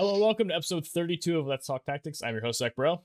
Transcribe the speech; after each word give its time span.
Hello, 0.00 0.16
welcome 0.20 0.46
to 0.46 0.54
episode 0.54 0.86
32 0.86 1.40
of 1.40 1.48
Let's 1.48 1.66
Talk 1.66 1.84
Tactics. 1.84 2.22
I'm 2.22 2.32
your 2.32 2.40
host, 2.40 2.60
Zach 2.60 2.76
Burrell. 2.76 3.02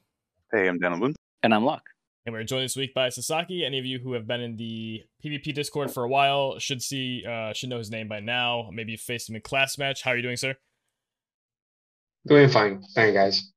Hey, 0.52 0.68
I'm 0.68 0.78
Dan 0.78 1.00
Loon. 1.00 1.16
And 1.42 1.52
I'm 1.52 1.66
Locke. 1.66 1.90
And 2.28 2.34
we're 2.34 2.44
joined 2.44 2.66
this 2.66 2.76
week 2.76 2.94
by 2.94 3.10
Sasaki. 3.10 3.66
Any 3.66 3.80
of 3.80 3.86
you 3.86 3.98
who 3.98 4.14
have 4.14 4.28
been 4.28 4.42
in 4.42 4.58
the 4.58 5.02
PvP 5.26 5.56
Discord 5.56 5.90
for 5.90 6.04
a 6.04 6.08
while 6.08 6.60
should 6.60 6.84
see, 6.84 7.26
uh, 7.28 7.52
should 7.54 7.70
know 7.70 7.80
his 7.80 7.90
name 7.90 8.08
by 8.08 8.20
now. 8.20 8.70
Maybe 8.72 8.92
you 8.92 9.00
faced 9.00 9.28
him 9.28 9.36
in 9.36 9.42
class 9.42 9.80
match. 9.80 10.04
How 10.04 10.12
are 10.12 10.18
you 10.18 10.22
doing, 10.22 10.38
sir? 10.38 10.56
Doing 12.28 12.48
fine. 12.48 12.84
Thank 12.94 13.16
guys. 13.16 13.52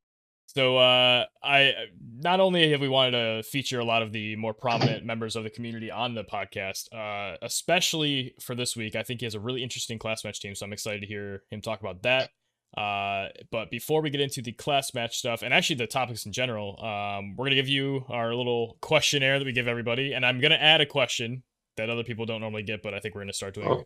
So, 0.47 0.79
uh, 0.79 1.27
I 1.45 1.75
not 2.19 2.41
only 2.41 2.71
have 2.71 2.81
we 2.81 2.89
wanted 2.89 3.11
to 3.11 3.43
feature 3.43 3.81
a 3.81 3.85
lot 3.85 4.01
of 4.01 4.13
the 4.13 4.35
more 4.37 4.55
prominent 4.55 5.05
members 5.05 5.37
of 5.37 5.45
the 5.45 5.51
community 5.51 5.91
on 5.91 6.15
the 6.15 6.25
podcast, 6.25 6.89
uh, 6.91 7.37
especially 7.43 8.35
for 8.41 8.55
this 8.55 8.75
week, 8.75 8.97
I 8.97 9.03
think 9.03 9.21
he 9.21 9.27
has 9.27 9.35
a 9.35 9.41
really 9.41 9.63
interesting 9.63 9.99
class 9.99 10.25
match 10.25 10.41
team. 10.41 10.55
So 10.55 10.65
I'm 10.65 10.73
excited 10.73 11.03
to 11.03 11.07
hear 11.07 11.43
him 11.51 11.61
talk 11.61 11.81
about 11.81 12.03
that. 12.05 12.31
Uh, 12.77 13.29
but 13.51 13.71
before 13.71 14.03
we 14.03 14.11
get 14.11 14.21
into 14.21 14.43
the 14.43 14.53
class 14.53 14.93
match 14.93 15.17
stuff 15.17 15.43
and 15.43 15.55
actually 15.55 15.77
the 15.77 15.87
topics 15.87 16.27
in 16.27 16.33
general, 16.33 16.83
um, 16.85 17.35
we're 17.37 17.47
gonna 17.47 17.57
give 17.57 17.69
you 17.69 18.05
our 18.09 18.35
little 18.35 18.77
questionnaire 18.81 19.39
that 19.39 19.45
we 19.45 19.53
give 19.53 19.69
everybody, 19.69 20.13
and 20.13 20.25
I'm 20.25 20.41
gonna 20.41 20.57
add 20.57 20.81
a 20.81 20.87
question 20.87 21.43
that 21.77 21.91
other 21.91 22.05
people 22.05 22.27
don't 22.27 22.41
normally 22.41 22.63
get, 22.63 22.83
but 22.83 22.95
I 22.95 23.01
think 23.01 23.15
we're 23.15 23.23
gonna 23.23 23.33
start 23.33 23.55
doing 23.55 23.85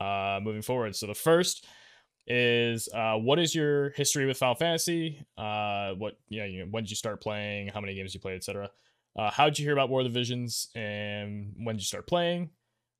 oh. 0.00 0.04
uh, 0.04 0.40
moving 0.42 0.62
forward. 0.62 0.96
So 0.96 1.06
the 1.06 1.14
first 1.14 1.66
is 2.26 2.88
uh, 2.94 3.14
what 3.14 3.38
is 3.38 3.54
your 3.54 3.90
history 3.90 4.26
with 4.26 4.36
Final 4.36 4.54
Fantasy? 4.54 5.24
Uh, 5.36 5.92
what 5.92 6.18
you 6.28 6.40
know, 6.40 6.46
you 6.46 6.60
know, 6.60 6.66
when 6.70 6.84
did 6.84 6.90
you 6.90 6.96
start 6.96 7.22
playing? 7.22 7.68
How 7.68 7.80
many 7.80 7.94
games 7.94 8.14
you 8.14 8.20
played, 8.20 8.36
etc. 8.36 8.70
Uh, 9.16 9.30
how 9.30 9.46
did 9.46 9.58
you 9.58 9.64
hear 9.64 9.72
about 9.72 9.88
War 9.88 10.00
of 10.00 10.04
the 10.04 10.12
Visions, 10.12 10.68
and 10.74 11.54
when 11.56 11.76
did 11.76 11.82
you 11.82 11.86
start 11.86 12.06
playing? 12.06 12.50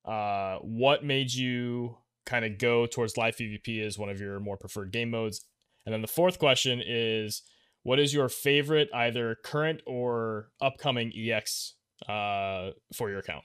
Uh, 0.05 0.57
what 0.59 1.05
made 1.05 1.33
you 1.33 1.97
kind 2.29 2.45
of 2.45 2.59
go 2.59 2.87
towards 2.87 3.17
live 3.17 3.37
PvP 3.37 3.85
as 3.85 3.99
one 3.99 4.11
of 4.11 4.21
your 4.21 4.39
more 4.39 4.57
preferred 4.57 4.93
game 4.93 5.11
modes? 5.11 5.45
And 5.87 5.93
then 5.93 6.03
the 6.03 6.09
fourth 6.09 6.39
question 6.39 6.83
is, 6.85 7.43
what 7.83 7.99
is 7.99 8.13
your 8.13 8.29
favorite 8.29 8.91
either 8.95 9.37
current 9.43 9.81
or 9.87 10.51
upcoming 10.61 11.11
EX 11.17 11.75
uh, 12.07 12.71
for 12.95 13.09
your 13.09 13.21
account? 13.21 13.45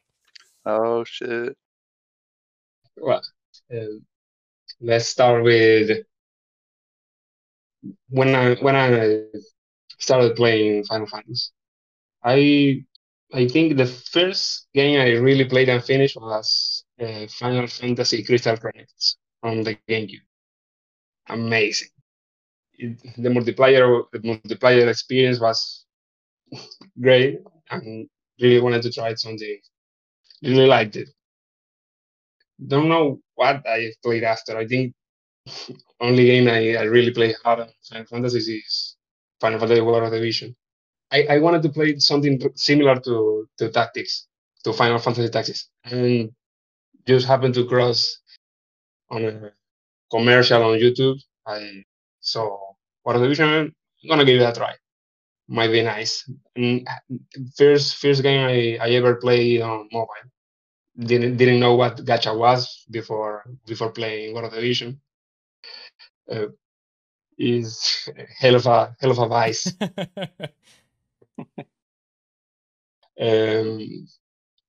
Oh 0.65 1.03
shit! 1.05 1.55
Well, 2.97 3.21
uh, 3.73 3.79
let's 4.81 5.07
start 5.07 5.43
with 5.43 6.05
when 8.09 8.35
I 8.35 8.55
when 8.55 8.75
I 8.75 9.23
started 9.99 10.35
playing 10.35 10.83
Final 10.85 11.07
Fantasy. 11.07 11.51
I 12.23 12.83
I 13.33 13.47
think 13.47 13.77
the 13.77 13.85
first 13.85 14.67
game 14.73 14.99
I 14.99 15.11
really 15.11 15.45
played 15.45 15.69
and 15.69 15.83
finished 15.83 16.15
was 16.15 16.72
uh, 16.99 17.27
Final 17.27 17.67
Fantasy 17.67 18.23
Crystal 18.23 18.57
Chronicles 18.57 19.17
on 19.41 19.63
the 19.63 19.77
GameCube. 19.89 20.21
Amazing. 21.29 21.89
It, 22.75 22.99
the 23.17 23.29
multiplayer 23.29 24.03
the 24.11 24.19
multiplayer 24.19 24.87
experience 24.87 25.39
was 25.39 25.85
great 26.99 27.39
and 27.69 28.09
really 28.41 28.59
wanted 28.61 28.81
to 28.83 28.91
try 28.91 29.09
it 29.09 29.19
something. 29.19 29.59
Really 30.41 30.65
liked 30.65 30.95
it. 30.95 31.09
Don't 32.65 32.89
know 32.89 33.21
what 33.35 33.65
I 33.67 33.91
played 34.03 34.23
after. 34.23 34.57
I 34.57 34.67
think 34.67 34.93
only 35.99 36.25
game 36.25 36.47
I, 36.47 36.75
I 36.75 36.83
really 36.83 37.11
played 37.11 37.35
hard 37.43 37.59
on 37.61 37.69
Final 37.89 38.05
Fantasy 38.05 38.55
is 38.57 38.97
Final 39.39 39.59
Fantasy 39.59 39.81
War 39.81 40.03
of 40.03 40.11
the 40.11 40.19
Vision. 40.19 40.55
I, 41.11 41.23
I 41.29 41.39
wanted 41.39 41.61
to 41.63 41.69
play 41.69 41.97
something 41.99 42.39
similar 42.55 42.99
to, 43.01 43.47
to 43.57 43.69
Tactics, 43.69 44.27
to 44.63 44.73
Final 44.73 44.99
Fantasy 44.99 45.29
Tactics, 45.29 45.69
and 45.85 46.31
just 47.07 47.27
happened 47.27 47.53
to 47.55 47.65
cross 47.67 48.19
on 49.09 49.25
a 49.25 49.51
commercial 50.11 50.63
on 50.63 50.79
YouTube. 50.79 51.19
I 51.45 51.83
saw 52.21 52.57
War 53.05 53.15
of 53.15 53.21
the 53.21 53.27
Vision. 53.29 53.47
I'm 54.03 54.09
gonna 54.09 54.25
give 54.25 54.41
it 54.41 54.45
a 54.45 54.53
try. 54.53 54.75
Might 55.47 55.71
be 55.71 55.83
nice. 55.83 56.29
And 56.55 56.87
first 57.57 57.97
first 57.97 58.23
game 58.23 58.47
I, 58.47 58.77
I 58.85 58.89
ever 58.91 59.15
played 59.15 59.61
on 59.61 59.89
mobile 59.91 60.13
didn't 60.97 61.37
didn't 61.37 61.59
know 61.59 61.75
what 61.75 61.97
gacha 62.05 62.37
was 62.37 62.85
before 62.91 63.43
before 63.65 63.91
playing 63.91 64.33
War 64.33 64.43
of 64.45 64.51
the 64.53 64.61
Vision. 64.61 65.01
Uh, 66.31 66.47
is 67.37 68.09
hell 68.39 68.55
of 68.55 68.65
a 68.67 68.95
hell 68.99 69.11
of 69.11 69.19
a 69.19 69.27
vice. 69.27 69.73
um, 73.19 74.07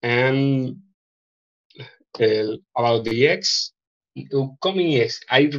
and 0.03 0.76
uh, 2.20 2.56
about 2.76 3.04
the 3.04 3.28
EX, 3.28 3.72
coming 4.62 4.94
EX, 4.94 5.20
I 5.30 5.50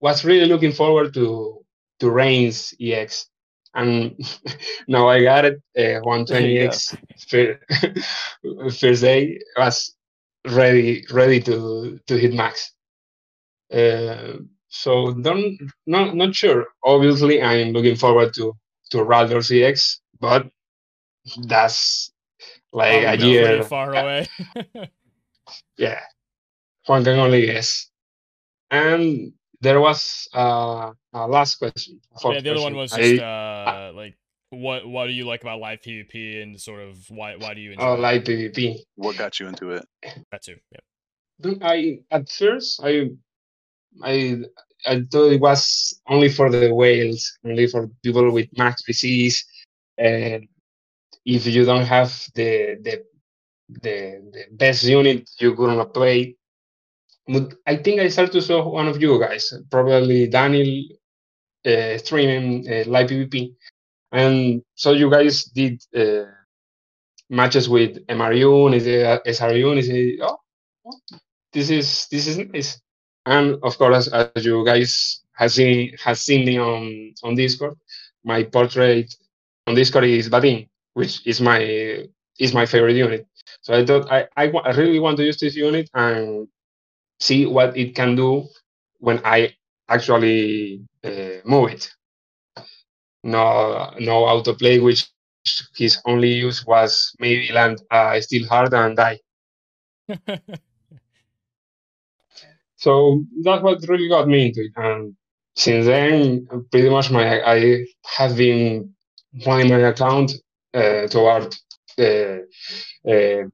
was 0.00 0.24
really 0.24 0.46
looking 0.46 0.72
forward 0.72 1.14
to 1.14 1.64
to 2.00 2.10
Rain's 2.10 2.74
EX, 2.80 3.26
and 3.74 4.14
now 4.88 5.08
I 5.08 5.22
got 5.22 5.44
it. 5.44 5.62
Uh, 5.76 6.00
120X 6.06 6.96
first, 7.28 8.80
first 8.80 9.02
day 9.02 9.40
was 9.56 9.94
ready 10.46 11.04
ready 11.10 11.40
to 11.42 11.98
to 12.06 12.16
hit 12.16 12.34
max. 12.34 12.72
Uh, 13.72 14.38
so 14.68 15.12
don't 15.14 15.58
not 15.86 16.14
not 16.14 16.34
sure. 16.34 16.66
Obviously, 16.84 17.42
I'm 17.42 17.72
looking 17.72 17.96
forward 17.96 18.34
to 18.34 18.56
to 18.90 18.98
Rhaldor 18.98 19.42
EX, 19.50 20.00
but 20.20 20.48
that's 21.46 22.12
like 22.72 23.20
a 23.20 23.26
year 23.26 23.62
far 23.64 23.94
away. 23.94 24.28
yeah, 25.76 26.00
one 26.86 27.04
can 27.04 27.18
only 27.18 27.46
guess. 27.46 27.90
And 28.70 29.32
there 29.60 29.80
was 29.80 30.28
uh, 30.34 30.92
a 31.12 31.26
last 31.26 31.56
question. 31.56 32.00
Yeah, 32.24 32.40
the 32.40 32.52
other 32.52 32.60
one 32.60 32.76
was 32.76 32.92
just 32.92 33.20
I, 33.20 33.88
uh, 33.88 33.92
like 33.94 34.16
what 34.50 34.86
what 34.88 35.06
do 35.06 35.12
you 35.12 35.26
like 35.26 35.42
about 35.42 35.60
live 35.60 35.80
PvP 35.80 36.42
and 36.42 36.60
sort 36.60 36.80
of 36.80 36.98
why 37.10 37.36
why 37.36 37.54
do 37.54 37.60
you 37.60 37.72
enjoy 37.72 37.84
oh 37.84 37.94
it? 37.94 38.00
live 38.00 38.24
PvP? 38.24 38.78
What 38.96 39.16
got 39.16 39.38
you 39.40 39.48
into 39.48 39.70
it? 39.70 39.86
That 40.30 40.42
too. 40.42 40.56
Yeah. 40.72 41.54
I 41.62 41.98
at 42.10 42.28
first 42.30 42.80
I 42.82 43.10
I 44.02 44.38
I 44.86 45.02
thought 45.10 45.32
it 45.32 45.40
was 45.40 46.00
only 46.08 46.28
for 46.28 46.50
the 46.50 46.72
whales, 46.72 47.38
only 47.44 47.66
for 47.66 47.90
people 48.02 48.30
with 48.30 48.48
max 48.56 48.82
disease. 48.84 49.44
And 49.98 50.46
if 51.24 51.46
you 51.46 51.64
don't 51.64 51.84
have 51.84 52.10
the 52.34 52.78
the 52.82 53.04
the, 53.68 54.22
the 54.32 54.44
best 54.52 54.84
unit, 54.84 55.28
you're 55.38 55.54
gonna 55.54 55.84
play. 55.84 56.36
But 57.26 57.54
I 57.66 57.76
think 57.76 58.00
I 58.00 58.08
started 58.08 58.32
to 58.32 58.42
saw 58.42 58.68
one 58.68 58.88
of 58.88 59.00
you 59.00 59.18
guys, 59.20 59.52
probably 59.70 60.28
Daniel, 60.28 60.84
uh, 61.66 61.98
streaming 61.98 62.66
uh, 62.72 62.84
live 62.88 63.10
PvP 63.10 63.54
and 64.12 64.62
so 64.74 64.92
you 64.92 65.10
guys 65.10 65.44
did 65.44 65.82
uh, 65.94 66.24
matches 67.28 67.68
with 67.68 68.06
MRU, 68.06 68.70
SRU, 69.26 69.72
and 69.72 69.84
say, 69.84 70.18
oh, 70.22 70.38
this 71.52 71.70
is 71.70 72.06
this 72.10 72.26
is 72.26 72.38
nice. 72.38 72.80
And 73.26 73.58
of 73.62 73.76
course, 73.76 74.08
as, 74.08 74.32
as 74.34 74.44
you 74.44 74.64
guys 74.64 75.22
have 75.32 75.52
seen 75.52 75.94
has 76.02 76.20
seen 76.22 76.46
me 76.46 76.58
on 76.58 77.14
on 77.22 77.34
Discord, 77.34 77.74
my 78.24 78.44
portrait 78.44 79.14
on 79.66 79.74
Discord 79.74 80.04
is 80.04 80.30
Vadim, 80.30 80.68
which 80.94 81.26
is 81.26 81.40
my 81.40 82.08
is 82.38 82.54
my 82.54 82.66
favorite 82.66 82.96
unit. 82.96 83.26
So 83.62 83.74
I 83.74 83.84
thought 83.84 84.10
I, 84.10 84.28
I, 84.36 84.50
I 84.50 84.70
really 84.72 84.98
want 85.00 85.16
to 85.18 85.24
use 85.24 85.38
this 85.38 85.56
unit 85.56 85.90
and 85.94 86.48
see 87.20 87.46
what 87.46 87.76
it 87.76 87.94
can 87.94 88.16
do 88.16 88.46
when 89.00 89.20
I 89.24 89.54
actually 89.88 90.82
uh, 91.04 91.40
move 91.44 91.70
it 91.72 91.90
no 93.22 93.90
no 94.00 94.24
autoplay, 94.32 94.82
which 94.82 95.08
his 95.76 95.98
only 96.06 96.32
use 96.34 96.64
was 96.66 97.14
maybe 97.20 97.52
land 97.52 97.80
uh, 97.90 98.20
steel 98.20 98.46
hard 98.48 98.72
and 98.74 98.96
die. 98.96 99.18
so 102.76 103.24
that's 103.42 103.62
what 103.62 103.82
really 103.88 104.08
got 104.08 104.28
me 104.28 104.46
into 104.46 104.60
it, 104.60 104.72
and 104.76 105.14
since 105.56 105.86
then, 105.86 106.46
pretty 106.70 106.88
much 106.88 107.10
my 107.10 107.40
I 107.42 107.84
have 108.16 108.36
been 108.36 108.94
playing 109.40 109.70
my 109.70 109.78
account 109.88 110.32
uh, 110.74 111.06
toward 111.08 111.54
uh, 111.98 112.38
uh, 113.10 113.44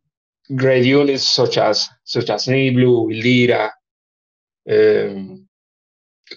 great 0.55 0.85
units 0.85 1.23
such 1.23 1.59
as 1.59 1.89
such 2.05 2.31
as 2.31 2.47
Niblu, 2.47 3.09
Lira, 3.09 3.73
um, 4.71 5.49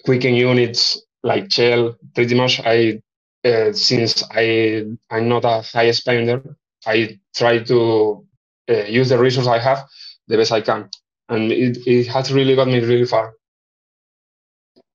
Quicken 0.04 0.34
units 0.34 1.00
like 1.22 1.50
Shell. 1.50 1.96
Pretty 2.14 2.34
much, 2.34 2.60
I 2.60 3.00
uh, 3.44 3.72
since 3.72 4.22
I 4.30 4.84
I'm 5.10 5.28
not 5.28 5.44
a 5.44 5.62
high 5.62 5.90
spender, 5.92 6.56
I 6.86 7.18
try 7.34 7.62
to 7.64 8.26
uh, 8.68 8.84
use 8.84 9.08
the 9.08 9.18
resources 9.18 9.48
I 9.48 9.58
have 9.58 9.86
the 10.26 10.36
best 10.36 10.52
I 10.52 10.60
can, 10.60 10.90
and 11.28 11.52
it, 11.52 11.78
it 11.86 12.06
has 12.08 12.32
really 12.32 12.54
got 12.54 12.68
me 12.68 12.80
really 12.80 13.06
far. 13.06 13.34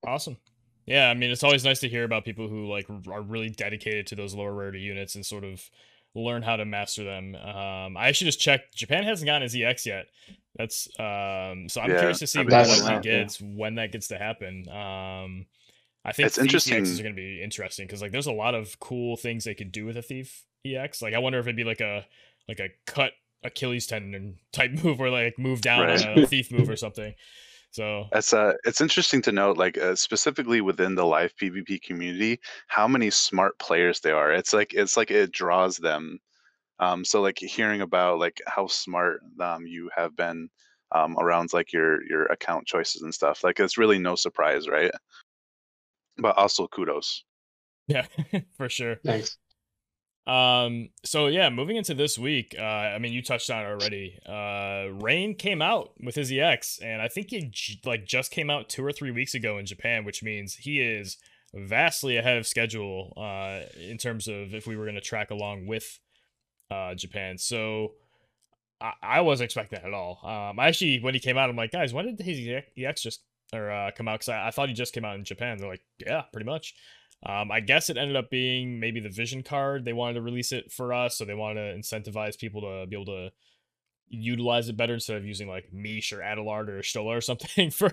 Awesome. 0.06 0.38
Yeah, 0.86 1.10
I 1.10 1.14
mean 1.14 1.32
it's 1.32 1.44
always 1.44 1.64
nice 1.64 1.80
to 1.80 1.90
hear 1.90 2.04
about 2.04 2.26
people 2.26 2.50
who 2.50 2.70
like 2.70 2.88
are 2.90 3.22
really 3.22 3.50
dedicated 3.50 4.08
to 4.08 4.16
those 4.16 4.34
lower 4.34 4.54
rarity 4.54 4.80
units 4.80 5.16
and 5.16 5.26
sort 5.26 5.44
of 5.44 5.70
learn 6.16 6.42
how 6.44 6.56
to 6.56 6.66
master 6.66 7.04
them. 7.04 7.36
Um, 7.36 7.98
I 7.98 8.08
actually 8.08 8.28
just 8.28 8.40
checked. 8.40 8.76
Japan 8.76 9.04
hasn't 9.04 9.26
gotten 9.26 9.42
his 9.44 9.56
EX 9.56 9.86
yet. 9.86 10.06
That's 10.56 10.88
um, 11.00 11.68
so 11.70 11.82
I'm 11.82 11.90
yeah, 11.90 11.98
curious 12.00 12.20
to 12.20 12.28
see 12.28 12.40
when 12.40 12.48
that 12.50 13.02
gets 13.04 13.42
yeah. 13.42 13.48
when 13.56 13.76
that 13.76 13.92
gets 13.92 14.08
to 14.10 14.18
happen. 14.18 14.68
Um, 14.70 15.46
I 16.06 16.12
think 16.12 16.28
It's 16.28 16.38
interesting- 16.38 16.84
EXs 16.84 17.00
are 17.00 17.04
going 17.04 17.16
to 17.16 17.22
be 17.22 17.42
interesting 17.42 17.88
because 17.88 18.02
like 18.02 18.12
there's 18.12 18.28
a 18.28 18.32
lot 18.34 18.54
of 18.56 18.80
cool 18.80 19.18
things 19.18 19.46
they 19.46 19.56
could 19.56 19.72
do 19.72 19.86
with 19.86 19.98
a 19.98 20.02
Thief 20.02 20.46
EX. 20.66 21.02
Like 21.02 21.14
I 21.14 21.20
wonder 21.20 21.40
if 21.40 21.46
it'd 21.46 21.56
be 21.56 21.64
like 21.64 21.82
a 21.82 22.06
like 22.48 22.60
a 22.60 22.70
cut 22.86 23.14
Achilles 23.44 23.88
tendon 23.88 24.38
type 24.52 24.72
move 24.84 25.00
or 25.02 25.10
like 25.10 25.40
move 25.40 25.62
down 25.62 25.88
Right. 25.88 26.06
on 26.06 26.20
a 26.20 26.28
Thief 26.28 26.52
move 26.52 26.70
or 26.70 26.76
something. 26.76 27.16
So 27.74 28.06
It's 28.14 28.32
uh, 28.34 28.54
it's 28.64 28.80
interesting 28.82 29.22
to 29.24 29.32
note, 29.32 29.58
like 29.58 29.78
uh, 29.78 29.96
specifically 29.96 30.62
within 30.62 30.96
the 30.96 31.06
live 31.06 31.36
PvP 31.36 31.82
community, 31.82 32.40
how 32.68 32.88
many 32.88 33.10
smart 33.10 33.58
players 33.60 34.00
there 34.00 34.16
are. 34.18 34.32
It's 34.32 34.54
like 34.54 34.74
it's 34.74 34.96
like 34.98 35.12
it 35.12 35.32
draws 35.32 35.78
them. 35.78 36.20
Um, 36.80 37.06
so 37.06 37.22
like 37.22 37.40
hearing 37.40 37.82
about 37.82 38.20
like 38.20 38.42
how 38.48 38.68
smart 38.68 39.22
um 39.42 39.68
you 39.68 39.90
have 39.96 40.16
been 40.16 40.50
um 40.94 41.18
around 41.20 41.54
like 41.54 41.74
your 41.74 42.04
your 42.10 42.26
account 42.28 42.68
choices 42.68 43.04
and 43.04 43.14
stuff, 43.14 43.44
like 43.44 43.60
it's 43.60 43.78
really 43.80 44.00
no 44.00 44.16
surprise, 44.16 44.68
right? 44.70 44.92
But 46.18 46.38
also 46.38 46.68
kudos. 46.68 47.24
yeah, 47.88 48.06
for 48.58 48.70
sure. 48.70 48.98
Thanks. 49.06 49.38
Um. 50.26 50.90
So 51.04 51.28
yeah, 51.28 51.50
moving 51.50 51.76
into 51.76 51.94
this 51.94 52.18
week. 52.18 52.56
Uh, 52.58 52.64
I 52.64 52.98
mean, 53.00 53.12
you 53.12 53.22
touched 53.22 53.50
on 53.50 53.66
it 53.66 53.68
already. 53.68 54.18
Uh, 54.26 54.94
Rain 55.04 55.36
came 55.36 55.62
out 55.62 55.92
with 56.00 56.16
his 56.16 56.32
EX, 56.32 56.80
and 56.80 57.02
I 57.02 57.10
think 57.10 57.32
he 57.32 57.50
j- 57.52 57.82
like 57.84 58.06
just 58.06 58.32
came 58.32 58.50
out 58.50 58.70
two 58.70 58.86
or 58.86 58.94
three 58.94 59.12
weeks 59.12 59.34
ago 59.34 59.58
in 59.58 59.66
Japan, 59.66 60.06
which 60.06 60.24
means 60.24 60.56
he 60.56 60.80
is 60.80 61.18
vastly 61.54 62.16
ahead 62.18 62.38
of 62.38 62.48
schedule. 62.48 63.14
Uh, 63.18 63.62
in 63.78 63.98
terms 63.98 64.28
of 64.28 64.54
if 64.54 64.66
we 64.66 64.78
were 64.78 64.86
going 64.86 64.96
to 64.96 65.02
track 65.02 65.30
along 65.30 65.68
with, 65.68 66.00
uh, 66.72 66.96
Japan. 66.96 67.38
So. 67.38 67.94
I, 68.82 68.92
I 69.02 69.22
wasn't 69.22 69.46
expecting 69.46 69.80
that 69.80 69.88
at 69.88 69.94
all. 69.94 70.20
Um, 70.24 70.60
I 70.60 70.68
actually, 70.68 71.00
when 71.00 71.14
he 71.14 71.20
came 71.22 71.38
out, 71.38 71.50
I'm 71.50 71.56
like, 71.56 71.72
guys, 71.72 71.94
when 71.94 72.06
did 72.06 72.20
his 72.20 72.64
EX 72.78 73.02
just 73.02 73.22
or 73.54 73.72
uh, 73.72 73.92
come 73.96 74.10
out? 74.10 74.16
Because 74.20 74.30
I, 74.30 74.48
I 74.48 74.52
thought 74.52 74.68
he 74.68 74.76
just 74.76 74.94
came 74.94 75.06
out 75.06 75.16
in 75.16 75.24
Japan. 75.24 75.58
They're 75.58 75.70
like, 75.70 75.84
yeah, 76.06 76.24
pretty 76.34 76.46
much. 76.46 76.74
Um, 77.26 77.52
I 77.52 77.62
guess 77.62 77.90
it 77.90 77.98
ended 77.98 78.16
up 78.18 78.30
being 78.30 78.80
maybe 78.80 79.00
the 79.00 79.10
vision 79.10 79.44
card. 79.44 79.86
They 79.86 79.94
wanted 79.94 80.16
to 80.16 80.22
release 80.22 80.52
it 80.52 80.72
for 80.72 80.94
us, 80.94 81.18
so 81.18 81.24
they 81.26 81.34
wanted 81.34 81.72
to 81.74 81.80
incentivize 81.80 82.38
people 82.38 82.62
to 82.62 82.86
be 82.88 82.96
able 82.96 83.06
to 83.06 83.32
utilize 84.10 84.70
it 84.70 84.78
better 84.78 84.94
instead 84.96 85.18
of 85.18 85.26
using 85.26 85.48
like 85.48 85.72
Mish 85.72 86.12
or 86.14 86.20
Adelard 86.20 86.68
or 86.68 86.84
Stola 86.84 87.18
or 87.18 87.22
something 87.30 87.72
for 87.72 87.90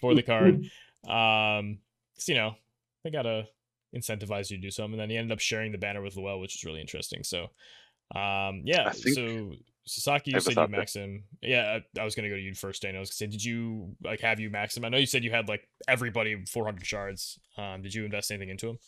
for 0.00 0.14
the 0.14 0.22
card. 0.22 0.66
Um, 1.08 1.78
'cause, 2.14 2.28
you 2.28 2.34
know, 2.34 2.54
they 3.02 3.10
gotta 3.10 3.48
incentivize 3.96 4.50
you 4.50 4.58
to 4.58 4.62
do 4.62 4.70
something. 4.70 4.92
And 4.94 5.00
then 5.00 5.10
he 5.10 5.16
ended 5.16 5.32
up 5.32 5.40
sharing 5.40 5.72
the 5.72 5.78
banner 5.78 6.02
with 6.02 6.14
Luel, 6.14 6.40
which 6.40 6.54
was 6.54 6.64
really 6.64 6.80
interesting. 6.80 7.24
So, 7.24 7.44
um, 8.14 8.62
yeah. 8.64 8.90
Think- 8.90 9.14
so 9.16 9.52
Sasaki, 9.90 10.30
you 10.30 10.40
said 10.40 10.50
you 10.50 10.54
thought 10.54 10.70
max 10.70 10.94
him. 10.94 11.24
Yeah, 11.42 11.80
I, 11.96 12.00
I 12.00 12.04
was 12.04 12.14
gonna 12.14 12.28
go 12.28 12.36
to 12.36 12.40
you 12.40 12.54
first, 12.54 12.82
Dana. 12.82 12.98
I 12.98 13.00
was 13.00 13.10
gonna 13.10 13.16
say, 13.16 13.26
did 13.26 13.44
you 13.44 13.96
like 14.04 14.20
have 14.20 14.38
you 14.38 14.48
max 14.48 14.76
him? 14.76 14.84
I 14.84 14.88
know 14.88 14.98
you 14.98 15.06
said 15.06 15.24
you 15.24 15.32
had 15.32 15.48
like 15.48 15.66
everybody 15.88 16.44
400 16.46 16.86
shards. 16.86 17.40
Um, 17.58 17.82
did 17.82 17.92
you 17.92 18.04
invest 18.04 18.30
anything 18.30 18.50
into 18.50 18.68
him? 18.68 18.78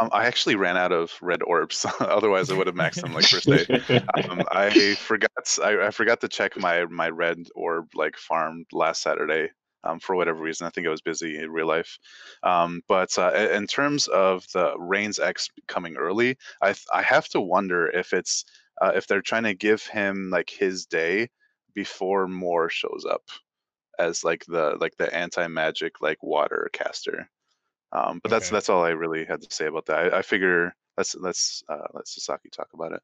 Um, 0.00 0.08
I 0.10 0.24
actually 0.24 0.56
ran 0.56 0.78
out 0.78 0.92
of 0.92 1.12
red 1.20 1.42
orbs. 1.42 1.84
Otherwise, 2.00 2.50
I 2.50 2.56
would 2.56 2.66
have 2.66 2.76
maxed 2.76 3.02
them 3.02 3.12
like 3.12 3.26
first 3.26 3.46
day. 3.46 4.02
um, 4.28 4.42
I 4.50 4.94
forgot 4.94 5.58
I, 5.62 5.86
I 5.86 5.90
forgot 5.90 6.22
to 6.22 6.28
check 6.28 6.56
my 6.56 6.86
my 6.86 7.10
red 7.10 7.44
orb 7.54 7.88
like 7.94 8.16
farm 8.16 8.64
last 8.72 9.02
Saturday 9.02 9.50
um, 9.84 10.00
for 10.00 10.16
whatever 10.16 10.40
reason. 10.40 10.66
I 10.66 10.70
think 10.70 10.86
I 10.86 10.90
was 10.90 11.02
busy 11.02 11.38
in 11.38 11.50
real 11.50 11.66
life. 11.66 11.98
Um, 12.42 12.80
but 12.88 13.16
uh, 13.18 13.32
in 13.52 13.66
terms 13.66 14.06
of 14.08 14.46
the 14.54 14.72
Rain's 14.78 15.18
X 15.18 15.48
coming 15.66 15.96
early, 15.96 16.38
I 16.62 16.68
th- 16.68 16.86
I 16.92 17.02
have 17.02 17.28
to 17.28 17.42
wonder 17.42 17.88
if 17.88 18.14
it's 18.14 18.46
uh, 18.80 18.92
if 18.94 19.06
they're 19.06 19.22
trying 19.22 19.44
to 19.44 19.54
give 19.54 19.82
him 19.84 20.30
like 20.30 20.50
his 20.50 20.86
day 20.86 21.28
before 21.74 22.26
more 22.28 22.68
shows 22.70 23.06
up 23.08 23.22
as 23.98 24.24
like 24.24 24.44
the 24.46 24.76
like 24.80 24.96
the 24.96 25.12
anti 25.14 25.46
magic 25.48 26.00
like 26.00 26.22
water 26.22 26.68
caster. 26.72 27.28
Um, 27.92 28.20
but 28.22 28.30
that's 28.30 28.48
Okay. 28.48 28.50
that's 28.50 28.68
all 28.70 28.84
I 28.84 28.90
really 28.90 29.24
had 29.24 29.42
to 29.42 29.48
say 29.50 29.66
about 29.66 29.86
that. 29.86 30.12
I, 30.14 30.18
I 30.18 30.22
figure 30.22 30.74
let's 30.96 31.14
let's 31.16 31.62
uh, 31.68 31.86
let 31.94 32.08
Sasaki 32.08 32.50
talk 32.50 32.68
about 32.74 32.92
it. 32.92 33.02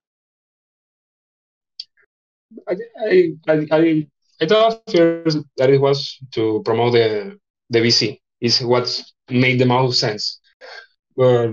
I, 2.69 2.75
I, 2.99 3.33
I, 3.49 3.67
I, 3.73 4.07
I 4.41 4.47
thought 4.47 4.81
first 4.91 5.39
that 5.57 5.71
it 5.71 5.81
was 5.81 6.19
to 6.33 6.63
promote 6.65 6.93
the 6.93 7.39
the 7.71 7.81
VC. 7.81 8.21
Is 8.41 8.61
what 8.63 8.87
made 9.31 9.59
the 9.59 9.67
most 9.67 9.99
sense. 10.01 10.41
But 11.17 11.53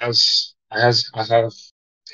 as 0.00 0.54
as 0.70 1.10
I 1.14 1.24
have 1.24 1.52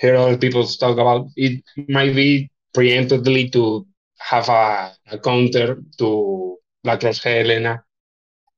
heard 0.00 0.17
other 0.17 0.39
people 0.39 0.65
talk 0.67 0.99
about, 0.99 1.29
it 1.37 1.62
might 1.89 2.15
be 2.15 2.50
preemptively 2.77 3.50
to 3.53 3.87
have 4.19 4.49
a, 4.49 4.93
a 5.11 5.19
counter 5.19 5.83
to 5.99 6.59
Rose 6.85 7.23
Helena. 7.23 7.83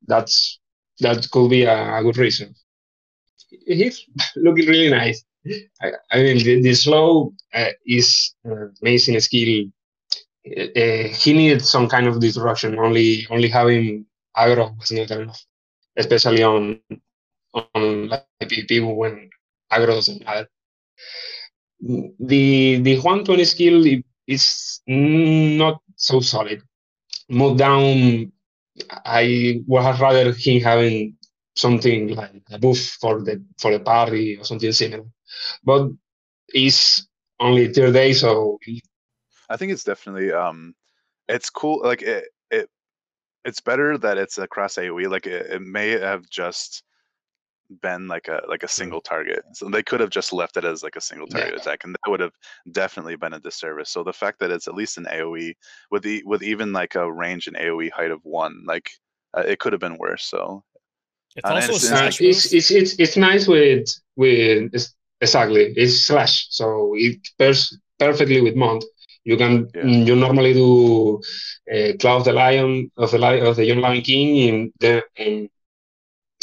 That's 0.07 0.61
that 1.01 1.29
could 1.31 1.51
be 1.51 1.65
a, 1.65 1.99
a 1.99 2.03
good 2.03 2.19
reason. 2.19 2.55
He's 3.67 4.07
looking 4.37 4.67
really 4.67 4.91
nice. 4.91 5.25
I, 5.83 5.93
I 6.13 6.17
mean, 6.23 6.39
the, 6.39 6.63
the 6.63 6.75
slow 6.75 7.33
uh, 7.55 7.71
is 7.87 8.35
uh, 8.47 8.67
amazing 8.83 9.19
skill. 9.21 9.67
Uh, 10.47 11.09
he 11.23 11.33
needed 11.33 11.63
some 11.65 11.89
kind 11.89 12.07
of 12.07 12.21
disruption. 12.21 12.79
Only 12.79 13.27
only 13.31 13.49
having 13.49 14.07
aggro 14.37 14.77
was 14.79 14.91
not 14.93 15.11
enough, 15.11 15.45
especially 15.97 16.43
on 16.43 16.81
on 17.53 18.09
like 18.09 18.27
PvP 18.43 18.81
when 18.97 19.31
aggro 19.73 19.89
doesn't 19.99 20.25
matter. 20.25 20.49
The 21.81 22.81
the 22.81 22.94
120 22.97 23.44
skill 23.44 23.85
is 24.26 24.81
not 24.87 25.81
so 25.97 26.20
solid. 26.20 26.62
Move 27.29 27.56
down, 27.58 28.32
I 29.05 29.62
would 29.67 29.82
have 29.82 30.00
rather 30.00 30.32
him 30.32 30.61
having 30.62 31.17
something 31.56 32.08
like 32.14 32.43
a 32.50 32.58
buff 32.58 32.79
for 32.79 33.23
the 33.23 33.44
for 33.58 33.73
the 33.73 33.81
party 33.81 34.37
or 34.37 34.44
something 34.44 34.73
similar. 34.73 35.05
But 35.64 35.91
it's 36.49 37.06
only 37.38 37.73
third 37.73 37.94
day, 37.94 38.12
so 38.12 38.58
I 39.49 39.56
think 39.56 39.73
it's 39.73 39.85
definitely 39.85 40.32
um, 40.32 40.75
it's 41.29 41.50
cool. 41.50 41.82
Like 41.82 42.02
it, 42.02 42.26
it, 42.50 42.69
it's 43.44 43.61
better 43.61 43.99
that 43.99 44.19
it's 44.19 44.38
across 44.38 44.76
AOE. 44.76 45.11
Like 45.11 45.26
it, 45.26 45.47
it 45.50 45.62
may 45.62 45.91
have 45.91 46.29
just 46.31 46.82
been 47.83 48.09
like 48.09 48.29
a 48.29 48.43
like 48.49 48.63
a 48.63 48.69
single 48.69 49.01
target. 49.01 49.43
So 49.55 49.69
they 49.69 49.83
could 49.83 50.01
have 50.01 50.11
just 50.11 50.33
left 50.33 50.57
it 50.57 50.65
as 50.65 50.83
like 50.83 50.97
a 50.97 51.01
single 51.01 51.29
Yeah. 51.31 51.39
target 51.41 51.61
attack, 51.61 51.85
and 51.85 51.95
that 51.95 52.11
would 52.11 52.21
have 52.21 52.33
definitely 52.73 53.17
been 53.17 53.35
a 53.35 53.41
disservice. 53.41 53.91
So 53.91 54.03
the 54.03 54.12
fact 54.12 54.41
that 54.41 54.50
it's 54.50 54.69
at 54.69 54.75
least 54.75 54.99
an 54.99 55.07
AOE 55.07 55.55
with 55.91 56.03
the 56.03 56.23
with 56.27 56.43
even 56.43 56.73
like 56.73 56.95
a 56.97 57.11
range 57.11 57.47
and 57.47 57.57
AOE 57.57 57.91
height 57.91 58.11
of 58.11 58.21
one, 58.25 58.65
like 58.67 58.91
uh, 59.37 59.43
it 59.47 59.59
could 59.61 59.73
have 59.73 59.81
been 59.81 59.99
worse. 59.99 60.25
So 60.25 60.65
It's 61.37 61.49
Uh, 61.49 61.55
also 61.55 61.75
it's- 61.75 61.89
slash 61.89 62.21
it's, 62.21 62.53
it's 62.53 62.71
it's 62.71 62.93
it's 62.99 63.17
nice 63.17 63.47
with 63.47 63.87
with 64.17 64.75
it's- 64.75 64.95
exactly 65.21 65.62
it's 65.77 66.07
slash 66.07 66.47
so 66.50 66.95
it 66.97 67.19
pairs 67.39 67.61
perfectly 67.99 68.41
with 68.41 68.57
mount 68.57 68.83
you 69.25 69.37
can 69.37 69.53
Yeah. 69.75 69.83
mm, 69.85 70.07
you 70.09 70.17
normally 70.17 70.55
do 70.55 71.21
uh, 71.73 71.93
claw 72.00 72.17
of 72.17 72.25
the 72.25 72.33
lion 72.33 72.91
of 72.97 73.11
the 73.12 73.19
lion 73.19 73.47
of 73.47 73.55
the 73.57 73.65
young 73.71 73.81
lion 73.81 74.03
king 74.03 74.29
in 74.49 74.73
the 74.81 75.05
in, 75.17 75.49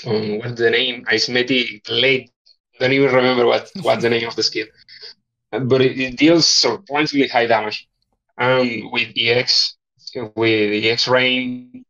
um, 0.06 0.40
what's 0.40 0.60
the 0.60 0.70
name 0.70 1.06
Amethyst 1.10 1.84
Blaze 1.86 2.30
don't 2.80 2.92
even 2.94 3.14
remember 3.14 3.46
what 3.46 3.70
what's 3.82 4.04
the 4.04 4.10
name 4.10 4.28
of 4.28 4.36
the 4.36 4.44
skill 4.44 4.68
but 5.52 5.82
it, 5.82 6.00
it 6.00 6.18
deals 6.18 6.48
surprisingly 6.48 7.28
high 7.28 7.46
damage 7.48 7.88
and 8.38 8.92
with 8.92 9.10
ex 9.18 9.76
with 10.36 10.86
ex 10.86 11.08
rain 11.08 11.84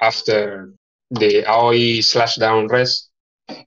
after 0.00 0.72
the 1.10 1.44
AOE 1.44 2.02
slash 2.02 2.36
down 2.36 2.68
rest. 2.68 3.10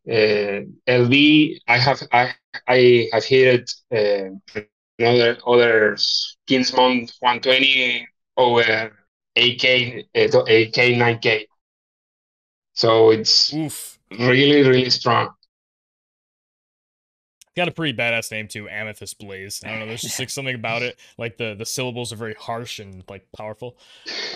Uh, 0.09 0.61
I 0.87 1.77
have 1.77 2.01
I 2.11 2.33
I 2.67 3.09
have 3.13 3.25
hit 3.25 3.71
uh, 3.93 4.29
another 4.99 5.37
other 5.45 5.95
Kingsmont 6.49 7.11
120 7.19 8.07
over 8.37 8.61
AK 9.35 10.05
uh, 10.15 10.39
AK 10.47 10.95
9K. 10.97 11.46
So 12.77 13.09
it's 13.09 13.51
Oof. 13.55 13.97
really 14.19 14.61
really 14.61 14.91
strong. 14.91 15.29
got 17.55 17.67
a 17.67 17.71
pretty 17.71 17.97
badass 17.97 18.31
name 18.31 18.47
too, 18.47 18.69
Amethyst 18.69 19.17
Blaze. 19.17 19.63
I 19.65 19.69
don't 19.69 19.79
know, 19.79 19.87
there's 19.87 20.03
just 20.03 20.19
like 20.19 20.29
something 20.29 20.53
about 20.53 20.83
it. 20.83 20.99
Like 21.17 21.37
the 21.37 21.55
the 21.55 21.65
syllables 21.65 22.13
are 22.13 22.17
very 22.17 22.35
harsh 22.35 22.77
and 22.77 23.03
like 23.09 23.25
powerful. 23.35 23.79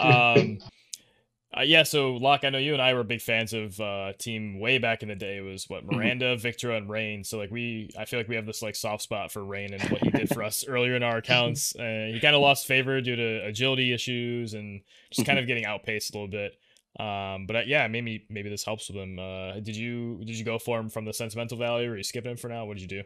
Um 0.01 0.57
uh, 1.55 1.62
yeah, 1.62 1.83
so 1.83 2.13
Locke, 2.15 2.43
I 2.43 2.50
know 2.50 2.57
you 2.57 2.74
and 2.74 2.81
I 2.81 2.95
were 2.95 3.03
big 3.03 3.21
fans 3.21 3.53
of 3.53 3.79
uh 3.79 4.13
team 4.17 4.60
way 4.60 4.79
back 4.79 5.03
in 5.03 5.10
the 5.10 5.15
day. 5.15 5.38
It 5.38 5.41
was 5.41 5.69
what 5.69 5.86
Miranda, 5.86 6.36
Victor, 6.36 6.71
and 6.71 6.89
Rain. 6.89 7.24
So 7.24 7.38
like 7.38 7.51
we 7.51 7.91
I 7.95 8.05
feel 8.05 8.19
like 8.19 8.27
we 8.27 8.38
have 8.38 8.48
this 8.48 8.63
like 8.63 8.75
soft 8.75 9.03
spot 9.03 9.31
for 9.31 9.45
Rain 9.45 9.71
and 9.71 9.83
what 9.91 10.01
he 10.01 10.10
did 10.10 10.29
for 10.29 10.41
us 10.41 10.65
earlier 10.67 10.95
in 10.95 11.03
our 11.03 11.17
accounts. 11.17 11.75
Uh, 11.75 12.10
he 12.12 12.19
kind 12.19 12.36
of 12.36 12.41
lost 12.41 12.65
favor 12.65 13.01
due 13.01 13.15
to 13.15 13.45
agility 13.45 13.93
issues 13.93 14.55
and 14.55 14.81
just 15.12 15.27
kind 15.27 15.38
of 15.38 15.45
getting 15.45 15.65
outpaced 15.65 16.10
a 16.10 16.17
little 16.17 16.27
bit. 16.27 16.57
Um, 17.00 17.45
but 17.48 17.55
uh, 17.55 17.62
yeah, 17.65 17.88
maybe 17.88 18.25
maybe 18.29 18.50
this 18.50 18.65
helps 18.65 18.89
with 18.89 18.98
him. 18.98 19.17
Uh, 19.17 19.53
did 19.55 19.75
you 19.75 20.24
did 20.25 20.36
you 20.36 20.43
go 20.43 20.60
for 20.60 20.79
him 20.79 20.89
from 20.89 21.05
the 21.05 21.13
sentimental 21.13 21.57
value, 21.57 21.91
or 21.91 21.98
you 21.98 22.03
skip 22.03 22.25
him 22.25 22.38
for 22.38 22.50
now? 22.50 22.65
What 22.65 22.77
did 22.77 22.81
you 22.81 23.01
do? 23.01 23.03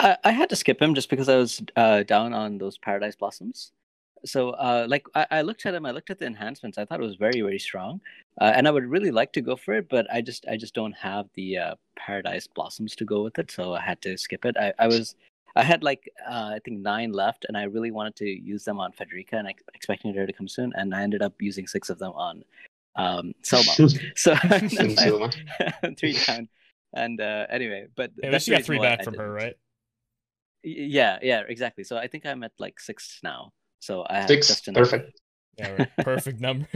I, 0.00 0.16
I 0.24 0.30
had 0.30 0.48
to 0.50 0.56
skip 0.56 0.80
him 0.80 0.94
just 0.94 1.10
because 1.10 1.28
I 1.28 1.36
was 1.36 1.62
uh, 1.76 2.02
down 2.04 2.32
on 2.32 2.58
those 2.58 2.78
Paradise 2.78 3.16
Blossoms. 3.16 3.72
so 4.24 4.50
uh, 4.50 4.86
like 4.88 5.06
I, 5.14 5.26
I, 5.30 5.42
looked 5.42 5.64
at 5.66 5.74
him 5.74 5.86
i 5.86 5.90
looked 5.90 6.10
at 6.10 6.18
the 6.18 6.26
enhancements 6.26 6.78
i 6.78 6.84
thought 6.84 7.00
it 7.00 7.04
was 7.04 7.16
very 7.16 7.40
very 7.40 7.58
strong 7.58 8.00
uh, 8.40 8.52
and 8.54 8.66
i 8.66 8.70
would 8.70 8.84
really 8.84 9.10
like 9.10 9.32
to 9.34 9.40
go 9.40 9.56
for 9.56 9.74
it 9.74 9.88
but 9.88 10.06
i 10.12 10.20
just 10.20 10.44
i 10.48 10.56
just 10.56 10.74
don't 10.74 10.92
have 10.92 11.26
the 11.34 11.58
uh, 11.58 11.74
paradise 11.96 12.46
blossoms 12.46 12.96
to 12.96 13.04
go 13.04 13.22
with 13.22 13.38
it 13.38 13.50
so 13.50 13.74
i 13.74 13.80
had 13.80 14.00
to 14.02 14.16
skip 14.16 14.44
it 14.44 14.56
i, 14.58 14.72
I 14.78 14.86
was 14.86 15.14
i 15.56 15.62
had 15.62 15.82
like 15.82 16.10
uh, 16.28 16.50
i 16.54 16.60
think 16.64 16.80
nine 16.80 17.12
left 17.12 17.44
and 17.46 17.56
i 17.56 17.64
really 17.64 17.90
wanted 17.90 18.16
to 18.16 18.28
use 18.28 18.64
them 18.64 18.80
on 18.80 18.92
federica 18.92 19.34
and 19.34 19.48
I, 19.48 19.54
expecting 19.74 20.14
her 20.14 20.26
to 20.26 20.32
come 20.32 20.48
soon 20.48 20.72
and 20.74 20.94
i 20.94 21.02
ended 21.02 21.22
up 21.22 21.34
using 21.40 21.66
six 21.66 21.90
of 21.90 21.98
them 21.98 22.12
on 22.12 22.44
um 22.96 23.32
Sylma 23.42 23.74
so 24.16 24.34
three 25.98 26.18
down 26.26 26.48
and 26.94 27.20
uh 27.20 27.46
anyway 27.50 27.86
but 27.96 28.10
at 28.22 28.32
least 28.32 28.48
you 28.48 28.54
got 28.54 28.64
three 28.64 28.78
back 28.78 29.04
from 29.04 29.14
her 29.14 29.30
right 29.30 29.54
yeah 30.62 31.18
yeah 31.22 31.42
exactly 31.48 31.84
so 31.84 31.96
i 31.96 32.06
think 32.06 32.26
i'm 32.26 32.42
at 32.42 32.52
like 32.58 32.80
six 32.80 33.20
now 33.22 33.52
so 33.80 34.04
I 34.08 34.20
have 34.20 34.28
six. 34.28 34.60
Perfect. 34.60 35.20
Yeah, 35.56 35.86
perfect 35.98 36.40
number. 36.40 36.66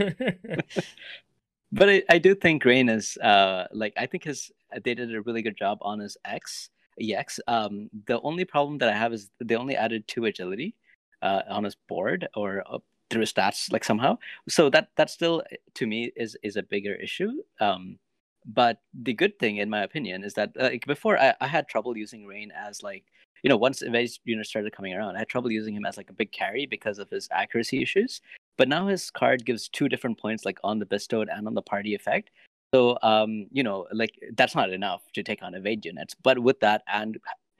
but 1.71 1.89
I, 1.89 2.03
I 2.09 2.17
do 2.17 2.35
think 2.35 2.65
Rain 2.65 2.89
is 2.89 3.17
uh 3.17 3.65
like 3.71 3.93
I 3.97 4.05
think 4.05 4.23
his 4.23 4.51
they 4.83 4.93
did 4.93 5.13
a 5.13 5.21
really 5.21 5.41
good 5.41 5.57
job 5.57 5.77
on 5.81 5.99
his 5.99 6.17
X 6.25 6.69
EX. 7.01 7.39
Um, 7.47 7.89
the 8.07 8.19
only 8.21 8.45
problem 8.45 8.77
that 8.79 8.89
I 8.89 8.97
have 8.97 9.13
is 9.13 9.29
they 9.43 9.55
only 9.55 9.75
added 9.75 10.07
two 10.07 10.25
agility 10.25 10.75
uh, 11.21 11.41
on 11.49 11.63
his 11.63 11.75
board 11.87 12.27
or 12.35 12.63
uh, 12.67 12.79
through 13.13 13.25
stats 13.25 13.71
like 13.71 13.83
somehow. 13.83 14.17
So 14.49 14.69
that 14.71 14.89
that 14.97 15.09
still 15.09 15.43
to 15.75 15.87
me 15.87 16.11
is 16.15 16.37
is 16.43 16.55
a 16.57 16.63
bigger 16.63 16.95
issue. 16.95 17.31
Um, 17.59 17.99
but 18.45 18.79
the 18.93 19.13
good 19.13 19.39
thing, 19.39 19.57
in 19.57 19.69
my 19.69 19.83
opinion, 19.83 20.23
is 20.23 20.33
that 20.33 20.51
like 20.55 20.85
before 20.85 21.17
I, 21.17 21.33
I 21.39 21.47
had 21.47 21.67
trouble 21.67 21.95
using 21.97 22.25
Rain 22.25 22.51
as 22.51 22.83
like 22.83 23.05
you 23.43 23.49
know, 23.49 23.57
once 23.57 23.81
evade 23.81 24.09
units 24.23 24.49
started 24.49 24.73
coming 24.73 24.93
around, 24.93 25.15
I 25.15 25.19
had 25.19 25.27
trouble 25.27 25.51
using 25.51 25.75
him 25.75 25.85
as 25.85 25.97
like 25.97 26.09
a 26.09 26.13
big 26.13 26.31
carry 26.31 26.65
because 26.65 26.97
of 26.97 27.09
his 27.09 27.27
accuracy 27.31 27.81
issues. 27.81 28.21
But 28.57 28.69
now 28.69 28.87
his 28.87 29.11
card 29.11 29.45
gives 29.45 29.67
two 29.67 29.89
different 29.89 30.17
points, 30.19 30.45
like 30.45 30.59
on 30.63 30.79
the 30.79 30.85
bestowed 30.85 31.27
and 31.29 31.45
on 31.47 31.53
the 31.53 31.61
party 31.61 31.93
effect. 31.93 32.31
So, 32.73 32.97
um, 33.03 33.47
you 33.51 33.61
know, 33.61 33.85
like 33.91 34.11
that's 34.35 34.55
not 34.55 34.71
enough 34.71 35.03
to 35.13 35.23
take 35.23 35.43
on 35.43 35.55
evade 35.55 35.85
units. 35.85 36.15
But 36.23 36.39
with 36.39 36.59
that 36.61 36.83
and 36.87 37.17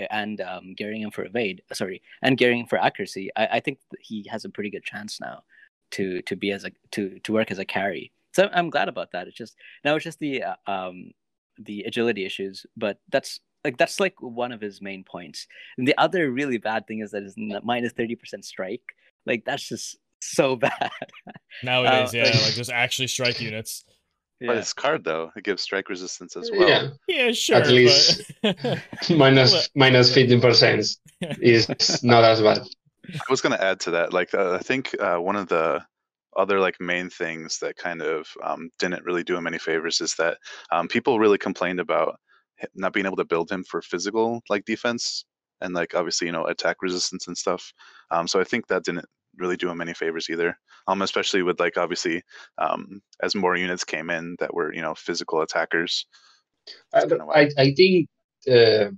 and 0.09 0.41
um, 0.41 0.73
gearing 0.75 1.01
him 1.01 1.12
for 1.12 1.25
evade, 1.25 1.62
sorry, 1.73 2.01
and 2.21 2.38
gearing 2.38 2.62
him 2.62 2.67
for 2.67 2.77
accuracy, 2.77 3.29
I, 3.35 3.47
I 3.53 3.59
think 3.59 3.79
he 4.00 4.25
has 4.29 4.45
a 4.45 4.50
pretty 4.50 4.69
good 4.69 4.83
chance 4.83 5.19
now 5.19 5.43
to 5.91 6.21
to 6.23 6.35
be 6.35 6.51
as 6.51 6.65
a 6.65 6.71
to 6.91 7.19
to 7.19 7.33
work 7.33 7.51
as 7.51 7.59
a 7.59 7.65
carry. 7.65 8.12
So 8.33 8.50
I'm 8.51 8.69
glad 8.69 8.89
about 8.89 9.12
that. 9.12 9.27
It's 9.27 9.38
just 9.38 9.55
now 9.83 9.95
it's 9.95 10.03
just 10.03 10.19
the 10.19 10.43
uh, 10.43 10.55
um 10.67 11.12
the 11.57 11.83
agility 11.83 12.25
issues, 12.25 12.65
but 12.75 12.97
that's 13.12 13.39
like 13.63 13.77
that's 13.77 14.00
like 14.00 14.15
one 14.19 14.51
of 14.51 14.62
his 14.62 14.81
main 14.81 15.03
points. 15.03 15.47
And 15.77 15.88
the 15.88 15.97
other 15.97 16.31
really 16.31 16.57
bad 16.57 16.88
thing 16.88 17.00
is 17.00 17.12
that 17.12 17.23
his 17.23 17.35
minus 17.38 17.93
thirty 17.93 18.15
percent 18.15 18.45
strike. 18.45 18.81
Like 19.25 19.45
that's 19.45 19.67
just 19.67 19.97
so 20.19 20.55
bad. 20.55 20.91
Nowadays, 21.63 22.13
uh, 22.13 22.17
yeah, 22.17 22.23
like, 22.25 22.33
like 22.43 22.53
just 22.53 22.71
actually 22.71 23.07
strike 23.07 23.39
units. 23.39 23.85
Yeah. 24.40 24.48
But 24.48 24.58
it's 24.58 24.74
card 24.74 25.04
though, 25.04 25.32
it 25.36 25.44
gives 25.44 25.62
strike 25.62 25.90
resistance 25.90 26.36
as 26.36 26.52
well. 26.52 26.68
Yeah, 26.68 26.88
yeah, 27.08 27.32
sure. 27.32 27.58
At 27.58 27.68
least 27.68 28.32
minus 29.10 29.70
minus 29.75 30.13
fifteen 30.13 30.42
percent 30.42 30.86
is 31.22 32.04
not 32.04 32.24
as 32.24 32.42
bad. 32.42 32.68
I 33.10 33.20
was 33.30 33.42
going 33.42 33.56
to 33.56 33.63
add 33.63 33.80
to 33.82 33.92
that. 33.92 34.13
Like, 34.13 34.34
uh, 34.34 34.54
I 34.54 34.60
think 34.60 34.96
uh, 35.00 35.18
one 35.18 35.36
of 35.36 35.48
the 35.50 35.84
other 36.36 36.60
like 36.60 36.80
main 36.80 37.10
things 37.10 37.60
that 37.60 37.75
kind 37.75 38.02
of 38.02 38.28
um, 38.44 38.70
didn't 38.80 39.04
really 39.04 39.24
do 39.24 39.36
him 39.36 39.48
any 39.48 39.60
favors 39.60 40.02
is 40.02 40.16
that 40.16 40.38
um, 40.72 40.88
people 40.88 41.20
really 41.20 41.38
complained 41.38 41.80
about 41.80 42.20
not 42.75 42.94
being 42.94 43.06
able 43.06 43.18
to 43.18 43.25
build 43.25 43.52
him 43.52 43.63
for 43.63 43.82
physical 43.82 44.42
like 44.50 44.63
defense 44.66 45.25
and 45.62 45.74
like 45.74 45.96
obviously 45.96 46.28
you 46.28 46.34
know 46.34 46.46
attack 46.46 46.78
resistance 46.82 47.28
and 47.28 47.38
stuff. 47.38 47.74
Um, 48.12 48.28
so 48.28 48.40
I 48.40 48.44
think 48.44 48.68
that 48.68 48.84
didn't 48.84 49.06
really 49.38 49.58
do 49.58 49.70
him 49.70 49.82
any 49.82 49.94
favors 49.94 50.30
either. 50.30 50.58
Um, 50.88 51.02
especially 51.02 51.44
with 51.44 51.60
like 51.60 51.78
obviously 51.78 52.24
um, 52.58 53.02
as 53.22 53.36
more 53.36 53.56
units 53.56 53.84
came 53.84 54.10
in 54.10 54.36
that 54.40 54.54
were 54.54 54.74
you 54.74 54.82
know 54.82 54.96
physical 54.96 55.42
attackers. 55.42 56.06
I, 56.94 57.06
don't 57.06 57.20
know. 57.20 57.32
I, 57.32 57.50
I 57.58 57.74
think 57.74 58.10
uh, 58.52 58.92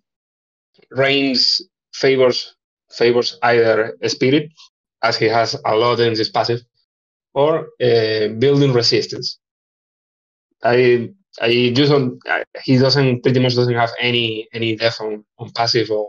Reigns 0.91 1.61
favors 1.93 2.55
favors 2.91 3.37
either 3.43 3.97
Spirit 4.07 4.51
as 5.03 5.17
he 5.17 5.25
has 5.25 5.55
a 5.65 5.75
lot 5.75 5.99
in 5.99 6.15
his 6.15 6.29
passive, 6.29 6.61
or 7.33 7.67
uh, 7.81 8.27
building 8.39 8.73
resistance. 8.73 9.39
I 10.63 11.09
I 11.39 11.71
just 11.75 11.91
don't. 11.91 12.19
He 12.63 12.77
doesn't 12.77 13.21
pretty 13.21 13.39
much 13.39 13.55
doesn't 13.55 13.73
have 13.75 13.91
any 13.99 14.47
any 14.53 14.75
depth 14.75 15.01
on, 15.01 15.23
on 15.37 15.51
passive 15.51 15.91
or 15.91 16.07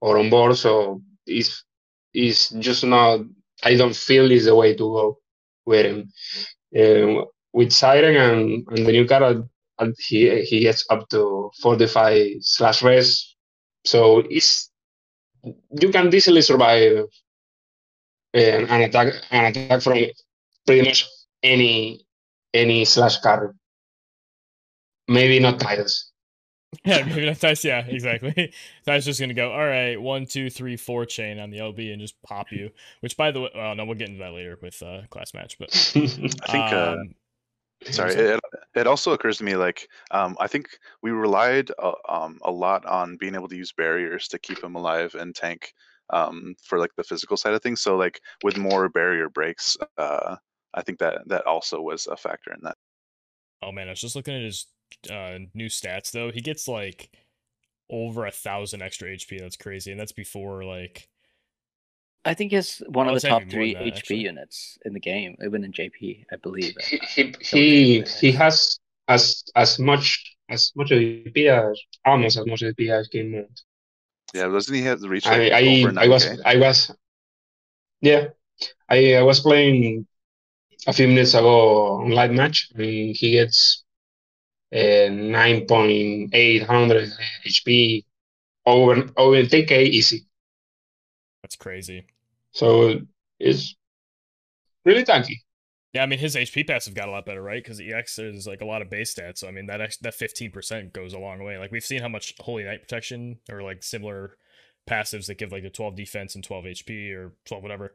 or 0.00 0.18
on 0.18 0.30
board, 0.30 0.56
so 0.56 1.02
it's 1.26 1.64
it's 2.12 2.50
just 2.50 2.84
not. 2.84 3.20
I 3.64 3.74
don't 3.76 3.96
feel 3.96 4.30
is 4.30 4.44
the 4.44 4.54
way 4.54 4.74
to 4.74 4.78
go 4.78 5.18
with 5.66 5.86
him. 5.86 6.12
Um, 6.78 7.24
with 7.52 7.72
Siren 7.72 8.16
and, 8.16 8.66
and 8.68 8.86
the 8.86 8.92
new 8.92 9.06
card, 9.06 9.48
he 9.98 10.42
he 10.44 10.60
gets 10.60 10.84
up 10.90 11.08
to 11.10 11.50
45 11.62 12.36
slash 12.40 12.82
res, 12.82 13.36
so 13.84 14.18
it's 14.30 14.70
you 15.80 15.90
can 15.90 16.14
easily 16.14 16.42
survive 16.42 17.06
an, 18.34 18.66
an 18.66 18.82
attack 18.82 19.14
an 19.30 19.46
attack 19.46 19.82
from 19.82 19.98
pretty 20.66 20.82
much 20.82 21.06
any 21.42 22.04
any 22.54 22.84
slash 22.84 23.18
car. 23.20 23.54
maybe 25.08 25.40
not 25.40 25.58
Titus. 25.58 26.07
Yeah, 26.84 27.04
maybe 27.04 27.26
not 27.26 27.40
Titus. 27.40 27.64
Yeah, 27.64 27.84
exactly. 27.86 28.52
Titus 28.84 29.04
just 29.06 29.20
gonna 29.20 29.34
go. 29.34 29.52
All 29.52 29.66
right, 29.66 30.00
one, 30.00 30.26
two, 30.26 30.50
three, 30.50 30.76
four 30.76 31.06
chain 31.06 31.38
on 31.38 31.50
the 31.50 31.58
LB 31.58 31.92
and 31.92 32.00
just 32.00 32.20
pop 32.22 32.52
you. 32.52 32.70
Which, 33.00 33.16
by 33.16 33.30
the 33.30 33.40
way, 33.40 33.50
well, 33.54 33.74
no, 33.74 33.84
we'll 33.84 33.96
get 33.96 34.08
into 34.08 34.22
that 34.22 34.32
later 34.32 34.58
with 34.60 34.82
uh, 34.82 35.02
class 35.10 35.34
match. 35.34 35.58
But 35.58 35.70
I 35.96 36.06
think. 36.06 36.72
Uh, 36.72 36.96
um, 36.98 37.14
uh, 37.86 37.92
sorry, 37.92 38.14
it, 38.14 38.40
it 38.74 38.86
also 38.86 39.12
occurs 39.12 39.38
to 39.38 39.44
me 39.44 39.56
like 39.56 39.88
um, 40.10 40.36
I 40.40 40.46
think 40.46 40.68
we 41.02 41.10
relied 41.10 41.70
uh, 41.78 41.92
um, 42.08 42.38
a 42.42 42.50
lot 42.50 42.84
on 42.86 43.16
being 43.16 43.34
able 43.34 43.48
to 43.48 43.56
use 43.56 43.72
barriers 43.72 44.28
to 44.28 44.38
keep 44.38 44.62
him 44.62 44.74
alive 44.74 45.14
and 45.14 45.34
tank 45.34 45.72
um, 46.10 46.54
for 46.62 46.78
like 46.78 46.94
the 46.96 47.04
physical 47.04 47.36
side 47.36 47.54
of 47.54 47.62
things. 47.62 47.80
So 47.80 47.96
like 47.96 48.20
with 48.42 48.58
more 48.58 48.88
barrier 48.88 49.28
breaks, 49.28 49.76
uh, 49.96 50.36
I 50.74 50.82
think 50.82 50.98
that 50.98 51.26
that 51.28 51.46
also 51.46 51.80
was 51.80 52.06
a 52.06 52.16
factor 52.16 52.52
in 52.52 52.60
that. 52.62 52.76
Oh 53.62 53.72
man, 53.72 53.88
I 53.88 53.90
was 53.90 54.00
just 54.00 54.16
looking 54.16 54.34
at 54.34 54.42
his 54.42 54.66
uh, 55.10 55.38
new 55.54 55.68
stats 55.68 56.10
though, 56.10 56.30
he 56.30 56.40
gets 56.40 56.68
like 56.68 57.10
over 57.90 58.26
a 58.26 58.30
thousand 58.30 58.82
extra 58.82 59.08
HP. 59.08 59.40
That's 59.40 59.56
crazy, 59.56 59.90
and 59.90 60.00
that's 60.00 60.12
before 60.12 60.64
like. 60.64 61.08
I 62.24 62.34
think 62.34 62.52
he's 62.52 62.82
one 62.88 63.08
of 63.08 63.14
the 63.14 63.26
top 63.26 63.42
three 63.48 63.74
that, 63.74 63.82
HP 63.82 63.96
actually. 63.96 64.16
units 64.18 64.78
in 64.84 64.92
the 64.92 65.00
game, 65.00 65.36
even 65.44 65.64
in 65.64 65.72
JP, 65.72 66.24
I 66.32 66.36
believe. 66.36 66.74
He 66.80 67.00
he 67.08 67.34
he, 67.40 68.00
he 68.20 68.32
has 68.32 68.78
as 69.06 69.44
as 69.54 69.78
much 69.78 70.36
as 70.48 70.72
much 70.76 70.90
HP 70.90 71.48
as 71.48 71.80
almost 72.04 72.36
as 72.36 72.46
much 72.46 72.60
HP 72.60 72.90
as 72.90 73.08
game 73.08 73.32
mode. 73.32 73.60
Yeah, 74.34 74.48
doesn't 74.48 74.74
he 74.74 74.82
have 74.82 75.00
the 75.00 75.08
reach? 75.08 75.24
Like 75.24 75.52
I 75.52 75.82
I, 75.82 76.04
I 76.04 76.08
was 76.08 76.40
I 76.44 76.56
was 76.56 76.92
yeah, 78.00 78.28
I, 78.88 79.14
I 79.14 79.22
was 79.22 79.40
playing 79.40 80.06
a 80.86 80.92
few 80.92 81.08
minutes 81.08 81.34
ago 81.34 82.02
on 82.02 82.10
live 82.10 82.30
match, 82.30 82.70
and 82.74 83.16
he 83.16 83.32
gets 83.32 83.84
9.800 84.72 87.12
HP 87.46 88.04
over 88.66 89.08
over 89.16 89.42
10k 89.42 89.86
easy. 89.86 90.26
That's 91.42 91.56
crazy. 91.56 92.06
So 92.52 93.00
it's 93.38 93.74
really 94.84 95.04
tanky. 95.04 95.36
Yeah, 95.94 96.02
I 96.02 96.06
mean 96.06 96.18
his 96.18 96.36
HP 96.36 96.66
passive 96.66 96.94
got 96.94 97.08
a 97.08 97.10
lot 97.10 97.24
better, 97.24 97.42
right? 97.42 97.62
Because 97.62 97.80
EX 97.80 98.18
is 98.18 98.46
like 98.46 98.60
a 98.60 98.66
lot 98.66 98.82
of 98.82 98.90
base 98.90 99.14
stats. 99.14 99.38
So 99.38 99.48
I 99.48 99.52
mean 99.52 99.66
that 99.66 99.96
that 100.02 100.14
fifteen 100.14 100.50
percent 100.50 100.92
goes 100.92 101.14
a 101.14 101.18
long 101.18 101.42
way. 101.42 101.56
Like 101.56 101.72
we've 101.72 101.84
seen 101.84 102.02
how 102.02 102.08
much 102.08 102.34
Holy 102.40 102.64
Knight 102.64 102.82
protection 102.82 103.38
or 103.50 103.62
like 103.62 103.82
similar 103.82 104.36
passives 104.88 105.26
that 105.26 105.38
give 105.38 105.52
like 105.52 105.64
a 105.64 105.70
twelve 105.70 105.96
defense 105.96 106.34
and 106.34 106.44
twelve 106.44 106.64
HP 106.64 107.14
or 107.14 107.32
twelve 107.46 107.62
whatever. 107.62 107.94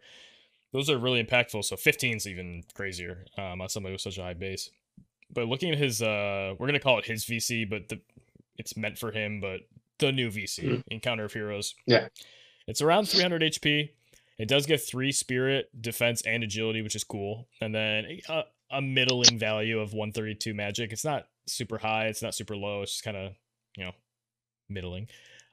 Those 0.72 0.90
are 0.90 0.98
really 0.98 1.24
impactful. 1.24 1.66
So 1.66 1.76
15 1.76 2.18
is 2.18 2.26
even 2.26 2.64
crazier 2.74 3.26
um, 3.38 3.62
on 3.62 3.70
somebody 3.70 3.94
with 3.94 4.02
such 4.02 4.18
a 4.18 4.24
high 4.24 4.34
base 4.34 4.72
but 5.34 5.48
looking 5.48 5.72
at 5.72 5.78
his 5.78 6.02
uh 6.02 6.54
we're 6.58 6.68
gonna 6.68 6.80
call 6.80 7.00
it 7.00 7.06
his 7.06 7.26
VC, 7.26 7.70
but 7.70 7.90
the 7.90 8.00
it's 8.58 8.78
meant 8.78 8.98
for 8.98 9.12
him, 9.12 9.40
but 9.42 9.62
the 10.00 10.12
new 10.12 10.30
VC, 10.30 10.64
mm. 10.64 10.84
Encounter 10.88 11.26
of 11.26 11.34
Heroes. 11.34 11.76
Yeah. 11.86 12.08
It's 12.68 12.82
around 12.82 13.10
300 13.10 13.42
HP. 13.42 13.90
It 14.38 14.48
does 14.48 14.66
get 14.66 14.82
three 14.82 15.12
spirit, 15.12 15.70
defense, 15.80 16.22
and 16.26 16.44
agility, 16.44 16.82
which 16.82 16.96
is 16.96 17.04
cool. 17.04 17.48
And 17.62 17.74
then 17.74 18.20
a, 18.30 18.44
a 18.72 18.82
middling 18.82 19.38
value 19.38 19.80
of 19.80 19.94
132 19.94 20.54
magic. 20.54 20.92
It's 20.92 21.06
not 21.06 21.28
super 21.48 21.78
high, 21.78 22.08
it's 22.08 22.22
not 22.22 22.34
super 22.34 22.56
low. 22.56 22.82
It's 22.82 22.94
just 22.94 23.04
kind 23.04 23.18
of, 23.18 23.34
you 23.78 23.86
know, 23.86 23.92
middling. 24.70 25.08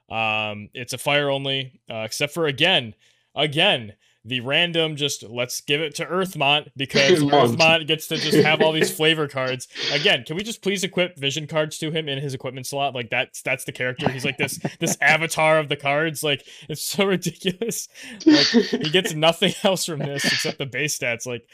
Um, 0.09 0.69
it's 0.73 0.93
a 0.93 0.97
fire 0.97 1.29
only, 1.29 1.79
uh, 1.89 2.03
except 2.05 2.33
for 2.33 2.47
again, 2.47 2.95
again, 3.35 3.93
the 4.23 4.39
random 4.41 4.95
just 4.95 5.23
let's 5.23 5.61
give 5.61 5.81
it 5.81 5.95
to 5.95 6.05
Earthmont 6.05 6.69
because 6.77 7.23
Mont. 7.23 7.57
Earthmont 7.57 7.87
gets 7.87 8.07
to 8.07 8.17
just 8.17 8.37
have 8.37 8.61
all 8.61 8.71
these 8.71 8.91
flavor 8.95 9.27
cards. 9.27 9.67
Again, 9.91 10.23
can 10.23 10.35
we 10.35 10.43
just 10.43 10.61
please 10.61 10.83
equip 10.83 11.17
vision 11.17 11.47
cards 11.47 11.77
to 11.79 11.91
him 11.91 12.07
in 12.07 12.19
his 12.19 12.33
equipment 12.33 12.67
slot? 12.67 12.93
Like 12.93 13.09
that's 13.09 13.41
that's 13.41 13.63
the 13.63 13.71
character. 13.71 14.09
He's 14.09 14.25
like 14.25 14.37
this 14.37 14.59
this 14.79 14.97
avatar 15.01 15.57
of 15.57 15.69
the 15.69 15.75
cards. 15.75 16.23
Like 16.23 16.45
it's 16.69 16.83
so 16.83 17.05
ridiculous. 17.05 17.87
Like 18.25 18.47
he 18.47 18.89
gets 18.89 19.13
nothing 19.13 19.53
else 19.63 19.85
from 19.85 19.99
this 19.99 20.25
except 20.25 20.59
the 20.59 20.65
base 20.65 20.97
stats. 20.97 21.25
Like 21.25 21.47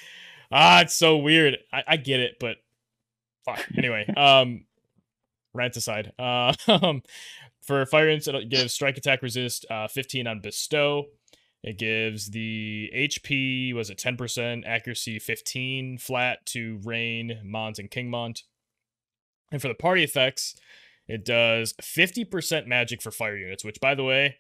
ah, 0.52 0.82
it's 0.82 0.96
so 0.96 1.18
weird. 1.18 1.58
I, 1.72 1.84
I 1.88 1.98
get 1.98 2.20
it, 2.20 2.36
but 2.40 2.58
fuck. 3.46 3.66
Anyway, 3.78 4.06
um, 4.16 4.66
rant 5.54 5.78
aside. 5.78 6.12
Uh, 6.20 6.54
for 7.62 7.86
fire 7.86 8.08
units, 8.10 8.28
it 8.28 8.50
gives 8.50 8.74
strike 8.74 8.98
attack 8.98 9.22
resist 9.22 9.66
uh 9.70 9.88
15 9.88 10.28
on 10.28 10.42
bestow. 10.42 11.06
It 11.68 11.78
gives 11.78 12.30
the 12.30 12.90
HP 12.96 13.74
was 13.74 13.90
it 13.90 13.98
10%, 13.98 14.64
accuracy 14.66 15.20
15 15.20 15.98
flat 15.98 16.46
to 16.46 16.80
Rain, 16.82 17.42
Mont, 17.44 17.78
and 17.78 17.92
Kingmont. 17.92 18.44
And 19.52 19.62
for 19.62 19.68
the 19.68 19.74
party 19.74 20.02
effects, 20.02 20.56
it 21.10 21.26
does 21.26 21.74
50% 21.82 22.68
magic 22.68 23.02
for 23.02 23.12
fire 23.12 23.36
units, 23.36 23.66
which 23.66 23.82
by 23.82 23.96
the 23.96 24.06
way, 24.06 24.38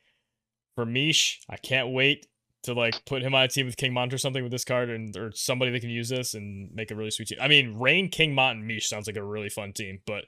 for 0.73 0.85
Mish, 0.85 1.41
I 1.49 1.57
can't 1.57 1.89
wait 1.89 2.27
to 2.63 2.73
like 2.73 3.03
put 3.03 3.23
him 3.23 3.35
on 3.35 3.43
a 3.43 3.49
team 3.49 3.65
with 3.65 3.75
Kingmont 3.75 4.13
or 4.13 4.17
something 4.17 4.43
with 4.43 4.53
this 4.53 4.63
card 4.63 4.89
and 4.89 5.15
or 5.17 5.33
somebody 5.33 5.71
that 5.71 5.81
can 5.81 5.89
use 5.89 6.07
this 6.07 6.33
and 6.33 6.73
make 6.73 6.91
a 6.91 6.95
really 6.95 7.11
sweet 7.11 7.27
team. 7.27 7.39
I 7.41 7.49
mean, 7.49 7.77
Rain, 7.77 8.09
Kingmont, 8.09 8.51
and 8.51 8.67
Mish 8.67 8.87
sounds 8.87 9.05
like 9.05 9.17
a 9.17 9.23
really 9.23 9.49
fun 9.49 9.73
team, 9.73 9.99
but 10.05 10.23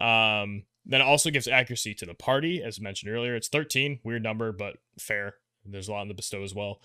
um 0.00 0.62
then 0.86 1.00
it 1.00 1.04
also 1.04 1.30
gives 1.30 1.48
accuracy 1.48 1.92
to 1.94 2.06
the 2.06 2.14
party, 2.14 2.62
as 2.62 2.80
mentioned 2.80 3.12
earlier. 3.12 3.34
It's 3.34 3.48
13, 3.48 3.98
weird 4.04 4.22
number, 4.22 4.52
but 4.52 4.76
fair. 4.96 5.34
There's 5.64 5.88
a 5.88 5.92
lot 5.92 6.02
in 6.02 6.08
the 6.08 6.14
bestow 6.14 6.42
as 6.42 6.54
well. 6.54 6.80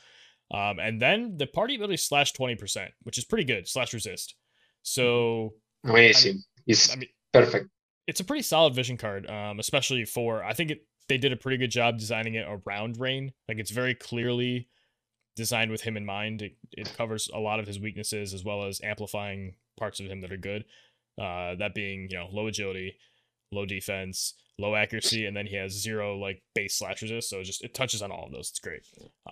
Um, 0.51 0.79
and 0.79 1.01
then 1.01 1.37
the 1.37 1.47
party 1.47 1.75
ability 1.75 1.97
slash 1.97 2.33
20%, 2.33 2.89
which 3.03 3.17
is 3.17 3.25
pretty 3.25 3.45
good, 3.45 3.67
slash 3.67 3.93
resist. 3.93 4.35
So 4.83 5.53
Amazing. 5.83 6.43
It's 6.67 6.91
I 6.91 6.95
mean 6.97 7.09
perfect. 7.33 7.69
it's 8.07 8.19
a 8.19 8.23
pretty 8.23 8.43
solid 8.43 8.73
vision 8.75 8.97
card, 8.97 9.29
um, 9.29 9.59
especially 9.59 10.05
for 10.05 10.43
I 10.43 10.53
think 10.53 10.71
it 10.71 10.85
they 11.07 11.17
did 11.17 11.31
a 11.31 11.37
pretty 11.37 11.57
good 11.57 11.71
job 11.71 11.97
designing 11.99 12.35
it 12.35 12.47
around 12.47 12.99
Rain. 12.99 13.31
Like 13.47 13.59
it's 13.59 13.71
very 13.71 13.93
clearly 13.95 14.67
designed 15.35 15.69
with 15.71 15.81
him 15.81 15.97
in 15.97 16.05
mind. 16.05 16.41
It, 16.41 16.55
it 16.71 16.95
covers 16.97 17.29
a 17.33 17.39
lot 17.39 17.59
of 17.59 17.67
his 17.67 17.79
weaknesses 17.79 18.33
as 18.33 18.43
well 18.43 18.65
as 18.65 18.81
amplifying 18.81 19.55
parts 19.77 19.99
of 19.99 20.07
him 20.07 20.21
that 20.21 20.31
are 20.31 20.37
good. 20.37 20.65
Uh, 21.19 21.55
that 21.55 21.73
being 21.75 22.07
you 22.09 22.17
know 22.17 22.27
low 22.31 22.47
agility, 22.47 22.97
low 23.51 23.65
defense, 23.65 24.33
low 24.59 24.75
accuracy, 24.75 25.25
and 25.25 25.35
then 25.35 25.45
he 25.45 25.55
has 25.55 25.71
zero 25.71 26.17
like 26.17 26.41
base 26.53 26.75
slash 26.75 27.01
resist. 27.01 27.29
So 27.29 27.39
it 27.39 27.43
just 27.43 27.63
it 27.63 27.73
touches 27.73 28.01
on 28.01 28.11
all 28.11 28.25
of 28.25 28.31
those. 28.31 28.49
It's 28.49 28.59
great. 28.59 28.81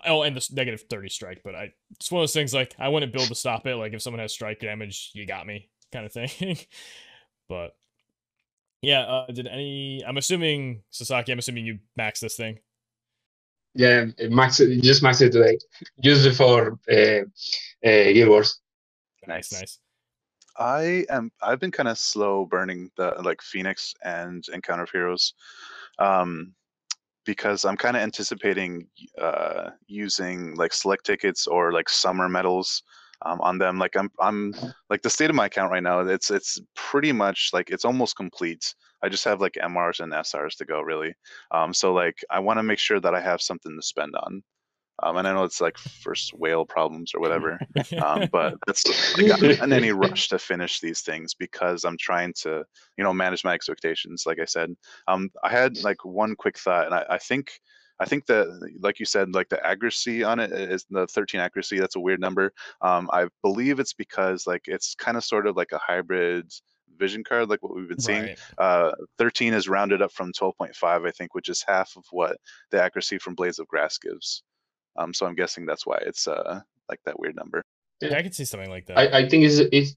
Oh, 0.06 0.22
and 0.22 0.36
this 0.36 0.52
negative 0.52 0.82
thirty 0.88 1.08
strike. 1.08 1.40
But 1.44 1.54
I 1.54 1.72
it's 1.92 2.10
one 2.10 2.20
of 2.20 2.22
those 2.24 2.32
things 2.32 2.54
like 2.54 2.74
I 2.78 2.88
wouldn't 2.88 3.12
build 3.12 3.28
to 3.28 3.34
stop 3.34 3.66
it. 3.66 3.76
Like 3.76 3.92
if 3.92 4.02
someone 4.02 4.20
has 4.20 4.32
strike 4.32 4.60
damage, 4.60 5.10
you 5.14 5.26
got 5.26 5.46
me 5.46 5.70
kind 5.92 6.06
of 6.06 6.12
thing. 6.12 6.58
but 7.48 7.76
yeah, 8.82 9.00
uh, 9.00 9.26
did 9.26 9.46
any? 9.46 10.04
I'm 10.06 10.16
assuming 10.16 10.82
Sasaki. 10.90 11.32
I'm 11.32 11.38
assuming 11.38 11.66
you 11.66 11.78
max 11.96 12.20
this 12.20 12.36
thing. 12.36 12.58
Yeah, 13.74 14.06
max 14.30 14.60
it, 14.60 14.82
just 14.82 15.02
max 15.02 15.20
it 15.20 15.32
today. 15.32 15.58
Use 15.96 16.24
it 16.26 16.34
for 16.34 16.78
uh, 16.88 16.94
uh, 16.94 17.24
Guild 17.82 18.28
Wars. 18.28 18.60
Nice, 19.26 19.52
nice. 19.52 19.78
I 20.56 21.04
am. 21.10 21.30
I've 21.42 21.60
been 21.60 21.70
kind 21.70 21.88
of 21.88 21.98
slow 21.98 22.44
burning 22.46 22.90
the 22.96 23.14
like 23.22 23.42
Phoenix 23.42 23.94
and 24.04 24.44
Encounter 24.52 24.84
of 24.84 24.90
Heroes, 24.90 25.34
um, 25.98 26.54
because 27.24 27.64
I'm 27.64 27.76
kind 27.76 27.96
of 27.96 28.02
anticipating 28.02 28.86
uh, 29.20 29.70
using 29.86 30.54
like 30.56 30.72
select 30.72 31.06
tickets 31.06 31.46
or 31.46 31.72
like 31.72 31.88
summer 31.88 32.28
medals 32.28 32.82
um, 33.22 33.40
on 33.40 33.58
them. 33.58 33.78
Like 33.78 33.96
I'm, 33.96 34.10
I'm 34.20 34.54
like 34.90 35.02
the 35.02 35.10
state 35.10 35.30
of 35.30 35.36
my 35.36 35.46
account 35.46 35.72
right 35.72 35.82
now. 35.82 36.00
It's 36.00 36.30
it's 36.30 36.60
pretty 36.74 37.12
much 37.12 37.50
like 37.52 37.70
it's 37.70 37.84
almost 37.84 38.16
complete. 38.16 38.74
I 39.02 39.08
just 39.08 39.24
have 39.24 39.40
like 39.40 39.54
MRs 39.62 40.00
and 40.00 40.12
SRs 40.12 40.56
to 40.56 40.64
go 40.64 40.80
really. 40.80 41.14
Um, 41.50 41.74
so 41.74 41.92
like 41.92 42.24
I 42.30 42.38
want 42.38 42.58
to 42.58 42.62
make 42.62 42.78
sure 42.78 43.00
that 43.00 43.14
I 43.14 43.20
have 43.20 43.42
something 43.42 43.76
to 43.76 43.82
spend 43.82 44.14
on. 44.16 44.42
Um, 45.02 45.16
and 45.16 45.26
I 45.26 45.32
know 45.32 45.44
it's 45.44 45.60
like 45.60 45.76
first 45.76 46.32
whale 46.34 46.64
problems 46.64 47.12
or 47.14 47.20
whatever, 47.20 47.58
um, 48.04 48.28
but 48.30 48.54
that's 48.66 48.86
like 49.18 49.32
I'm 49.32 49.40
not 49.40 49.58
in 49.58 49.72
any 49.72 49.90
rush 49.92 50.28
to 50.28 50.38
finish 50.38 50.80
these 50.80 51.00
things 51.00 51.34
because 51.34 51.84
I'm 51.84 51.98
trying 51.98 52.32
to, 52.42 52.64
you 52.96 53.04
know, 53.04 53.12
manage 53.12 53.44
my 53.44 53.54
expectations. 53.54 54.24
Like 54.26 54.38
I 54.38 54.44
said, 54.44 54.74
um, 55.08 55.30
I 55.42 55.50
had 55.50 55.82
like 55.82 56.04
one 56.04 56.36
quick 56.36 56.58
thought, 56.58 56.86
and 56.86 56.94
I, 56.94 57.04
I 57.10 57.18
think, 57.18 57.52
I 57.98 58.04
think 58.04 58.26
that, 58.26 58.46
like 58.80 59.00
you 59.00 59.06
said, 59.06 59.34
like 59.34 59.48
the 59.48 59.64
accuracy 59.66 60.22
on 60.22 60.38
it 60.38 60.52
is 60.52 60.86
the 60.88 61.06
13 61.08 61.40
accuracy. 61.40 61.80
That's 61.80 61.96
a 61.96 62.00
weird 62.00 62.20
number. 62.20 62.52
Um, 62.80 63.10
I 63.12 63.26
believe 63.42 63.80
it's 63.80 63.94
because 63.94 64.46
like 64.46 64.62
it's 64.66 64.94
kind 64.94 65.16
of 65.16 65.24
sort 65.24 65.48
of 65.48 65.56
like 65.56 65.72
a 65.72 65.78
hybrid 65.78 66.52
vision 66.98 67.24
card, 67.24 67.48
like 67.48 67.62
what 67.62 67.74
we've 67.74 67.88
been 67.88 68.00
seeing. 68.00 68.22
Right. 68.22 68.38
Uh, 68.58 68.92
13 69.18 69.54
is 69.54 69.68
rounded 69.68 70.02
up 70.02 70.12
from 70.12 70.32
12.5, 70.32 71.06
I 71.06 71.10
think, 71.10 71.34
which 71.34 71.48
is 71.48 71.64
half 71.66 71.92
of 71.96 72.04
what 72.10 72.36
the 72.70 72.82
accuracy 72.82 73.18
from 73.18 73.34
Blades 73.34 73.58
of 73.58 73.66
Grass 73.68 73.98
gives. 73.98 74.42
Um, 74.96 75.12
so 75.14 75.26
I'm 75.26 75.34
guessing 75.34 75.66
that's 75.66 75.86
why 75.86 75.98
it's 76.06 76.28
uh 76.28 76.60
like 76.88 77.00
that 77.04 77.18
weird 77.18 77.36
number. 77.36 77.62
Yeah, 78.00 78.16
I 78.18 78.22
could 78.22 78.34
see 78.34 78.44
something 78.44 78.70
like 78.70 78.86
that. 78.86 78.98
I, 78.98 79.18
I 79.20 79.28
think 79.28 79.44
it's 79.44 79.58
it's 79.58 79.96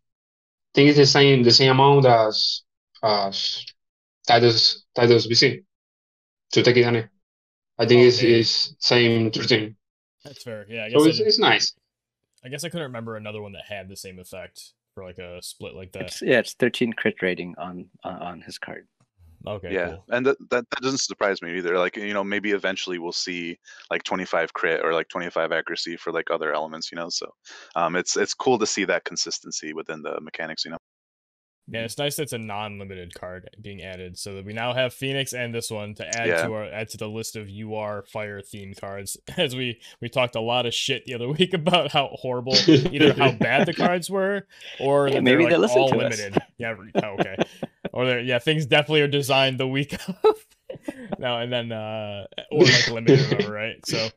think 0.73 0.89
it's 0.89 0.97
the 0.97 1.05
same 1.05 1.43
the 1.43 1.51
same 1.51 1.71
amount 1.71 2.05
as 2.05 2.63
as 3.03 3.65
Titus 4.27 4.85
Titus 4.95 5.27
VC 5.27 5.63
to 6.53 6.63
take 6.63 6.77
it 6.77 6.83
on 6.83 6.95
it. 6.95 7.09
I 7.79 7.85
think 7.85 8.01
it's, 8.01 8.17
Okay. 8.17 8.39
it's 8.39 8.75
same 8.79 9.31
13. 9.31 9.75
That's 10.23 10.43
fair. 10.43 10.65
Yeah, 10.67 10.85
I 10.85 10.89
guess 10.89 10.99
So 10.99 11.07
it's, 11.07 11.19
it's 11.19 11.39
nice. 11.39 11.73
I 12.43 12.49
guess 12.49 12.63
I 12.63 12.69
couldn't 12.69 12.87
remember 12.87 13.15
another 13.15 13.41
one 13.41 13.51
that 13.53 13.65
had 13.67 13.87
the 13.87 13.95
same 13.95 14.17
effect 14.19 14.73
for 14.95 15.03
like 15.03 15.19
a 15.19 15.41
split 15.43 15.75
like 15.75 15.91
that. 15.91 16.03
It's, 16.03 16.21
yeah, 16.21 16.39
it's 16.39 16.53
13 16.53 16.93
crit 16.93 17.21
rating 17.21 17.55
on 17.57 17.85
on, 18.03 18.15
on 18.21 18.41
his 18.41 18.57
card. 18.57 18.87
Okay, 19.47 19.73
yeah, 19.73 19.87
cool. 19.87 20.05
and 20.09 20.25
that, 20.25 20.37
that 20.49 20.69
that 20.69 20.81
doesn't 20.81 20.99
surprise 20.99 21.41
me 21.41 21.57
either. 21.57 21.77
Like 21.77 21.95
you 21.97 22.13
know, 22.13 22.23
maybe 22.23 22.51
eventually 22.51 22.99
we'll 22.99 23.11
see 23.11 23.57
like 23.89 24.03
25 24.03 24.53
crit 24.53 24.83
or 24.83 24.93
like 24.93 25.07
25 25.09 25.51
accuracy 25.51 25.97
for 25.97 26.11
like 26.11 26.29
other 26.31 26.53
elements. 26.53 26.91
You 26.91 26.97
know, 26.97 27.09
so 27.09 27.33
um, 27.75 27.95
it's 27.95 28.17
it's 28.17 28.33
cool 28.33 28.59
to 28.59 28.67
see 28.67 28.85
that 28.85 29.05
consistency 29.05 29.73
within 29.73 30.01
the 30.01 30.19
mechanics. 30.21 30.65
You 30.65 30.71
know. 30.71 30.76
Yeah, 31.69 31.81
it's 31.81 31.97
nice 31.97 32.15
that 32.15 32.23
it's 32.23 32.33
a 32.33 32.37
non-limited 32.37 33.13
card 33.13 33.49
being 33.61 33.81
added, 33.81 34.17
so 34.17 34.35
that 34.35 34.45
we 34.45 34.53
now 34.53 34.73
have 34.73 34.93
Phoenix 34.93 35.33
and 35.33 35.53
this 35.53 35.69
one 35.69 35.95
to 35.95 36.07
add 36.17 36.27
Yeah. 36.27 36.47
to 36.47 36.53
our 36.53 36.63
add 36.63 36.87
to 36.89 36.97
the 36.97 37.09
list 37.09 37.35
of 37.35 37.49
UR 37.49 38.03
fire 38.07 38.39
themed 38.41 38.79
cards. 38.79 39.17
As 39.37 39.53
we 39.55 39.79
we 39.99 40.07
talked 40.07 40.35
a 40.35 40.41
lot 40.41 40.65
of 40.65 40.73
shit 40.73 41.05
the 41.05 41.13
other 41.13 41.27
week 41.37 41.53
about 41.53 41.91
how 41.91 42.07
horrible 42.13 42.55
either 42.67 43.13
how 43.13 43.31
bad 43.39 43.67
the 43.67 43.73
cards 43.73 44.09
were 44.09 44.47
or 44.79 45.09
that 45.09 45.23
maybe 45.23 45.43
they're 45.43 45.53
like 45.57 45.61
listen 45.69 45.81
all 45.81 45.89
to 45.89 45.95
us. 45.97 46.17
limited. 46.17 46.41
Yeah, 46.57 46.75
oh, 47.03 47.07
okay. 47.19 47.35
or 47.91 48.05
they're 48.05 48.19
yeah, 48.21 48.39
things 48.39 48.65
definitely 48.65 49.01
are 49.01 49.07
designed 49.09 49.59
the 49.59 49.67
week 49.67 49.93
of. 50.23 50.45
no, 51.19 51.37
and 51.37 51.51
then 51.51 51.71
uh 51.73 52.27
or 52.51 52.63
like 52.63 52.87
limited 52.91 53.19
or 53.19 53.35
whatever, 53.35 53.53
right? 53.53 53.85
So 53.85 54.07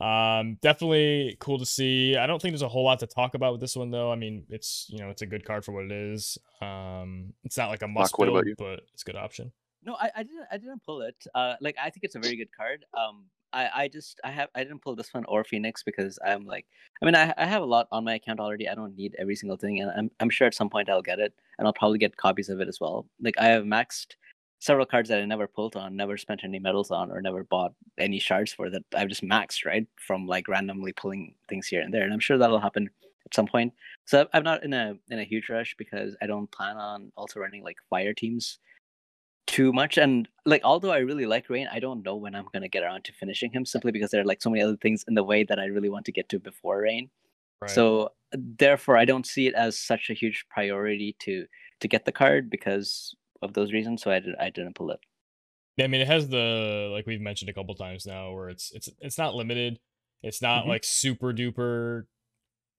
um 0.00 0.58
definitely 0.62 1.36
cool 1.40 1.58
to 1.58 1.66
see. 1.66 2.16
I 2.16 2.26
don't 2.26 2.40
think 2.40 2.52
there's 2.52 2.62
a 2.62 2.68
whole 2.68 2.84
lot 2.84 3.00
to 3.00 3.06
talk 3.06 3.34
about 3.34 3.52
with 3.52 3.60
this 3.60 3.76
one 3.76 3.90
though. 3.90 4.12
I 4.12 4.16
mean, 4.16 4.44
it's 4.48 4.86
you 4.88 4.98
know, 4.98 5.10
it's 5.10 5.22
a 5.22 5.26
good 5.26 5.44
card 5.44 5.64
for 5.64 5.72
what 5.72 5.84
it 5.84 5.92
is. 5.92 6.38
Um 6.60 7.32
it's 7.44 7.56
not 7.56 7.68
like 7.68 7.82
a 7.82 7.88
must 7.88 8.18
what 8.18 8.26
build, 8.26 8.44
but 8.58 8.82
it's 8.92 9.02
a 9.02 9.04
good 9.04 9.16
option. 9.16 9.52
No, 9.84 9.94
I, 9.94 10.10
I 10.16 10.22
didn't 10.22 10.46
I 10.50 10.56
didn't 10.58 10.82
pull 10.84 11.02
it. 11.02 11.16
Uh, 11.34 11.54
like 11.60 11.76
I 11.80 11.90
think 11.90 12.04
it's 12.04 12.14
a 12.14 12.20
very 12.20 12.36
good 12.36 12.54
card. 12.56 12.84
Um, 12.96 13.24
I, 13.52 13.70
I 13.74 13.88
just 13.88 14.20
I 14.24 14.30
have 14.30 14.50
I 14.54 14.62
didn't 14.62 14.82
pull 14.82 14.94
this 14.94 15.14
one 15.14 15.24
or 15.26 15.44
Phoenix 15.44 15.82
because 15.82 16.18
I'm 16.24 16.44
like 16.44 16.66
I 17.00 17.06
mean 17.06 17.14
I 17.14 17.32
I 17.36 17.46
have 17.46 17.62
a 17.62 17.66
lot 17.66 17.88
on 17.90 18.04
my 18.04 18.14
account 18.14 18.40
already. 18.40 18.68
I 18.68 18.74
don't 18.74 18.96
need 18.96 19.14
every 19.18 19.36
single 19.36 19.56
thing, 19.56 19.80
and 19.80 19.90
I'm 19.90 20.10
I'm 20.20 20.30
sure 20.30 20.46
at 20.46 20.54
some 20.54 20.68
point 20.68 20.90
I'll 20.90 21.02
get 21.02 21.18
it, 21.18 21.32
and 21.58 21.66
I'll 21.66 21.72
probably 21.72 21.98
get 21.98 22.16
copies 22.16 22.48
of 22.48 22.60
it 22.60 22.68
as 22.68 22.78
well. 22.80 23.06
Like 23.20 23.36
I 23.38 23.46
have 23.46 23.64
maxed 23.64 24.16
several 24.60 24.86
cards 24.86 25.08
that 25.08 25.20
I 25.20 25.24
never 25.24 25.46
pulled 25.46 25.76
on, 25.76 25.96
never 25.96 26.16
spent 26.16 26.44
any 26.44 26.58
medals 26.58 26.90
on, 26.90 27.10
or 27.10 27.20
never 27.20 27.44
bought 27.44 27.74
any 27.98 28.18
shards 28.18 28.52
for 28.52 28.70
that 28.70 28.82
I've 28.94 29.08
just 29.08 29.22
maxed 29.22 29.64
right 29.64 29.86
from 29.96 30.26
like 30.26 30.48
randomly 30.48 30.92
pulling 30.92 31.34
things 31.48 31.66
here 31.66 31.80
and 31.80 31.92
there, 31.92 32.02
and 32.02 32.12
I'm 32.12 32.20
sure 32.20 32.38
that'll 32.38 32.60
happen 32.60 32.90
at 33.24 33.34
some 33.34 33.46
point. 33.46 33.72
So 34.04 34.26
I'm 34.32 34.44
not 34.44 34.64
in 34.64 34.72
a 34.72 34.94
in 35.10 35.18
a 35.18 35.24
huge 35.24 35.48
rush 35.48 35.74
because 35.78 36.16
I 36.22 36.26
don't 36.26 36.50
plan 36.50 36.76
on 36.76 37.12
also 37.16 37.40
running 37.40 37.62
like 37.62 37.76
fire 37.90 38.14
teams 38.14 38.58
too 39.48 39.72
much 39.72 39.96
and 39.96 40.28
like 40.44 40.60
although 40.62 40.90
i 40.92 40.98
really 40.98 41.24
like 41.24 41.48
rain 41.48 41.66
i 41.72 41.80
don't 41.80 42.04
know 42.04 42.14
when 42.14 42.34
i'm 42.34 42.46
going 42.52 42.62
to 42.62 42.68
get 42.68 42.82
around 42.82 43.02
to 43.02 43.14
finishing 43.14 43.50
him 43.50 43.64
simply 43.64 43.90
because 43.90 44.10
there 44.10 44.20
are 44.20 44.26
like 44.26 44.42
so 44.42 44.50
many 44.50 44.62
other 44.62 44.76
things 44.76 45.06
in 45.08 45.14
the 45.14 45.24
way 45.24 45.42
that 45.42 45.58
i 45.58 45.64
really 45.64 45.88
want 45.88 46.04
to 46.04 46.12
get 46.12 46.28
to 46.28 46.38
before 46.38 46.82
rain 46.82 47.08
Right. 47.62 47.70
so 47.70 48.10
therefore 48.32 48.98
i 48.98 49.06
don't 49.06 49.26
see 49.26 49.46
it 49.46 49.54
as 49.54 49.78
such 49.78 50.10
a 50.10 50.12
huge 50.12 50.44
priority 50.50 51.16
to 51.20 51.46
to 51.80 51.88
get 51.88 52.04
the 52.04 52.12
card 52.12 52.50
because 52.50 53.16
of 53.42 53.52
those 53.54 53.72
reasons 53.72 54.02
so 54.02 54.10
i, 54.10 54.18
did, 54.20 54.34
I 54.38 54.50
didn't 54.50 54.74
pull 54.74 54.90
it 54.90 55.00
Yeah, 55.76 55.84
I 55.84 55.88
mean, 55.88 56.00
it 56.00 56.08
has 56.08 56.28
the 56.28 56.88
like 56.92 57.06
we've 57.06 57.20
mentioned 57.20 57.48
a 57.50 57.52
couple 57.54 57.72
times 57.76 58.04
now, 58.04 58.32
where 58.32 58.48
it's 58.50 58.72
it's 58.74 58.88
it's 59.00 59.16
not 59.16 59.36
limited. 59.36 59.78
It's 60.24 60.42
not 60.42 60.64
Mhm. 60.64 60.68
like 60.68 60.82
super 60.84 61.32
duper 61.32 62.06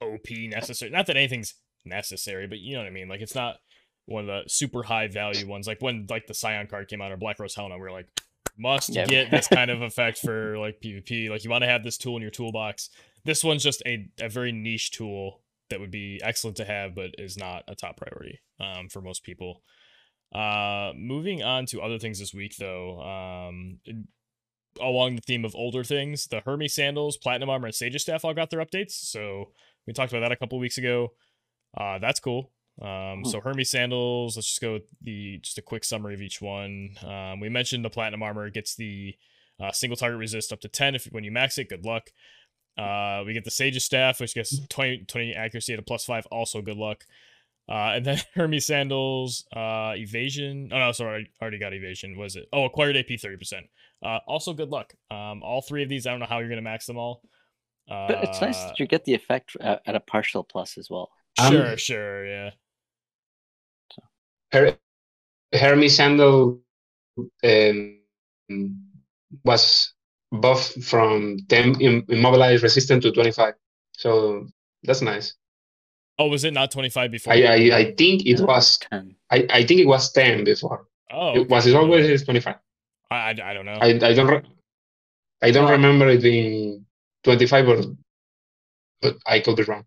OP 0.01 0.29
necessary. 0.49 0.91
Not 0.91 1.05
that 1.07 1.15
anything's 1.17 1.55
necessary, 1.85 2.45
but 2.47 2.59
you 2.59 2.73
know 2.73 2.79
what 2.79 2.87
I 2.87 2.91
mean. 2.91 3.07
Like 3.07 3.21
it's 3.21 3.35
not 3.35 3.57
one 4.05 4.27
of 4.27 4.27
the 4.27 4.49
super 4.49 4.83
high 4.83 5.07
value 5.07 5.47
ones. 5.47 5.65
Like 5.67 5.81
when 5.81 6.07
like 6.09 6.27
the 6.27 6.33
Scion 6.33 6.67
card 6.67 6.89
came 6.89 7.01
out 7.01 7.11
or 7.11 7.17
Black 7.17 7.39
Rose 7.39 7.55
Helena, 7.55 7.75
we 7.75 7.81
were 7.83 7.91
like, 7.91 8.07
must 8.57 8.89
Yeah. 8.89 9.05
get 9.05 9.31
this 9.31 9.47
kind 9.47 9.71
of 9.71 9.81
effect 9.89 10.17
for 10.17 10.57
like 10.57 10.81
PvP. 10.81 11.29
Like 11.29 11.45
you 11.45 11.49
want 11.49 11.63
to 11.63 11.69
have 11.69 11.83
this 11.85 11.97
tool 11.97 12.15
in 12.17 12.21
your 12.21 12.31
toolbox. 12.31 12.89
this 13.23 13.43
one's 13.45 13.63
just 13.63 13.81
a, 13.85 14.09
a 14.19 14.27
very 14.29 14.51
niche 14.51 14.91
tool 14.91 15.41
that 15.69 15.79
would 15.79 15.91
be 15.91 16.19
excellent 16.23 16.57
to 16.57 16.65
have, 16.65 16.95
but 16.95 17.11
is 17.17 17.37
not 17.37 17.63
a 17.69 17.75
top 17.75 17.95
priority 17.97 18.39
um, 18.59 18.89
for 18.89 19.01
most 19.01 19.23
people. 19.23 19.61
Uh, 20.33 20.91
moving 20.95 21.43
on 21.43 21.65
to 21.67 21.81
other 21.81 21.97
things 21.97 22.19
this 22.19 22.33
week, 22.33 22.55
though, 22.57 23.01
um, 23.01 23.79
along 24.79 25.15
the 25.15 25.21
theme 25.21 25.43
of 25.43 25.55
older 25.55 25.83
things, 25.83 26.27
the 26.27 26.41
Hermes 26.41 26.75
sandals, 26.75 27.17
Platinum 27.17 27.49
Armor, 27.49 27.67
and 27.67 27.75
Sage's 27.75 28.03
Staff 28.03 28.23
all 28.23 28.33
got 28.33 28.49
their 28.49 28.63
updates. 28.63 28.91
So 28.91 29.51
we 29.87 29.93
talked 29.93 30.11
about 30.11 30.21
that 30.21 30.31
a 30.31 30.35
couple 30.35 30.59
weeks 30.59 30.77
ago. 30.77 31.13
Uh, 31.75 31.99
that's 31.99 32.19
cool. 32.19 32.51
Um, 32.81 33.25
so 33.25 33.41
Hermes 33.41 33.69
sandals. 33.69 34.37
Let's 34.37 34.47
just 34.47 34.61
go 34.61 34.73
with 34.73 34.83
the 35.01 35.39
just 35.39 35.57
a 35.57 35.61
quick 35.61 35.83
summary 35.83 36.13
of 36.13 36.21
each 36.21 36.41
one. 36.41 36.91
Um, 37.05 37.39
we 37.39 37.49
mentioned 37.49 37.83
the 37.83 37.89
Platinum 37.89 38.23
Armor 38.23 38.49
gets 38.49 38.75
the 38.75 39.15
uh, 39.59 39.71
single 39.71 39.97
target 39.97 40.19
resist 40.19 40.53
up 40.53 40.61
to 40.61 40.69
ten 40.69 40.95
if 40.95 41.05
when 41.05 41.23
you 41.23 41.31
max 41.31 41.57
it. 41.57 41.69
Good 41.69 41.85
luck. 41.85 42.09
Uh, 42.77 43.23
we 43.25 43.33
get 43.33 43.43
the 43.43 43.51
Sage's 43.51 43.83
Staff, 43.83 44.21
which 44.21 44.33
gets 44.33 44.57
20, 44.69 44.99
20 44.99 45.33
accuracy 45.33 45.73
at 45.73 45.79
a 45.79 45.81
plus 45.81 46.05
five. 46.05 46.25
Also, 46.27 46.61
good 46.61 46.77
luck. 46.77 47.03
Uh, 47.69 47.93
and 47.95 48.05
then 48.05 48.17
Hermes 48.35 48.65
Sandals, 48.65 49.45
uh, 49.55 49.93
Evasion. 49.95 50.69
Oh, 50.73 50.79
no, 50.79 50.91
sorry. 50.91 51.29
I 51.39 51.43
already 51.43 51.59
got 51.59 51.73
Evasion. 51.73 52.17
Was 52.17 52.35
it? 52.35 52.47
Oh, 52.51 52.65
acquired 52.65 52.97
AP 52.97 53.09
30%. 53.09 53.69
Uh, 54.03 54.19
also, 54.27 54.53
good 54.53 54.69
luck. 54.69 54.93
Um, 55.11 55.43
all 55.43 55.61
three 55.61 55.83
of 55.83 55.89
these, 55.89 56.07
I 56.07 56.11
don't 56.11 56.19
know 56.19 56.25
how 56.25 56.39
you're 56.39 56.47
going 56.49 56.57
to 56.57 56.63
max 56.63 56.85
them 56.87 56.97
all. 56.97 57.21
Uh, 57.89 58.07
But 58.07 58.23
it's 58.23 58.41
nice 58.41 58.63
that 58.63 58.79
you 58.79 58.87
get 58.87 59.05
the 59.05 59.13
effect 59.13 59.55
at, 59.59 59.81
at 59.85 59.95
a 59.95 59.99
partial 59.99 60.43
plus 60.43 60.77
as 60.77 60.89
well. 60.89 61.09
Um, 61.37 61.51
Sure, 61.51 61.77
sure, 61.77 62.25
yeah. 62.27 62.51
Her- 64.51 64.77
Hermes 65.53 65.95
Sandal 65.95 66.61
um, 67.43 67.99
was 69.43 69.93
buff 70.31 70.71
from 70.83 71.37
10 71.49 71.81
immobilized 71.81 72.63
resistant 72.63 73.03
to 73.03 73.11
25. 73.11 73.53
So 73.93 74.47
that's 74.83 75.01
nice. 75.01 75.35
Oh, 76.19 76.27
was 76.27 76.43
it 76.43 76.53
not 76.53 76.69
25 76.69 77.11
before? 77.11 77.33
I, 77.33 77.43
I, 77.43 77.77
I 77.77 77.83
think 77.95 78.25
it 78.25 78.39
Yeah, 78.39 78.45
was 78.45 78.77
10. 78.91 79.15
I, 79.31 79.47
I 79.49 79.63
think 79.65 79.79
it 79.79 79.87
was 79.87 80.11
10 80.11 80.43
before. 80.43 80.85
oh, 81.11 81.33
It 81.35 81.49
was 81.49 81.65
it 81.65 81.75
always 81.75 82.23
25? 82.23 82.55
I, 83.09 83.15
I, 83.15 83.29
I 83.29 83.53
don't 83.53 83.65
know. 83.65 83.77
I, 83.81 83.87
I 83.87 84.13
don't 84.13 84.27
re- 84.27 84.41
I 85.41 85.51
don't 85.51 85.63
Well- 85.63 85.71
remember 85.73 86.09
it 86.09 86.21
being 86.21 86.85
25 87.23 87.67
or 87.69 87.81
but 89.01 89.15
I 89.25 89.39
could 89.39 89.55
be 89.55 89.63
wrong. 89.63 89.85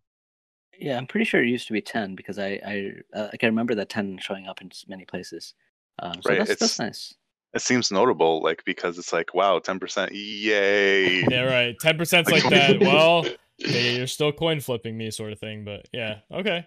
Yeah, 0.78 0.96
I'm 0.96 1.06
pretty 1.06 1.24
sure 1.26 1.42
it 1.44 1.48
used 1.48 1.66
to 1.66 1.74
be 1.74 1.82
10 1.82 2.14
because 2.16 2.38
I 2.38 2.58
I 2.66 2.92
uh, 3.14 3.28
like 3.30 3.44
I 3.44 3.46
remember 3.46 3.74
that 3.74 3.90
10 3.90 4.18
showing 4.18 4.46
up 4.48 4.62
in 4.62 4.70
many 4.88 5.04
places. 5.04 5.52
Um, 5.98 6.14
so 6.22 6.30
Right, 6.30 6.38
that's, 6.38 6.48
that's 6.58 6.62
it's- 6.62 6.78
nice. 6.78 7.14
It 7.54 7.60
seems 7.60 7.92
notable, 7.92 8.42
like 8.42 8.64
because 8.64 8.96
it's 8.98 9.12
like, 9.12 9.34
wow, 9.34 9.58
ten 9.58 9.78
percent, 9.78 10.12
yay! 10.14 11.20
yeah, 11.30 11.42
right. 11.42 11.76
10%'s 11.78 12.30
like 12.30 12.48
that. 12.48 12.80
Well, 12.80 13.26
yeah, 13.66 13.90
you're 13.92 14.06
still 14.06 14.32
coin 14.32 14.60
flipping 14.60 14.96
me, 14.96 15.10
sort 15.10 15.32
of 15.32 15.38
thing. 15.38 15.64
But 15.64 15.88
yeah, 15.92 16.20
okay. 16.32 16.66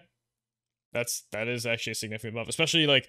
That's 0.92 1.24
that 1.32 1.48
is 1.48 1.66
actually 1.66 1.92
a 1.92 1.96
significant 1.96 2.34
buff, 2.34 2.48
especially 2.48 2.86
like 2.86 3.08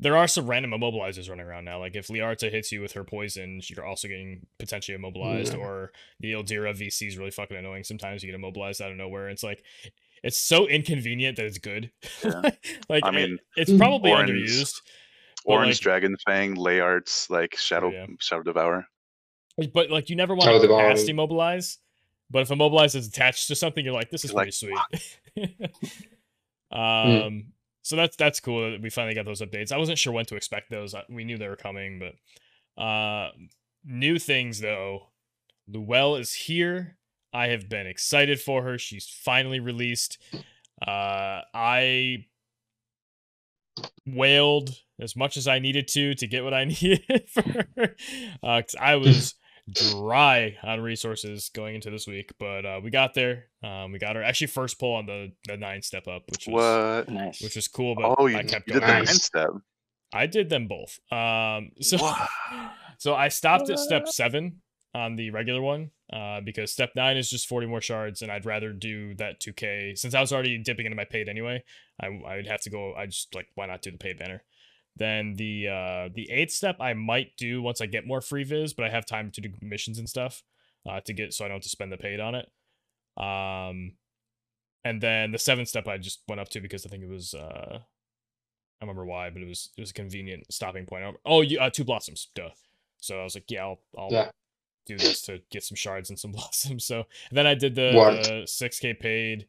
there 0.00 0.16
are 0.16 0.28
some 0.28 0.46
random 0.46 0.70
immobilizers 0.70 1.28
running 1.28 1.44
around 1.46 1.64
now. 1.64 1.78
Like 1.80 1.96
if 1.96 2.06
Liarta 2.08 2.50
hits 2.50 2.70
you 2.72 2.80
with 2.80 2.92
her 2.92 3.04
poison, 3.04 3.60
you're 3.68 3.84
also 3.84 4.08
getting 4.08 4.46
potentially 4.58 4.94
immobilized, 4.94 5.52
Yeah. 5.54 5.58
or 5.60 5.92
the 6.20 6.32
Ildira 6.32 6.72
VC 6.78 7.08
is 7.08 7.18
really 7.18 7.32
fucking 7.32 7.56
annoying. 7.56 7.84
Sometimes 7.84 8.22
you 8.22 8.28
get 8.30 8.36
immobilized 8.36 8.80
out 8.80 8.90
of 8.92 8.96
nowhere. 8.96 9.28
It's 9.28 9.42
like 9.42 9.62
it's 10.22 10.38
so 10.38 10.66
inconvenient 10.68 11.36
that 11.36 11.46
it's 11.46 11.58
good. 11.58 11.90
Yeah. 12.24 12.42
like 12.88 13.04
I 13.04 13.08
it- 13.08 13.14
mean, 13.14 13.38
it's 13.56 13.72
probably 13.72 14.12
Orange- 14.12 14.30
underused. 14.30 14.74
Orange 15.44 15.76
like- 15.76 15.80
Dragon 15.80 16.16
Fang, 16.26 16.54
Layarts, 16.56 17.28
like 17.28 17.56
Shadow 17.56 17.90
yeah. 17.90 18.06
Shadow 18.20 18.42
Devour. 18.42 18.86
But 19.74 19.90
like 19.90 20.08
you 20.08 20.16
never 20.16 20.34
want 20.34 20.44
Shadow 20.44 20.60
to 20.60 20.66
Devour. 20.68 20.90
cast 20.90 21.08
immobilize. 21.08 21.78
But 22.30 22.42
if 22.42 22.50
immobilize 22.50 22.94
is 22.94 23.08
attached 23.08 23.48
to 23.48 23.54
something, 23.54 23.84
you're 23.84 23.94
like, 23.94 24.10
this 24.10 24.24
is 24.24 24.32
You're 24.32 24.38
pretty 24.44 24.50
sweet. 24.52 24.78
um 26.70 27.52
so 27.82 27.96
that's 27.96 28.16
that's 28.16 28.40
cool 28.40 28.72
that 28.72 28.82
we 28.82 28.90
finally 28.90 29.14
got 29.14 29.24
those 29.24 29.40
updates. 29.40 29.72
I 29.72 29.78
wasn't 29.78 29.98
sure 29.98 30.12
when 30.12 30.26
to 30.26 30.36
expect 30.36 30.70
those. 30.70 30.94
We 31.08 31.24
knew 31.24 31.38
they 31.38 31.48
were 31.48 31.56
coming, 31.56 31.98
but 31.98 32.82
uh 32.82 33.30
new 33.84 34.18
things 34.18 34.60
though. 34.60 35.08
Luell 35.70 36.20
is 36.20 36.32
here. 36.34 36.96
I 37.32 37.48
have 37.48 37.68
been 37.68 37.86
excited 37.86 38.40
for 38.40 38.62
her. 38.62 38.78
She's 38.78 39.08
finally 39.08 39.60
released. 39.60 40.18
Uh 40.86 41.40
I 41.54 42.26
wailed 44.06 44.70
as 45.00 45.14
much 45.16 45.36
as 45.36 45.46
I 45.46 45.58
needed 45.58 45.88
to 45.88 46.14
to 46.14 46.26
get 46.26 46.44
what 46.44 46.54
I 46.54 46.64
needed 46.82 47.28
for 47.30 47.64
her. 47.76 47.96
Uh, 48.42 48.62
'cause 48.62 48.74
I 48.78 48.96
was 48.96 49.34
dry 49.72 50.56
on 50.62 50.80
resources 50.80 51.50
going 51.54 51.74
into 51.74 51.90
this 51.90 52.06
week, 52.06 52.32
but 52.38 52.64
uh, 52.64 52.80
we 52.82 52.90
got 52.90 53.14
there. 53.14 53.46
Um, 53.62 53.92
we 53.92 53.98
got 53.98 54.16
our 54.16 54.22
actually 54.22 54.48
first 54.48 54.78
pull 54.78 54.94
on 54.94 55.06
the 55.06 55.32
the 55.46 55.56
nine 55.56 55.82
step 55.82 56.06
up, 56.06 56.22
which 56.30 56.46
was 56.46 57.06
What? 57.06 57.14
Nice. 57.14 57.42
which 57.42 57.56
was 57.56 57.68
cool. 57.68 57.94
But 57.94 58.14
Oh, 58.18 58.26
you, 58.26 58.36
I 58.36 58.42
kept 58.42 58.68
you 58.68 58.74
did 58.74 58.82
the 58.82 58.86
nine 58.86 59.06
step. 59.06 59.50
I 60.12 60.26
did 60.26 60.48
them 60.48 60.68
both. 60.68 60.98
Um, 61.12 61.70
so 61.80 61.98
What? 61.98 62.28
so 62.98 63.14
I 63.14 63.28
stopped 63.28 63.70
at 63.70 63.78
step 63.78 64.08
seven 64.08 64.62
on 64.94 65.16
the 65.16 65.30
regular 65.30 65.60
one 65.60 65.90
uh, 66.12 66.40
because 66.40 66.72
step 66.72 66.90
nine 66.96 67.16
is 67.16 67.28
just 67.28 67.46
40 67.46 67.66
more 67.66 67.80
shards, 67.80 68.22
and 68.22 68.32
I'd 68.32 68.46
rather 68.46 68.72
do 68.72 69.14
that 69.16 69.40
2K 69.40 69.98
since 69.98 70.14
I 70.14 70.20
was 70.20 70.32
already 70.32 70.58
dipping 70.58 70.86
into 70.86 70.96
my 70.96 71.04
paid 71.04 71.28
anyway. 71.28 71.62
I 72.00 72.06
I'd 72.26 72.46
have 72.46 72.62
to 72.62 72.70
go. 72.70 72.94
I 72.94 73.06
just 73.06 73.34
like 73.34 73.48
why 73.54 73.66
not 73.66 73.82
do 73.82 73.90
the 73.90 73.98
paid 73.98 74.18
banner? 74.18 74.42
Then 74.98 75.34
the 75.34 75.68
uh, 75.68 76.08
the 76.14 76.30
eighth 76.30 76.52
step 76.52 76.76
I 76.80 76.92
might 76.94 77.36
do 77.36 77.62
once 77.62 77.80
I 77.80 77.86
get 77.86 78.06
more 78.06 78.20
free 78.20 78.44
viz, 78.44 78.74
but 78.74 78.84
I 78.84 78.90
have 78.90 79.06
time 79.06 79.30
to 79.32 79.40
do 79.40 79.50
missions 79.62 79.98
and 79.98 80.08
stuff 80.08 80.42
uh, 80.88 81.00
to 81.00 81.12
get 81.12 81.32
so 81.32 81.44
I 81.44 81.48
don't 81.48 81.56
have 81.56 81.62
to 81.62 81.68
spend 81.68 81.92
the 81.92 81.96
paid 81.96 82.20
on 82.20 82.34
it. 82.34 82.50
Um, 83.16 83.92
and 84.84 85.00
then 85.00 85.32
the 85.32 85.38
seventh 85.38 85.68
step 85.68 85.88
I 85.88 85.98
just 85.98 86.22
went 86.28 86.40
up 86.40 86.48
to 86.50 86.60
because 86.60 86.86
I 86.86 86.88
think 86.88 87.02
it 87.02 87.08
was 87.08 87.34
uh, 87.34 87.78
I 88.80 88.84
don't 88.84 88.88
remember 88.88 89.06
why, 89.06 89.30
but 89.30 89.42
it 89.42 89.48
was 89.48 89.70
it 89.76 89.80
was 89.80 89.90
a 89.90 89.94
convenient 89.94 90.52
stopping 90.52 90.86
point. 90.86 91.04
I 91.04 91.12
Oh, 91.24 91.40
you 91.42 91.58
uh, 91.58 91.70
two 91.70 91.84
blossoms, 91.84 92.28
duh. 92.34 92.50
So 93.00 93.20
I 93.20 93.24
was 93.24 93.34
like, 93.34 93.50
yeah, 93.50 93.62
I'll 93.64 93.80
I'll 93.96 94.10
Yeah. 94.12 94.30
do 94.86 94.98
this 94.98 95.22
to 95.22 95.40
get 95.50 95.62
some 95.62 95.76
shards 95.76 96.10
and 96.10 96.18
some 96.18 96.32
blossoms. 96.38 96.84
So 96.84 97.04
then 97.30 97.46
I 97.46 97.54
did 97.54 97.74
the 97.74 98.42
six 98.46 98.78
k 98.78 98.94
paid, 98.94 99.46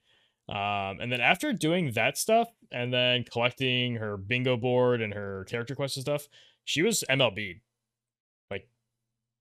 um, 0.49 0.99
and 0.99 1.11
then 1.11 1.21
after 1.21 1.53
doing 1.53 1.91
that 1.93 2.17
stuff 2.17 2.47
and 2.71 2.91
then 2.93 3.23
collecting 3.31 3.95
her 3.95 4.17
bingo 4.17 4.57
board 4.57 5.01
and 5.01 5.13
her 5.13 5.45
character 5.45 5.75
quest 5.75 5.95
and 5.97 6.01
stuff, 6.03 6.27
she 6.65 6.81
was 6.81 7.03
MLB, 7.09 7.61
like 8.49 8.67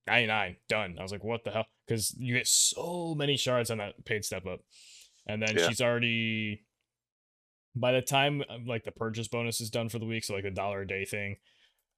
ninety 0.07 0.27
nine 0.27 0.57
done. 0.67 0.95
I 0.99 1.01
was 1.01 1.11
like, 1.11 1.23
what 1.23 1.43
the 1.43 1.51
hell? 1.51 1.65
Because 1.87 2.15
you 2.19 2.35
get 2.35 2.47
so 2.47 3.15
many 3.17 3.37
shards 3.37 3.71
on 3.71 3.79
that 3.79 4.05
paid 4.05 4.23
step 4.23 4.45
up, 4.45 4.59
and 5.27 5.41
then 5.41 5.57
Yeah. 5.57 5.67
she's 5.67 5.81
already 5.81 6.63
by 7.75 7.91
the 7.91 8.01
time 8.01 8.41
uh, 8.49 8.57
like 8.65 8.83
the 8.83 8.91
purchase 8.91 9.27
bonus 9.27 9.61
is 9.61 9.69
done 9.69 9.89
for 9.89 9.99
the 9.99 10.05
week, 10.05 10.23
so 10.23 10.33
like 10.33 10.43
the 10.43 10.51
dollar 10.51 10.81
a 10.81 10.87
day 10.87 11.05
thing, 11.05 11.37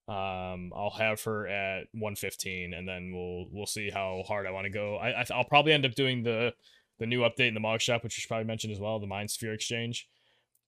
um, 0.08 0.72
I'll 0.76 0.96
have 0.98 1.22
her 1.24 1.48
at 1.48 1.88
115, 1.94 2.74
and 2.74 2.88
then 2.88 3.12
we'll 3.14 3.48
we'll 3.52 3.66
see 3.66 3.90
how 3.90 4.24
hard 4.28 4.48
I 4.48 4.52
want 4.52 4.66
to 4.66 4.70
go. 4.72 4.98
I 4.98 5.26
I'll 5.34 5.44
probably 5.46 5.74
end 5.74 5.86
up 5.86 5.96
doing 5.96 6.24
the 6.24 6.54
the 7.02 7.08
new 7.08 7.22
update 7.22 7.48
in 7.48 7.56
the 7.56 7.60
Mog 7.60 7.82
Shop, 7.82 8.04
which 8.04 8.16
you 8.16 8.22
should 8.22 8.28
probably 8.28 8.46
mentioned 8.46 8.72
as 8.72 8.80
well, 8.80 9.00
the 9.00 9.08
Mind 9.08 9.32
Sphere 9.32 9.54
exchange, 9.54 10.08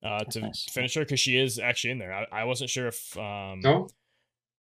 uh, 0.03 0.23
to 0.25 0.41
nice. 0.41 0.65
finish 0.71 0.95
her 0.95 1.01
because 1.01 1.19
she 1.19 1.37
is 1.37 1.59
actually 1.59 1.91
in 1.91 1.99
there. 1.99 2.11
I, 2.11 2.41
I 2.41 2.43
wasn't 2.45 2.71
sure 2.71 2.87
if 2.87 3.15
um, 3.17 3.61
No, 3.61 3.87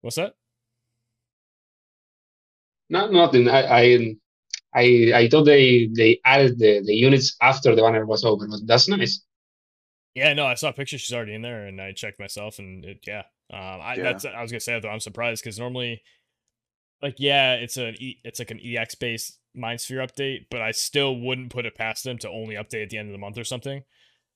what's 0.02 0.16
that? 0.16 0.34
no, 2.90 3.06
nothing. 3.08 3.48
I, 3.48 3.62
I, 3.62 4.16
I, 4.74 5.12
I 5.14 5.28
thought 5.28 5.44
they 5.44 5.88
they 5.94 6.20
added 6.24 6.58
the, 6.58 6.82
the 6.84 6.94
units 6.94 7.36
after 7.40 7.74
the 7.76 7.82
banner 7.82 8.04
was 8.04 8.24
over, 8.24 8.46
but 8.48 8.66
that's 8.66 8.88
nice. 8.88 9.22
Yeah, 10.14 10.34
no, 10.34 10.46
I 10.46 10.54
saw 10.54 10.70
a 10.70 10.72
picture. 10.72 10.98
She's 10.98 11.14
already 11.14 11.34
in 11.34 11.42
there, 11.42 11.66
and 11.66 11.80
I 11.80 11.92
checked 11.92 12.18
myself, 12.18 12.58
and 12.58 12.84
it, 12.84 13.04
yeah, 13.06 13.22
um, 13.52 13.80
I 13.80 13.94
Yeah. 13.96 14.02
that's 14.02 14.24
I 14.24 14.42
was 14.42 14.50
gonna 14.50 14.60
say 14.60 14.80
though. 14.80 14.88
I'm 14.88 15.00
surprised 15.00 15.44
because 15.44 15.60
normally, 15.60 16.02
like, 17.00 17.16
yeah, 17.18 17.54
it's 17.54 17.76
an 17.76 17.94
e, 17.98 18.18
it's 18.24 18.38
like 18.38 18.50
an 18.50 18.60
EX 18.60 18.94
based 18.96 19.38
Mind 19.54 19.80
Sphere 19.80 20.06
update, 20.06 20.46
but 20.50 20.62
I 20.62 20.70
still 20.70 21.16
wouldn't 21.16 21.50
put 21.50 21.66
it 21.66 21.74
past 21.74 22.04
them 22.04 22.18
to 22.18 22.28
only 22.28 22.54
update 22.54 22.84
at 22.84 22.90
the 22.90 22.98
end 22.98 23.08
of 23.08 23.12
the 23.12 23.18
month 23.18 23.38
or 23.38 23.44
something. 23.44 23.82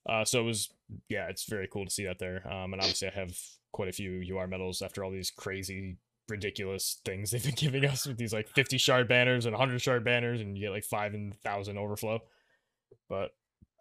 Uh, 0.09 0.25
so 0.25 0.41
it 0.41 0.45
was, 0.45 0.69
yeah, 1.09 1.29
it's 1.29 1.45
very 1.45 1.69
cool 1.71 1.85
to 1.85 1.91
see 1.91 2.05
that 2.05 2.19
there. 2.19 2.47
Um, 2.47 2.73
and 2.73 2.81
obviously 2.81 3.09
I 3.09 3.13
have 3.13 3.37
quite 3.73 3.89
a 3.89 3.93
few 3.93 4.23
UR 4.37 4.47
medals 4.47 4.83
after 4.83 5.03
all 5.03 5.11
these 5.11 5.31
crazy, 5.31 5.97
ridiculous 6.29 7.01
things 7.05 7.31
they've 7.33 7.45
been 7.45 7.55
giving 7.55 7.85
us 7.85 8.07
with 8.07 8.19
these 8.19 8.33
like 8.33 8.49
50 8.49 8.79
shard 8.79 9.09
banners 9.09 9.47
and 9.47 9.55
100 9.55 9.81
shard 9.81 10.05
banners, 10.05 10.41
and 10.41 10.57
you 10.57 10.67
get 10.67 10.73
like 10.73 10.85
five 10.85 11.15
and 11.15 11.35
thousand 11.43 11.79
overflow. 11.79 12.21
But 13.09 13.31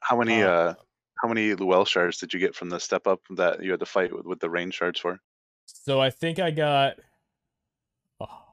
How 0.02 0.18
many 0.18 0.44
Uh, 0.44 0.50
uh 0.50 0.74
how 1.22 1.30
many 1.30 1.56
Luell 1.56 1.88
shards 1.88 2.18
did 2.18 2.34
you 2.34 2.40
get 2.40 2.56
from 2.56 2.70
the 2.70 2.80
step 2.80 3.08
up 3.08 3.22
that 3.32 3.64
you 3.64 3.72
had 3.72 3.80
to 3.80 3.86
fight 3.86 4.14
with, 4.14 4.26
with 4.26 4.40
the 4.40 4.50
rain 4.50 4.70
shards 4.72 5.00
for? 5.00 5.20
So 5.66 6.00
I 6.00 6.10
think 6.10 6.40
I 6.40 6.52
got 6.52 6.98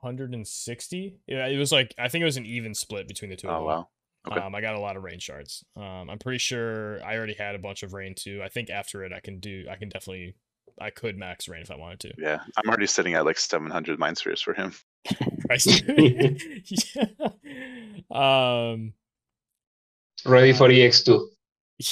160. 0.03 1.17
Yeah, 1.27 1.47
it 1.47 1.57
was 1.59 1.73
like 1.73 1.95
I 1.99 2.09
think 2.09 2.23
it 2.23 2.27
was 2.27 2.37
an 2.37 2.47
even 2.47 2.75
split 2.75 3.09
between 3.09 3.31
the 3.31 3.37
two 3.37 3.49
of 3.49 3.55
Oh 3.55 3.59
them. 3.59 3.67
wow. 3.67 3.89
Okay. 4.31 4.41
Um, 4.41 4.55
I 4.55 4.61
got 4.61 4.75
a 4.77 4.81
lot 4.81 4.97
of 4.97 5.03
rain 5.03 5.19
shards. 5.19 5.65
Um, 5.77 6.09
I'm 6.09 6.19
pretty 6.19 6.39
sure 6.39 7.05
I 7.05 7.17
already 7.17 7.35
had 7.35 7.55
a 7.57 7.59
bunch 7.59 7.83
of 7.83 7.93
rain 7.93 8.15
too. 8.15 8.41
I 8.45 8.49
think 8.49 8.71
after 8.71 9.03
it, 9.05 9.13
I 9.13 9.19
can 9.21 9.41
do. 9.41 9.65
I 9.71 9.77
can 9.77 9.89
definitely. 9.89 10.35
I 10.81 10.91
could 10.91 11.19
max 11.19 11.49
rain 11.49 11.61
if 11.63 11.71
I 11.71 11.77
wanted 11.77 12.01
to. 12.01 12.13
Yeah. 12.19 12.41
I'm 12.57 12.69
already 12.69 12.87
sitting 12.87 13.15
at 13.15 13.25
like 13.27 13.39
700 13.39 13.99
mind 13.99 14.17
spheres 14.19 14.41
for 14.41 14.55
him. 14.55 14.73
Christ. 15.47 15.83
yeah. 15.89 16.31
Um. 18.11 18.93
ready 20.25 20.53
for 20.53 20.69
EX2. 20.69 21.27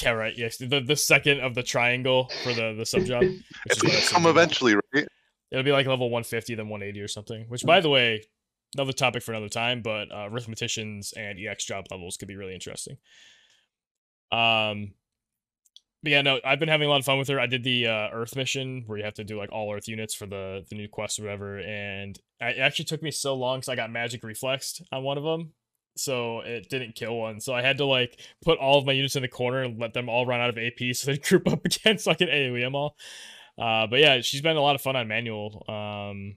Yeah, 0.01 0.11
right. 0.11 0.33
Yes, 0.37 0.57
the 0.57 0.79
the 0.79 0.95
second 0.95 1.41
of 1.41 1.53
the 1.55 1.63
triangle 1.63 2.29
for 2.43 2.53
the 2.53 2.73
the 2.77 2.85
sub 2.85 3.03
job. 3.05 3.23
It's 3.65 3.81
gonna 3.81 3.99
come 4.07 4.25
eventually, 4.25 4.75
right? 4.93 5.07
It'll 5.51 5.63
be 5.63 5.71
like 5.71 5.87
level 5.87 6.09
150, 6.09 6.55
then 6.55 6.69
180 6.69 7.01
or 7.01 7.07
something. 7.07 7.45
Which, 7.47 7.65
by 7.65 7.81
the 7.81 7.89
way, 7.89 8.23
another 8.75 8.93
topic 8.93 9.23
for 9.23 9.31
another 9.31 9.49
time. 9.49 9.81
But 9.81 10.11
uh, 10.11 10.29
arithmeticians 10.29 11.13
and 11.15 11.37
EX 11.39 11.65
job 11.65 11.85
levels 11.91 12.17
could 12.17 12.27
be 12.27 12.35
really 12.35 12.53
interesting. 12.53 12.97
Um, 14.31 14.93
but 16.03 16.11
yeah, 16.11 16.21
no, 16.21 16.39
I've 16.43 16.59
been 16.59 16.69
having 16.69 16.87
a 16.87 16.89
lot 16.89 16.99
of 16.99 17.05
fun 17.05 17.19
with 17.19 17.27
her. 17.27 17.39
I 17.39 17.45
did 17.45 17.63
the 17.63 17.87
uh, 17.87 18.09
Earth 18.11 18.35
mission 18.35 18.83
where 18.87 18.97
you 18.97 19.03
have 19.03 19.13
to 19.15 19.23
do 19.23 19.37
like 19.37 19.51
all 19.51 19.71
Earth 19.73 19.87
units 19.87 20.15
for 20.15 20.25
the 20.25 20.65
the 20.69 20.75
new 20.75 20.87
quest 20.87 21.19
or 21.19 21.23
whatever, 21.23 21.59
and 21.59 22.17
it 22.39 22.57
actually 22.57 22.85
took 22.85 23.03
me 23.03 23.11
so 23.11 23.35
long 23.35 23.59
because 23.59 23.69
I 23.69 23.75
got 23.75 23.91
magic 23.91 24.23
reflexed 24.23 24.81
on 24.91 25.03
one 25.03 25.19
of 25.19 25.23
them, 25.23 25.53
so 25.95 26.39
it 26.39 26.69
didn't 26.69 26.95
kill 26.95 27.15
one. 27.15 27.39
So 27.39 27.53
I 27.53 27.61
had 27.61 27.77
to 27.77 27.85
like 27.85 28.19
put 28.43 28.57
all 28.57 28.79
of 28.79 28.85
my 28.85 28.93
units 28.93 29.15
in 29.15 29.21
the 29.21 29.27
corner 29.27 29.61
and 29.61 29.79
let 29.79 29.93
them 29.93 30.09
all 30.09 30.25
run 30.25 30.41
out 30.41 30.49
of 30.49 30.57
AP 30.57 30.95
so 30.95 31.11
they 31.11 31.17
group 31.29 31.47
up 31.47 31.65
again 31.65 31.99
so 31.99 32.11
I 32.11 32.15
could 32.15 32.29
AoE 32.29 32.61
them 32.61 32.75
all. 32.75 32.95
Uh, 33.57 33.87
but 33.87 33.99
yeah, 33.99 34.21
she's 34.21 34.41
been 34.41 34.57
a 34.57 34.61
lot 34.61 34.75
of 34.75 34.81
fun 34.81 34.95
on 34.95 35.07
manual. 35.07 35.65
Um, 35.67 36.35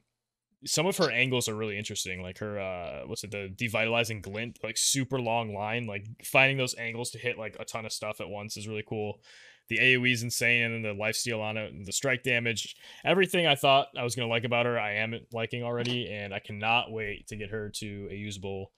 some 0.66 0.86
of 0.86 0.96
her 0.96 1.10
angles 1.10 1.48
are 1.48 1.54
really 1.54 1.78
interesting. 1.78 2.22
Like 2.22 2.38
her, 2.38 2.58
uh, 2.58 3.02
what's 3.06 3.24
it, 3.24 3.30
the 3.30 3.52
devitalizing 3.54 4.22
glint, 4.22 4.58
like 4.62 4.76
super 4.76 5.20
long 5.20 5.54
line. 5.54 5.86
Like 5.86 6.06
finding 6.24 6.56
those 6.56 6.74
angles 6.76 7.10
to 7.10 7.18
hit 7.18 7.38
like 7.38 7.56
a 7.60 7.64
ton 7.64 7.84
of 7.84 7.92
stuff 7.92 8.20
at 8.20 8.28
once 8.28 8.56
is 8.56 8.68
really 8.68 8.84
cool. 8.86 9.20
The 9.68 9.78
AoE 9.78 10.12
is 10.12 10.22
insane, 10.22 10.62
and 10.62 10.74
then 10.74 10.82
the 10.82 11.02
lifesteal 11.02 11.40
on 11.40 11.56
it, 11.56 11.72
and 11.72 11.86
the 11.86 11.92
strike 11.92 12.22
damage, 12.22 12.76
everything 13.02 13.46
I 13.46 13.54
thought 13.54 13.88
I 13.96 14.04
was 14.04 14.14
gonna 14.14 14.28
like 14.28 14.44
about 14.44 14.66
her, 14.66 14.78
I 14.78 14.96
am 14.96 15.18
liking 15.32 15.62
already, 15.62 16.12
and 16.12 16.34
I 16.34 16.38
cannot 16.38 16.92
wait 16.92 17.28
to 17.28 17.36
get 17.36 17.50
her 17.50 17.70
to 17.76 18.08
a 18.10 18.14
usable 18.14 18.72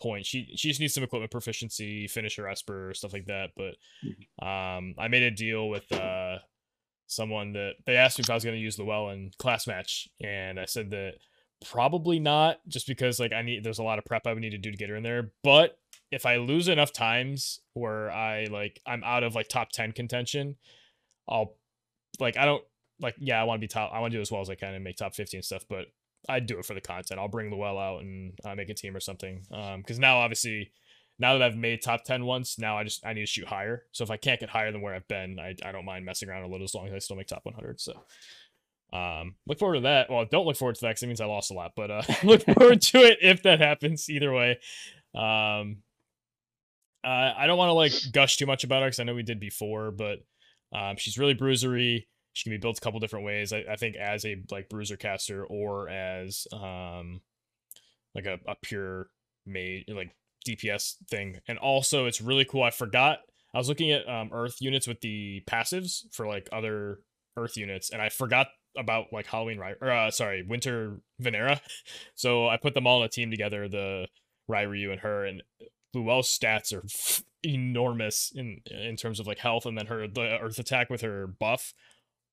point. 0.00 0.26
She 0.26 0.52
she 0.56 0.68
just 0.68 0.80
needs 0.80 0.94
some 0.94 1.02
equipment 1.02 1.32
proficiency, 1.32 2.06
finish 2.06 2.36
her 2.36 2.48
Esper, 2.48 2.94
stuff 2.94 3.12
like 3.12 3.26
that. 3.26 3.50
But 3.56 3.74
um, 4.44 4.94
I 4.96 5.08
made 5.08 5.24
a 5.24 5.30
deal 5.32 5.68
with 5.68 5.90
uh 5.90 6.38
someone 7.08 7.54
that 7.54 7.72
they 7.86 7.96
asked 7.96 8.18
me 8.18 8.22
if 8.22 8.30
I 8.30 8.34
was 8.34 8.44
going 8.44 8.56
to 8.56 8.62
use 8.62 8.78
Llewellyn 8.78 9.32
class 9.38 9.66
match, 9.66 10.08
and 10.22 10.60
I 10.60 10.66
said 10.66 10.90
that 10.90 11.14
probably 11.66 12.20
not, 12.20 12.60
just 12.68 12.86
because 12.86 13.18
like 13.18 13.32
I 13.32 13.42
need 13.42 13.64
there's 13.64 13.80
a 13.80 13.84
lot 13.84 13.98
of 13.98 14.04
prep 14.04 14.26
I 14.26 14.32
would 14.32 14.40
need 14.40 14.50
to 14.50 14.58
do 14.58 14.70
to 14.70 14.76
get 14.76 14.90
her 14.90 14.96
in 14.96 15.02
there. 15.02 15.32
But 15.42 15.78
if 16.12 16.24
I 16.24 16.36
lose 16.36 16.68
enough 16.68 16.92
times 16.92 17.60
where 17.74 18.10
I 18.10 18.44
like 18.44 18.80
I'm 18.86 19.02
out 19.02 19.24
of 19.24 19.34
like 19.34 19.48
top 19.48 19.70
ten 19.72 19.92
contention, 19.92 20.56
I'll 21.28 21.56
like 22.20 22.36
I 22.36 22.44
don't 22.44 22.62
like 23.00 23.16
yeah 23.18 23.40
I 23.40 23.44
want 23.44 23.60
to 23.60 23.64
be 23.64 23.68
top 23.68 23.90
I 23.92 24.00
want 24.00 24.12
to 24.12 24.18
do 24.18 24.22
as 24.22 24.30
well 24.30 24.40
as 24.40 24.50
I 24.50 24.54
can 24.54 24.74
and 24.74 24.84
make 24.84 24.96
top 24.96 25.14
fifty 25.14 25.36
and 25.36 25.44
stuff, 25.44 25.64
but 25.68 25.86
I'd 26.28 26.46
do 26.46 26.58
it 26.58 26.64
for 26.64 26.74
the 26.74 26.80
content. 26.80 27.18
I'll 27.18 27.28
bring 27.28 27.50
Llewell 27.50 27.78
out 27.78 28.02
and 28.02 28.32
uh, 28.44 28.54
make 28.54 28.68
a 28.68 28.74
team 28.74 28.94
or 28.94 29.00
something. 29.00 29.42
Um, 29.50 29.80
because 29.80 29.98
now 29.98 30.18
obviously 30.18 30.70
now 31.18 31.32
that 31.36 31.42
I've 31.42 31.56
made 31.56 31.82
top 31.82 32.04
10 32.04 32.24
once, 32.24 32.58
now 32.58 32.78
I 32.78 32.84
just 32.84 33.04
I 33.04 33.12
need 33.12 33.22
to 33.22 33.26
shoot 33.26 33.48
higher. 33.48 33.84
So 33.92 34.04
if 34.04 34.10
I 34.10 34.16
can't 34.16 34.40
get 34.40 34.50
higher 34.50 34.70
than 34.70 34.80
where 34.80 34.94
I've 34.94 35.08
been, 35.08 35.38
I, 35.38 35.54
I 35.64 35.72
don't 35.72 35.84
mind 35.84 36.04
messing 36.04 36.28
around 36.28 36.44
a 36.44 36.48
little 36.48 36.64
as 36.64 36.74
long 36.74 36.86
as 36.86 36.94
I 36.94 36.98
still 36.98 37.16
make 37.16 37.26
top 37.26 37.44
100. 37.44 37.80
So 37.80 38.04
um 38.92 39.34
look 39.46 39.58
forward 39.58 39.76
to 39.76 39.80
that. 39.82 40.10
Well, 40.10 40.24
don't 40.30 40.46
look 40.46 40.56
forward 40.56 40.76
to 40.76 40.80
that 40.82 40.90
because 40.90 41.02
it 41.02 41.08
means 41.08 41.20
I 41.20 41.26
lost 41.26 41.50
a 41.50 41.54
lot, 41.54 41.72
but 41.76 41.90
uh 41.90 42.02
look 42.22 42.42
forward 42.44 42.80
to 42.82 42.98
it 42.98 43.18
if 43.20 43.42
that 43.42 43.60
happens 43.60 44.08
either 44.08 44.32
way. 44.32 44.58
Um 45.14 45.78
uh, 47.04 47.32
I 47.36 47.46
don't 47.46 47.58
want 47.58 47.68
to 47.68 47.74
like 47.74 47.92
gush 48.12 48.36
too 48.36 48.46
much 48.46 48.64
about 48.64 48.82
her 48.82 48.88
because 48.88 49.00
I 49.00 49.04
know 49.04 49.14
we 49.14 49.22
did 49.22 49.38
before, 49.38 49.92
but 49.92 50.18
um, 50.72 50.96
she's 50.96 51.16
really 51.16 51.34
bruisery. 51.34 52.08
She 52.32 52.42
can 52.44 52.50
be 52.50 52.60
built 52.60 52.78
a 52.78 52.80
couple 52.80 53.00
different 53.00 53.24
ways. 53.24 53.52
I, 53.52 53.64
I 53.70 53.76
think 53.76 53.96
as 53.96 54.24
a 54.24 54.42
like 54.50 54.68
bruiser 54.68 54.96
caster 54.96 55.44
or 55.46 55.88
as 55.88 56.46
um 56.52 57.20
like 58.14 58.26
a, 58.26 58.38
a 58.46 58.56
pure 58.60 59.08
mage 59.46 59.84
like 59.88 60.14
DPS 60.56 60.96
thing. 61.08 61.40
And 61.46 61.58
also 61.58 62.06
it's 62.06 62.20
really 62.20 62.44
cool. 62.44 62.62
I 62.62 62.70
forgot 62.70 63.20
I 63.54 63.58
was 63.58 63.68
looking 63.68 63.90
at 63.92 64.08
um 64.08 64.30
earth 64.32 64.60
units 64.60 64.86
with 64.86 65.00
the 65.00 65.42
passives 65.46 66.02
for 66.12 66.26
like 66.26 66.48
other 66.52 67.00
earth 67.36 67.56
units 67.56 67.90
and 67.90 68.02
I 68.02 68.08
forgot 68.08 68.48
about 68.76 69.06
like 69.12 69.26
Halloween 69.26 69.58
right 69.58 69.76
or 69.80 69.90
uh, 69.90 70.10
sorry, 70.10 70.42
Winter 70.42 71.00
Venera. 71.22 71.60
So 72.14 72.48
I 72.48 72.56
put 72.56 72.74
them 72.74 72.86
all 72.86 73.00
in 73.00 73.06
a 73.06 73.08
team 73.08 73.30
together, 73.30 73.68
the 73.68 74.08
Ryu 74.48 74.90
and 74.90 75.00
her 75.00 75.24
and 75.24 75.42
Llewell's 75.94 76.28
stats 76.28 76.72
are 76.72 76.84
enormous 77.42 78.32
in 78.34 78.60
in 78.70 78.96
terms 78.96 79.20
of 79.20 79.26
like 79.26 79.38
health 79.38 79.66
and 79.66 79.78
then 79.78 79.86
her 79.86 80.08
the 80.08 80.38
earth 80.40 80.58
attack 80.58 80.90
with 80.90 81.02
her 81.02 81.26
buff. 81.26 81.74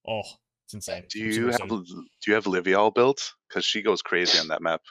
Oh, 0.08 0.24
it's 0.66 0.74
insane. 0.74 1.04
Do 1.10 1.20
you 1.20 1.48
have 1.48 1.68
do 1.68 1.96
you 2.28 2.34
have 2.34 2.46
Livial 2.46 2.94
built? 2.94 3.34
Because 3.48 3.66
she 3.66 3.82
goes 3.82 4.02
crazy 4.02 4.40
on 4.40 4.48
that 4.48 4.62
map. 4.62 4.82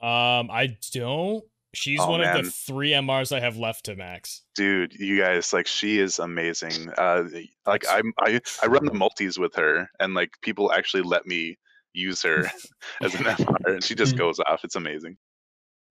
Um, 0.00 0.50
I 0.50 0.76
don't. 0.92 1.44
She's 1.74 2.00
oh, 2.00 2.10
one 2.10 2.20
man. 2.20 2.36
of 2.36 2.44
the 2.44 2.50
three 2.50 2.90
MRs 2.90 3.34
I 3.34 3.40
have 3.40 3.56
left 3.56 3.86
to 3.86 3.96
max. 3.96 4.42
Dude, 4.54 4.92
you 4.94 5.18
guys 5.18 5.52
like 5.52 5.66
she 5.66 5.98
is 5.98 6.18
amazing. 6.18 6.90
Uh, 6.98 7.24
like 7.66 7.84
I'm 7.88 8.12
I 8.20 8.40
I 8.62 8.66
run 8.66 8.84
the 8.84 8.92
multis 8.92 9.38
with 9.38 9.54
her, 9.54 9.88
and 9.98 10.12
like 10.12 10.38
people 10.42 10.70
actually 10.72 11.02
let 11.02 11.26
me 11.26 11.58
use 11.94 12.22
her 12.22 12.50
as 13.02 13.14
an 13.14 13.24
MR, 13.24 13.74
and 13.74 13.82
she 13.82 13.94
just 13.94 14.16
goes 14.16 14.38
off. 14.40 14.64
It's 14.64 14.76
amazing. 14.76 15.16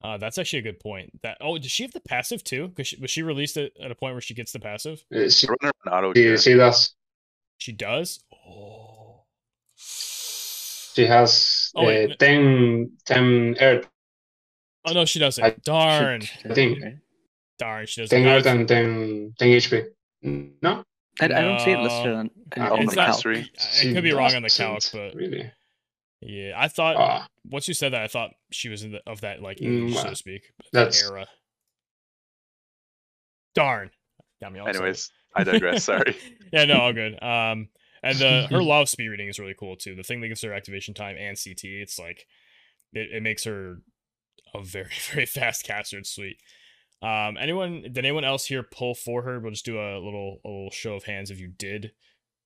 Uh, 0.03 0.17
that's 0.17 0.37
actually 0.37 0.59
a 0.59 0.63
good 0.63 0.79
point. 0.79 1.19
That 1.23 1.37
oh, 1.41 1.57
does 1.57 1.71
she 1.71 1.83
have 1.83 1.93
the 1.93 1.99
passive 1.99 2.43
too? 2.43 2.67
Because 2.67 2.87
she, 2.87 2.97
was 2.97 3.09
she 3.09 3.23
released 3.23 3.57
at, 3.57 3.71
at 3.81 3.91
a 3.91 3.95
point 3.95 4.13
where 4.13 4.21
she 4.21 4.35
gets 4.35 4.51
the 4.51 4.59
passive? 4.59 5.03
Uh, 5.15 5.29
she, 5.29 5.47
auto 5.87 6.13
she, 6.13 6.37
she 6.37 6.53
does. 6.53 6.93
She 7.57 7.71
does. 7.71 8.23
Oh. 8.47 9.23
She 9.75 11.05
has 11.05 11.71
oh, 11.75 11.87
uh, 11.87 12.07
10, 12.19 12.91
10 13.05 13.55
earth 13.61 13.87
Oh 14.85 14.93
no, 14.93 15.05
she 15.05 15.19
doesn't. 15.19 15.43
I, 15.43 15.55
Darn. 15.63 16.21
She, 16.21 16.49
I 16.49 16.53
think. 16.53 16.79
Darn, 17.59 17.85
she 17.85 18.01
doesn't. 18.01 18.17
10 18.17 18.27
earth 18.27 18.45
and 18.45 18.67
10, 18.67 19.35
10 19.37 19.47
HP. 19.49 19.85
No. 20.23 20.83
I, 21.19 21.27
no. 21.27 21.35
I 21.35 21.41
don't 21.41 21.59
see 21.59 21.71
it 21.71 21.79
listed 21.79 22.13
on, 22.13 22.31
uh, 22.57 22.73
on 22.73 22.85
the 22.85 22.95
calc. 22.95 23.25
It 23.25 23.93
could 23.93 24.03
be 24.03 24.13
wrong 24.13 24.33
on 24.33 24.41
the 24.41 24.49
calc, 24.49 24.83
but 24.91 25.13
really. 25.13 25.51
Yeah, 26.21 26.53
I 26.55 26.67
thought 26.67 26.97
uh, 26.97 27.25
once 27.49 27.67
you 27.67 27.73
said 27.73 27.93
that, 27.93 28.01
I 28.03 28.07
thought 28.07 28.31
she 28.51 28.69
was 28.69 28.83
in 28.83 28.91
the, 28.91 29.01
of 29.07 29.21
that 29.21 29.41
like 29.41 29.59
age, 29.59 29.91
mm, 29.91 29.93
so 29.93 30.09
to 30.09 30.15
speak, 30.15 30.43
that 30.71 30.95
era. 31.03 31.25
Darn, 33.55 33.89
got 34.39 34.53
me 34.53 34.59
all. 34.59 34.67
Anyways, 34.67 35.11
I 35.35 35.43
digress. 35.43 35.83
Sorry. 35.85 36.15
yeah, 36.53 36.65
no, 36.65 36.79
all 36.79 36.93
good. 36.93 37.21
Um, 37.23 37.69
and 38.03 38.17
the 38.19 38.47
her 38.51 38.61
love 38.61 38.87
speed 38.87 39.07
reading 39.07 39.29
is 39.29 39.39
really 39.39 39.55
cool 39.59 39.75
too. 39.75 39.95
The 39.95 40.03
thing 40.03 40.21
that 40.21 40.27
gives 40.27 40.43
her 40.43 40.53
activation 40.53 40.93
time 40.93 41.15
and 41.17 41.35
CT, 41.43 41.63
it's 41.63 41.97
like 41.97 42.27
it, 42.93 43.09
it 43.11 43.23
makes 43.23 43.43
her 43.45 43.79
a 44.53 44.63
very 44.63 44.91
very 45.11 45.25
fast 45.25 45.65
caster. 45.65 45.97
It's 45.99 46.11
sweet. 46.11 46.37
Um, 47.01 47.35
anyone 47.39 47.81
did 47.81 47.97
anyone 47.97 48.23
else 48.23 48.45
here 48.45 48.63
pull 48.63 48.93
for 48.93 49.23
her? 49.23 49.39
We'll 49.39 49.51
just 49.51 49.65
do 49.65 49.79
a 49.79 49.97
little 49.97 50.39
a 50.45 50.47
little 50.47 50.71
show 50.71 50.95
of 50.95 51.03
hands 51.03 51.31
if 51.31 51.39
you 51.39 51.47
did. 51.47 51.91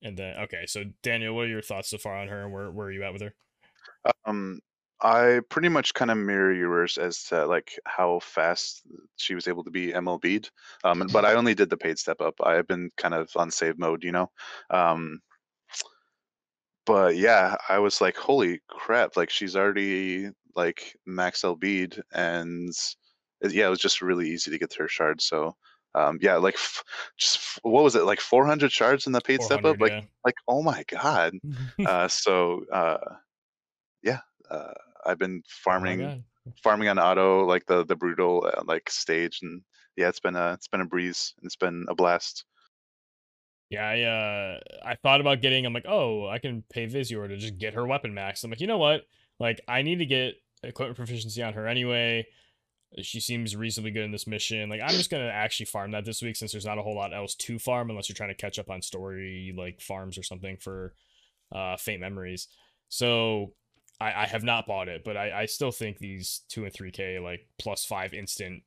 And 0.02 0.18
then 0.18 0.38
okay, 0.44 0.66
so 0.68 0.84
Daniel, 1.04 1.36
what 1.36 1.46
are 1.46 1.50
your 1.50 1.62
thoughts 1.62 1.90
so 1.90 1.98
far 1.98 2.16
on 2.16 2.28
her 2.28 2.44
and 2.44 2.54
where 2.54 2.72
where 2.72 2.88
are 2.88 2.92
you 2.92 3.04
at 3.04 3.14
with 3.14 3.22
her? 3.22 3.34
Um, 4.26 4.60
I 5.02 5.42
pretty 5.50 5.70
much 5.70 5.94
kind 5.94 6.10
of 6.10 6.18
mirror 6.18 6.54
yours 6.54 6.98
as 6.98 7.24
to 7.26 7.46
like 7.46 7.78
how 7.86 8.20
fast 8.20 8.84
she 9.18 9.36
was 9.36 9.48
able 9.48 9.64
to 9.64 9.72
be 9.72 9.92
MLB'd. 9.92 10.50
Um, 10.84 11.08
but 11.12 11.26
I 11.26 11.34
only 11.34 11.54
did 11.54 11.70
the 11.70 11.78
paid 11.78 12.00
step 12.00 12.22
up. 12.22 12.36
I've 12.42 12.68
been 12.68 12.90
kind 12.98 13.14
of 13.14 13.30
on 13.36 13.52
save 13.52 13.78
mode, 13.78 14.04
you 14.04 14.12
know. 14.12 14.32
Um, 14.70 15.20
but 16.86 17.18
yeah, 17.18 17.56
I 17.68 17.80
was 17.80 18.00
like, 18.00 18.16
holy 18.16 18.62
crap! 18.70 19.18
Like 19.18 19.30
she's 19.30 19.56
already 19.56 20.30
like 20.56 20.96
max 21.06 21.42
LB'd, 21.42 22.02
and 22.14 22.70
it, 23.42 23.54
yeah, 23.54 23.68
it 23.68 23.70
was 23.70 23.80
just 23.80 24.02
really 24.02 24.30
easy 24.30 24.52
to 24.52 24.58
get 24.58 24.74
her 24.76 24.88
shard. 24.88 25.22
So 25.22 25.56
um, 25.96 26.20
yeah, 26.22 26.36
like 26.36 26.56
f- 26.56 26.84
just 27.18 27.38
f- 27.38 27.60
what 27.64 27.84
was 27.84 27.96
it 27.96 28.04
like 28.04 28.20
400 28.20 28.72
shards 28.72 29.08
in 29.08 29.14
the 29.14 29.22
paid 29.22 29.42
step 29.42 29.64
up? 29.64 29.80
Like 29.80 29.92
yeah. 29.92 30.02
like 30.26 30.36
oh 30.48 30.62
my 30.62 30.84
god. 30.88 31.34
uh, 31.86 32.08
so 32.08 32.66
uh, 32.72 32.98
yeah, 34.04 34.20
uh, 34.50 34.74
I've 35.06 35.20
been 35.20 35.42
oh 35.46 35.50
farming 35.64 36.04
oh 36.04 36.52
farming 36.62 36.90
on 36.90 37.00
auto 37.00 37.46
like 37.46 37.66
the 37.66 37.86
the 37.86 37.96
brutal 37.96 38.46
uh, 38.46 38.64
like 38.66 38.90
stage, 38.90 39.40
and 39.42 39.62
yeah, 39.96 40.10
it's 40.10 40.20
been 40.20 40.36
a 40.36 40.54
it's 40.54 40.68
been 40.68 40.82
a 40.82 40.86
breeze. 40.86 41.34
It's 41.44 41.56
been 41.56 41.86
a 41.88 41.96
blast. 41.96 42.44
Yeah, 43.70 43.88
I 43.88 44.02
uh 44.02 44.60
I 44.86 44.96
thought 44.96 45.22
about 45.22 45.42
getting. 45.42 45.66
I'm 45.66 45.74
like, 45.74 45.88
oh, 45.88 46.28
I 46.28 46.40
can 46.40 46.64
pay 46.70 46.88
Visiore 46.88 47.30
to 47.30 47.38
just 47.38 47.58
get 47.58 47.74
her 47.74 47.86
weapon 47.86 48.14
max. 48.14 48.44
I'm 48.44 48.52
like, 48.52 48.62
you 48.62 48.68
know 48.68 48.78
what? 48.78 49.04
Like, 49.40 49.62
I 49.68 49.82
need 49.82 50.00
to 50.00 50.06
get 50.06 50.36
equipment 50.66 50.98
proficiency 50.98 51.42
on 51.42 51.54
her 51.54 51.68
anyway. 51.68 52.26
She 53.02 53.20
seems 53.20 53.56
reasonably 53.56 53.92
good 53.92 54.06
in 54.06 54.12
this 54.12 54.28
mission. 54.28 54.70
Like, 54.70 54.82
I'm 54.82 54.96
just 54.96 55.10
gonna 55.10 55.26
actually 55.26 55.66
farm 55.66 55.92
that 55.92 56.06
this 56.06 56.22
week 56.22 56.36
since 56.36 56.52
there's 56.52 56.66
not 56.66 56.78
a 56.78 56.82
whole 56.82 56.96
lot 56.96 57.14
else 57.14 57.36
to 57.36 57.60
farm 57.60 57.90
unless 57.90 58.08
you're 58.08 58.16
trying 58.16 58.30
to 58.30 58.36
catch 58.36 58.58
up 58.58 58.70
on 58.70 58.82
story 58.82 59.54
like 59.58 59.82
farms 59.82 60.18
or 60.18 60.24
something 60.24 60.58
for 60.58 60.94
uh 61.54 61.78
faint 61.78 62.02
memories. 62.02 62.48
So 62.90 63.54
I, 64.00 64.24
I 64.24 64.26
have 64.26 64.44
not 64.44 64.68
bought 64.68 64.88
it, 64.88 65.04
but 65.04 65.18
I, 65.18 65.42
I 65.42 65.46
still 65.46 65.72
think 65.72 65.98
these 65.98 66.42
two 66.50 66.64
and 66.64 66.74
three 66.74 66.92
K 66.92 67.20
like 67.20 67.48
plus 67.58 67.86
five 67.86 68.14
instant 68.14 68.64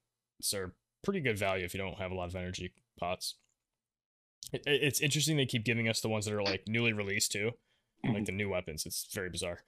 are 0.54 0.74
pretty 1.02 1.20
good 1.20 1.38
value 1.38 1.64
if 1.64 1.74
you 1.74 1.80
don't 1.80 1.98
have 1.98 2.10
a 2.10 2.14
lot 2.14 2.28
of 2.28 2.36
energy 2.36 2.72
pots. 2.98 3.34
It, 4.52 4.62
it's 4.66 5.00
interesting 5.00 5.36
they 5.36 5.46
keep 5.46 5.64
giving 5.64 5.88
us 5.88 6.00
the 6.00 6.08
ones 6.08 6.24
that 6.24 6.34
are 6.34 6.42
like 6.42 6.64
newly 6.66 6.92
released 6.92 7.32
too, 7.32 7.52
like 8.04 8.24
the 8.24 8.32
new 8.32 8.48
weapons. 8.48 8.86
It's 8.86 9.08
very 9.12 9.30
bizarre. 9.30 9.60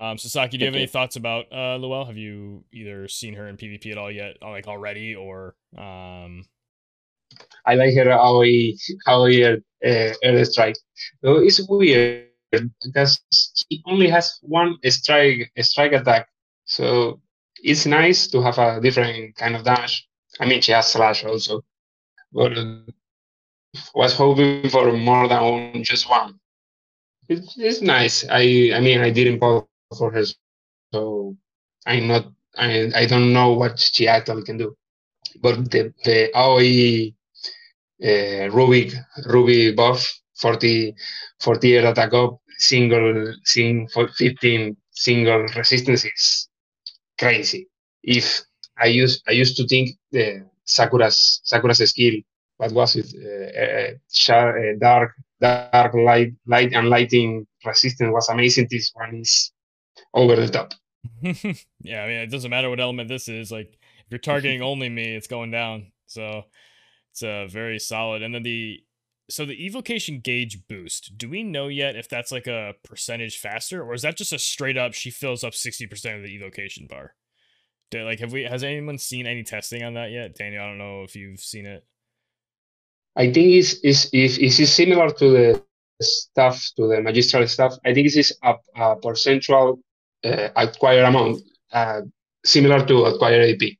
Um, 0.00 0.16
Sasaki, 0.16 0.56
do 0.56 0.64
you 0.64 0.70
have 0.70 0.74
any 0.74 0.86
thoughts 0.86 1.16
about 1.16 1.44
uh, 1.52 1.76
Luelle? 1.76 2.06
Have 2.06 2.16
you 2.16 2.64
either 2.72 3.06
seen 3.06 3.34
her 3.34 3.46
in 3.48 3.58
PvP 3.58 3.92
at 3.92 3.98
all 3.98 4.10
yet, 4.10 4.38
like 4.40 4.66
already, 4.66 5.14
or 5.14 5.54
um... 5.76 6.44
I 7.64 7.74
like 7.74 7.94
her 7.94 8.06
AOE 8.06 8.74
AOE 9.06 9.62
uh, 9.84 10.14
air 10.22 10.44
strike. 10.44 10.76
Though 11.22 11.36
it's 11.36 11.60
weird 11.68 12.28
because 12.50 13.20
she 13.30 13.82
only 13.86 14.08
has 14.08 14.38
one 14.42 14.76
strike 14.86 15.52
strike 15.60 15.92
attack, 15.92 16.26
so 16.64 17.20
it's 17.62 17.86
nice 17.86 18.26
to 18.28 18.42
have 18.42 18.58
a 18.58 18.80
different 18.80 19.36
kind 19.36 19.54
of 19.54 19.64
dash. 19.64 20.08
I 20.40 20.46
mean, 20.46 20.60
she 20.60 20.72
has 20.72 20.90
slash 20.90 21.24
also, 21.24 21.62
but 22.32 22.52
was 23.94 24.14
hoping 24.14 24.68
for 24.70 24.90
more 24.92 25.28
than 25.28 25.84
just 25.84 26.10
one. 26.10 26.40
It's, 27.28 27.54
it's 27.56 27.80
nice. 27.80 28.24
I 28.28 28.72
I 28.74 28.80
mean, 28.80 29.00
I 29.02 29.10
didn't 29.10 29.38
pull 29.38 29.69
for 29.98 30.12
her, 30.12 30.24
so 30.92 31.36
I'm 31.86 32.06
not. 32.08 32.26
I 32.56 32.90
I 32.94 33.06
don't 33.06 33.32
know 33.32 33.52
what 33.52 33.78
she 33.78 34.06
actually 34.08 34.42
can 34.44 34.58
do, 34.58 34.76
but 35.42 35.70
the 35.70 35.92
the 36.04 36.30
AOE 36.34 37.14
uh, 38.04 38.50
Ruby 38.50 38.92
Ruby 39.26 39.72
buff 39.72 40.02
40 40.40 40.94
40 41.40 41.76
air 41.76 41.86
attack 41.90 42.12
up 42.14 42.38
single 42.58 43.34
sing 43.44 43.88
15 44.18 44.76
single 44.90 45.42
resistance 45.56 46.04
is 46.04 46.48
crazy. 47.18 47.68
If 48.02 48.42
I 48.78 48.86
use 48.86 49.22
I 49.28 49.32
used 49.32 49.56
to 49.56 49.66
think 49.66 49.90
the 50.12 50.46
Sakura's 50.64 51.40
Sakura's 51.44 51.78
skill, 51.90 52.14
what 52.58 52.72
was 52.72 52.96
it? 52.96 53.08
Uh, 53.14 53.60
uh, 53.62 54.34
uh, 54.36 54.74
dark 54.80 55.12
dark 55.40 55.94
light 55.94 56.32
light 56.46 56.72
and 56.72 56.88
lighting 56.88 57.46
resistance 57.64 58.10
was 58.12 58.28
amazing. 58.28 58.68
This 58.70 58.90
one 58.94 59.16
is 59.16 59.52
over 60.14 60.36
the 60.36 60.48
top. 60.48 60.74
yeah, 61.22 62.02
I 62.02 62.08
mean 62.08 62.16
it 62.20 62.30
doesn't 62.30 62.50
matter 62.50 62.70
what 62.70 62.80
element 62.80 63.08
this 63.08 63.28
is. 63.28 63.50
Like 63.50 63.78
if 64.04 64.06
you're 64.10 64.18
targeting 64.18 64.62
only 64.62 64.88
me, 64.88 65.14
it's 65.14 65.26
going 65.26 65.50
down. 65.50 65.92
So 66.06 66.44
it's 67.12 67.22
uh, 67.22 67.46
very 67.46 67.78
solid. 67.78 68.22
And 68.22 68.34
then 68.34 68.42
the 68.42 68.82
so 69.30 69.44
the 69.46 69.64
evocation 69.64 70.20
gauge 70.20 70.66
boost. 70.68 71.16
Do 71.16 71.28
we 71.28 71.42
know 71.42 71.68
yet 71.68 71.96
if 71.96 72.08
that's 72.08 72.32
like 72.32 72.46
a 72.46 72.74
percentage 72.82 73.38
faster, 73.38 73.82
or 73.82 73.94
is 73.94 74.02
that 74.02 74.16
just 74.16 74.32
a 74.32 74.38
straight 74.38 74.76
up 74.76 74.92
she 74.92 75.10
fills 75.10 75.44
up 75.44 75.54
sixty 75.54 75.86
percent 75.86 76.16
of 76.16 76.22
the 76.22 76.34
evocation 76.34 76.86
bar? 76.88 77.14
like 77.92 78.20
have 78.20 78.32
we 78.32 78.44
has 78.44 78.62
anyone 78.62 78.98
seen 78.98 79.26
any 79.26 79.42
testing 79.42 79.82
on 79.82 79.94
that 79.94 80.10
yet? 80.10 80.36
Daniel, 80.36 80.62
I 80.62 80.68
don't 80.68 80.78
know 80.78 81.02
if 81.02 81.16
you've 81.16 81.40
seen 81.40 81.66
it. 81.66 81.84
I 83.16 83.32
think 83.32 83.52
it's 83.52 83.74
is 83.80 84.10
it 84.12 84.60
is 84.60 84.72
similar 84.72 85.10
to 85.10 85.30
the 85.30 85.62
stuff 86.00 86.70
to 86.76 86.86
the 86.86 87.00
magistral 87.00 87.46
stuff. 87.48 87.74
I 87.84 87.92
think 87.92 88.06
this 88.06 88.16
is 88.16 88.38
a, 88.42 88.54
a 88.76 88.96
percentual 88.96 89.80
acquire 90.24 91.04
amount 91.04 91.42
uh, 91.72 92.02
similar 92.44 92.84
to 92.86 93.04
acquire 93.04 93.42
AP. 93.42 93.76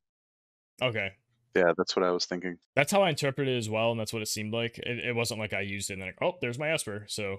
Okay. 0.82 1.10
Yeah, 1.54 1.72
that's 1.76 1.96
what 1.96 2.04
I 2.04 2.12
was 2.12 2.26
thinking. 2.26 2.58
That's 2.76 2.92
how 2.92 3.02
I 3.02 3.10
interpreted 3.10 3.54
it 3.54 3.58
as 3.58 3.68
well, 3.68 3.90
and 3.90 3.98
that's 3.98 4.12
what 4.12 4.22
it 4.22 4.28
seemed 4.28 4.52
like. 4.52 4.78
It, 4.78 4.98
it 4.98 5.16
wasn't 5.16 5.40
like 5.40 5.52
I 5.52 5.62
used 5.62 5.90
it 5.90 5.94
and 5.94 6.02
then 6.02 6.08
like, 6.08 6.22
oh, 6.22 6.38
there's 6.40 6.58
my 6.58 6.70
Esper. 6.70 7.06
So 7.08 7.38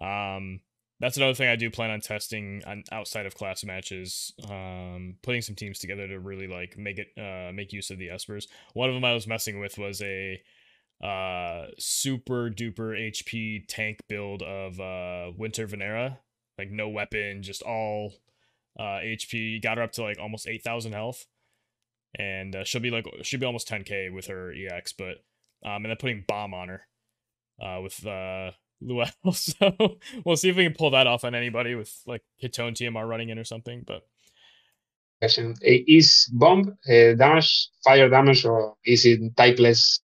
um 0.00 0.60
that's 1.02 1.16
another 1.16 1.34
thing 1.34 1.48
I 1.48 1.56
do 1.56 1.68
plan 1.68 1.90
on 1.90 2.00
testing 2.00 2.62
on 2.64 2.84
outside 2.92 3.26
of 3.26 3.34
class 3.34 3.64
matches, 3.64 4.32
um, 4.48 5.16
putting 5.22 5.42
some 5.42 5.56
teams 5.56 5.80
together 5.80 6.06
to 6.06 6.20
really 6.20 6.46
like 6.46 6.78
make 6.78 6.98
it 7.00 7.08
uh, 7.18 7.52
make 7.52 7.72
use 7.72 7.90
of 7.90 7.98
the 7.98 8.06
espers. 8.06 8.46
One 8.74 8.88
of 8.88 8.94
them 8.94 9.04
I 9.04 9.12
was 9.12 9.26
messing 9.26 9.58
with 9.58 9.78
was 9.78 10.00
a 10.00 10.40
uh, 11.02 11.66
super 11.76 12.50
duper 12.50 12.96
HP 12.96 13.64
tank 13.66 13.98
build 14.08 14.42
of 14.42 14.78
uh, 14.78 15.32
Winter 15.36 15.66
Venera, 15.66 16.18
like 16.56 16.70
no 16.70 16.88
weapon, 16.88 17.42
just 17.42 17.62
all 17.62 18.12
uh, 18.78 19.00
HP. 19.02 19.62
Got 19.62 19.78
her 19.78 19.84
up 19.84 19.92
to 19.92 20.02
like 20.02 20.18
almost 20.18 20.48
eight 20.48 20.62
thousand 20.62 20.92
health, 20.92 21.26
and 22.18 22.56
uh, 22.56 22.64
she'll 22.64 22.80
be 22.80 22.90
like 22.90 23.06
she'll 23.22 23.40
be 23.40 23.46
almost 23.46 23.68
ten 23.68 23.84
k 23.84 24.10
with 24.10 24.26
her 24.26 24.52
EX. 24.52 24.92
But 24.92 25.22
um, 25.64 25.84
and 25.84 25.86
then 25.86 25.96
putting 25.98 26.24
bomb 26.26 26.54
on 26.54 26.68
her 26.68 26.86
uh, 27.60 27.80
with 27.82 28.04
uh 28.06 28.52
Luelle. 28.82 29.12
So 29.34 29.98
we'll 30.24 30.36
see 30.36 30.48
if 30.48 30.56
we 30.56 30.64
can 30.64 30.74
pull 30.74 30.90
that 30.90 31.06
off 31.06 31.24
on 31.24 31.34
anybody 31.34 31.74
with 31.74 31.92
like 32.06 32.22
Hitone 32.42 32.74
TMR 32.74 33.08
running 33.08 33.28
in 33.28 33.38
or 33.38 33.44
something. 33.44 33.84
But 33.86 34.02
question 35.20 35.54
is 35.62 36.28
bomb 36.32 36.76
uh, 36.88 37.14
damage 37.14 37.68
fire 37.84 38.08
damage 38.08 38.44
or 38.44 38.74
is 38.84 39.06
it 39.06 39.36
typeless? 39.36 40.00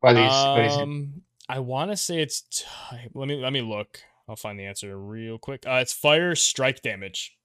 What 0.00 0.16
is, 0.16 0.32
um, 0.32 0.50
what 0.50 0.64
is 0.64 0.76
it? 0.76 0.82
Um, 0.82 1.22
I 1.48 1.60
want 1.60 1.90
to 1.90 1.96
say 1.96 2.20
it's 2.20 2.42
type. 2.90 3.12
Let 3.14 3.28
me 3.28 3.36
let 3.36 3.52
me 3.52 3.60
look. 3.60 4.00
I'll 4.28 4.36
find 4.36 4.58
the 4.58 4.64
answer 4.64 4.98
real 4.98 5.38
quick. 5.38 5.64
Uh, 5.66 5.78
it's 5.82 5.92
fire 5.92 6.34
strike 6.34 6.82
damage. 6.82 7.36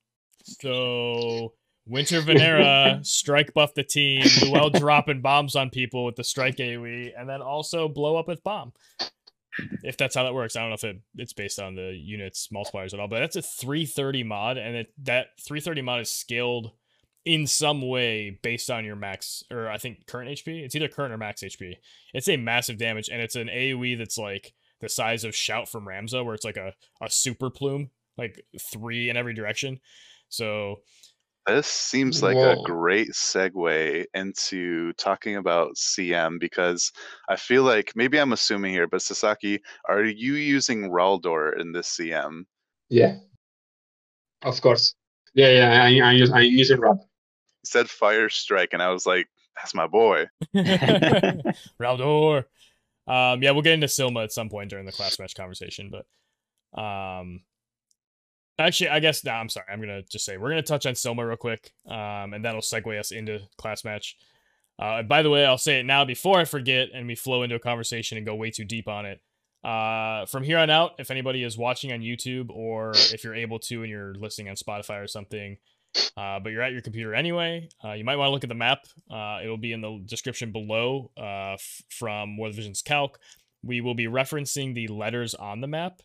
So 0.43 1.53
Winter 1.85 2.21
Venera 2.21 3.05
strike 3.05 3.53
buff 3.53 3.73
the 3.73 3.83
team. 3.83 4.21
Luelle 4.21 4.77
dropping 4.77 5.21
bombs 5.21 5.55
on 5.55 5.69
people 5.69 6.05
with 6.05 6.15
the 6.15 6.23
strike 6.23 6.57
AoE, 6.57 7.11
and 7.17 7.29
then 7.29 7.41
also 7.41 7.87
blow 7.87 8.17
up 8.17 8.27
with 8.27 8.43
bomb 8.43 8.73
if 9.83 9.97
that's 9.97 10.15
how 10.15 10.23
that 10.23 10.33
works. 10.33 10.55
I 10.55 10.61
don't 10.61 10.69
know 10.69 10.75
if 10.75 10.83
it, 10.83 11.01
it's 11.15 11.33
based 11.33 11.59
on 11.59 11.75
the 11.75 11.91
units 11.93 12.49
multipliers 12.53 12.93
at 12.93 12.99
all, 12.99 13.07
but 13.07 13.19
that's 13.19 13.35
a 13.35 13.41
330 13.41 14.23
mod, 14.23 14.57
and 14.57 14.75
it, 14.75 14.93
that 15.03 15.27
330 15.41 15.81
mod 15.81 16.01
is 16.01 16.11
scaled 16.11 16.71
in 17.25 17.45
some 17.45 17.81
way 17.87 18.39
based 18.41 18.69
on 18.69 18.85
your 18.85 18.95
max, 18.95 19.43
or 19.51 19.69
I 19.69 19.77
think 19.77 20.07
current 20.07 20.29
HP. 20.29 20.63
It's 20.63 20.75
either 20.75 20.87
current 20.87 21.13
or 21.13 21.17
max 21.17 21.41
HP. 21.41 21.75
It's 22.13 22.29
a 22.29 22.37
massive 22.37 22.77
damage, 22.77 23.09
and 23.09 23.21
it's 23.21 23.35
an 23.35 23.47
AoE 23.47 23.97
that's 23.97 24.17
like 24.17 24.53
the 24.81 24.89
size 24.89 25.23
of 25.23 25.35
Shout 25.35 25.67
from 25.67 25.85
Ramza, 25.85 26.23
where 26.23 26.35
it's 26.35 26.45
like 26.45 26.57
a, 26.57 26.73
a 27.01 27.09
super 27.09 27.49
plume, 27.49 27.89
like 28.17 28.43
three 28.71 29.09
in 29.09 29.17
every 29.17 29.33
direction. 29.33 29.79
So 30.29 30.77
this 31.45 31.67
seems 31.67 32.21
like 32.21 32.35
Whoa. 32.35 32.51
a 32.51 32.63
great 32.63 33.11
segue 33.11 34.05
into 34.13 34.93
talking 34.93 35.35
about 35.37 35.75
CM 35.75 36.39
because 36.39 36.91
I 37.27 37.35
feel 37.35 37.63
like 37.63 37.93
maybe 37.95 38.19
I'm 38.19 38.33
assuming 38.33 38.71
here, 38.71 38.87
but 38.87 39.01
Sasaki, 39.01 39.59
are 39.87 40.03
you 40.03 40.33
using 40.33 40.89
Rhaldor 40.89 41.59
in 41.59 41.71
this 41.71 41.97
CM? 41.99 42.43
Yeah, 42.89 43.17
of 44.43 44.61
course. 44.61 44.95
Yeah, 45.33 45.49
yeah, 45.49 45.83
I, 45.83 46.09
I 46.09 46.11
use, 46.13 46.31
I'm 46.31 46.43
using 46.43 46.77
Rhaldor. 46.77 47.05
He 47.61 47.65
said 47.65 47.89
Fire 47.89 48.29
Strike, 48.29 48.69
and 48.73 48.81
I 48.81 48.89
was 48.89 49.05
like, 49.05 49.27
that's 49.55 49.73
my 49.73 49.87
boy. 49.87 50.25
Rhaldor. 50.55 52.45
Um, 53.07 53.41
yeah, 53.41 53.51
we'll 53.51 53.63
get 53.63 53.73
into 53.73 53.87
Sylma 53.87 54.23
at 54.23 54.31
some 54.31 54.49
point 54.49 54.69
during 54.69 54.85
the 54.85 54.91
class 54.91 55.17
match 55.19 55.33
conversation, 55.35 55.91
but 55.91 56.05
um, 56.79 57.41
Actually, 58.59 58.89
I 58.89 58.99
guess 58.99 59.23
no. 59.23 59.31
I'm 59.31 59.47
sorry. 59.47 59.67
I'm 59.71 59.79
gonna 59.79 60.03
just 60.03 60.25
say 60.25 60.37
we're 60.37 60.49
gonna 60.49 60.61
touch 60.61 60.85
on 60.85 60.93
Sylma 60.93 61.25
real 61.25 61.37
quick, 61.37 61.71
um, 61.87 62.33
and 62.33 62.43
that'll 62.43 62.61
segue 62.61 62.99
us 62.99 63.11
into 63.11 63.39
class 63.57 63.85
match. 63.85 64.17
Uh, 64.77 65.01
by 65.01 65.21
the 65.21 65.29
way, 65.29 65.45
I'll 65.45 65.57
say 65.57 65.79
it 65.79 65.85
now 65.85 66.03
before 66.03 66.39
I 66.39 66.45
forget, 66.45 66.89
and 66.93 67.07
we 67.07 67.15
flow 67.15 67.43
into 67.43 67.55
a 67.55 67.59
conversation 67.59 68.17
and 68.17 68.27
go 68.27 68.35
way 68.35 68.51
too 68.51 68.65
deep 68.65 68.89
on 68.89 69.05
it. 69.05 69.21
Uh, 69.63 70.25
from 70.25 70.43
here 70.43 70.57
on 70.57 70.69
out, 70.69 70.91
if 70.99 71.09
anybody 71.09 71.43
is 71.43 71.57
watching 71.57 71.91
on 71.91 71.99
YouTube 71.99 72.49
or 72.49 72.91
if 72.95 73.23
you're 73.23 73.35
able 73.35 73.59
to 73.59 73.81
and 73.81 73.89
you're 73.89 74.15
listening 74.15 74.49
on 74.49 74.55
Spotify 74.55 75.03
or 75.03 75.07
something, 75.07 75.57
uh, 76.15 76.39
but 76.39 76.51
you're 76.51 76.61
at 76.61 76.71
your 76.71 76.81
computer 76.81 77.13
anyway, 77.13 77.67
uh, 77.83 77.91
you 77.93 78.05
might 78.05 78.15
want 78.15 78.27
to 78.27 78.31
look 78.31 78.43
at 78.43 78.49
the 78.49 78.55
map. 78.55 78.85
Uh, 79.11 79.39
it'll 79.43 79.57
be 79.57 79.73
in 79.73 79.81
the 79.81 80.01
description 80.05 80.51
below 80.51 81.11
uh, 81.17 81.53
f- 81.53 81.83
from 81.89 82.37
the 82.37 82.51
Visions 82.51 82.81
Calc. 82.81 83.19
We 83.63 83.81
will 83.81 83.95
be 83.95 84.05
referencing 84.05 84.73
the 84.75 84.87
letters 84.87 85.33
on 85.33 85.59
the 85.59 85.67
map 85.67 86.01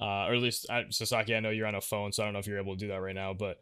uh, 0.00 0.26
or 0.26 0.34
at 0.34 0.42
least 0.42 0.66
I, 0.70 0.84
Sasaki, 0.90 1.34
I 1.34 1.40
know 1.40 1.50
you're 1.50 1.66
on 1.66 1.74
a 1.74 1.80
phone, 1.80 2.12
so 2.12 2.22
I 2.22 2.26
don't 2.26 2.32
know 2.32 2.38
if 2.38 2.46
you're 2.46 2.60
able 2.60 2.76
to 2.76 2.80
do 2.80 2.88
that 2.88 3.02
right 3.02 3.14
now, 3.14 3.34
but 3.34 3.58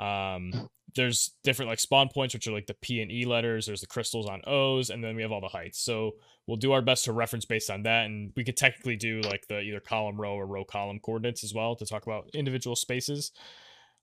um, 0.00 0.68
there's 0.94 1.34
different 1.44 1.68
like 1.68 1.80
spawn 1.80 2.08
points, 2.08 2.34
which 2.34 2.46
are 2.46 2.52
like 2.52 2.66
the 2.66 2.74
P 2.74 3.00
and 3.00 3.10
E 3.10 3.24
letters. 3.24 3.66
There's 3.66 3.80
the 3.80 3.86
crystals 3.86 4.28
on 4.28 4.42
O's, 4.46 4.90
and 4.90 5.02
then 5.02 5.16
we 5.16 5.22
have 5.22 5.32
all 5.32 5.40
the 5.40 5.48
heights. 5.48 5.80
So 5.80 6.12
we'll 6.46 6.56
do 6.56 6.72
our 6.72 6.82
best 6.82 7.04
to 7.04 7.12
reference 7.12 7.44
based 7.44 7.70
on 7.70 7.82
that, 7.84 8.06
and 8.06 8.32
we 8.36 8.44
could 8.44 8.56
technically 8.56 8.96
do 8.96 9.20
like 9.22 9.46
the 9.48 9.60
either 9.60 9.80
column 9.80 10.20
row 10.20 10.34
or 10.34 10.46
row 10.46 10.64
column 10.64 11.00
coordinates 11.00 11.44
as 11.44 11.54
well 11.54 11.76
to 11.76 11.86
talk 11.86 12.06
about 12.06 12.30
individual 12.34 12.76
spaces. 12.76 13.32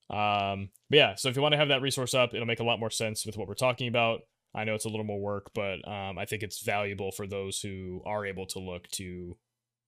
Um, 0.08 0.70
but 0.88 0.96
yeah, 0.96 1.14
so 1.16 1.28
if 1.28 1.36
you 1.36 1.42
want 1.42 1.52
to 1.52 1.58
have 1.58 1.68
that 1.68 1.82
resource 1.82 2.14
up, 2.14 2.34
it'll 2.34 2.46
make 2.46 2.60
a 2.60 2.64
lot 2.64 2.78
more 2.78 2.90
sense 2.90 3.26
with 3.26 3.36
what 3.36 3.48
we're 3.48 3.54
talking 3.54 3.88
about. 3.88 4.20
I 4.54 4.64
know 4.64 4.74
it's 4.74 4.84
a 4.84 4.88
little 4.88 5.04
more 5.04 5.20
work, 5.20 5.50
but 5.54 5.86
um, 5.86 6.18
I 6.18 6.24
think 6.24 6.42
it's 6.42 6.62
valuable 6.62 7.10
for 7.10 7.26
those 7.26 7.60
who 7.60 8.02
are 8.06 8.24
able 8.24 8.46
to 8.46 8.58
look 8.58 8.88
to 8.92 9.36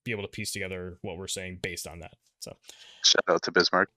be 0.08 0.12
able 0.12 0.28
to 0.28 0.28
piece 0.28 0.52
together 0.52 0.98
what 1.02 1.16
we're 1.16 1.28
saying 1.28 1.58
based 1.62 1.86
on 1.86 2.00
that. 2.00 2.14
So 2.40 2.56
shout 3.04 3.24
out 3.28 3.42
to 3.42 3.52
Bismarck. 3.52 3.90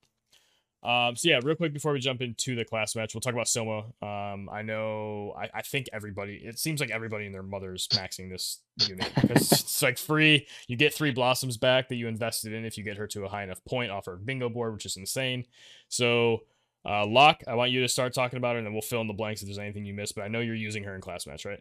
Um, 0.84 1.16
so 1.16 1.30
yeah, 1.30 1.39
real 1.43 1.55
quick 1.55 1.74
before 1.74 1.93
we 1.93 1.99
jump 1.99 2.22
into 2.22 2.55
the 2.55 2.66
class 2.66 2.95
match, 2.95 3.14
we'll 3.14 3.22
talk 3.22 3.34
about 3.34 3.45
Sylma. 3.45 3.84
Um, 4.03 4.49
I 4.51 4.64
know, 4.64 5.36
I, 5.38 5.49
I 5.53 5.62
think 5.62 5.88
everybody, 5.93 6.38
it 6.43 6.57
seems 6.57 6.80
like 6.80 6.89
everybody 6.89 7.26
and 7.26 7.36
their 7.36 7.43
mother's 7.43 7.88
maxing 7.89 8.32
this 8.32 8.62
unit 8.88 9.12
because 9.22 9.51
it's 9.51 9.84
like 9.84 9.99
free. 9.99 10.47
You 10.68 10.76
get 10.78 10.93
three 10.93 11.12
blossoms 11.12 11.57
back 11.57 11.89
that 11.89 11.95
you 11.95 12.07
invested 12.07 12.53
in 12.53 12.66
if 12.66 12.80
you 12.80 12.84
get 12.84 12.97
her 12.97 13.05
to 13.07 13.26
a 13.26 13.30
high 13.30 13.43
enough 13.43 13.64
point 13.64 13.91
off 13.91 14.07
her 14.07 14.16
bingo 14.16 14.49
board, 14.49 14.74
which 14.74 14.88
is 14.88 14.97
insane. 14.97 15.45
So, 15.88 16.39
uh, 16.84 17.05
Locke, 17.05 17.43
I 17.47 17.53
want 17.53 17.70
you 17.70 17.82
to 17.82 17.88
start 17.88 18.16
talking 18.16 18.38
about 18.38 18.53
her 18.53 18.57
and 18.57 18.66
then 18.66 18.74
we'll 18.74 18.82
fill 18.82 19.01
in 19.01 19.07
the 19.07 19.14
blanks 19.14 19.43
if 19.43 19.47
there's 19.47 19.59
anything 19.59 19.86
you 19.86 19.93
missed. 19.93 20.16
But 20.16 20.24
I 20.24 20.30
know 20.30 20.39
you're 20.39 20.55
using 20.55 20.84
her 20.86 20.95
in 20.95 21.01
class 21.01 21.28
match, 21.28 21.45
right? 21.45 21.59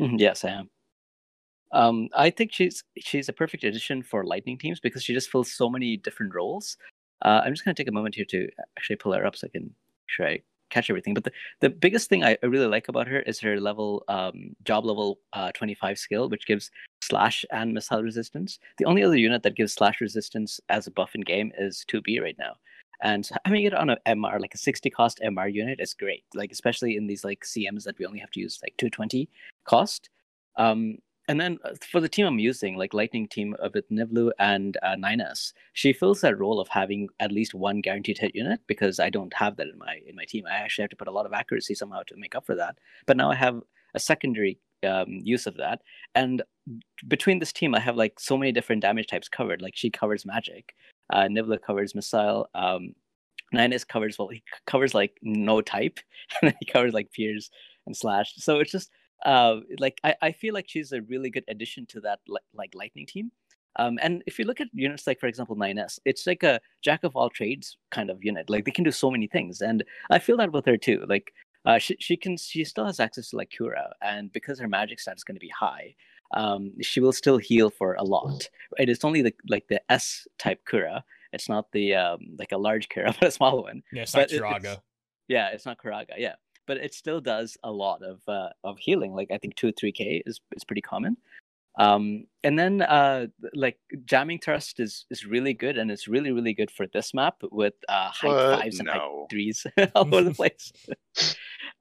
Mm-hmm, 0.00 0.16
yes, 0.16 0.44
I 0.44 0.50
am. 0.50 0.70
Um, 1.72 2.08
I 2.14 2.30
think 2.30 2.52
she's 2.52 2.82
she's 2.98 3.28
a 3.28 3.32
perfect 3.32 3.64
addition 3.64 4.02
for 4.02 4.24
lightning 4.24 4.58
teams 4.58 4.80
because 4.80 5.02
she 5.02 5.12
just 5.12 5.30
fills 5.30 5.52
so 5.52 5.68
many 5.68 5.96
different 5.96 6.34
roles. 6.34 6.76
Uh, 7.22 7.42
I'm 7.44 7.52
just 7.52 7.64
gonna 7.64 7.74
take 7.74 7.88
a 7.88 7.92
moment 7.92 8.14
here 8.14 8.24
to 8.26 8.48
actually 8.78 8.96
pull 8.96 9.12
her 9.12 9.26
up 9.26 9.36
so 9.36 9.46
I 9.46 9.50
can 9.50 9.64
make 9.64 9.72
sure 10.08 10.26
I 10.26 10.42
catch 10.70 10.90
everything. 10.90 11.14
But 11.14 11.24
the, 11.24 11.32
the 11.60 11.70
biggest 11.70 12.08
thing 12.08 12.24
I, 12.24 12.36
I 12.42 12.46
really 12.46 12.66
like 12.66 12.88
about 12.88 13.08
her 13.08 13.20
is 13.20 13.40
her 13.40 13.60
level 13.60 14.04
um, 14.08 14.54
job 14.64 14.84
level 14.84 15.18
uh, 15.32 15.52
25 15.52 15.98
skill, 15.98 16.28
which 16.28 16.46
gives 16.46 16.70
slash 17.02 17.44
and 17.52 17.72
missile 17.72 18.02
resistance. 18.02 18.58
The 18.78 18.84
only 18.84 19.02
other 19.02 19.16
unit 19.16 19.42
that 19.42 19.56
gives 19.56 19.74
slash 19.74 20.00
resistance 20.00 20.60
as 20.68 20.86
a 20.86 20.90
buff 20.90 21.14
in 21.14 21.22
game 21.22 21.52
is 21.58 21.84
2B 21.90 22.20
right 22.20 22.36
now. 22.38 22.54
And 23.02 23.28
having 23.44 23.64
it 23.64 23.74
on 23.74 23.90
a 23.90 23.98
MR, 24.06 24.40
like 24.40 24.54
a 24.54 24.58
60 24.58 24.88
cost 24.90 25.20
MR 25.22 25.52
unit, 25.52 25.80
is 25.80 25.94
great. 25.94 26.24
Like 26.34 26.50
especially 26.50 26.96
in 26.96 27.06
these 27.06 27.24
like 27.24 27.44
CMs 27.44 27.84
that 27.84 27.98
we 27.98 28.06
only 28.06 28.20
have 28.20 28.30
to 28.32 28.40
use 28.40 28.58
like 28.62 28.74
220 28.78 29.28
cost. 29.64 30.08
Um, 30.56 30.98
and 31.28 31.40
then 31.40 31.58
uh, 31.64 31.70
for 31.90 32.00
the 32.00 32.08
team 32.08 32.26
I'm 32.26 32.38
using, 32.38 32.76
like 32.76 32.94
Lightning 32.94 33.26
team 33.26 33.56
uh, 33.62 33.68
with 33.74 33.88
Nivlu 33.90 34.30
and 34.38 34.76
uh, 34.82 34.96
9S, 34.96 35.52
she 35.72 35.92
fills 35.92 36.20
that 36.20 36.38
role 36.38 36.60
of 36.60 36.68
having 36.68 37.08
at 37.20 37.32
least 37.32 37.54
one 37.54 37.80
guaranteed 37.80 38.18
hit 38.18 38.34
unit 38.34 38.60
because 38.66 39.00
I 39.00 39.10
don't 39.10 39.34
have 39.34 39.56
that 39.56 39.68
in 39.68 39.78
my 39.78 40.00
in 40.06 40.14
my 40.14 40.24
team. 40.24 40.44
I 40.46 40.54
actually 40.56 40.82
have 40.84 40.90
to 40.90 40.96
put 40.96 41.08
a 41.08 41.12
lot 41.12 41.26
of 41.26 41.32
accuracy 41.32 41.74
somehow 41.74 42.02
to 42.06 42.16
make 42.16 42.34
up 42.34 42.46
for 42.46 42.54
that. 42.54 42.78
But 43.06 43.16
now 43.16 43.30
I 43.30 43.34
have 43.34 43.60
a 43.94 44.00
secondary 44.00 44.58
um, 44.86 45.20
use 45.22 45.46
of 45.46 45.56
that, 45.56 45.80
and 46.14 46.42
between 47.08 47.38
this 47.38 47.52
team, 47.52 47.74
I 47.74 47.80
have 47.80 47.96
like 47.96 48.20
so 48.20 48.36
many 48.36 48.52
different 48.52 48.82
damage 48.82 49.08
types 49.08 49.28
covered. 49.28 49.62
Like 49.62 49.76
she 49.76 49.90
covers 49.90 50.26
magic, 50.26 50.74
uh, 51.12 51.24
Nivlu 51.24 51.60
covers 51.60 51.94
missile. 51.94 52.48
Um, 52.54 52.94
9S 53.54 53.86
covers 53.86 54.18
well, 54.18 54.28
he 54.28 54.42
covers 54.66 54.94
like 54.94 55.18
no 55.22 55.60
type, 55.60 55.98
and 56.40 56.50
then 56.50 56.56
he 56.60 56.66
covers 56.66 56.92
like 56.92 57.12
Pierce 57.12 57.50
and 57.86 57.96
Slash. 57.96 58.34
So 58.36 58.58
it's 58.60 58.72
just 58.72 58.90
uh, 59.24 59.56
like 59.78 60.00
I, 60.04 60.14
I 60.22 60.32
feel 60.32 60.54
like 60.54 60.66
she's 60.68 60.92
a 60.92 61.02
really 61.02 61.30
good 61.30 61.44
addition 61.48 61.86
to 61.86 62.00
that 62.02 62.20
li- 62.28 62.38
like 62.54 62.74
lightning 62.74 63.06
team. 63.06 63.32
Um, 63.78 63.98
and 64.00 64.22
if 64.26 64.38
you 64.38 64.46
look 64.46 64.60
at 64.60 64.68
units 64.72 65.06
like, 65.06 65.20
for 65.20 65.26
example, 65.26 65.54
9S, 65.54 65.98
it's 66.06 66.26
like 66.26 66.42
a 66.42 66.60
jack 66.82 67.04
of 67.04 67.14
all 67.14 67.28
trades 67.28 67.76
kind 67.90 68.08
of 68.08 68.24
unit. 68.24 68.48
Like 68.48 68.64
they 68.64 68.70
can 68.70 68.84
do 68.84 68.90
so 68.90 69.10
many 69.10 69.26
things, 69.26 69.60
and 69.60 69.84
I 70.10 70.18
feel 70.18 70.38
that 70.38 70.52
with 70.52 70.64
her 70.66 70.78
too. 70.78 71.04
Like 71.08 71.32
uh, 71.66 71.78
she 71.78 71.96
she 72.00 72.16
can 72.16 72.36
she 72.38 72.64
still 72.64 72.86
has 72.86 73.00
access 73.00 73.30
to 73.30 73.36
like 73.36 73.50
Cura, 73.50 73.92
and 74.00 74.32
because 74.32 74.58
her 74.60 74.68
magic 74.68 74.98
stat 75.00 75.16
is 75.16 75.24
going 75.24 75.36
to 75.36 75.40
be 75.40 75.50
high, 75.50 75.94
um, 76.34 76.72
she 76.80 77.00
will 77.00 77.12
still 77.12 77.36
heal 77.38 77.68
for 77.68 77.94
a 77.94 78.02
lot. 78.04 78.48
Right? 78.78 78.88
It's 78.88 79.04
only 79.04 79.20
the 79.22 79.34
like 79.48 79.68
the 79.68 79.80
S 79.92 80.26
type 80.38 80.64
Cura. 80.66 81.04
It's 81.34 81.48
not 81.48 81.70
the 81.72 81.96
um, 81.96 82.20
like 82.38 82.52
a 82.52 82.58
large 82.58 82.88
Cura, 82.88 83.14
but 83.20 83.28
a 83.28 83.30
small 83.30 83.62
one. 83.62 83.82
Yeah, 83.92 84.02
it's 84.02 84.12
But 84.12 84.18
not 84.18 84.32
it- 84.32 84.36
it's- 84.36 84.62
Yeah, 85.28 85.48
it's 85.48 85.66
not 85.66 85.76
Curaga. 85.82 86.14
Yeah, 86.16 86.36
but 86.66 86.76
it 86.78 86.94
still 86.94 87.20
does 87.20 87.56
a 87.62 87.70
lot 87.70 88.02
of 88.02 88.20
uh, 88.28 88.50
of 88.64 88.78
healing. 88.78 89.14
Like 89.14 89.30
I 89.30 89.38
think 89.38 89.56
two 89.56 89.68
or 89.68 89.72
three 89.72 89.92
k 89.92 90.22
is 90.26 90.40
is 90.52 90.64
pretty 90.64 90.82
common. 90.82 91.16
Um, 91.78 92.24
and 92.42 92.58
then 92.58 92.80
uh, 92.82 93.26
like 93.54 93.78
jamming 94.06 94.38
thrust 94.38 94.80
is 94.80 95.04
is 95.10 95.26
really 95.26 95.54
good, 95.54 95.76
and 95.78 95.90
it's 95.90 96.08
really 96.08 96.32
really 96.32 96.54
good 96.54 96.70
for 96.70 96.86
this 96.92 97.12
map 97.14 97.36
with 97.52 97.74
uh, 97.88 98.10
height 98.10 98.30
What? 98.30 98.58
fives 98.60 98.80
and 98.80 98.88
height 98.88 99.00
No. 99.00 99.26
threes 99.30 99.66
all 99.94 100.14
over 100.14 100.22
the 100.24 100.34
place. 100.42 100.72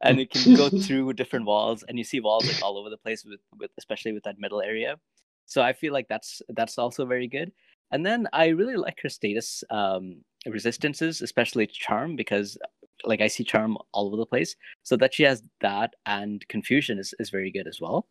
and 0.02 0.20
you 0.20 0.28
can 0.28 0.54
go 0.56 0.70
through 0.70 1.14
different 1.14 1.46
walls, 1.46 1.84
and 1.88 1.98
you 1.98 2.04
see 2.04 2.20
walls 2.20 2.48
like 2.48 2.58
all 2.62 2.78
over 2.78 2.90
the 2.90 2.98
place 2.98 3.24
with 3.26 3.40
with 3.58 3.72
especially 3.78 4.12
with 4.14 4.24
that 4.24 4.40
middle 4.40 4.62
area. 4.62 4.98
So 5.46 5.62
I 5.62 5.74
feel 5.74 5.94
like 5.94 6.08
that's 6.10 6.42
that's 6.50 6.78
also 6.78 7.06
very 7.06 7.28
good. 7.28 7.52
And 7.92 8.06
then 8.06 8.28
I 8.34 8.48
really 8.48 8.76
like 8.76 9.00
her 9.04 9.10
status 9.10 9.64
um, 9.70 10.24
resistances, 10.48 11.22
especially 11.22 11.68
charm, 11.68 12.16
because 12.16 12.58
like 13.04 13.22
I 13.22 13.28
see 13.28 13.44
charm 13.44 13.78
all 13.92 14.08
over 14.08 14.18
the 14.18 14.26
place. 14.26 14.56
So 14.84 14.96
that 14.98 15.14
she 15.14 15.24
has 15.24 15.44
that 15.62 15.96
and 16.06 16.48
confusion 16.48 17.00
is, 17.00 17.14
is 17.20 17.30
very 17.30 17.52
good 17.52 17.68
as 17.68 17.80
well. 17.82 18.08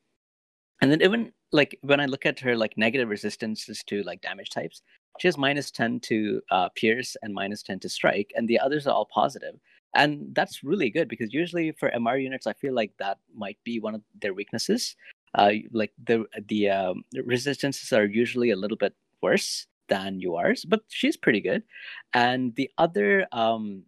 And 0.81 0.91
then 0.91 1.03
even 1.03 1.33
like 1.53 1.79
when 1.83 2.01
I 2.01 2.07
look 2.07 2.27
at 2.27 2.41
her 2.41 2.57
like 2.57 2.77
negative 2.77 3.09
resistances 3.09 3.83
to 3.87 4.03
like 4.03 4.21
damage 4.21 4.51
types, 4.51 4.83
she 5.21 5.29
has 5.29 5.39
minus 5.39 5.71
10 5.71 6.01
to 6.01 6.43
uh, 6.51 6.69
pierce 6.75 7.17
and 7.23 7.33
minus 7.33 7.63
10 7.63 7.81
to 7.81 7.89
strike, 7.89 8.33
and 8.35 8.49
the 8.49 8.59
others 8.59 8.87
are 8.87 8.95
all 8.95 9.07
positive. 9.07 9.55
And 9.95 10.35
that's 10.35 10.65
really 10.65 10.91
good 10.91 11.09
because 11.09 11.33
usually 11.33 11.71
for 11.73 11.91
MR 11.91 12.21
units, 12.21 12.49
I 12.49 12.53
feel 12.53 12.75
like 12.75 12.93
that 12.99 13.19
might 13.33 13.59
be 13.65 13.79
one 13.79 13.95
of 13.95 14.03
their 14.21 14.35
weaknesses. 14.35 14.97
Uh, 15.37 15.53
like 15.73 15.93
the 16.05 16.25
the 16.49 16.71
um, 16.71 17.05
resistances 17.25 17.93
are 17.93 18.05
usually 18.05 18.51
a 18.51 18.57
little 18.57 18.77
bit 18.77 18.95
worse 19.23 19.67
than 19.89 20.21
yours, 20.21 20.65
but 20.65 20.83
she's 20.89 21.17
pretty 21.17 21.41
good. 21.41 21.63
And 22.13 22.55
the 22.57 22.71
other 22.79 23.27
um, 23.33 23.85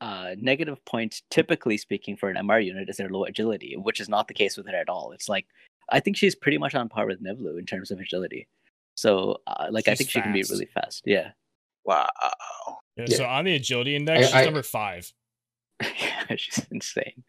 uh, 0.00 0.34
negative 0.38 0.84
point, 0.84 1.22
typically 1.30 1.76
speaking, 1.78 2.16
for 2.16 2.28
an 2.28 2.36
MR 2.36 2.64
unit 2.64 2.88
is 2.88 2.96
their 2.96 3.08
low 3.08 3.24
agility, 3.24 3.76
which 3.76 4.00
is 4.00 4.08
not 4.08 4.28
the 4.28 4.34
case 4.34 4.56
with 4.56 4.66
her 4.68 4.76
at 4.76 4.88
all. 4.88 5.12
It's 5.12 5.28
like 5.28 5.46
I 5.90 6.00
think 6.00 6.16
she's 6.16 6.34
pretty 6.34 6.58
much 6.58 6.74
on 6.74 6.88
par 6.88 7.06
with 7.06 7.22
Nivlu 7.22 7.58
in 7.58 7.66
terms 7.66 7.90
of 7.90 8.00
agility. 8.00 8.48
So, 8.96 9.40
uh, 9.46 9.66
like, 9.70 9.88
I 9.88 9.92
She's 9.92 9.98
think 9.98 10.10
she 10.10 10.20
can 10.22 10.32
be 10.32 10.42
really 10.50 10.66
fast. 10.66 11.02
Yeah, 11.04 11.32
Wow. 11.84 12.08
Yeah, 12.96 13.04
Yeah. 13.08 13.16
So 13.16 13.24
on 13.26 13.44
the 13.44 13.54
agility 13.54 13.94
index, 13.94 14.26
she's 14.26 14.34
I- 14.34 14.44
number 14.44 14.62
five. 14.62 15.12
yeah, 15.82 16.24
she's 16.36 16.64
insane. 16.70 17.22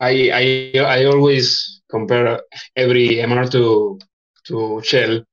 I 0.00 0.30
I 0.32 0.78
I 0.80 1.04
always 1.06 1.80
compare 1.90 2.40
every 2.76 3.16
MR 3.16 3.50
to 3.52 3.98
to 4.46 4.80
Shell, 4.82 5.24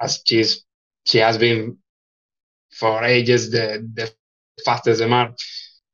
as 0.00 0.22
she's 0.24 0.64
she 1.04 1.18
has 1.18 1.36
been 1.38 1.78
for 2.70 3.02
ages 3.04 3.50
the 3.50 3.88
the 3.94 4.10
fastest 4.64 5.00
MR, 5.02 5.32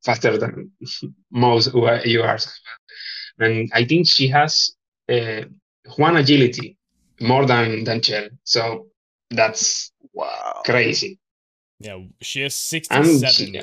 faster 0.03 0.37
than 0.37 0.71
most 1.31 1.73
URs. 1.73 2.47
And 3.39 3.69
I 3.73 3.85
think 3.85 4.07
she 4.07 4.27
has 4.29 4.71
uh, 5.09 5.41
one 5.97 6.17
agility 6.17 6.77
more 7.21 7.45
than 7.45 7.83
than 7.83 8.01
Shell. 8.01 8.29
So 8.43 8.87
that's 9.29 9.91
Wow. 10.13 10.61
crazy. 10.65 11.19
Yeah, 11.79 11.99
she 12.21 12.41
has 12.41 12.55
sixty-seven 12.55 13.31
she, 13.31 13.61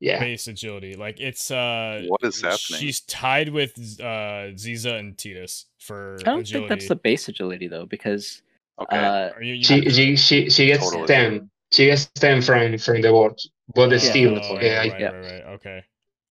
yeah, 0.00 0.18
base 0.18 0.48
agility. 0.48 0.96
Like 0.96 1.20
it's 1.20 1.50
uh, 1.50 2.02
What 2.08 2.24
is 2.24 2.42
happening? 2.42 2.58
she's 2.58 3.00
tied 3.02 3.50
with 3.50 3.78
uh 4.00 4.50
Ziza 4.58 4.98
and 4.98 5.16
Tidus 5.16 5.66
for 5.78 6.16
I 6.20 6.24
don't 6.24 6.40
agility. 6.40 6.50
think 6.52 6.68
that's 6.68 6.88
the 6.88 6.96
base 6.96 7.28
agility 7.28 7.68
though, 7.68 7.86
because 7.86 8.42
Okay. 8.80 8.96
uh, 8.96 9.30
Are 9.36 9.42
you, 9.42 9.54
you 9.54 9.62
she 9.62 9.88
she 9.90 10.16
she, 10.16 10.50
she 10.50 10.66
gets 10.66 10.90
Totally. 10.90 11.06
ten. 11.06 11.50
She 11.72 11.86
gets 11.86 12.06
ten 12.06 12.42
from 12.42 12.76
from 12.78 13.00
the 13.00 13.10
board, 13.10 13.38
but 13.74 13.92
Oh, 13.92 13.98
still, 13.98 14.38
oh, 14.42 14.54
right, 14.56 14.64
I- 14.64 14.76
right, 14.88 15.00
Yeah. 15.00 15.06
right, 15.08 15.32
right. 15.32 15.42
Okay. 15.54 15.84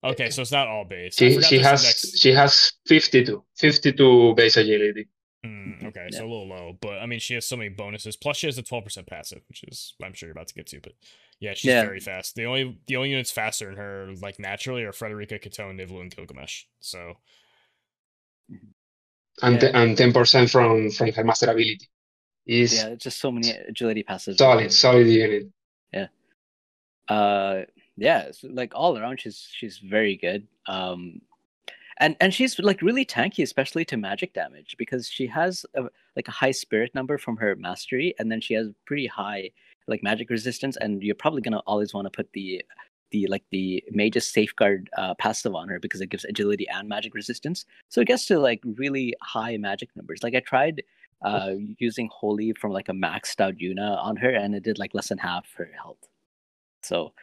Okay, 0.03 0.29
so 0.31 0.41
it's 0.41 0.51
not 0.51 0.67
all 0.67 0.85
base. 0.85 1.15
She 1.15 1.41
she 1.41 1.59
has 1.59 1.83
index- 1.83 2.19
she 2.19 2.31
has 2.33 2.73
52 2.87 3.43
52 3.57 4.33
base 4.35 4.57
agility 4.57 5.07
Hmm, 5.43 5.73
okay, 5.87 6.07
Yeah. 6.11 6.17
so 6.19 6.23
a 6.25 6.29
little 6.29 6.47
low, 6.47 6.77
but 6.79 6.99
I 6.99 7.07
mean, 7.07 7.19
she 7.19 7.33
has 7.33 7.47
so 7.47 7.57
many 7.57 7.69
bonuses. 7.69 8.15
Plus, 8.15 8.37
she 8.37 8.45
has 8.45 8.59
a 8.59 8.63
twelve 8.63 8.83
percent 8.83 9.07
passive, 9.07 9.41
which 9.49 9.63
is 9.63 9.95
I'm 10.03 10.13
sure 10.13 10.27
you're 10.27 10.33
about 10.37 10.47
to 10.49 10.53
get 10.53 10.67
to. 10.67 10.79
But 10.79 10.93
yeah, 11.39 11.53
she's 11.55 11.69
Yeah. 11.69 11.83
very 11.83 11.99
fast. 11.99 12.35
The 12.35 12.45
only 12.45 12.77
the 12.85 12.95
only 12.97 13.09
units 13.09 13.31
faster 13.31 13.65
than 13.65 13.75
her, 13.77 14.13
like 14.21 14.37
naturally, 14.37 14.83
are 14.83 14.93
Frederica, 14.93 15.39
Katone, 15.39 15.79
Nivlu, 15.81 15.99
and 16.01 16.15
Gilgamesh. 16.15 16.65
So 16.79 17.17
and 19.41 19.61
Yeah. 19.61 19.71
and 19.81 19.97
10% 19.97 20.49
from 20.51 20.91
from 20.91 21.11
her 21.11 21.23
master 21.23 21.45
ability 21.49 21.89
is 22.45 22.73
yeah, 22.73 22.95
just 22.95 23.19
so 23.19 23.31
many 23.31 23.51
agility 23.51 24.03
passes. 24.03 24.37
solid 24.37 24.71
solid 24.71 25.07
unit 25.07 25.47
Yeah. 25.93 26.07
uh 27.07 27.63
yeah 27.97 28.29
like 28.43 28.71
all 28.75 28.97
around 28.97 29.19
she's 29.21 29.47
she's 29.51 29.77
very 29.77 30.15
good 30.17 30.47
um 30.67 31.21
and 31.97 32.15
and 32.19 32.33
she's 32.33 32.57
like 32.59 32.81
really 32.81 33.05
tanky 33.05 33.43
especially 33.43 33.85
to 33.85 33.97
magic 33.97 34.33
damage 34.33 34.75
because 34.77 35.07
she 35.07 35.27
has 35.27 35.65
a, 35.75 35.83
like 36.15 36.27
a 36.27 36.31
high 36.31 36.51
spirit 36.51 36.93
number 36.95 37.17
from 37.17 37.37
her 37.37 37.55
mastery 37.55 38.15
and 38.17 38.31
then 38.31 38.41
she 38.41 38.53
has 38.53 38.69
pretty 38.85 39.07
high 39.07 39.49
like 39.87 40.01
magic 40.03 40.29
resistance 40.29 40.77
and 40.77 41.03
you're 41.03 41.15
probably 41.15 41.41
going 41.41 41.51
to 41.53 41.59
always 41.67 41.93
want 41.93 42.05
to 42.05 42.09
put 42.11 42.31
the 42.33 42.63
the 43.11 43.27
like 43.27 43.43
the 43.51 43.83
mage's 43.91 44.25
safeguard 44.25 44.89
uh, 44.97 45.13
passive 45.15 45.53
on 45.53 45.67
her 45.67 45.79
because 45.79 45.99
it 45.99 46.07
gives 46.09 46.23
agility 46.25 46.65
and 46.69 46.87
magic 46.87 47.13
resistance 47.13 47.65
so 47.89 47.99
it 47.99 48.07
gets 48.07 48.25
to 48.25 48.39
like 48.39 48.61
really 48.77 49.13
high 49.21 49.57
magic 49.57 49.89
numbers 49.97 50.23
like 50.23 50.33
i 50.33 50.39
tried 50.39 50.81
uh 51.23 51.51
using 51.77 52.09
holy 52.11 52.53
from 52.53 52.71
like 52.71 52.89
a 52.89 52.93
maxed 52.93 53.39
out 53.39 53.55
Yuna 53.55 53.97
on 54.03 54.15
her 54.17 54.29
and 54.29 54.55
it 54.55 54.63
did 54.63 54.79
like 54.79 54.93
less 54.93 55.09
than 55.09 55.17
half 55.17 55.45
her 55.55 55.69
health 55.81 56.07
so, 56.83 57.13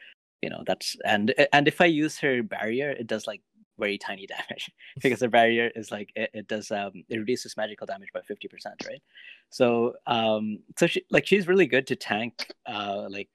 you 0.41 0.49
know, 0.49 0.63
that's 0.65 0.95
and 1.05 1.33
and 1.53 1.67
if 1.67 1.81
I 1.81 1.85
use 1.85 2.17
her 2.19 2.43
barrier, 2.43 2.91
it 2.91 3.07
does 3.07 3.27
like 3.27 3.41
very 3.77 3.97
tiny 3.97 4.27
damage 4.49 4.71
because 5.01 5.19
the 5.19 5.27
barrier 5.27 5.71
is 5.75 5.91
like 5.91 6.11
it, 6.15 6.29
it 6.33 6.47
does 6.47 6.71
um 6.71 7.03
it 7.09 7.17
reduces 7.17 7.57
magical 7.57 7.87
damage 7.87 8.09
by 8.13 8.21
50%, 8.21 8.87
right? 8.87 9.01
So 9.49 9.93
um 10.07 10.59
so 10.77 10.87
she 10.87 11.03
like 11.11 11.25
she's 11.25 11.47
really 11.47 11.67
good 11.67 11.87
to 11.87 11.95
tank 11.95 12.51
uh 12.65 13.07
like 13.09 13.29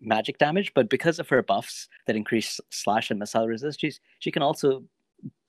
magic 0.00 0.38
damage, 0.38 0.72
but 0.74 0.88
because 0.90 1.18
of 1.18 1.28
her 1.28 1.42
buffs 1.42 1.88
that 2.06 2.16
increase 2.16 2.60
slash 2.70 3.10
and 3.10 3.20
missile 3.20 3.46
resist, 3.46 3.80
she's 3.80 4.00
she 4.18 4.30
can 4.30 4.42
also 4.42 4.82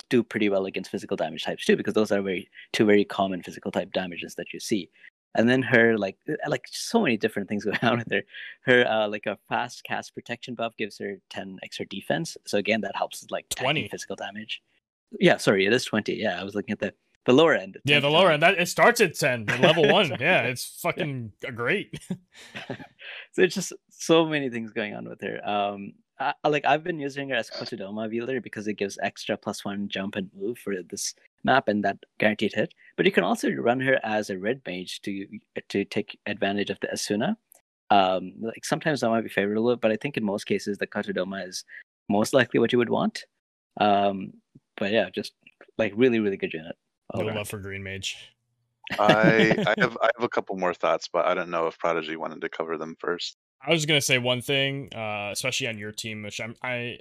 do 0.09 0.23
pretty 0.23 0.49
well 0.49 0.65
against 0.65 0.91
physical 0.91 1.17
damage 1.17 1.43
types 1.43 1.65
too, 1.65 1.75
because 1.75 1.93
those 1.93 2.11
are 2.11 2.21
very 2.21 2.49
two 2.73 2.85
very 2.85 3.05
common 3.05 3.41
physical 3.41 3.71
type 3.71 3.91
damages 3.91 4.35
that 4.35 4.53
you 4.53 4.59
see 4.59 4.89
and 5.35 5.47
then 5.47 5.61
her 5.61 5.97
like 5.97 6.17
uh, 6.29 6.33
like 6.49 6.65
so 6.69 7.01
many 7.01 7.15
different 7.15 7.47
things 7.47 7.63
going 7.65 7.77
on 7.83 7.99
with 7.99 8.11
her 8.11 8.23
her 8.61 8.87
uh 8.87 9.07
like 9.07 9.25
a 9.25 9.37
fast 9.47 9.83
cast 9.83 10.13
protection 10.13 10.55
buff 10.55 10.75
gives 10.77 10.97
her 10.97 11.17
10 11.29 11.59
extra 11.63 11.85
defense 11.85 12.35
so 12.45 12.57
again 12.57 12.81
that 12.81 12.95
helps 12.95 13.21
with, 13.21 13.31
like 13.31 13.47
20 13.49 13.81
20. 13.81 13.87
physical 13.89 14.15
damage 14.15 14.61
yeah 15.19 15.37
sorry 15.37 15.65
it 15.65 15.71
is 15.71 15.85
20 15.85 16.13
yeah 16.13 16.39
i 16.39 16.43
was 16.43 16.55
looking 16.55 16.73
at 16.73 16.79
the 16.79 16.93
the 17.25 17.33
lower 17.33 17.53
end 17.53 17.77
yeah, 17.83 17.95
10 17.95 18.03
the 18.03 18.09
lower 18.09 18.29
20. 18.29 18.33
end 18.33 18.43
that 18.43 18.61
it 18.61 18.67
starts 18.67 19.01
at 19.01 19.13
ten, 19.13 19.43
at 19.49 19.59
level 19.59 19.85
one. 19.91 20.15
Yeah, 20.17 20.43
it's 20.43 20.79
fucking 20.81 21.33
great. 21.53 22.01
so 23.33 23.41
it's 23.41 23.53
just 23.53 23.73
so 23.89 24.25
many 24.25 24.49
things 24.49 24.71
going 24.71 24.95
on 24.95 25.09
with 25.09 25.19
her. 25.19 25.45
Um, 25.45 25.91
I, 26.20 26.34
like 26.47 26.65
I've 26.65 26.84
been 26.84 26.99
using 26.99 27.30
her 27.30 27.36
as 27.36 27.49
Kotodama 27.49 28.09
wielder 28.09 28.41
because 28.41 28.68
it 28.68 28.74
gives 28.74 28.97
extra 29.01 29.38
plus 29.38 29.63
one 29.63 29.88
jump 29.88 30.15
and 30.15 30.30
move 30.36 30.57
for 30.57 30.74
this 30.82 31.13
map 31.43 31.68
and 31.68 31.84
that 31.84 31.97
guaranteed 32.20 32.53
hit. 32.53 32.74
But 32.95 33.05
you 33.05 33.11
can 33.11 33.24
also 33.24 33.51
run 33.51 33.80
her 33.82 33.99
as 34.03 34.30
a 34.30 34.38
red 34.38 34.61
mage 34.65 35.01
to 35.01 35.28
to 35.70 35.86
take 35.86 36.20
advantage 36.26 36.70
of 36.70 36.80
the 36.80 36.88
Asuna. 36.88 37.36
Um, 37.89 38.34
like 38.41 38.65
sometimes 38.65 39.01
that 39.01 39.09
might 39.09 39.22
be 39.22 39.30
favorable, 39.30 39.76
but 39.78 39.91
I 39.91 39.95
think 39.95 40.18
in 40.18 40.24
most 40.24 40.45
cases 40.45 40.78
the 40.78 40.88
Kotodama 40.88 41.47
is 41.47 41.63
most 42.09 42.34
likely 42.34 42.59
what 42.59 42.72
you 42.72 42.80
would 42.80 42.89
want. 42.89 43.26
Um, 43.80 44.34
but 44.76 44.91
yeah, 44.91 45.09
just 45.09 45.34
like 45.78 45.93
really, 45.95 46.20
really 46.20 46.38
good 46.38 46.53
unit. 46.53 46.76
No 47.15 47.26
love 47.26 47.47
for 47.47 47.59
green 47.59 47.84
mage. 47.84 48.18
I 48.99 49.55
I 49.68 49.76
have 49.82 49.97
I 50.01 50.09
have 50.15 50.24
a 50.24 50.30
couple 50.30 50.57
more 50.57 50.74
thoughts, 50.74 51.07
but 51.07 51.26
I 51.26 51.34
don't 51.34 51.49
know 51.49 51.68
if 51.68 51.78
Prodigy 51.78 52.15
wanted 52.15 52.41
to 52.41 52.49
cover 52.49 52.78
them 52.78 52.95
first. 52.99 53.38
I 53.68 53.72
was 53.72 53.82
just 53.82 53.88
gonna 53.88 54.01
say 54.01 54.18
one 54.18 54.41
thing, 54.41 54.93
uh, 54.95 55.30
especially 55.34 55.68
on 55.68 55.78
your 55.78 55.91
team, 55.91 56.24
which 56.24 56.39
I'm, 56.39 56.55
I 56.63 56.99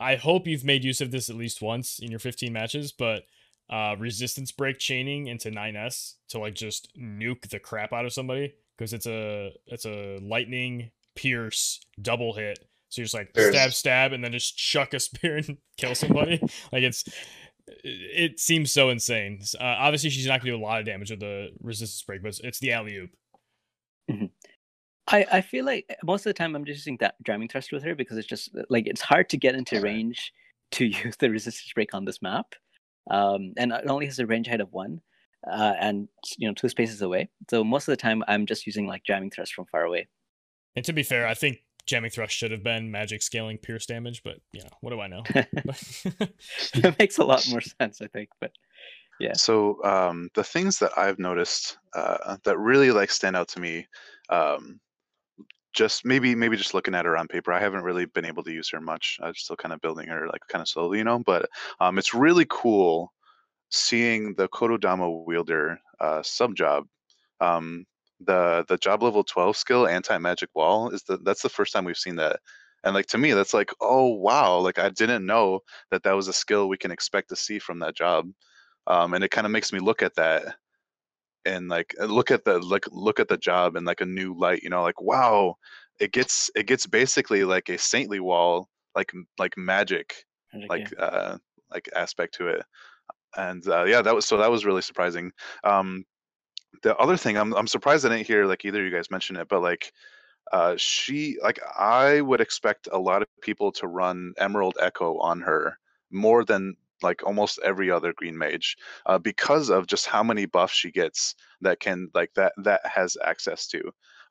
I 0.00 0.16
hope 0.16 0.46
you've 0.46 0.64
made 0.64 0.84
use 0.84 1.00
of 1.00 1.10
this 1.10 1.28
at 1.28 1.36
least 1.36 1.62
once 1.62 1.98
in 1.98 2.10
your 2.10 2.20
15 2.20 2.52
matches, 2.52 2.92
but 2.92 3.24
uh, 3.68 3.96
resistance 3.98 4.52
break 4.52 4.78
chaining 4.78 5.26
into 5.26 5.50
9s 5.50 6.14
to 6.28 6.38
like 6.38 6.54
just 6.54 6.96
nuke 6.96 7.48
the 7.48 7.58
crap 7.58 7.92
out 7.92 8.04
of 8.04 8.12
somebody 8.12 8.54
because 8.76 8.92
it's 8.92 9.06
a 9.06 9.52
it's 9.66 9.84
a 9.84 10.18
lightning 10.22 10.90
pierce 11.14 11.80
double 12.00 12.32
hit. 12.34 12.58
So 12.88 13.00
you're 13.00 13.06
just 13.06 13.14
like 13.14 13.32
There's... 13.34 13.54
stab 13.54 13.72
stab 13.72 14.12
and 14.12 14.22
then 14.22 14.32
just 14.32 14.56
chuck 14.56 14.94
a 14.94 15.00
spear 15.00 15.36
and 15.36 15.58
kill 15.76 15.94
somebody. 15.94 16.40
like 16.72 16.82
it's 16.82 17.04
it 17.66 18.38
seems 18.38 18.72
so 18.72 18.90
insane. 18.90 19.40
Uh, 19.58 19.64
obviously, 19.64 20.10
she's 20.10 20.26
not 20.26 20.40
going 20.40 20.52
to 20.52 20.58
do 20.58 20.62
a 20.62 20.64
lot 20.64 20.78
of 20.78 20.86
damage 20.86 21.10
with 21.10 21.20
the 21.20 21.50
resistance 21.60 22.02
break, 22.02 22.22
but 22.22 22.38
it's 22.44 22.60
the 22.60 22.72
alley 22.72 22.96
oop. 22.96 23.10
I, 25.08 25.26
I 25.32 25.40
feel 25.40 25.64
like 25.64 25.86
most 26.02 26.26
of 26.26 26.30
the 26.30 26.34
time 26.34 26.56
I'm 26.56 26.64
just 26.64 26.78
using 26.78 26.96
that 26.98 27.14
jamming 27.24 27.48
thrust 27.48 27.72
with 27.72 27.84
her 27.84 27.94
because 27.94 28.18
it's 28.18 28.26
just 28.26 28.50
like 28.68 28.86
it's 28.86 29.00
hard 29.00 29.28
to 29.30 29.36
get 29.36 29.54
into 29.54 29.80
range 29.80 30.32
to 30.72 30.86
use 30.86 31.16
the 31.16 31.30
resistance 31.30 31.72
break 31.74 31.94
on 31.94 32.04
this 32.04 32.20
map. 32.20 32.54
Um, 33.10 33.52
and 33.56 33.72
it 33.72 33.88
only 33.88 34.06
has 34.06 34.18
a 34.18 34.26
range 34.26 34.48
height 34.48 34.60
of 34.60 34.72
one, 34.72 35.00
uh, 35.48 35.74
and 35.78 36.08
you 36.38 36.48
know 36.48 36.54
two 36.54 36.68
spaces 36.68 37.02
away. 37.02 37.28
So 37.48 37.62
most 37.62 37.86
of 37.86 37.92
the 37.92 37.96
time 37.96 38.24
I'm 38.26 38.46
just 38.46 38.66
using 38.66 38.86
like 38.86 39.04
jamming 39.04 39.30
thrust 39.30 39.54
from 39.54 39.66
far 39.66 39.84
away. 39.84 40.08
And 40.74 40.84
to 40.84 40.92
be 40.92 41.04
fair, 41.04 41.26
I 41.26 41.34
think 41.34 41.58
jamming 41.86 42.10
thrust 42.10 42.34
should 42.34 42.50
have 42.50 42.64
been 42.64 42.90
magic 42.90 43.22
scaling 43.22 43.58
pierce 43.58 43.86
damage, 43.86 44.22
but 44.24 44.40
you 44.52 44.60
know 44.60 44.70
what 44.80 44.90
do 44.90 45.00
I 45.00 45.06
know? 45.06 45.22
it 45.34 46.98
makes 46.98 47.18
a 47.18 47.24
lot 47.24 47.46
more 47.48 47.60
sense, 47.60 48.02
I 48.02 48.08
think. 48.08 48.30
But 48.40 48.50
yeah. 49.20 49.34
So 49.34 49.82
um, 49.84 50.28
the 50.34 50.44
things 50.44 50.80
that 50.80 50.92
I've 50.96 51.20
noticed 51.20 51.78
uh, 51.94 52.36
that 52.44 52.58
really 52.58 52.90
like 52.90 53.10
stand 53.10 53.36
out 53.36 53.48
to 53.48 53.60
me 53.60 53.86
um, 54.28 54.80
just 55.76 56.06
maybe 56.06 56.34
maybe 56.34 56.56
just 56.56 56.74
looking 56.74 56.94
at 56.94 57.04
her 57.04 57.16
on 57.16 57.28
paper 57.28 57.52
i 57.52 57.60
haven't 57.60 57.84
really 57.84 58.06
been 58.06 58.24
able 58.24 58.42
to 58.42 58.50
use 58.50 58.68
her 58.70 58.80
much 58.80 59.18
i'm 59.22 59.34
still 59.34 59.56
kind 59.56 59.72
of 59.72 59.80
building 59.80 60.08
her 60.08 60.26
like 60.26 60.40
kind 60.48 60.62
of 60.62 60.68
slowly 60.68 60.98
you 60.98 61.04
know 61.04 61.18
but 61.20 61.48
um, 61.80 61.98
it's 61.98 62.14
really 62.14 62.46
cool 62.48 63.12
seeing 63.70 64.34
the 64.34 64.48
Kotodama 64.48 65.24
wielder 65.26 65.78
uh, 66.00 66.22
sub 66.22 66.56
job 66.56 66.86
um, 67.40 67.84
the 68.20 68.64
the 68.68 68.78
job 68.78 69.02
level 69.02 69.22
12 69.22 69.56
skill 69.56 69.86
anti 69.86 70.16
magic 70.18 70.48
wall 70.54 70.88
is 70.90 71.02
the 71.04 71.18
that's 71.18 71.42
the 71.42 71.48
first 71.48 71.72
time 71.72 71.84
we've 71.84 71.96
seen 71.96 72.16
that 72.16 72.40
and 72.82 72.94
like 72.94 73.06
to 73.06 73.18
me 73.18 73.32
that's 73.32 73.52
like 73.52 73.70
oh 73.82 74.06
wow 74.06 74.58
like 74.58 74.78
i 74.78 74.88
didn't 74.88 75.26
know 75.26 75.60
that 75.90 76.02
that 76.02 76.16
was 76.16 76.26
a 76.26 76.32
skill 76.32 76.68
we 76.68 76.78
can 76.78 76.90
expect 76.90 77.28
to 77.28 77.36
see 77.36 77.58
from 77.58 77.78
that 77.78 77.94
job 77.94 78.26
um, 78.86 79.12
and 79.14 79.22
it 79.22 79.30
kind 79.30 79.46
of 79.46 79.50
makes 79.50 79.72
me 79.72 79.78
look 79.78 80.02
at 80.02 80.14
that 80.14 80.56
and 81.46 81.68
like 81.68 81.94
uh, 82.00 82.04
look 82.04 82.30
at 82.30 82.44
the 82.44 82.58
like 82.58 82.84
look 82.90 83.20
at 83.20 83.28
the 83.28 83.36
job 83.36 83.76
in 83.76 83.84
like 83.84 84.00
a 84.00 84.06
new 84.06 84.34
light 84.38 84.62
you 84.62 84.68
know 84.68 84.82
like 84.82 85.00
wow 85.00 85.54
it 86.00 86.12
gets 86.12 86.50
it 86.54 86.66
gets 86.66 86.86
basically 86.86 87.44
like 87.44 87.68
a 87.68 87.78
saintly 87.78 88.20
wall 88.20 88.68
like 88.94 89.12
like 89.38 89.56
magic, 89.56 90.24
magic 90.52 90.70
like 90.70 90.92
yeah. 90.98 91.04
uh 91.04 91.38
like 91.72 91.88
aspect 91.94 92.34
to 92.34 92.48
it 92.48 92.62
and 93.36 93.66
uh, 93.68 93.84
yeah 93.84 94.02
that 94.02 94.14
was 94.14 94.26
so 94.26 94.36
that 94.36 94.50
was 94.50 94.64
really 94.64 94.82
surprising 94.82 95.30
um 95.64 96.04
the 96.82 96.96
other 96.96 97.16
thing 97.16 97.36
i'm 97.36 97.54
i'm 97.54 97.66
surprised 97.66 98.04
i 98.04 98.08
didn't 98.08 98.26
hear 98.26 98.44
like 98.44 98.64
either 98.64 98.80
of 98.80 98.84
you 98.84 98.94
guys 98.94 99.10
mention 99.10 99.36
it 99.36 99.48
but 99.48 99.62
like 99.62 99.92
uh 100.52 100.74
she 100.76 101.36
like 101.42 101.58
i 101.78 102.20
would 102.20 102.40
expect 102.40 102.88
a 102.92 102.98
lot 102.98 103.22
of 103.22 103.28
people 103.40 103.72
to 103.72 103.86
run 103.86 104.32
emerald 104.38 104.76
echo 104.80 105.18
on 105.18 105.40
her 105.40 105.78
more 106.10 106.44
than 106.44 106.74
like 107.02 107.22
almost 107.24 107.58
every 107.64 107.90
other 107.90 108.12
green 108.14 108.36
mage 108.36 108.76
uh, 109.06 109.18
because 109.18 109.70
of 109.70 109.86
just 109.86 110.06
how 110.06 110.22
many 110.22 110.46
buffs 110.46 110.74
she 110.74 110.90
gets 110.90 111.34
that 111.60 111.80
can 111.80 112.08
like 112.14 112.32
that 112.34 112.52
that 112.56 112.80
has 112.86 113.16
access 113.24 113.66
to 113.66 113.82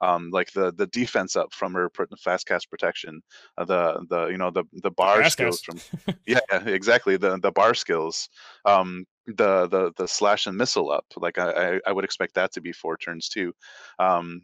um, 0.01 0.30
like 0.32 0.51
the 0.53 0.74
the 0.74 0.88
defense 0.88 1.36
up 1.36 1.53
from 1.53 1.74
her 1.74 1.89
fast 2.20 2.47
cast 2.47 2.70
protection 2.70 3.22
uh, 3.57 3.66
the 3.66 4.05
the 4.09 4.28
you 4.28 4.38
know 4.38 4.51
the 4.51 4.63
the 4.74 4.91
bar 4.91 5.22
fast 5.22 5.34
skills 5.34 5.61
cast. 5.61 5.88
from 6.05 6.16
yeah 6.26 6.39
exactly 6.66 7.18
the 7.18 7.38
the 7.39 7.51
bar 7.51 7.74
skills 7.74 8.30
um, 8.66 9.05
the 9.28 9.68
the 9.68 9.91
the 9.97 10.07
slash 10.07 10.47
and 10.47 10.57
missile 10.57 10.91
up 10.91 11.05
like 11.18 11.38
I 11.38 11.80
I 11.86 11.91
would 11.91 12.05
expect 12.05 12.36
that 12.36 12.51
to 12.53 12.61
be 12.61 12.72
four 12.72 12.97
turns 12.97 13.30
too 13.30 13.53
um, 13.99 14.41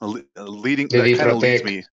leading 0.00 0.88
that 0.88 1.16
kind 1.18 1.30
of 1.30 1.38
leads 1.38 1.64
me 1.64 1.84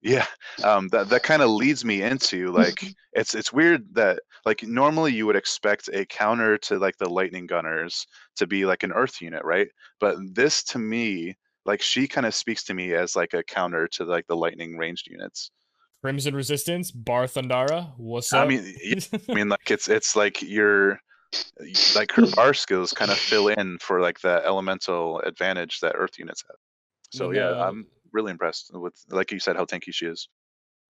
yeah, 0.00 0.26
um, 0.62 0.88
that 0.88 1.08
that 1.08 1.22
kind 1.22 1.42
of 1.42 1.50
leads 1.50 1.84
me 1.84 2.02
into 2.02 2.48
like 2.52 2.94
it's 3.12 3.34
it's 3.34 3.52
weird 3.52 3.94
that 3.94 4.20
like 4.48 4.62
normally 4.62 5.12
you 5.12 5.26
would 5.26 5.36
expect 5.36 5.90
a 5.92 6.06
counter 6.06 6.56
to 6.56 6.78
like 6.78 6.96
the 6.96 7.10
lightning 7.10 7.46
gunners 7.46 8.06
to 8.36 8.46
be 8.46 8.64
like 8.64 8.82
an 8.82 8.92
earth 8.92 9.20
unit, 9.20 9.44
right? 9.44 9.68
But 10.00 10.16
this 10.32 10.62
to 10.72 10.78
me, 10.78 11.36
like 11.66 11.82
she 11.82 12.08
kind 12.08 12.26
of 12.26 12.34
speaks 12.34 12.64
to 12.64 12.72
me 12.72 12.94
as 12.94 13.14
like 13.14 13.34
a 13.34 13.42
counter 13.42 13.86
to 13.88 14.04
like 14.06 14.26
the 14.26 14.36
lightning 14.36 14.78
ranged 14.78 15.06
units. 15.06 15.50
Crimson 16.02 16.34
Resistance, 16.34 16.90
Bar 16.90 17.26
Thundara. 17.26 17.92
What's 17.98 18.32
up? 18.32 18.46
I 18.46 18.48
mean, 18.48 18.74
I 19.28 19.34
mean, 19.34 19.50
like 19.50 19.70
it's 19.70 19.86
it's 19.86 20.16
like 20.16 20.40
your 20.40 20.98
like 21.94 22.10
her 22.12 22.24
bar 22.34 22.54
skills 22.54 22.92
kind 22.94 23.10
of 23.10 23.18
fill 23.18 23.48
in 23.48 23.76
for 23.80 24.00
like 24.00 24.18
the 24.20 24.40
elemental 24.46 25.20
advantage 25.26 25.80
that 25.80 25.92
Earth 25.94 26.18
units 26.18 26.42
have. 26.48 26.56
So 27.10 27.32
yeah, 27.32 27.50
yeah 27.50 27.68
I'm 27.68 27.86
really 28.14 28.30
impressed 28.30 28.70
with, 28.72 28.94
like 29.10 29.30
you 29.30 29.40
said, 29.40 29.56
how 29.56 29.66
tanky 29.66 29.92
she 29.92 30.06
is. 30.06 30.26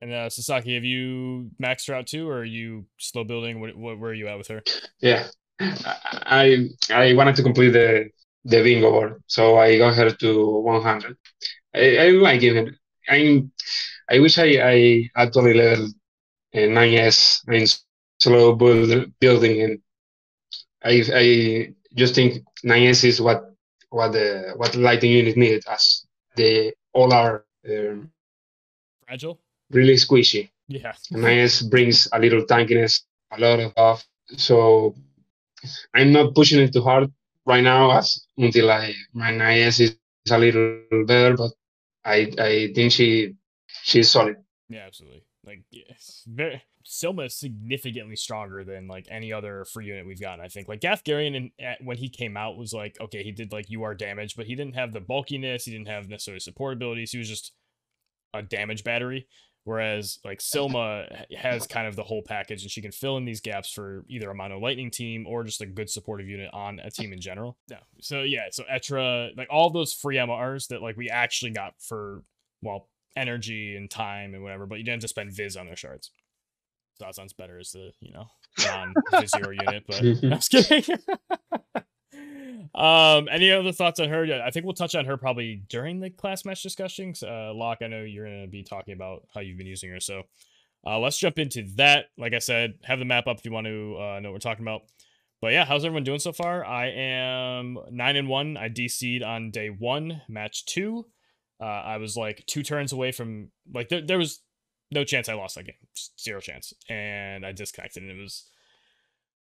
And 0.01 0.13
uh, 0.13 0.31
Sasaki, 0.31 0.75
have 0.75 0.85
you 0.85 1.51
maxed 1.61 1.89
her 1.89 1.95
out 1.95 2.07
too, 2.07 2.29
or 2.29 2.39
are 2.39 2.45
you 2.45 2.87
slow 2.99 3.25
building? 3.25 3.61
What, 3.61 3.77
what 3.77 3.99
where 3.99 4.11
are 4.13 4.15
you 4.15 4.29
at 4.29 4.39
with 4.39 4.49
her? 4.49 4.63
Yeah, 5.01 5.27
I 5.61 6.69
I 6.91 7.15
wanted 7.15 7.35
to 7.37 7.43
complete 7.43 7.71
the 7.71 8.11
the 8.45 8.63
bingo 8.63 8.91
board, 8.91 9.23
so 9.27 9.59
I 9.59 9.77
got 9.79 9.97
her 9.97 10.11
to 10.11 10.61
100. 10.61 11.17
I, 11.75 11.97
I 11.97 12.09
like 12.11 12.43
it. 12.43 12.75
I 13.09 13.43
I 14.09 14.21
wish 14.21 14.39
I 14.39 14.61
I 14.63 15.11
actually 15.17 15.55
level 15.55 15.89
9s. 16.55 17.43
I'm 17.49 17.67
slow 18.21 18.55
build, 18.55 19.13
building, 19.19 19.63
and 19.63 19.79
I 20.85 21.03
I 21.13 21.75
just 21.95 22.15
think 22.15 22.45
9s 22.65 23.05
is 23.05 23.21
what 23.21 23.51
what 23.91 24.13
the 24.13 24.53
what 24.57 24.77
lighting 24.77 25.11
unit 25.11 25.37
needed 25.37 25.65
as 25.69 26.07
they 26.37 26.73
all 26.93 27.13
are 27.13 27.45
um, 27.69 28.11
fragile, 29.07 29.41
really 29.71 29.95
squishy. 29.95 30.51
Yeah, 30.69 30.93
NIS 31.11 31.63
brings 31.63 32.09
a 32.13 32.19
little 32.19 32.45
tankiness, 32.45 33.03
a 33.33 33.41
lot 33.41 33.61
of 33.61 33.75
buff. 33.75 34.07
So 34.37 34.95
I'm 35.95 36.13
not 36.13 36.35
pushing 36.35 36.61
it 36.61 36.73
too 36.73 36.83
hard 36.83 37.11
right 37.47 37.63
now, 37.65 37.91
as 37.97 38.27
until 38.37 38.71
I 38.71 38.95
my 39.13 39.31
NIS 39.31 39.81
is 39.81 39.97
a 40.31 40.39
little 40.39 40.83
better, 41.07 41.37
but 41.37 41.53
I 42.05 42.31
I 42.39 42.73
think 42.75 42.93
she 42.93 43.35
she's 43.83 44.11
solid. 44.11 44.37
Yeah, 44.69 44.85
absolutely. 44.87 45.23
Like 45.45 45.65
yes, 45.71 46.23
very 46.27 46.63
Sylma 46.89 47.27
is 47.27 47.35
significantly 47.35 48.17
stronger 48.17 48.65
than 48.65 48.89
like 48.89 49.07
any 49.11 49.33
other 49.33 49.65
free 49.67 49.87
unit 49.87 50.07
we've 50.07 50.21
gotten. 50.21 50.45
I 50.45 50.49
think 50.49 50.69
like 50.69 50.81
Gathgarian 50.81 51.51
and 51.59 51.77
when 51.87 51.99
he 51.99 52.09
came 52.09 52.37
out 52.37 52.57
was 52.57 52.73
like 52.73 52.97
okay, 53.01 53.23
he 53.23 53.33
did 53.33 53.53
like 53.53 53.67
UR 53.75 53.95
damage, 53.95 54.37
but 54.37 54.47
he 54.47 54.55
didn't 54.55 54.75
have 54.75 54.93
the 54.93 55.01
bulkiness. 55.01 55.65
He 55.65 55.71
didn't 55.71 55.89
have 55.89 56.09
necessarily 56.09 56.41
support 56.41 56.75
abilities. 56.75 57.13
He 57.13 57.19
was 57.19 57.29
just 57.29 57.53
a 58.35 58.43
damage 58.43 58.85
battery. 58.85 59.27
Whereas 59.69 60.19
like 60.25 60.39
Sylma 60.39 61.27
has 61.37 61.67
kind 61.67 61.87
of 61.87 61.95
the 61.95 62.03
whole 62.03 62.23
package, 62.23 62.63
and 62.63 62.71
she 62.71 62.81
can 62.81 62.91
fill 62.91 63.19
in 63.19 63.27
these 63.27 63.43
gaps 63.43 63.71
for 63.71 64.03
either 64.09 64.31
a 64.31 64.35
mono 64.35 64.59
lightning 64.59 64.91
team 64.91 65.27
or 65.27 65.45
just 65.45 65.61
a 65.61 65.67
good 65.67 65.91
supportive 65.91 66.27
unit 66.27 66.49
on 66.55 66.81
a 66.81 66.91
team 66.91 67.13
in 67.13 67.21
general. 67.21 67.59
Yeah. 67.69 67.81
So 68.01 68.23
yeah. 68.23 68.47
So 68.51 68.65
Etra, 68.65 69.37
like 69.37 69.49
all 69.51 69.69
those 69.69 69.93
free 69.93 70.17
MRs 70.17 70.69
that 70.69 70.81
like 70.81 70.97
we 70.97 71.11
actually 71.11 71.51
got 71.51 71.75
for 71.81 72.23
well 72.63 72.89
energy 73.15 73.77
and 73.77 73.91
time 73.91 74.33
and 74.33 74.43
whatever, 74.43 74.65
but 74.65 74.79
you 74.79 74.85
didn't 74.85 75.03
have 75.03 75.03
to 75.03 75.09
spend 75.09 75.35
Viz 75.35 75.55
on 75.55 75.67
their 75.67 75.77
shards. 75.77 76.13
So 76.99 77.05
that 77.05 77.15
sounds 77.15 77.35
better 77.35 77.59
as 77.59 77.73
the 77.73 77.93
you 78.01 78.15
know 78.15 78.25
non 78.65 78.95
Visiore 79.13 79.55
unit, 79.67 79.85
but 79.87 80.01
I'm 80.01 80.31
just 80.41 80.51
kidding. 80.51 80.97
um, 82.75 83.29
any 83.31 83.51
other 83.51 83.73
thoughts 83.73 84.01
on 84.01 84.09
her? 84.09 84.43
I 84.45 84.51
think 84.51 84.65
we'll 84.65 84.75
touch 84.75 84.95
on 84.95 85.05
her 85.05 85.17
probably 85.17 85.63
during 85.69 86.01
the 86.01 86.11
class 86.11 86.45
match 86.45 86.63
discussions. 86.63 87.23
Uh, 87.23 87.53
Locke, 87.55 87.79
I 87.83 87.87
know 87.89 88.03
you're 88.03 88.27
gonna 88.27 88.47
be 88.47 88.63
talking 88.63 88.95
about 88.95 89.27
how 89.35 89.41
you've 89.41 89.59
been 89.59 89.67
using 89.67 89.91
her, 89.91 90.01
so 90.01 90.25
uh, 90.87 90.99
let's 90.99 91.19
jump 91.19 91.39
into 91.39 91.67
that. 91.77 92.07
Like 92.17 92.35
I 92.35 92.39
said, 92.39 92.75
have 92.85 92.99
the 92.99 93.05
map 93.05 93.27
up 93.27 93.39
if 93.39 93.45
you 93.45 93.53
want 93.53 93.67
to 93.67 93.97
uh, 93.99 94.21
know 94.21 94.31
what 94.31 94.35
we're 94.35 94.39
talking 94.39 94.65
about. 94.65 94.83
But 95.41 95.53
yeah, 95.53 95.65
how's 95.65 95.85
everyone 95.85 96.05
doing 96.05 96.19
so 96.19 96.33
far? 96.33 96.65
I 96.65 96.87
am 96.89 97.79
nine 97.91 98.17
and 98.17 98.29
one. 98.29 98.57
I 98.57 98.69
DC'd 98.69 99.23
on 99.23 99.51
day 99.51 99.69
one, 99.69 100.23
match 100.29 100.65
two. 100.67 101.07
Uh, 101.61 101.65
I 101.65 101.97
was 101.99 102.17
like 102.17 102.45
two 102.47 102.63
turns 102.63 102.93
away 102.93 103.13
from 103.13 103.51
like 103.73 103.89
there, 103.89 104.01
there 104.01 104.19
was 104.19 104.41
no 104.91 105.05
chance 105.05 105.29
I 105.29 105.35
lost 105.35 105.57
that 105.57 105.67
game, 105.67 105.75
zero 106.19 106.41
chance, 106.41 106.73
and 106.89 107.45
I 107.45 107.53
disconnected, 107.53 108.03
and 108.03 108.13
it 108.13 108.21
was 108.21 108.47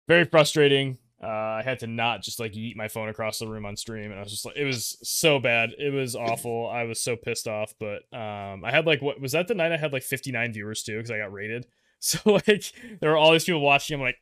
very 0.08 0.24
frustrating. 0.24 0.98
Uh, 1.22 1.26
I 1.26 1.62
had 1.64 1.80
to 1.80 1.88
not 1.88 2.22
just 2.22 2.38
like 2.38 2.56
eat 2.56 2.76
my 2.76 2.86
phone 2.86 3.08
across 3.08 3.40
the 3.40 3.48
room 3.48 3.66
on 3.66 3.76
stream, 3.76 4.10
and 4.10 4.20
I 4.20 4.22
was 4.22 4.30
just 4.30 4.44
like, 4.44 4.56
it 4.56 4.64
was 4.64 4.98
so 5.02 5.40
bad. 5.40 5.70
It 5.76 5.92
was 5.92 6.14
awful. 6.14 6.68
I 6.68 6.84
was 6.84 7.00
so 7.00 7.16
pissed 7.16 7.48
off. 7.48 7.74
But 7.80 8.02
um, 8.16 8.64
I 8.64 8.70
had 8.70 8.86
like 8.86 9.02
what 9.02 9.20
was 9.20 9.32
that 9.32 9.48
the 9.48 9.54
night 9.54 9.72
I 9.72 9.76
had 9.76 9.92
like 9.92 10.04
59 10.04 10.52
viewers 10.52 10.82
too 10.82 10.96
because 10.96 11.10
I 11.10 11.18
got 11.18 11.32
rated. 11.32 11.66
So 12.00 12.20
like 12.26 12.72
there 13.00 13.10
were 13.10 13.16
all 13.16 13.32
these 13.32 13.42
people 13.42 13.60
watching. 13.60 13.96
I'm 13.96 14.00
like, 14.00 14.18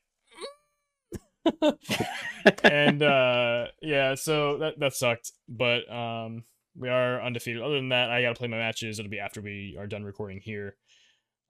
and 2.65 3.03
uh, 3.03 3.67
yeah, 3.83 4.15
so 4.15 4.57
that 4.57 4.79
that 4.81 4.95
sucked. 4.95 5.33
But 5.47 5.93
um, 5.93 6.45
we 6.75 6.89
are 6.89 7.21
undefeated. 7.21 7.61
Other 7.61 7.75
than 7.75 7.91
that, 7.91 8.11
I 8.11 8.23
got 8.23 8.31
to 8.31 8.35
play 8.35 8.49
my 8.49 8.57
matches. 8.57 8.99
It'll 8.99 9.11
be 9.11 9.21
after 9.21 9.43
we 9.43 9.77
are 9.79 9.87
done 9.87 10.05
recording 10.05 10.41
here. 10.41 10.77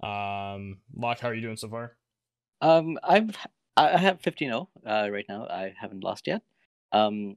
Um, 0.03 0.79
Locke, 0.97 1.21
how 1.21 1.29
are 1.29 1.35
you 1.35 1.43
doing 1.43 1.57
so 1.57 1.69
far? 1.69 1.97
Um, 2.61 2.99
I'm 3.03 3.31
I 3.77 3.99
have 3.99 4.23
15-0 4.23 4.69
uh, 4.87 5.09
right 5.11 5.27
now. 5.29 5.47
I 5.47 5.75
haven't 5.79 6.03
lost 6.03 6.27
yet. 6.27 6.43
Um, 6.93 7.37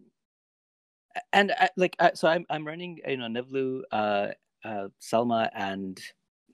and 1.34 1.52
I, 1.52 1.70
like 1.76 1.96
I, 2.00 2.12
so, 2.14 2.28
I'm 2.28 2.46
I'm 2.50 2.66
running 2.66 3.00
you 3.08 3.18
know 3.18 3.28
Nivlu, 3.28 3.82
uh, 3.92 4.28
uh, 4.64 4.88
Sylma, 5.02 5.50
and 5.54 6.00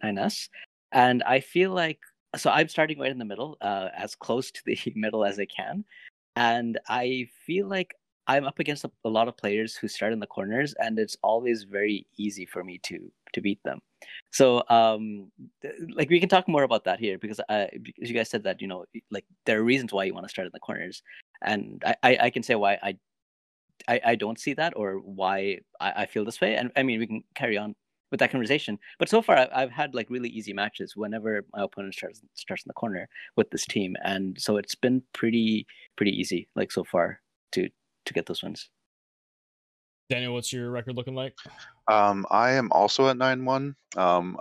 Ines, 0.04 0.50
and 0.92 1.24
I 1.24 1.40
feel 1.40 1.72
like 1.72 2.00
so 2.36 2.50
I'm 2.50 2.68
starting 2.68 3.00
right 3.00 3.12
in 3.12 3.20
the 3.20 3.26
middle, 3.26 3.58
uh, 3.62 3.90
as 3.96 4.16
close 4.16 4.52
to 4.52 4.62
the 4.66 4.78
middle 4.96 5.26
as 5.26 5.40
I 5.40 5.46
can, 5.46 5.86
and 6.36 6.80
I 6.88 7.28
feel 7.46 7.68
like 7.68 7.96
I'm 8.28 8.46
up 8.46 8.60
against 8.60 8.86
a, 8.86 8.92
a 9.04 9.10
lot 9.10 9.28
of 9.28 9.38
players 9.38 9.76
who 9.76 9.88
start 9.88 10.14
in 10.14 10.20
the 10.20 10.28
corners, 10.28 10.74
and 10.80 10.98
it's 11.00 11.18
always 11.24 11.64
very 11.64 12.08
easy 12.18 12.46
for 12.46 12.64
me 12.64 12.80
to 12.84 13.12
to 13.36 13.42
beat 13.42 13.60
them. 13.64 13.80
So, 14.32 14.64
um, 14.70 15.32
like 15.94 16.10
we 16.10 16.20
can 16.20 16.30
talk 16.30 16.48
more 16.48 16.64
about 16.64 16.84
that 16.86 17.00
here 17.00 17.18
because, 17.18 17.40
uh, 17.48 17.68
you 17.74 18.14
guys 18.14 18.30
said 18.30 18.44
that 18.44 18.62
you 18.62 18.68
know, 18.68 18.86
like 19.12 19.26
there 19.46 19.60
are 19.60 19.64
reasons 19.64 19.94
why 19.94 20.06
you 20.06 20.14
want 20.14 20.26
to 20.26 20.30
start 20.30 20.48
in 20.48 20.52
the 20.54 20.60
corners, 20.60 21.04
and 21.42 21.84
I, 21.86 21.96
I, 22.04 22.18
I 22.24 22.30
can 22.30 22.44
say 22.44 22.56
why 22.56 22.74
I, 22.82 22.98
I, 23.88 24.02
I 24.06 24.16
don't 24.16 24.40
see 24.40 24.54
that 24.56 24.74
or 24.76 24.96
why 25.00 25.60
I, 25.80 26.04
I 26.04 26.06
feel 26.08 26.26
this 26.26 26.42
way, 26.42 26.56
and 26.56 26.72
I 26.76 26.84
mean 26.84 27.00
we 27.00 27.08
can 27.08 27.24
carry 27.36 27.58
on 27.58 27.76
with 28.12 28.20
that 28.20 28.32
conversation. 28.32 28.80
But 29.00 29.10
so 29.10 29.22
far, 29.22 29.48
I've 29.54 29.72
had 29.72 29.96
like 29.96 30.10
really 30.10 30.30
easy 30.30 30.54
matches 30.54 30.96
whenever 30.96 31.46
my 31.54 31.64
opponent 31.64 31.94
starts 31.96 32.22
starts 32.34 32.64
in 32.64 32.70
the 32.70 32.74
corner 32.74 33.08
with 33.36 33.50
this 33.52 33.66
team, 33.66 33.96
and 34.04 34.40
so 34.40 34.58
it's 34.58 34.76
been 34.76 35.04
pretty 35.14 35.66
pretty 35.96 36.12
easy 36.12 36.48
like 36.56 36.72
so 36.72 36.84
far 36.84 37.22
to 37.54 37.70
to 38.06 38.14
get 38.14 38.26
those 38.26 38.44
wins. 38.44 38.70
Daniel, 40.10 40.34
what's 40.34 40.54
your 40.54 40.70
record 40.70 40.96
looking 40.96 41.16
like? 41.16 41.34
Um, 41.88 42.26
I 42.30 42.52
am 42.52 42.72
also 42.72 43.08
at 43.08 43.18
nine 43.18 43.46
one. 43.46 43.76
Um, 43.98 44.38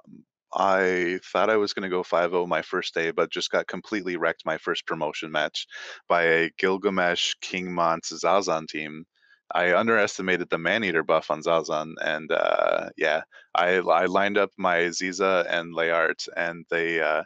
I 0.54 1.18
thought 1.24 1.50
I 1.50 1.56
was 1.56 1.72
going 1.72 1.82
to 1.82 1.88
go 1.88 2.04
5-0 2.04 2.46
my 2.46 2.62
first 2.62 2.94
day, 2.94 3.10
but 3.10 3.32
just 3.32 3.50
got 3.50 3.66
completely 3.66 4.16
wrecked 4.16 4.46
my 4.46 4.56
first 4.56 4.86
promotion 4.86 5.32
match 5.32 5.66
by 6.08 6.22
a 6.22 6.50
Gilgamesh 6.58 7.34
King 7.40 7.74
Mont 7.74 8.04
Zazan 8.04 8.68
team. 8.68 9.04
I 9.52 9.74
underestimated 9.74 10.48
the 10.50 10.58
Maneater 10.58 11.02
buff 11.02 11.30
on 11.30 11.42
Zazan, 11.42 11.94
and 12.00 12.30
uh, 12.30 12.88
yeah, 12.96 13.22
I 13.54 13.76
I 13.76 14.06
lined 14.06 14.38
up 14.38 14.50
my 14.56 14.78
Ziza 14.84 15.46
and 15.48 15.74
Layart, 15.74 16.28
and 16.36 16.64
they 16.70 17.00
uh, 17.00 17.24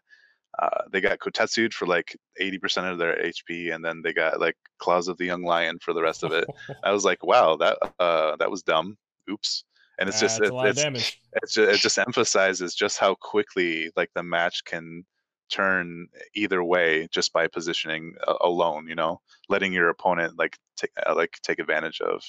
uh, 0.58 0.82
they 0.90 1.00
got 1.00 1.18
Kotetsu'd 1.18 1.72
for 1.72 1.86
like 1.86 2.16
80% 2.40 2.90
of 2.90 2.98
their 2.98 3.16
HP, 3.16 3.74
and 3.74 3.84
then 3.84 4.02
they 4.02 4.12
got 4.12 4.40
like 4.40 4.56
Claws 4.78 5.08
of 5.08 5.16
the 5.16 5.24
Young 5.24 5.42
Lion 5.42 5.78
for 5.78 5.94
the 5.94 6.02
rest 6.02 6.24
of 6.24 6.32
it. 6.32 6.46
I 6.84 6.92
was 6.92 7.04
like, 7.04 7.24
wow, 7.24 7.56
that 7.56 7.78
uh, 7.98 8.36
that 8.36 8.50
was 8.50 8.62
dumb. 8.62 8.96
Oops. 9.30 9.64
And 10.00 10.08
it's 10.08 10.20
just 10.20 10.40
it, 10.40 10.52
it's, 10.54 10.80
it's 10.84 11.54
just, 11.54 11.58
it 11.58 11.80
just 11.80 11.98
emphasizes 11.98 12.74
just 12.74 12.98
how 12.98 13.16
quickly 13.16 13.90
like 13.96 14.10
the 14.14 14.22
match 14.22 14.64
can 14.64 15.04
turn 15.50 16.06
either 16.34 16.62
way 16.62 17.08
just 17.10 17.32
by 17.32 17.48
positioning 17.48 18.14
uh, 18.26 18.34
alone. 18.42 18.86
You 18.88 18.94
know, 18.94 19.20
letting 19.48 19.72
your 19.72 19.88
opponent 19.88 20.38
like 20.38 20.56
take 20.76 20.90
uh, 21.04 21.14
like 21.14 21.38
take 21.42 21.58
advantage 21.58 22.00
of 22.00 22.22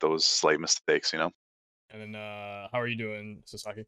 those 0.00 0.24
slight 0.24 0.60
mistakes. 0.60 1.12
You 1.12 1.20
know. 1.20 1.30
And 1.90 2.00
then, 2.00 2.14
uh, 2.14 2.68
how 2.72 2.80
are 2.80 2.86
you 2.86 2.96
doing, 2.96 3.42
Sasaki? 3.44 3.84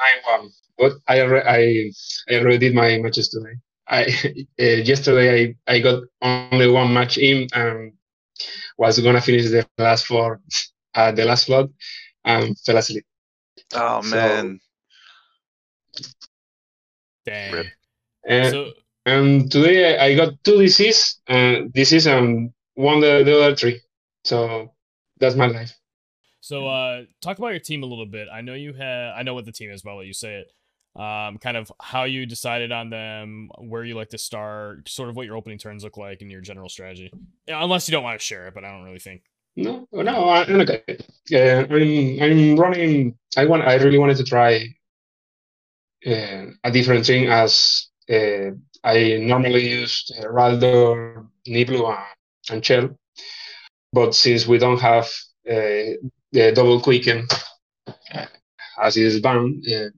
Nine 0.00 0.22
one. 0.24 0.40
Um, 0.40 0.52
but 0.78 0.92
I 1.08 1.20
already 1.20 1.92
I, 2.28 2.34
I 2.34 2.38
already 2.40 2.58
did 2.58 2.74
my 2.74 2.98
matches 2.98 3.28
today. 3.28 3.56
I 3.88 4.04
uh, 4.58 4.62
yesterday 4.92 5.54
I, 5.66 5.74
I 5.74 5.80
got 5.80 6.02
only 6.22 6.68
one 6.68 6.92
match 6.92 7.18
in 7.18 7.48
and 7.52 7.92
was 8.78 8.98
gonna 9.00 9.20
finish 9.20 9.50
the 9.50 9.66
last 9.78 10.06
four 10.06 10.40
at 10.94 11.08
uh, 11.12 11.12
the 11.12 11.24
last 11.24 11.46
slot 11.46 11.68
and 12.24 12.58
fell 12.60 12.78
asleep. 12.78 13.04
Oh 13.74 14.02
man. 14.02 14.60
Dang. 17.26 17.52
Rip. 17.52 17.66
And, 18.26 18.50
so, 18.50 18.70
and 19.06 19.50
today 19.50 19.98
I 19.98 20.14
got 20.14 20.42
two 20.44 20.58
disease 20.58 21.20
and 21.26 21.72
disease 21.72 22.06
and 22.06 22.52
one 22.74 23.00
the, 23.00 23.22
the 23.24 23.36
other 23.36 23.56
three. 23.56 23.80
So 24.24 24.72
that's 25.18 25.36
my 25.36 25.46
life. 25.46 25.74
So, 26.50 26.66
uh, 26.66 27.04
talk 27.22 27.38
about 27.38 27.50
your 27.50 27.60
team 27.60 27.84
a 27.84 27.86
little 27.86 28.06
bit. 28.06 28.26
I 28.26 28.40
know 28.40 28.54
you 28.54 28.72
have. 28.72 29.14
I 29.16 29.22
know 29.22 29.34
what 29.34 29.44
the 29.44 29.52
team 29.52 29.70
is, 29.70 29.82
but 29.82 29.90
I'll 29.90 29.98
let 29.98 30.08
you 30.08 30.12
say 30.12 30.42
it. 30.42 31.00
Um, 31.00 31.38
kind 31.38 31.56
of 31.56 31.70
how 31.80 32.02
you 32.02 32.26
decided 32.26 32.72
on 32.72 32.90
them, 32.90 33.50
where 33.58 33.84
you 33.84 33.94
like 33.94 34.08
to 34.08 34.18
start, 34.18 34.88
sort 34.88 35.10
of 35.10 35.14
what 35.14 35.26
your 35.26 35.36
opening 35.36 35.58
turns 35.58 35.84
look 35.84 35.96
like, 35.96 36.22
and 36.22 36.28
your 36.28 36.40
general 36.40 36.68
strategy. 36.68 37.12
Yeah, 37.46 37.62
unless 37.62 37.86
you 37.86 37.92
don't 37.92 38.02
want 38.02 38.18
to 38.18 38.26
share 38.26 38.48
it, 38.48 38.54
but 38.54 38.64
I 38.64 38.72
don't 38.72 38.82
really 38.82 38.98
think. 38.98 39.22
No, 39.54 39.86
no, 39.92 40.28
I'm 40.28 40.60
okay. 40.62 40.82
Yeah, 41.28 41.66
I'm, 41.70 42.20
I'm 42.20 42.56
running. 42.56 43.16
I 43.36 43.44
want. 43.44 43.62
I 43.62 43.76
really 43.76 43.98
wanted 43.98 44.16
to 44.16 44.24
try 44.24 44.74
uh, 46.04 46.46
a 46.64 46.72
different 46.72 47.06
thing 47.06 47.28
as 47.28 47.86
uh, 48.10 48.50
I 48.82 49.18
normally 49.20 49.68
use 49.70 50.10
uh, 50.18 50.24
Rhaldor, 50.24 51.28
Nivlu, 51.46 51.96
and, 51.96 52.06
and 52.50 52.64
Chell. 52.64 52.98
But 53.92 54.16
since 54.16 54.48
we 54.48 54.58
don't 54.58 54.80
have 54.80 55.08
uh, 55.48 55.94
the 56.32 56.52
double 56.52 56.80
quicken 56.80 57.26
as 58.82 58.96
it 58.96 59.04
is 59.04 59.20
banned. 59.20 59.64
Uh, 59.68 59.90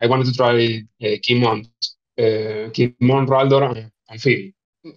I 0.00 0.06
wanted 0.06 0.26
to 0.26 0.32
try 0.32 0.82
uh, 1.02 1.16
Kimon, 1.24 1.66
uh, 2.18 2.70
Kimon, 2.74 3.26
Rhaldor, 3.26 3.90
and, 4.08 4.20
Phoebe. 4.20 4.54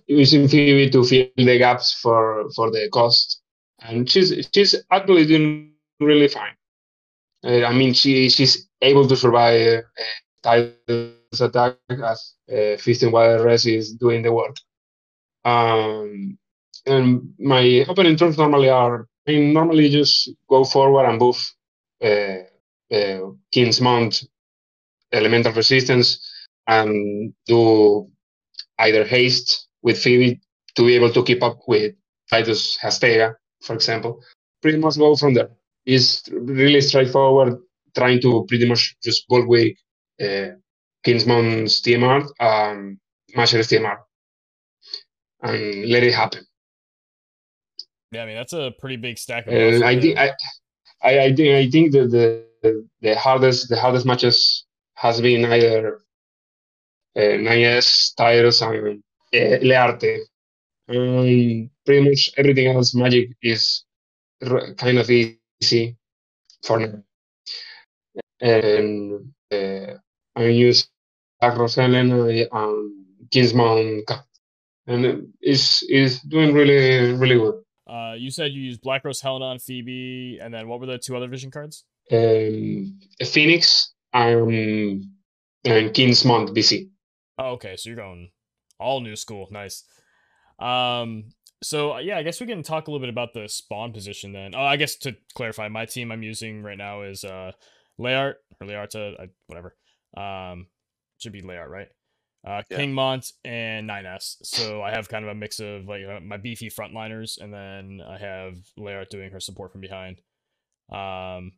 Using 0.07 0.47
Phoebe 0.47 0.89
to 0.91 1.03
fill 1.03 1.27
the 1.35 1.57
gaps 1.57 1.99
for, 1.99 2.49
for 2.55 2.69
the 2.69 2.89
cost, 2.93 3.41
and 3.81 4.07
she's 4.07 4.47
she's 4.53 4.75
actually 4.91 5.25
doing 5.25 5.73
really 5.99 6.27
fine. 6.27 6.55
Uh, 7.43 7.65
I 7.65 7.73
mean, 7.73 7.93
she 7.93 8.29
she's 8.29 8.69
able 8.81 9.07
to 9.07 9.15
survive 9.15 9.79
uh, 9.79 10.03
Tidus 10.43 11.41
attack 11.41 11.77
as 11.89 12.35
uh, 12.51 12.77
15 12.77 13.11
Wild 13.11 13.45
Res 13.45 13.65
is 13.65 13.93
doing 13.93 14.21
the 14.21 14.31
work. 14.31 14.55
Um, 15.43 16.37
and 16.85 17.33
my 17.39 17.85
opening 17.87 18.15
turns 18.15 18.37
normally 18.37 18.69
are 18.69 19.07
I 19.29 19.37
normally 19.37 19.89
just 19.89 20.31
go 20.49 20.63
forward 20.63 21.05
and 21.07 21.19
buff 21.19 21.53
uh, 22.03 22.39
uh, 22.91 23.31
King's 23.51 23.79
Mount 23.79 24.23
elemental 25.11 25.53
resistance 25.53 26.19
and 26.67 27.33
do 27.45 28.07
either 28.79 29.03
haste 29.05 29.67
with 29.83 29.99
Phoebe 29.99 30.41
to 30.75 30.85
be 30.85 30.95
able 30.95 31.11
to 31.11 31.23
keep 31.23 31.43
up 31.43 31.59
with 31.67 31.93
Tidus 32.31 32.77
Hastega, 32.81 33.35
for 33.61 33.75
example. 33.75 34.19
Pretty 34.61 34.79
much 34.79 34.97
go 34.97 35.15
from 35.15 35.33
there. 35.35 35.51
It's 35.85 36.27
really 36.31 36.81
straightforward, 36.81 37.57
trying 37.95 38.21
to 38.21 38.45
pretty 38.47 38.67
much 38.67 38.95
just 39.03 39.27
bulwark 39.27 39.73
uh, 40.21 40.49
Kingsman's 41.03 41.81
TMR, 41.81 42.27
um, 42.39 42.99
Masher's 43.35 43.67
TMR, 43.67 43.97
and 45.43 45.85
let 45.85 46.03
it 46.03 46.13
happen. 46.13 46.45
Yeah, 48.11 48.23
I 48.23 48.25
mean 48.25 48.35
that's 48.35 48.53
a 48.53 48.73
pretty 48.79 48.97
big 48.97 49.17
stack. 49.17 49.47
Of 49.47 49.53
uh, 49.53 49.85
I 49.85 49.99
think 49.99 50.17
I, 50.17 50.31
I, 51.03 51.19
I 51.25 51.35
think 51.35 51.49
I 51.55 51.69
think 51.69 51.91
that 51.93 52.09
the 52.11 52.87
the 53.01 53.15
hardest 53.15 53.69
the 53.69 53.79
hardest 53.79 54.05
matches 54.05 54.65
has 54.95 55.21
been 55.21 55.45
either 55.45 55.99
uh, 57.15 57.37
Nines, 57.37 58.13
Tyrus, 58.17 58.61
and 58.61 59.03
uh, 59.33 59.59
Learte. 59.61 60.19
Um, 60.89 61.69
pretty 61.85 62.09
much 62.09 62.31
everything 62.37 62.67
else, 62.67 62.95
Magic 62.95 63.29
is 63.43 63.83
r- 64.45 64.73
kind 64.73 64.97
of 64.97 65.09
easy 65.09 65.95
for 66.63 66.79
now. 66.79 67.03
And 68.41 69.31
uh, 69.51 69.93
I 70.35 70.43
use 70.45 70.89
Agros 71.43 71.75
Helen 71.75 72.11
and 72.11 73.29
Kingsman 73.29 74.03
and 74.87 75.31
it's, 75.39 75.83
it's 75.87 76.19
doing 76.23 76.53
really, 76.53 77.13
really 77.13 77.35
good. 77.35 77.63
Uh, 77.89 78.13
you 78.13 78.29
said 78.29 78.51
you 78.51 78.61
used 78.61 78.81
Black 78.81 79.03
Rose 79.03 79.21
Helena 79.21 79.45
on 79.45 79.59
Phoebe, 79.59 80.39
and 80.41 80.53
then 80.53 80.67
what 80.67 80.79
were 80.79 80.85
the 80.85 80.97
two 80.97 81.15
other 81.17 81.27
vision 81.27 81.49
cards? 81.51 81.85
Um, 82.11 82.99
Phoenix 83.25 83.93
and, 85.65 85.75
and 85.75 85.93
Kingsmont 85.93 86.49
BC. 86.55 86.89
Oh, 87.37 87.51
okay. 87.51 87.75
So 87.75 87.89
you're 87.89 87.97
going 87.97 88.29
all 88.79 89.01
new 89.01 89.15
school. 89.15 89.47
Nice. 89.51 89.83
Um, 90.59 91.31
So 91.61 91.93
uh, 91.95 91.99
yeah, 91.99 92.17
I 92.17 92.23
guess 92.23 92.39
we 92.39 92.47
can 92.47 92.63
talk 92.63 92.87
a 92.87 92.91
little 92.91 93.05
bit 93.05 93.09
about 93.09 93.33
the 93.33 93.47
spawn 93.49 93.91
position 93.91 94.31
then. 94.33 94.53
Oh, 94.55 94.63
I 94.63 94.77
guess 94.77 94.95
to 94.97 95.15
clarify, 95.35 95.67
my 95.67 95.85
team 95.85 96.11
I'm 96.11 96.23
using 96.23 96.63
right 96.63 96.77
now 96.77 97.01
is 97.01 97.23
uh 97.23 97.51
Leart 97.99 98.35
or 98.59 98.67
Learta, 98.67 99.27
whatever. 99.47 99.75
Um, 100.15 100.67
should 101.17 101.33
be 101.33 101.41
Layart, 101.41 101.67
right? 101.69 101.89
Uh, 102.45 102.63
Yeah. 102.69 102.77
King 102.77 102.93
Mont 102.93 103.31
and 103.43 103.87
9S. 103.89 104.37
So 104.43 104.81
I 104.81 104.91
have 104.91 105.09
kind 105.09 105.25
of 105.25 105.31
a 105.31 105.35
mix 105.35 105.59
of 105.59 105.85
like 105.87 106.03
uh, 106.05 106.19
my 106.21 106.37
beefy 106.37 106.69
frontliners, 106.69 107.39
and 107.39 107.53
then 107.53 108.01
I 108.07 108.17
have 108.17 108.55
Leart 108.77 109.09
doing 109.09 109.31
her 109.31 109.39
support 109.39 109.71
from 109.71 109.81
behind. 109.81 110.21
Um, 110.89 111.53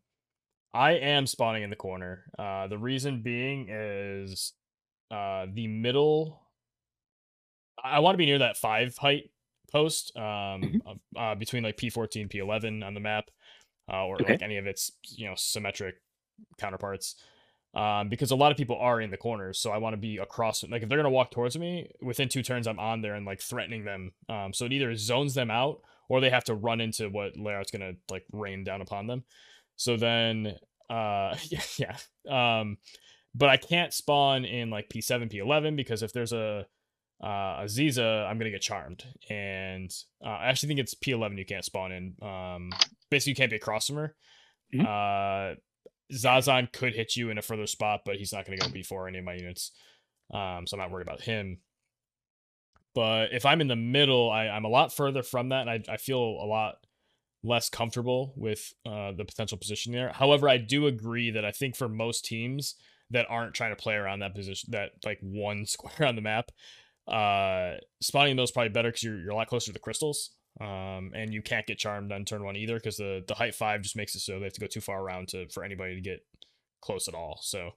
I 0.74 0.94
am 0.94 1.28
spawning 1.28 1.64
in 1.64 1.70
the 1.70 1.76
corner. 1.76 2.26
Uh, 2.40 2.68
the 2.68 2.78
reason 2.78 3.22
being 3.22 3.68
is 3.70 4.54
uh, 5.12 5.46
the 5.54 5.68
middle. 5.68 6.42
I 7.84 8.00
want 8.00 8.14
to 8.14 8.18
be 8.18 8.26
near 8.26 8.40
that 8.40 8.58
five 8.58 8.98
height 8.98 9.32
post 9.72 10.16
um, 10.18 10.82
of- 10.86 11.00
uh, 11.18 11.36
between 11.36 11.64
like 11.64 11.78
P14 11.78 12.32
P11 12.32 12.86
on 12.86 12.94
the 12.94 13.00
map, 13.00 13.26
uh, 13.92 14.06
or 14.06 14.16
Okay. 14.22 14.34
like 14.34 14.42
any 14.42 14.58
of 14.58 14.66
its 14.66 14.92
you 15.16 15.28
know 15.28 15.36
symmetric 15.36 15.96
counterparts. 16.58 17.16
Um, 17.74 18.10
because 18.10 18.32
a 18.32 18.36
lot 18.36 18.52
of 18.52 18.58
people 18.58 18.78
are 18.78 19.00
in 19.00 19.12
the 19.12 19.18
corners, 19.18 19.58
so 19.58 19.72
I 19.72 19.78
want 19.78 19.94
to 19.94 19.98
be 19.98 20.18
across. 20.18 20.64
Like 20.64 20.84
if 20.84 20.90
they're 20.90 20.98
gonna 20.98 21.10
walk 21.10 21.32
towards 21.32 21.58
me, 21.58 21.90
within 22.02 22.28
two 22.28 22.44
turns, 22.44 22.68
I'm 22.68 22.80
on 22.80 23.02
there 23.02 23.16
and 23.16 23.26
like 23.26 23.42
threatening 23.42 23.86
them. 23.86 24.12
Um, 24.28 24.54
so 24.54 24.66
it 24.66 24.74
either 24.74 24.94
zones 24.96 25.36
them 25.36 25.50
out 25.50 25.82
or 26.10 26.20
they 26.20 26.30
have 26.30 26.44
to 26.46 26.56
run 26.56 26.82
into 26.82 27.08
what 27.10 27.38
layout's 27.38 27.72
gonna 27.72 27.94
like 28.10 28.26
rain 28.34 28.66
down 28.66 28.82
upon 28.82 29.08
them. 29.08 29.24
So 29.78 29.96
then, 29.96 30.56
uh, 30.90 31.36
yeah, 31.50 31.62
yeah. 31.78 32.60
Um, 32.60 32.78
but 33.34 33.48
I 33.48 33.56
can't 33.56 33.94
spawn 33.94 34.44
in 34.44 34.70
like 34.70 34.90
P7, 34.90 35.32
P11 35.32 35.78
because 35.78 36.04
if 36.04 36.12
there's 36.12 36.34
a 36.34 36.66
uh, 37.24 37.62
a 37.62 37.66
Ziza, 37.66 38.28
I'm 38.28 38.38
gonna 38.38 38.52
get 38.52 38.62
charmed. 38.62 39.06
And 39.30 39.90
uh, 40.26 40.30
I 40.30 40.48
actually 40.48 40.68
think 40.68 40.82
it's 40.82 40.96
P11 40.96 41.38
you 41.38 41.46
can't 41.46 41.64
spawn 41.64 41.94
in. 41.94 42.16
Um, 42.22 42.72
basically, 43.10 43.32
you 43.32 43.36
can't 43.36 43.52
be 43.52 43.56
across 43.56 43.88
from 43.88 43.96
her. 43.96 44.16
Mhm. 44.76 45.52
Uh, 45.54 45.56
Zazan 46.14 46.72
could 46.72 46.96
hit 46.96 47.16
you 47.16 47.30
in 47.30 47.38
a 47.38 47.42
further 47.42 47.68
spot, 47.68 48.02
but 48.06 48.18
he's 48.18 48.34
not 48.34 48.46
gonna 48.46 48.58
go 48.58 48.70
before 48.70 49.08
any 49.08 49.20
of 49.20 49.26
my 49.26 49.36
units. 49.36 49.72
Um, 50.34 50.66
so 50.66 50.76
I'm 50.76 50.80
not 50.80 50.92
worried 50.92 51.08
about 51.08 51.22
him. 51.22 51.60
But 52.94 53.34
if 53.34 53.46
I'm 53.46 53.62
in 53.62 53.68
the 53.68 53.76
middle, 53.76 54.30
I, 54.30 54.48
I'm 54.48 54.66
a 54.66 54.70
lot 54.70 54.94
further 54.94 55.24
from 55.24 55.50
that, 55.50 55.68
and 55.68 55.70
I, 55.70 55.94
I 55.94 55.98
feel 55.98 56.20
a 56.20 56.46
lot 56.46 56.76
less 57.44 57.70
comfortable 57.70 58.34
with 58.36 58.74
uh, 58.86 59.12
the 59.14 59.26
potential 59.26 59.58
position 59.58 59.94
there. 59.94 60.12
However, 60.14 60.48
I 60.48 60.58
do 60.58 60.88
agree 60.88 61.32
that 61.32 61.46
I 61.46 61.52
think 61.52 61.76
for 61.76 61.90
most 61.90 62.26
teams 62.26 62.76
that 63.10 63.26
aren't 63.30 63.54
trying 63.54 63.72
to 63.72 63.82
play 63.82 63.96
around 63.96 64.20
that 64.20 64.36
position, 64.36 64.70
that 64.72 64.92
like 65.06 65.20
one 65.22 65.66
square 65.66 66.08
on 66.08 66.16
the 66.16 66.22
map, 66.22 66.52
uh, 67.08 67.76
spawning 68.02 68.36
those 68.36 68.52
probably 68.52 68.70
better 68.70 68.90
because 68.90 69.04
you're, 69.04 69.20
you're 69.20 69.32
a 69.32 69.36
lot 69.36 69.48
closer 69.48 69.68
to 69.68 69.74
the 69.74 69.80
crystals. 69.80 70.32
Um, 70.60 71.12
and 71.16 71.34
you 71.34 71.42
can't 71.42 71.66
get 71.66 71.80
charmed 71.80 72.12
on 72.12 72.26
turn 72.26 72.44
one 72.44 72.58
either 72.58 72.76
because 72.76 72.98
the, 72.98 73.24
the 73.28 73.36
height 73.36 73.56
five 73.56 73.82
just 73.82 73.96
makes 73.96 74.16
it 74.16 74.20
so 74.20 74.38
they 74.38 74.46
have 74.46 74.54
to 74.54 74.62
go 74.62 74.68
too 74.68 74.82
far 74.82 75.02
around 75.02 75.30
to 75.30 75.48
for 75.50 75.64
anybody 75.64 75.96
to 75.96 76.02
get 76.02 76.26
close 76.82 77.08
at 77.08 77.14
all. 77.14 77.40
So 77.42 77.72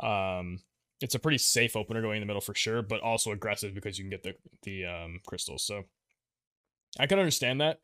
um, 0.00 0.60
it's 1.00 1.14
a 1.14 1.18
pretty 1.18 1.38
safe 1.38 1.76
opener 1.76 2.02
going 2.02 2.16
in 2.16 2.22
the 2.22 2.26
middle 2.26 2.40
for 2.40 2.54
sure, 2.54 2.82
but 2.82 3.00
also 3.00 3.32
aggressive 3.32 3.74
because 3.74 3.98
you 3.98 4.04
can 4.04 4.10
get 4.10 4.22
the 4.22 4.34
the 4.62 4.84
um, 4.84 5.20
crystals. 5.26 5.64
So 5.64 5.82
I 6.98 7.06
can 7.06 7.18
understand 7.18 7.60
that, 7.60 7.80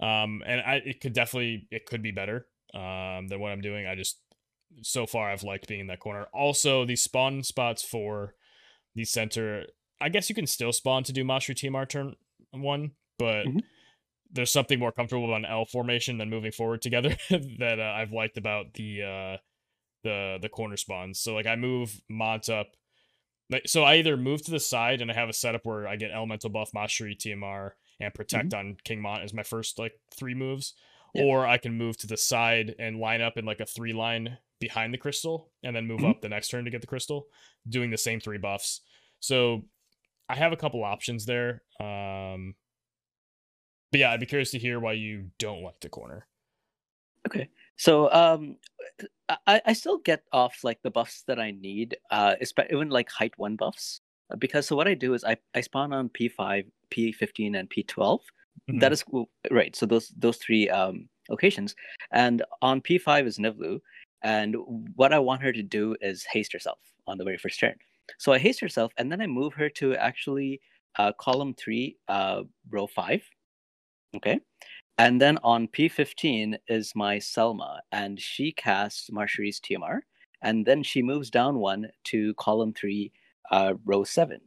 um, 0.00 0.42
and 0.46 0.60
I 0.60 0.82
it 0.84 1.00
could 1.00 1.14
definitely 1.14 1.66
it 1.70 1.86
could 1.86 2.02
be 2.02 2.12
better 2.12 2.46
um, 2.74 3.28
than 3.28 3.40
what 3.40 3.50
I'm 3.50 3.62
doing. 3.62 3.86
I 3.86 3.94
just 3.94 4.20
so 4.82 5.06
far 5.06 5.30
I've 5.30 5.42
liked 5.42 5.68
being 5.68 5.80
in 5.80 5.86
that 5.88 6.00
corner. 6.00 6.26
Also, 6.34 6.84
the 6.84 6.96
spawn 6.96 7.42
spots 7.42 7.82
for 7.82 8.34
the 8.94 9.04
center. 9.04 9.64
I 10.00 10.08
guess 10.08 10.28
you 10.28 10.34
can 10.34 10.46
still 10.46 10.72
spawn 10.72 11.04
to 11.04 11.12
do 11.12 11.24
Mashri 11.24 11.54
TMR 11.54 11.88
turn 11.88 12.16
one, 12.50 12.92
but 13.18 13.46
Mhm. 13.46 13.62
there's 14.30 14.50
something 14.50 14.78
more 14.78 14.92
comfortable 14.92 15.32
on 15.32 15.44
L 15.44 15.64
formation 15.64 16.18
than 16.18 16.30
moving 16.30 16.52
forward 16.52 16.82
together 16.82 17.16
that 17.30 17.78
uh, 17.80 17.94
I've 17.96 18.12
liked 18.12 18.36
about 18.36 18.74
the 18.74 19.02
uh, 19.02 19.36
the 20.02 20.38
the 20.42 20.48
corner 20.48 20.76
spawns. 20.76 21.20
So 21.20 21.34
like 21.34 21.46
I 21.46 21.56
move 21.56 22.00
Mont 22.08 22.48
up. 22.48 22.68
Like, 23.50 23.68
so 23.68 23.82
I 23.84 23.96
either 23.96 24.16
move 24.16 24.42
to 24.44 24.50
the 24.50 24.58
side 24.58 25.02
and 25.02 25.10
I 25.10 25.14
have 25.14 25.28
a 25.28 25.32
setup 25.34 25.66
where 25.66 25.86
I 25.86 25.96
get 25.96 26.10
elemental 26.10 26.48
buff, 26.48 26.70
Mastery, 26.72 27.14
TMR, 27.14 27.72
and 28.00 28.14
protect 28.14 28.54
on 28.54 28.78
King 28.84 29.02
Mont 29.02 29.22
as 29.22 29.34
my 29.34 29.42
first 29.42 29.78
like 29.78 29.92
three 30.16 30.34
moves. 30.34 30.72
Yeah. 31.14 31.24
Or 31.24 31.46
I 31.46 31.58
can 31.58 31.74
move 31.76 31.96
to 31.98 32.06
the 32.06 32.16
side 32.16 32.74
and 32.78 32.98
line 32.98 33.20
up 33.20 33.36
in 33.36 33.44
like 33.44 33.60
a 33.60 33.66
three 33.66 33.92
line 33.92 34.38
behind 34.60 34.94
the 34.94 34.98
crystal 34.98 35.52
and 35.62 35.76
then 35.76 35.86
move 35.86 36.00
Mhm. 36.00 36.10
up 36.10 36.20
the 36.22 36.28
next 36.30 36.48
turn 36.48 36.64
to 36.64 36.70
get 36.70 36.80
the 36.80 36.86
crystal, 36.86 37.26
doing 37.68 37.90
the 37.90 37.98
same 37.98 38.18
three 38.18 38.38
buffs. 38.38 38.80
So 39.20 39.66
I 40.28 40.36
have 40.36 40.52
a 40.52 40.56
couple 40.56 40.82
options 40.82 41.26
there. 41.26 41.62
Um 41.78 42.56
but 43.94 44.00
yeah, 44.00 44.10
I'd 44.10 44.18
be 44.18 44.26
curious 44.26 44.50
to 44.50 44.58
hear 44.58 44.80
why 44.80 44.94
you 44.94 45.30
don't 45.38 45.62
like 45.62 45.78
the 45.80 45.88
corner. 45.88 46.26
Okay. 47.28 47.48
So 47.76 48.12
um, 48.12 48.56
I, 49.46 49.62
I 49.64 49.72
still 49.72 49.98
get 49.98 50.24
off 50.32 50.64
like 50.64 50.82
the 50.82 50.90
buffs 50.90 51.22
that 51.28 51.38
I 51.38 51.52
need, 51.52 51.96
uh, 52.10 52.34
espe- 52.42 52.72
even 52.72 52.90
like 52.90 53.08
height 53.08 53.34
one 53.36 53.54
buffs. 53.54 54.00
Because 54.40 54.66
so 54.66 54.74
what 54.74 54.88
I 54.88 54.94
do 54.94 55.14
is 55.14 55.22
I, 55.22 55.36
I 55.54 55.60
spawn 55.60 55.92
on 55.92 56.08
P5, 56.08 56.66
P15, 56.90 57.56
and 57.56 57.70
P12. 57.70 58.18
That 58.80 58.90
is 58.90 59.04
cool. 59.04 59.30
right. 59.52 59.76
So 59.76 59.86
those 59.86 60.12
those 60.18 60.38
three 60.38 60.68
um, 60.70 61.08
locations, 61.30 61.76
and 62.10 62.42
on 62.62 62.80
P5 62.80 63.26
is 63.28 63.38
Nivlu, 63.38 63.78
and 64.22 64.56
what 64.96 65.12
I 65.12 65.20
want 65.20 65.40
her 65.42 65.52
to 65.52 65.62
do 65.62 65.94
is 66.00 66.24
haste 66.24 66.52
herself 66.52 66.80
on 67.06 67.16
the 67.16 67.22
very 67.22 67.38
first 67.38 67.60
turn. 67.60 67.76
So 68.18 68.32
I 68.32 68.38
haste 68.38 68.58
herself, 68.58 68.92
and 68.96 69.12
then 69.12 69.20
I 69.20 69.28
move 69.28 69.54
her 69.54 69.68
to 69.68 69.94
actually 69.94 70.60
uh, 70.98 71.12
column 71.12 71.54
three, 71.54 71.96
uh, 72.08 72.42
row 72.70 72.88
five. 72.88 73.22
Okay. 74.14 74.40
And 74.98 75.20
then 75.20 75.38
on 75.42 75.66
P15 75.68 76.56
is 76.68 76.92
my 76.94 77.16
Sylma, 77.16 77.80
and 77.90 78.20
she 78.20 78.52
casts 78.52 79.10
Marshari's 79.10 79.60
TMR, 79.60 80.00
and 80.42 80.64
then 80.64 80.82
she 80.82 81.02
moves 81.02 81.30
down 81.30 81.58
one 81.58 81.88
to 82.04 82.32
column 82.34 82.72
three, 82.72 83.10
uh, 83.50 83.74
row 83.84 84.04
seven. 84.04 84.40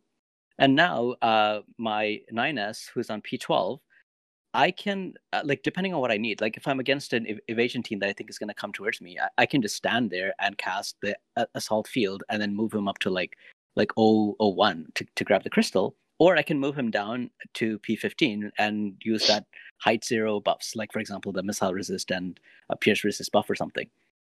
And 0.57 0.75
now 0.75 1.15
uh, 1.21 1.61
my 1.77 2.21
9S, 2.33 2.89
who's 2.93 3.09
on 3.09 3.21
P12, 3.21 3.79
I 4.53 4.71
can, 4.71 5.13
uh, 5.33 5.41
like, 5.43 5.61
depending 5.63 5.93
on 5.93 6.01
what 6.01 6.11
I 6.11 6.17
need, 6.17 6.41
like, 6.41 6.57
if 6.57 6.67
I'm 6.67 6.79
against 6.79 7.13
an 7.13 7.27
ev- 7.27 7.39
evasion 7.47 7.83
team 7.83 7.99
that 7.99 8.09
I 8.09 8.13
think 8.13 8.29
is 8.29 8.39
going 8.39 8.47
to 8.47 8.55
come 8.55 8.71
towards 8.71 9.01
me, 9.01 9.19
I-, 9.19 9.43
I 9.43 9.45
can 9.45 9.61
just 9.61 9.75
stand 9.75 10.09
there 10.09 10.33
and 10.39 10.57
cast 10.57 10.95
the 11.01 11.15
uh, 11.35 11.45
assault 11.53 11.87
field 11.87 12.23
and 12.29 12.41
then 12.41 12.55
move 12.55 12.73
him 12.73 12.87
up 12.87 12.97
to 12.99 13.09
like, 13.09 13.37
like 13.75 13.91
001 13.97 14.87
to, 14.95 15.05
to 15.15 15.23
grab 15.23 15.43
the 15.43 15.49
crystal. 15.49 15.95
Or 16.19 16.35
I 16.35 16.41
can 16.41 16.59
move 16.59 16.77
him 16.77 16.89
down 16.91 17.29
to 17.55 17.79
P15 17.79 18.51
and 18.57 18.93
use 19.03 19.27
that 19.27 19.45
height 19.79 20.03
zero 20.03 20.39
buffs, 20.39 20.75
like 20.75 20.91
for 20.91 20.99
example 20.99 21.31
the 21.31 21.43
missile 21.43 21.73
resist 21.73 22.11
and 22.11 22.39
a 22.69 22.75
pierce 22.75 23.03
resist 23.03 23.31
buff 23.31 23.49
or 23.49 23.55
something. 23.55 23.87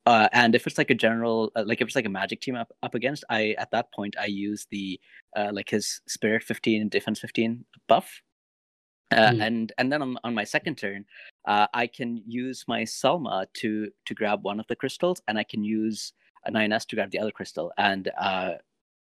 Uh, 0.05 0.27
and 0.33 0.55
if 0.55 0.65
it's 0.67 0.77
like 0.77 0.89
a 0.89 0.95
general, 0.95 1.51
uh, 1.55 1.63
like 1.65 1.81
if 1.81 1.87
it's 1.87 1.95
like 1.95 2.05
a 2.05 2.09
magic 2.09 2.41
team 2.41 2.55
up, 2.55 2.71
up 2.83 2.95
against, 2.95 3.23
I 3.29 3.55
at 3.59 3.71
that 3.71 3.91
point 3.93 4.15
I 4.19 4.25
use 4.25 4.67
the 4.71 4.99
uh, 5.35 5.51
like 5.53 5.69
his 5.69 6.01
spirit 6.07 6.43
15 6.43 6.89
defense 6.89 7.19
15 7.19 7.63
buff. 7.87 8.21
Uh, 9.11 9.33
Hmm. 9.33 9.41
and 9.41 9.71
and 9.79 9.91
then 9.91 10.01
on, 10.03 10.17
on 10.23 10.35
my 10.35 10.43
second 10.43 10.77
turn, 10.77 11.03
uh, 11.47 11.67
I 11.73 11.87
can 11.87 12.21
use 12.27 12.65
my 12.67 12.83
Sylma 12.83 13.47
to 13.55 13.89
to 14.05 14.13
grab 14.13 14.43
one 14.43 14.59
of 14.59 14.67
the 14.67 14.75
crystals, 14.75 15.21
and 15.27 15.37
I 15.39 15.43
can 15.43 15.63
use 15.63 16.13
a 16.45 16.51
9s 16.51 16.85
to 16.87 16.95
grab 16.95 17.11
the 17.11 17.19
other 17.19 17.31
crystal. 17.31 17.71
And 17.77 18.09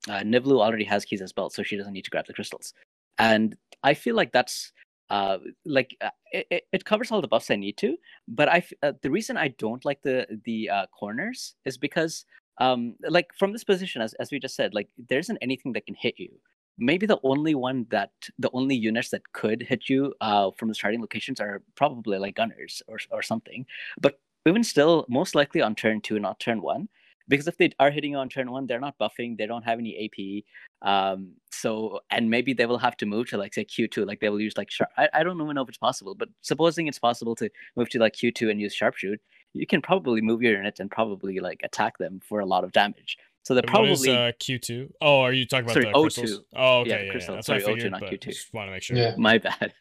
uh, 0.08 0.20
Nivlu 0.20 0.60
already 0.60 0.84
has 0.84 1.04
keys 1.04 1.22
as 1.22 1.32
belt, 1.32 1.52
so 1.52 1.62
she 1.62 1.76
doesn't 1.76 1.92
need 1.92 2.04
to 2.04 2.10
grab 2.10 2.26
the 2.26 2.32
crystals. 2.34 2.74
And 3.18 3.56
I 3.82 3.94
feel 3.94 4.16
like 4.16 4.32
that's 4.32 4.72
uh, 5.10 5.38
like 5.64 5.96
uh, 6.00 6.10
it, 6.32 6.64
it- 6.72 6.84
covers 6.84 7.10
all 7.10 7.20
the 7.20 7.28
buffs 7.28 7.50
I 7.50 7.56
need 7.56 7.76
to. 7.78 7.96
But 8.28 8.48
I 8.48 8.64
uh, 8.82 8.92
the 9.02 9.10
reason 9.10 9.36
I 9.36 9.48
don't 9.48 9.84
like 9.84 10.02
the 10.02 10.26
the 10.44 10.70
uh, 10.70 10.86
corners 10.86 11.54
is 11.64 11.76
because 11.78 12.24
um, 12.58 12.94
like 13.08 13.28
from 13.38 13.52
this 13.52 13.64
position, 13.64 14.02
as 14.02 14.14
as 14.14 14.30
we 14.32 14.38
just 14.38 14.56
said, 14.56 14.74
like 14.74 14.88
there 15.08 15.18
isn't 15.18 15.38
anything 15.42 15.72
that 15.74 15.86
can 15.86 15.94
hit 15.94 16.14
you. 16.18 16.30
Maybe 16.78 17.06
the 17.06 17.20
only 17.22 17.54
one 17.54 17.86
that 17.90 18.12
the 18.38 18.50
only 18.54 18.74
units 18.74 19.10
that 19.10 19.30
could 19.32 19.62
hit 19.62 19.88
you 19.88 20.14
uh, 20.22 20.50
from 20.56 20.68
the 20.68 20.74
starting 20.74 21.00
locations 21.02 21.38
are 21.40 21.62
probably 21.76 22.18
like 22.18 22.34
gunners 22.36 22.82
or 22.88 22.98
or 23.10 23.22
something. 23.22 23.66
But 24.00 24.18
even 24.46 24.64
still, 24.64 25.04
most 25.08 25.34
likely 25.34 25.60
on 25.60 25.74
turn 25.74 26.00
two, 26.00 26.18
not 26.18 26.40
turn 26.40 26.62
one. 26.62 26.88
Because 27.28 27.46
if 27.48 27.56
they 27.56 27.70
are 27.78 27.90
hitting 27.90 28.16
on 28.16 28.28
turn 28.28 28.50
one, 28.50 28.66
they're 28.66 28.80
not 28.80 28.98
buffing. 28.98 29.36
They 29.38 29.46
don't 29.46 29.62
have 29.62 29.78
any 29.78 30.04
AP. 30.04 30.88
Um, 30.88 31.32
so 31.50 32.00
and 32.10 32.28
maybe 32.28 32.52
they 32.52 32.66
will 32.66 32.78
have 32.78 32.96
to 32.98 33.06
move 33.06 33.28
to 33.30 33.38
like 33.38 33.54
say 33.54 33.64
Q 33.64 33.88
two. 33.88 34.04
Like 34.04 34.20
they 34.20 34.28
will 34.28 34.40
use 34.40 34.56
like 34.56 34.70
sharp. 34.70 34.90
I, 34.96 35.08
I 35.14 35.22
don't 35.22 35.40
even 35.40 35.54
know 35.54 35.62
if 35.62 35.68
it's 35.68 35.78
possible, 35.78 36.14
but 36.14 36.28
supposing 36.40 36.86
it's 36.86 36.98
possible 36.98 37.34
to 37.36 37.48
move 37.76 37.88
to 37.90 37.98
like 37.98 38.14
Q 38.14 38.32
two 38.32 38.50
and 38.50 38.60
use 38.60 38.76
sharpshoot, 38.76 39.18
you 39.52 39.66
can 39.66 39.80
probably 39.82 40.20
move 40.20 40.42
your 40.42 40.56
units 40.56 40.80
and 40.80 40.90
probably 40.90 41.40
like 41.40 41.60
attack 41.62 41.98
them 41.98 42.20
for 42.26 42.40
a 42.40 42.46
lot 42.46 42.64
of 42.64 42.72
damage. 42.72 43.16
So 43.44 43.54
they're 43.54 43.62
And 43.64 43.72
what 43.72 43.88
is, 43.88 44.02
probably 44.02 44.16
uh, 44.16 44.32
Q2? 44.40 44.90
Oh, 45.00 45.20
are 45.20 45.32
you 45.32 45.46
talking 45.46 45.64
about 45.64 45.74
Sorry, 45.74 45.86
the 45.86 45.92
O2. 45.92 46.02
crystals? 46.02 46.40
Oh, 46.54 46.78
okay. 46.80 46.90
Yeah, 46.90 46.96
Yeah, 46.96 47.02
yeah, 47.02 47.10
crystal. 47.10 47.34
That's 47.34 47.46
Sorry, 47.48 47.64
what 47.64 47.72
I 47.72 47.74
O2, 47.74 47.90
not 47.90 48.00
but 48.00 48.10
Q2. 48.10 48.20
just 48.20 48.54
want 48.54 48.68
to 48.68 48.72
make 48.72 48.82
sure. 48.82 48.96
Yeah. 48.96 49.14
my 49.16 49.38
bad. 49.60 49.74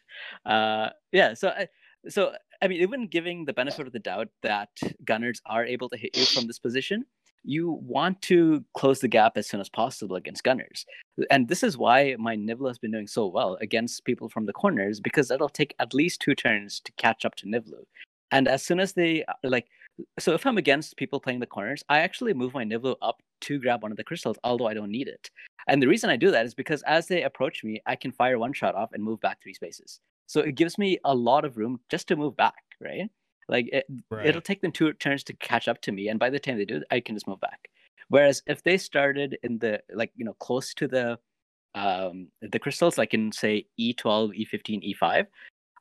Uh, 0.44 0.90
yeah, 1.12 1.34
so 1.34 1.48
I, 1.48 1.68
so 2.08 2.32
I 2.60 2.68
mean, 2.68 2.82
even 2.82 3.06
giving 3.06 3.44
the 3.44 3.52
benefit 3.52 3.86
of 3.86 3.92
the 3.92 4.00
doubt 4.00 4.28
that 4.42 4.70
gunners 5.04 5.40
are 5.46 5.64
able 5.64 5.88
to 5.90 5.96
hit 5.96 6.16
you 6.16 6.24
from 6.24 6.46
this 6.46 6.58
position, 6.58 7.04
you 7.44 7.80
want 7.82 8.22
to 8.22 8.64
close 8.76 9.00
the 9.00 9.08
gap 9.08 9.36
as 9.36 9.48
soon 9.48 9.60
as 9.60 9.68
possible 9.68 10.16
against 10.16 10.44
gunners. 10.44 10.86
And 11.30 11.48
this 11.48 11.62
is 11.62 11.76
why 11.76 12.16
my 12.18 12.36
Nivlu 12.36 12.68
has 12.68 12.78
been 12.78 12.92
doing 12.92 13.06
so 13.06 13.26
well 13.26 13.58
against 13.60 14.04
people 14.04 14.28
from 14.28 14.46
the 14.46 14.52
corners 14.52 15.00
because 15.00 15.30
it'll 15.30 15.48
take 15.48 15.74
at 15.78 15.94
least 15.94 16.20
two 16.20 16.34
turns 16.34 16.80
to 16.80 16.92
catch 16.92 17.24
up 17.24 17.34
to 17.36 17.46
Nivlu. 17.46 17.84
And 18.30 18.48
as 18.48 18.62
soon 18.62 18.80
as 18.80 18.92
they 18.92 19.24
like, 19.42 19.66
so 20.18 20.32
if 20.32 20.46
I'm 20.46 20.56
against 20.56 20.96
people 20.96 21.20
playing 21.20 21.40
the 21.40 21.46
corners, 21.46 21.84
I 21.88 21.98
actually 21.98 22.32
move 22.32 22.54
my 22.54 22.64
Nivlu 22.64 22.96
up 23.02 23.20
to 23.42 23.58
grab 23.58 23.82
one 23.82 23.90
of 23.90 23.98
the 23.98 24.04
crystals, 24.04 24.38
although 24.44 24.68
I 24.68 24.74
don't 24.74 24.90
need 24.90 25.08
it. 25.08 25.30
And 25.68 25.82
the 25.82 25.88
reason 25.88 26.10
I 26.10 26.16
do 26.16 26.30
that 26.30 26.46
is 26.46 26.54
because 26.54 26.82
as 26.84 27.06
they 27.08 27.22
approach 27.22 27.62
me, 27.62 27.80
I 27.86 27.96
can 27.96 28.12
fire 28.12 28.38
one 28.38 28.52
shot 28.52 28.74
off 28.74 28.90
and 28.92 29.02
move 29.02 29.20
back 29.20 29.42
three 29.42 29.54
spaces. 29.54 30.00
So 30.26 30.40
it 30.40 30.54
gives 30.54 30.78
me 30.78 30.98
a 31.04 31.14
lot 31.14 31.44
of 31.44 31.56
room 31.58 31.80
just 31.90 32.08
to 32.08 32.16
move 32.16 32.36
back, 32.36 32.62
right? 32.80 33.10
Like 33.48 33.68
it, 33.72 33.86
right. 34.10 34.26
it'll 34.26 34.40
take 34.40 34.62
them 34.62 34.72
two 34.72 34.92
turns 34.94 35.24
to 35.24 35.32
catch 35.34 35.68
up 35.68 35.80
to 35.82 35.92
me, 35.92 36.08
and 36.08 36.18
by 36.18 36.30
the 36.30 36.38
time 36.38 36.58
they 36.58 36.64
do, 36.64 36.82
I 36.90 37.00
can 37.00 37.16
just 37.16 37.28
move 37.28 37.40
back. 37.40 37.68
Whereas 38.08 38.42
if 38.46 38.62
they 38.62 38.76
started 38.76 39.38
in 39.42 39.58
the 39.58 39.80
like 39.92 40.12
you 40.16 40.24
know 40.24 40.34
close 40.34 40.74
to 40.74 40.88
the 40.88 41.18
um 41.74 42.28
the 42.40 42.58
crystals, 42.58 42.98
like 42.98 43.14
in 43.14 43.32
say 43.32 43.66
E12, 43.80 44.48
E15, 44.52 44.96
E5, 44.96 45.26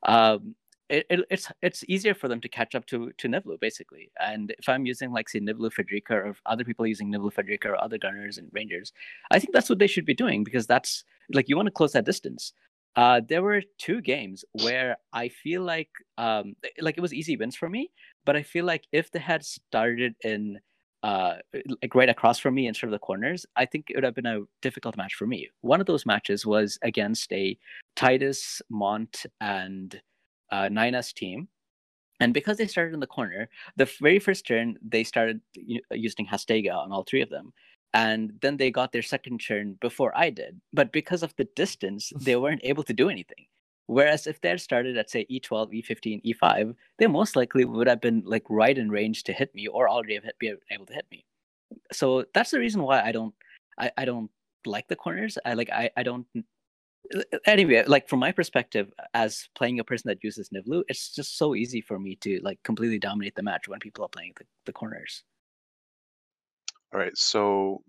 um, 0.04 0.56
it, 0.92 1.06
it, 1.10 1.20
it's 1.30 1.52
it's 1.62 1.84
easier 1.88 2.14
for 2.14 2.28
them 2.28 2.42
to 2.42 2.50
catch 2.50 2.76
up 2.76 2.86
to 2.88 3.12
to 3.18 3.28
Nivlu 3.30 3.60
basically. 3.60 4.12
And 4.20 4.54
if 4.60 4.68
I'm 4.68 4.86
using 4.86 5.12
like 5.12 5.30
say 5.30 5.40
Nivlu 5.40 5.72
Frederica 5.72 6.16
or 6.16 6.36
other 6.46 6.66
people 6.66 6.86
using 6.86 7.12
Nivlu 7.12 7.32
Frederica 7.32 7.70
or 7.70 7.82
other 7.82 7.98
gunners 7.98 8.38
and 8.38 8.50
rangers, 8.52 8.92
I 9.32 9.40
think 9.40 9.54
that's 9.54 9.70
what 9.70 9.80
they 9.80 9.88
should 9.88 10.06
be 10.06 10.14
doing 10.14 10.44
because 10.44 10.68
that's 10.68 11.04
like 11.34 11.48
you 11.48 11.56
want 11.56 11.68
to 11.68 11.72
close 11.72 11.94
that 11.94 12.06
distance. 12.06 12.54
Uh, 12.96 13.22
there 13.28 13.42
were 13.42 13.62
two 13.78 14.02
games 14.02 14.44
where 14.64 14.98
I 15.14 15.30
feel 15.30 15.62
like 15.62 15.90
um, 16.18 16.56
like 16.80 16.98
it 16.98 17.02
was 17.02 17.14
easy 17.14 17.38
wins 17.38 17.56
for 17.56 17.70
me, 17.70 17.92
but 18.26 18.36
I 18.36 18.44
feel 18.44 18.66
like 18.66 18.84
if 18.92 19.12
they 19.12 19.20
had 19.20 19.46
started 19.46 20.16
in 20.24 20.60
uh, 21.04 21.36
like 21.82 21.96
right 21.96 22.10
across 22.10 22.38
from 22.38 22.54
me 22.54 22.68
instead 22.68 22.88
of 22.88 22.92
the 22.92 23.00
corners, 23.00 23.46
I 23.56 23.66
think 23.66 23.90
it 23.90 23.96
would 23.96 24.04
have 24.04 24.16
been 24.16 24.26
a 24.26 24.42
difficult 24.62 24.98
match 24.98 25.16
for 25.16 25.26
me. 25.26 25.50
One 25.62 25.80
of 25.80 25.88
those 25.88 26.06
matches 26.06 26.46
was 26.46 26.78
against 26.84 27.32
a 27.32 27.58
Tidus, 27.96 28.62
Mont, 28.70 29.26
and 29.40 30.00
uh, 30.52 30.68
9S 30.70 31.14
team. 31.14 31.48
And 32.20 32.36
because 32.36 32.58
they 32.58 32.68
started 32.68 32.94
in 32.94 33.00
the 33.00 33.08
corner, 33.08 33.50
the 33.78 33.90
very 34.00 34.20
first 34.20 34.46
turn 34.46 34.78
they 34.88 35.04
started 35.04 35.42
using 35.90 36.28
Hastega 36.28 36.76
on 36.76 36.92
all 36.92 37.04
three 37.04 37.22
of 37.22 37.30
them 37.30 37.52
and 37.94 38.34
then 38.42 38.58
they 38.58 38.72
got 38.72 38.92
their 38.92 39.02
second 39.02 39.40
turn 39.40 39.78
before 39.82 40.18
I 40.18 40.30
did. 40.30 40.62
But 40.74 40.92
because 40.92 41.24
of 41.24 41.36
the 41.36 41.46
distance, 41.56 42.12
they 42.20 42.36
weren't 42.36 42.62
able 42.64 42.84
to 42.84 42.94
do 42.94 43.10
anything. 43.10 43.46
Whereas 43.88 44.26
if 44.26 44.40
they 44.40 44.50
had 44.50 44.62
started 44.62 44.98
at 44.98 45.10
say 45.10 45.26
E12, 45.30 45.84
E15, 45.84 46.24
E5, 46.24 46.76
they 46.98 47.08
most 47.08 47.36
likely 47.36 47.66
would 47.66 47.88
have 47.88 48.00
been 48.00 48.24
like 48.26 48.46
right 48.50 48.78
in 48.78 48.90
range 48.90 49.24
to 49.24 49.34
hit 49.34 49.54
me, 49.54 49.68
or 49.68 49.90
already 49.90 50.16
have 50.16 50.24
hit, 50.24 50.40
be 50.40 50.54
able 50.72 50.86
to 50.86 50.94
hit 50.94 51.06
me. 51.12 51.26
So 51.92 52.26
that's 52.34 52.52
the 52.52 52.60
reason 52.60 52.84
why 52.84 53.02
I 53.02 53.12
don't, 53.12 53.34
I, 53.78 53.92
I 53.98 54.06
don't 54.06 54.32
like 54.66 54.88
the 54.88 54.96
corners. 54.96 55.38
I 55.46 55.56
like 55.56 55.70
I, 55.70 55.90
I 55.98 56.04
don't. 56.04 56.26
Anyway, 57.46 57.84
like 57.88 58.08
from 58.08 58.20
my 58.20 58.32
perspective, 58.32 58.94
as 59.14 59.50
playing 59.56 59.80
a 59.80 59.84
person 59.84 60.08
that 60.08 60.24
uses 60.24 60.50
Nivlu, 60.50 60.84
it's 60.88 61.14
just 61.14 61.38
so 61.38 61.56
easy 61.56 61.82
for 61.82 62.00
me 62.00 62.16
to 62.18 62.40
like 62.42 62.64
completely 62.64 63.00
dominate 63.00 63.36
the 63.36 63.44
match 63.44 63.68
when 63.68 63.80
people 63.80 64.06
are 64.06 64.10
playing 64.10 64.34
the, 64.38 64.46
the 64.66 64.72
corners. 64.72 65.24
All 66.94 67.00
right. 67.00 67.18
So 67.18 67.84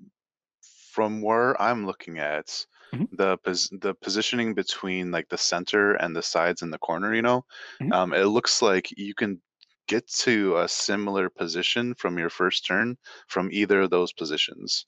from 0.93 1.23
where 1.23 1.61
I'm 1.61 1.87
looking 1.87 2.19
at, 2.19 2.67
Mhm. 2.93 3.07
the 3.13 3.37
pos- 3.39 3.71
the 3.81 3.95
positioning 3.95 4.55
between 4.55 5.11
like 5.11 5.29
the 5.29 5.39
center 5.39 5.95
and 5.95 6.17
the 6.17 6.23
sides 6.23 6.63
and 6.63 6.73
the 6.73 6.79
corner, 6.79 7.15
you 7.15 7.23
know, 7.23 7.45
Mhm. 7.81 7.93
um, 7.93 8.13
it 8.15 8.25
looks 8.27 8.63
like 8.63 8.91
you 8.97 9.15
can 9.15 9.43
get 9.89 10.07
to 10.09 10.57
a 10.59 10.69
similar 10.69 11.29
position 11.31 11.95
from 11.95 12.19
your 12.19 12.31
first 12.31 12.67
turn 12.67 12.97
from 13.29 13.51
either 13.53 13.83
of 13.83 13.91
those 13.91 14.13
positions. 14.13 14.87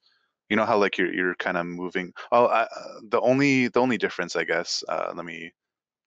You 0.49 0.57
know 0.57 0.67
how 0.67 0.79
like 0.79 0.99
you're 0.99 1.13
you're 1.13 1.35
kind 1.37 1.57
of 1.57 1.67
moving. 1.67 2.13
Oh, 2.33 2.47
I, 2.47 2.63
uh, 2.65 3.01
the 3.09 3.21
only 3.21 3.69
the 3.69 3.81
only 3.81 3.99
difference, 3.99 4.37
I 4.37 4.45
guess. 4.45 4.83
Uh, 4.89 5.13
let 5.17 5.25
me 5.27 5.53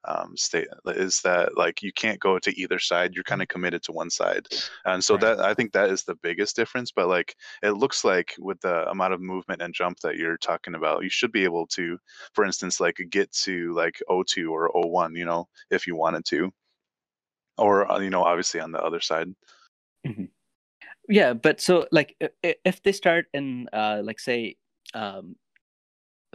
um, 0.06 0.36
state 0.38 0.68
is 0.88 1.22
that 1.22 1.58
like 1.58 1.82
you 1.82 1.92
can't 1.94 2.20
go 2.20 2.40
to 2.40 2.60
either 2.60 2.80
side. 2.80 3.14
You're 3.14 3.24
kind 3.24 3.42
of 3.42 3.48
committed 3.48 3.84
to 3.84 3.92
one 3.92 4.10
side, 4.10 4.48
and 4.86 5.04
so 5.04 5.16
Right. 5.16 5.22
that 5.22 5.40
I 5.40 5.54
think 5.54 5.74
that 5.74 5.90
is 5.90 6.04
the 6.04 6.16
biggest 6.16 6.56
difference. 6.56 6.92
But 6.92 7.08
like 7.08 7.36
it 7.64 7.72
looks 7.72 8.04
like 8.04 8.36
with 8.40 8.60
the 8.62 8.90
amount 8.90 9.14
of 9.14 9.22
movement 9.22 9.62
and 9.62 9.74
jump 9.74 10.00
that 10.02 10.18
you're 10.18 10.38
talking 10.38 10.76
about, 10.76 11.04
you 11.04 11.10
should 11.10 11.32
be 11.32 11.44
able 11.44 11.68
to, 11.68 11.98
for 12.34 12.46
instance, 12.46 12.80
like 12.80 12.98
get 13.10 13.32
to 13.44 13.74
like 13.74 14.02
O2 14.10 14.50
or 14.52 14.72
O1, 14.76 15.16
you 15.16 15.26
know, 15.26 15.48
if 15.72 15.88
you 15.88 15.96
wanted 15.96 16.26
to, 16.26 16.52
or 17.58 17.90
uh, 17.92 18.00
you 18.00 18.10
know, 18.10 18.24
obviously 18.24 18.60
on 18.60 18.72
the 18.72 18.82
other 18.84 19.00
side. 19.02 19.28
Yeah, 21.10 21.34
but 21.34 21.62
so 21.62 21.88
like 21.92 22.16
if 22.44 22.84
they 22.84 22.92
start 22.92 23.28
in 23.34 23.68
uh 23.72 24.02
like 24.04 24.20
say 24.20 24.58
um 24.94 25.36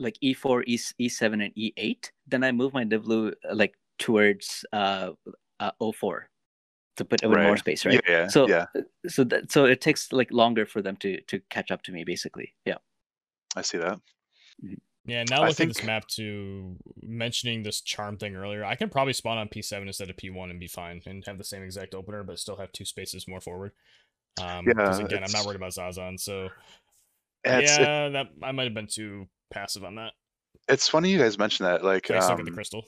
like 0.02 0.18
E4, 0.22 0.64
E 0.66 0.76
E7 0.76 1.44
and 1.44 1.54
E8, 1.54 2.10
then 2.26 2.44
I 2.44 2.52
move 2.52 2.72
my 2.72 2.84
Nivlu 2.84 3.32
uh, 3.48 3.54
like 3.54 3.74
towards 3.98 4.64
uh, 4.72 5.10
uh 5.60 5.70
04 5.80 6.28
to 6.96 7.04
put 7.04 7.22
with 7.22 7.38
more 7.38 7.56
space, 7.56 7.86
right? 7.86 8.02
yeah, 8.08 8.28
So 8.28 8.48
yeah. 8.48 8.66
so 9.08 9.24
that 9.24 9.50
so 9.50 9.64
it 9.64 9.80
takes 9.80 10.12
like 10.12 10.30
longer 10.32 10.66
for 10.66 10.82
them 10.82 10.96
to 10.96 11.20
to 11.22 11.40
catch 11.50 11.70
up 11.70 11.82
to 11.84 11.92
me 11.92 12.04
basically. 12.04 12.54
Yeah. 12.64 12.78
I 13.56 13.62
see 13.62 13.78
that. 13.78 14.00
Yeah, 15.04 15.24
now 15.24 15.42
I 15.42 15.52
think 15.52 15.70
at 15.70 15.76
this 15.76 15.84
map 15.84 16.06
to 16.08 16.76
mentioning 17.02 17.64
this 17.64 17.80
charm 17.80 18.18
thing 18.18 18.36
earlier. 18.36 18.64
I 18.64 18.76
can 18.76 18.88
probably 18.88 19.12
spawn 19.12 19.36
on 19.36 19.48
P7 19.48 19.86
instead 19.86 20.10
of 20.10 20.16
P1 20.16 20.50
and 20.50 20.60
be 20.60 20.68
fine 20.68 21.02
and 21.06 21.24
have 21.26 21.38
the 21.38 21.44
same 21.44 21.62
exact 21.62 21.94
opener, 21.94 22.22
but 22.22 22.38
still 22.38 22.56
have 22.56 22.70
two 22.70 22.84
spaces 22.84 23.26
more 23.26 23.40
forward. 23.40 23.72
Um, 24.40 24.64
because 24.64 25.00
Yeah, 25.00 25.06
again, 25.06 25.24
I'm 25.24 25.32
not 25.32 25.44
worried 25.44 25.56
about 25.56 25.72
Zazan, 25.72 26.20
so 26.20 26.50
It's, 27.44 27.78
it- 27.78 27.80
yeah, 27.80 28.08
that 28.10 28.28
I 28.42 28.52
might 28.52 28.64
have 28.64 28.74
been 28.74 28.86
too 28.86 29.26
passive 29.52 29.84
on 29.84 29.94
that. 29.96 30.12
it's 30.68 30.88
funny 30.88 31.10
you 31.10 31.18
guys 31.18 31.38
mentioned 31.38 31.66
that. 31.68 31.84
Like, 31.84 32.10
I 32.10 32.18
still 32.20 32.36
get 32.36 32.44
the 32.44 32.50
um, 32.50 32.54
crystal? 32.54 32.84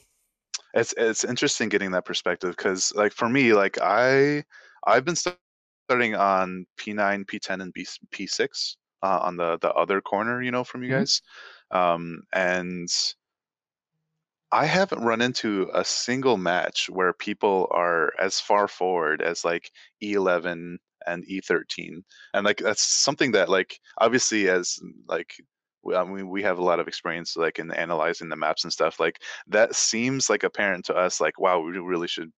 it's 0.75 0.95
it's 0.97 1.25
interesting 1.25 1.69
getting 1.69 1.91
that 1.93 2.05
perspective 2.05 2.55
because 2.57 2.93
like 2.95 3.13
for 3.13 3.29
me 3.29 3.55
like 3.55 3.79
i 3.81 4.43
i've 4.87 5.05
been 5.05 5.17
starting 5.17 6.15
on 6.15 6.67
p9 6.79 7.25
p10 7.27 7.63
and 7.63 7.73
B, 7.73 7.87
p6 8.13 8.77
uh, 9.03 9.19
on 9.23 9.37
the 9.37 9.59
the 9.63 9.73
other 9.73 10.01
corner 10.01 10.43
you 10.43 10.51
know 10.51 10.65
from 10.65 10.83
you 10.83 10.91
Mhm. 10.91 10.93
guys 10.93 11.23
um 11.71 12.23
and 12.33 12.89
i 14.53 14.65
haven't 14.67 15.03
run 15.05 15.21
into 15.21 15.71
a 15.75 15.85
single 15.85 16.37
match 16.37 16.89
where 16.91 17.13
people 17.13 17.69
are 17.71 18.13
as 18.19 18.41
far 18.41 18.69
forward 18.69 19.21
as 19.23 19.45
like 19.45 19.71
e11 20.03 20.79
and 21.07 21.25
e13 21.27 22.03
and 22.35 22.45
like 22.45 22.59
that's 22.59 22.83
something 22.83 23.33
that 23.33 23.49
like 23.49 23.79
obviously 23.99 24.49
as 24.49 24.79
like 25.09 25.35
I 25.95 26.05
mean, 26.05 26.29
we 26.29 26.43
have 26.43 26.59
a 26.59 26.65
lot 26.65 26.81
of 26.81 26.89
experience 26.89 27.37
like 27.37 27.59
in 27.59 27.71
analyzing 27.73 28.29
the 28.29 28.37
maps 28.37 28.65
and 28.65 28.73
stuff. 28.73 29.01
Like 29.01 29.21
that 29.49 29.75
seems 29.75 30.31
like 30.31 30.43
apparent 30.45 30.85
to 30.87 30.95
us. 30.95 31.21
Like, 31.21 31.39
wow, 31.41 31.61
we 31.61 31.73
really 31.79 32.09
should 32.09 32.31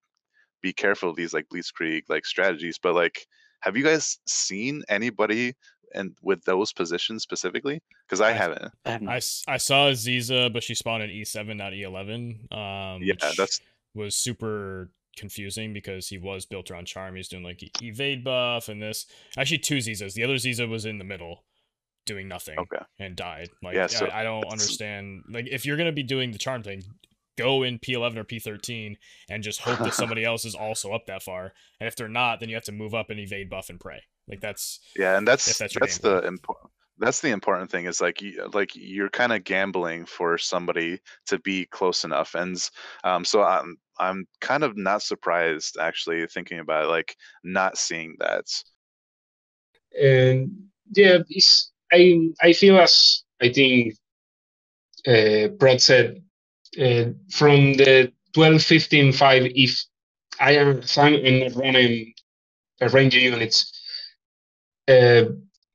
be 0.62 0.72
careful 0.72 1.10
of 1.10 1.16
these 1.16 1.34
like 1.34 1.46
blitzkrieg 1.52 2.02
like 2.08 2.24
strategies. 2.26 2.78
But 2.78 2.94
like, 2.94 3.26
have 3.60 3.76
you 3.76 3.84
guys 3.84 4.18
seen 4.26 4.82
anybody 4.88 5.54
and 5.94 6.16
with 6.22 6.42
those 6.44 6.72
positions 6.72 7.22
specifically? 7.22 7.80
Because 8.06 8.20
I 8.20 8.30
I've- 8.30 8.38
haven't. 8.38 8.72
I 8.84 8.90
have 8.90 9.02
I, 9.02 9.04
not. 9.04 9.22
saw 9.60 9.90
Aziza, 9.90 10.52
but 10.52 10.62
she 10.62 10.74
spawned 10.74 11.02
in 11.04 11.10
E7, 11.10 11.56
not 11.56 11.72
E11. 11.72 12.52
Um, 12.52 13.02
Yeah, 13.02 13.14
which 13.22 13.36
that's 13.36 13.60
was 13.94 14.14
super 14.16 14.90
confusing 15.16 15.72
because 15.72 16.08
he 16.08 16.18
was 16.18 16.44
built 16.44 16.70
around 16.70 16.86
charm. 16.86 17.16
He's 17.16 17.28
doing 17.28 17.42
like 17.42 17.62
evade 17.82 18.22
buff 18.22 18.68
and 18.68 18.82
this. 18.82 19.06
Actually, 19.36 19.58
two 19.58 19.78
Zizas. 19.78 20.12
The 20.14 20.24
other 20.24 20.34
Ziza 20.34 20.68
was 20.68 20.84
in 20.84 20.98
the 20.98 21.04
middle, 21.04 21.44
doing 22.06 22.28
nothing 22.28 22.58
okay. 22.58 22.82
and 22.98 23.14
died. 23.16 23.50
Like, 23.62 23.74
Yeah, 23.74 23.84
I- 23.84 23.86
so 23.88 24.08
I, 24.12 24.22
don't 24.22 24.40
that's- 24.40 24.52
understand. 24.52 25.24
Like, 25.28 25.46
if 25.50 25.66
you're 25.66 25.76
gonna 25.76 25.92
be 25.92 26.02
doing 26.02 26.30
the 26.32 26.38
charm 26.38 26.62
thing, 26.62 26.82
go 27.36 27.62
in 27.62 27.78
P11 27.78 28.16
or 28.16 28.24
P13 28.24 28.96
and 29.28 29.42
just 29.42 29.60
hope 29.60 29.78
that 29.80 29.92
somebody 29.92 30.24
else 30.30 30.44
is 30.46 30.54
also 30.54 30.92
up 30.92 31.04
that 31.06 31.22
far. 31.22 31.52
And 31.80 31.86
if 31.86 31.94
they're 31.94 32.08
not, 32.08 32.40
then 32.40 32.48
you 32.48 32.54
have 32.54 32.64
to 32.64 32.72
move 32.72 32.94
up 32.94 33.10
and 33.10 33.20
evade 33.20 33.50
buff 33.50 33.68
and 33.68 33.78
pray. 33.78 34.02
Like 34.28 34.40
that's 34.40 34.80
Yeah, 34.96 35.18
and 35.18 35.28
that's 35.28 35.58
that's, 35.58 35.74
that's 35.78 35.98
the 35.98 36.22
important. 36.22 36.70
That's 36.98 37.20
the 37.20 37.28
important 37.28 37.70
thing 37.70 37.84
is 37.84 38.00
like 38.00 38.22
you, 38.22 38.48
like 38.54 38.70
you're 38.74 39.10
kind 39.10 39.30
of 39.32 39.44
gambling 39.44 40.06
for 40.06 40.38
somebody 40.38 40.98
to 41.26 41.38
be 41.40 41.66
close 41.66 42.04
enough, 42.04 42.34
and 42.34 42.56
um, 43.04 43.22
so 43.22 43.42
I'm 43.42 43.76
I'm 43.98 44.26
kind 44.40 44.64
of 44.64 44.78
not 44.78 45.02
surprised 45.02 45.76
actually 45.78 46.26
thinking 46.26 46.58
about 46.58 46.84
it, 46.84 46.88
like 46.88 47.14
not 47.44 47.76
seeing 47.76 48.16
that. 48.20 48.46
And 50.00 50.50
yeah, 50.92 51.18
it's, 51.28 51.70
I 51.92 52.30
I 52.42 52.52
feel 52.54 52.78
as 52.78 53.24
I 53.42 53.50
think 53.52 53.94
uh, 55.06 55.48
Brett 55.58 55.80
said 55.82 56.22
uh, 56.80 57.06
from 57.30 57.74
the 57.74 58.12
12, 58.34 58.62
15, 58.62 59.12
5, 59.12 59.44
if 59.54 59.84
I 60.40 60.52
am 60.56 60.82
running 61.56 62.14
a 62.80 62.88
ranger 62.90 63.20
units, 63.20 63.72
uh, 64.88 65.24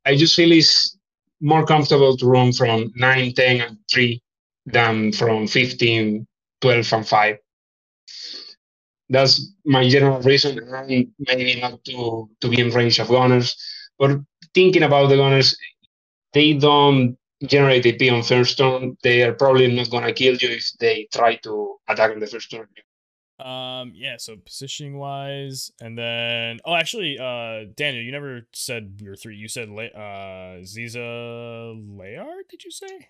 I 0.05 0.15
just 0.15 0.35
feel 0.35 0.51
it's 0.51 0.97
more 1.41 1.65
comfortable 1.65 2.17
to 2.17 2.27
run 2.27 2.53
from 2.53 2.91
9, 2.95 3.33
10, 3.33 3.61
and 3.61 3.77
3 3.91 4.21
than 4.67 5.11
from 5.13 5.47
15, 5.47 6.27
12, 6.61 6.93
and 6.93 7.07
5. 7.07 7.37
That's 9.09 9.53
my 9.65 9.89
general 9.89 10.21
reason. 10.21 10.59
Maybe 11.19 11.61
not 11.61 11.83
to, 11.85 12.29
to 12.41 12.49
be 12.49 12.61
in 12.61 12.71
range 12.71 12.99
of 12.99 13.09
gunners, 13.09 13.55
but 13.99 14.19
thinking 14.53 14.83
about 14.83 15.07
the 15.09 15.17
gunners, 15.17 15.57
they 16.33 16.53
don't 16.53 17.17
generate 17.43 17.85
AP 17.85 18.11
on 18.11 18.23
first 18.23 18.57
turn. 18.57 18.97
They 19.03 19.23
are 19.23 19.33
probably 19.33 19.73
not 19.73 19.89
gonna 19.89 20.13
kill 20.13 20.35
you 20.35 20.49
if 20.49 20.71
they 20.79 21.07
try 21.11 21.35
to 21.37 21.77
attack 21.87 22.11
on 22.11 22.19
the 22.19 22.27
first 22.27 22.51
turn. 22.51 22.67
Um, 23.39 23.91
yeah, 23.95 24.17
so 24.17 24.35
positioning 24.35 24.99
wise, 24.99 25.71
and 25.81 25.97
then 25.97 26.59
oh, 26.63 26.75
actually, 26.75 27.17
uh, 27.17 27.71
Daniel, 27.75 28.03
you 28.03 28.11
never 28.11 28.47
said 28.53 28.99
your 29.01 29.15
three. 29.15 29.35
You 29.35 29.47
said 29.47 29.69
Le- 29.69 29.85
uh 29.85 30.59
Ziza 30.61 31.97
Layard. 31.97 32.47
Did 32.49 32.63
you 32.63 32.69
say? 32.69 33.07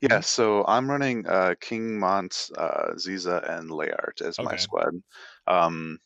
Yeah, 0.00 0.20
so 0.20 0.64
I'm 0.66 0.90
running 0.90 1.26
uh, 1.26 1.54
King 1.60 1.98
Mont, 1.98 2.50
uh, 2.56 2.92
Ziza, 2.94 3.58
and 3.58 3.68
Layart 3.68 4.22
as 4.22 4.38
my 4.38 4.56
squad. 4.56 5.02
Um, 5.46 5.98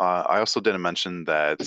uh, 0.00 0.24
I 0.26 0.38
also 0.38 0.60
didn't 0.60 0.80
mention 0.80 1.24
that 1.24 1.60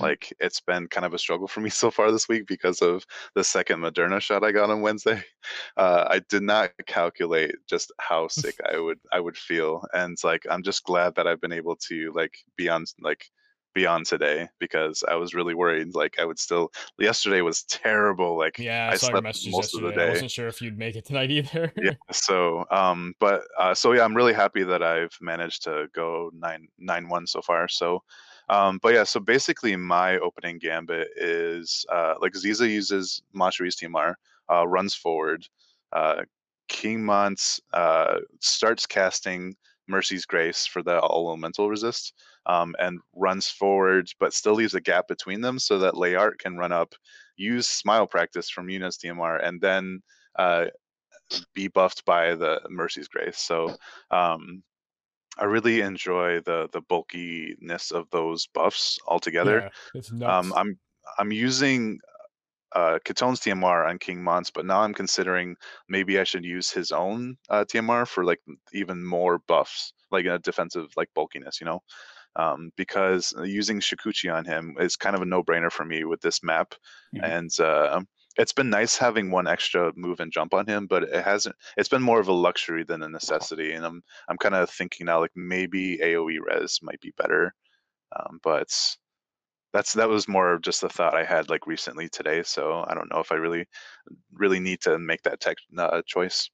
like 0.00 0.32
it's 0.38 0.60
been 0.60 0.86
kind 0.86 1.04
of 1.04 1.14
a 1.14 1.18
struggle 1.18 1.48
for 1.48 1.60
me 1.60 1.68
so 1.82 1.90
far 1.90 2.12
this 2.12 2.28
week 2.28 2.46
because 2.46 2.80
of 2.80 3.04
the 3.34 3.42
second 3.42 3.80
Moderna 3.80 4.20
shot 4.20 4.44
I 4.44 4.52
got 4.52 4.70
on 4.70 4.80
Wednesday. 4.82 5.22
Uh, 5.76 6.06
I 6.08 6.20
did 6.28 6.44
not 6.44 6.70
calculate 6.86 7.56
just 7.68 7.90
how 7.98 8.28
sick 8.28 8.54
I 8.72 8.78
would 8.78 9.00
I 9.10 9.18
would 9.18 9.36
feel, 9.36 9.84
and 9.92 10.16
like 10.22 10.44
I'm 10.48 10.62
just 10.62 10.84
glad 10.84 11.16
that 11.16 11.26
I've 11.26 11.40
been 11.40 11.52
able 11.52 11.74
to 11.88 12.12
like 12.14 12.34
be 12.56 12.68
on 12.68 12.84
like 13.00 13.26
be 13.74 13.86
on 13.86 14.04
today 14.04 14.48
because 14.58 15.02
I 15.08 15.14
was 15.14 15.34
really 15.34 15.54
worried 15.54 15.94
like 15.94 16.18
I 16.18 16.24
would 16.24 16.38
still. 16.38 16.72
Yesterday 16.98 17.40
was 17.40 17.62
terrible. 17.64 18.36
Like 18.36 18.58
Yeah, 18.58 18.88
I, 18.88 18.92
I 18.92 18.96
saw 18.96 19.06
your 19.06 19.12
slept 19.14 19.24
messages 19.24 19.52
most 19.52 19.74
of 19.74 19.80
the 19.80 19.86
yesterday. 19.88 20.06
I 20.06 20.10
wasn't 20.10 20.30
sure 20.30 20.48
if 20.48 20.60
you'd 20.62 20.78
make 20.78 20.96
it 20.96 21.04
tonight 21.04 21.30
either. 21.30 21.72
yeah 21.76 21.92
so 22.10 22.64
um 22.70 23.14
but 23.20 23.42
uh 23.58 23.74
so 23.74 23.92
yeah 23.92 24.04
i'm 24.04 24.16
really 24.16 24.32
happy 24.32 24.62
that 24.62 24.82
i've 24.82 25.16
managed 25.20 25.62
to 25.64 25.86
go 25.94 26.30
nine 26.34 26.68
nine 26.78 27.08
one 27.08 27.26
so 27.26 27.40
far 27.42 27.68
so 27.68 28.02
um 28.48 28.78
but 28.82 28.94
yeah 28.94 29.04
so 29.04 29.20
basically 29.20 29.76
my 29.76 30.18
opening 30.18 30.58
gambit 30.58 31.08
is 31.16 31.84
uh 31.90 32.14
like 32.20 32.32
ziza 32.32 32.68
uses 32.68 33.22
Mashri's 33.34 33.76
tmr 33.76 34.14
uh 34.52 34.66
runs 34.66 34.94
forward 34.94 35.46
uh 35.92 36.22
king 36.68 37.04
Mont 37.04 37.60
uh 37.72 38.18
starts 38.40 38.86
casting 38.86 39.54
mercy's 39.88 40.24
grace 40.26 40.66
for 40.66 40.82
the 40.82 40.98
all 41.00 41.28
elemental 41.28 41.68
resist 41.68 42.14
um 42.46 42.74
and 42.78 42.98
runs 43.14 43.48
forward 43.48 44.08
but 44.18 44.34
still 44.34 44.54
leaves 44.54 44.74
a 44.74 44.80
gap 44.80 45.06
between 45.08 45.40
them 45.40 45.58
so 45.58 45.78
that 45.78 45.94
layart 45.94 46.38
can 46.38 46.56
run 46.56 46.72
up 46.72 46.94
use 47.36 47.68
smile 47.68 48.06
practice 48.06 48.50
from 48.50 48.68
yuna's 48.68 48.98
tmr 48.98 49.46
and 49.46 49.60
then 49.60 50.00
uh 50.38 50.66
be 51.54 51.68
buffed 51.68 52.04
by 52.04 52.34
the 52.34 52.60
Mercy's 52.68 53.08
Grace. 53.08 53.38
So 53.38 53.74
um, 54.10 54.62
I 55.38 55.44
really 55.44 55.80
enjoy 55.80 56.40
the 56.40 56.68
the 56.72 56.82
bulkiness 56.82 57.90
of 57.90 58.08
those 58.10 58.46
buffs 58.48 58.98
altogether. 59.06 59.60
Yeah, 59.60 59.68
it's 59.94 60.12
nuts. 60.12 60.46
Um, 60.46 60.52
I'm 60.56 60.78
I'm 61.18 61.32
using 61.32 61.98
uh, 62.74 62.98
Katone's 63.04 63.40
TMR 63.40 63.88
on 63.88 63.98
King 63.98 64.22
Mons, 64.22 64.50
but 64.50 64.66
now 64.66 64.80
I'm 64.80 64.94
considering 64.94 65.56
maybe 65.88 66.18
I 66.18 66.24
should 66.24 66.44
use 66.44 66.70
his 66.70 66.90
own 66.90 67.36
uh, 67.50 67.64
TMR 67.64 68.06
for 68.06 68.24
like 68.24 68.40
even 68.72 69.04
more 69.04 69.38
buffs, 69.46 69.92
like 70.10 70.26
a 70.26 70.38
defensive 70.38 70.88
like 70.96 71.08
bulkiness, 71.14 71.60
you 71.60 71.66
know. 71.66 71.80
Um, 72.36 72.70
because 72.76 73.34
using 73.44 73.80
Shikuchi 73.80 74.32
on 74.34 74.44
him 74.46 74.76
is 74.80 74.96
kind 74.96 75.14
of 75.14 75.22
a 75.22 75.26
no-brainer 75.26 75.70
for 75.70 75.84
me 75.84 76.04
with 76.04 76.20
this 76.22 76.42
map, 76.42 76.74
and 77.22 77.50
uh, 77.60 78.00
it's 78.38 78.52
been 78.52 78.70
nice 78.70 78.96
having 78.96 79.30
one 79.30 79.46
extra 79.46 79.92
move 79.96 80.20
and 80.20 80.32
jump 80.32 80.54
on 80.54 80.66
him, 80.66 80.86
but 80.86 81.02
it 81.02 81.22
hasn't. 81.24 81.54
It's 81.76 81.88
been 81.88 82.02
more 82.02 82.20
of 82.20 82.28
a 82.28 82.32
luxury 82.32 82.84
than 82.84 83.02
a 83.02 83.08
necessity, 83.08 83.72
and 83.72 83.84
I'm 83.84 84.02
I'm 84.28 84.38
kind 84.38 84.54
of 84.54 84.70
thinking 84.70 85.06
now 85.06 85.20
like 85.20 85.32
maybe 85.36 85.98
AOE 85.98 86.38
res 86.40 86.78
might 86.82 87.00
be 87.00 87.12
better, 87.18 87.54
um, 88.16 88.40
but 88.42 88.68
that's 89.72 89.92
that 89.94 90.08
was 90.08 90.28
more 90.28 90.52
of 90.54 90.62
just 90.62 90.80
the 90.80 90.88
thought 90.88 91.14
I 91.14 91.24
had 91.24 91.50
like 91.50 91.66
recently 91.66 92.08
today. 92.08 92.42
So 92.42 92.84
I 92.88 92.94
don't 92.94 93.10
know 93.12 93.20
if 93.20 93.32
I 93.32 93.36
really 93.36 93.66
really 94.32 94.60
need 94.60 94.80
to 94.82 94.98
make 94.98 95.22
that 95.22 95.40
tech 95.40 95.56
uh, 95.78 96.02
choice. 96.06 96.50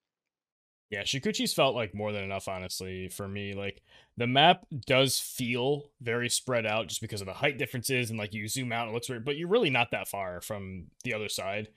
Yeah, 0.91 1.03
Shikuchi's 1.03 1.53
felt 1.53 1.75
like 1.75 1.95
more 1.95 2.13
than 2.13 2.25
enough, 2.25 2.49
honestly, 2.49 3.09
for 3.09 3.29
me. 3.29 3.53
Like 3.53 3.83
the 4.17 4.27
map 4.27 4.65
does 4.87 5.19
feel 5.19 5.91
very 6.01 6.31
spread 6.31 6.65
out 6.65 6.87
just 6.89 7.03
because 7.03 7.21
of 7.21 7.27
the 7.27 7.35
height 7.35 7.59
differences 7.59 8.09
and 8.09 8.19
like 8.19 8.33
you 8.33 8.49
zoom 8.49 8.73
out, 8.73 8.89
it 8.89 8.95
looks 8.95 9.09
weird, 9.09 9.25
but 9.25 9.37
you're 9.37 9.49
really 9.49 9.69
not 9.71 9.91
that 9.91 10.09
far 10.09 10.41
from 10.41 10.87
the 11.05 11.13
other 11.13 11.29
side. 11.29 11.69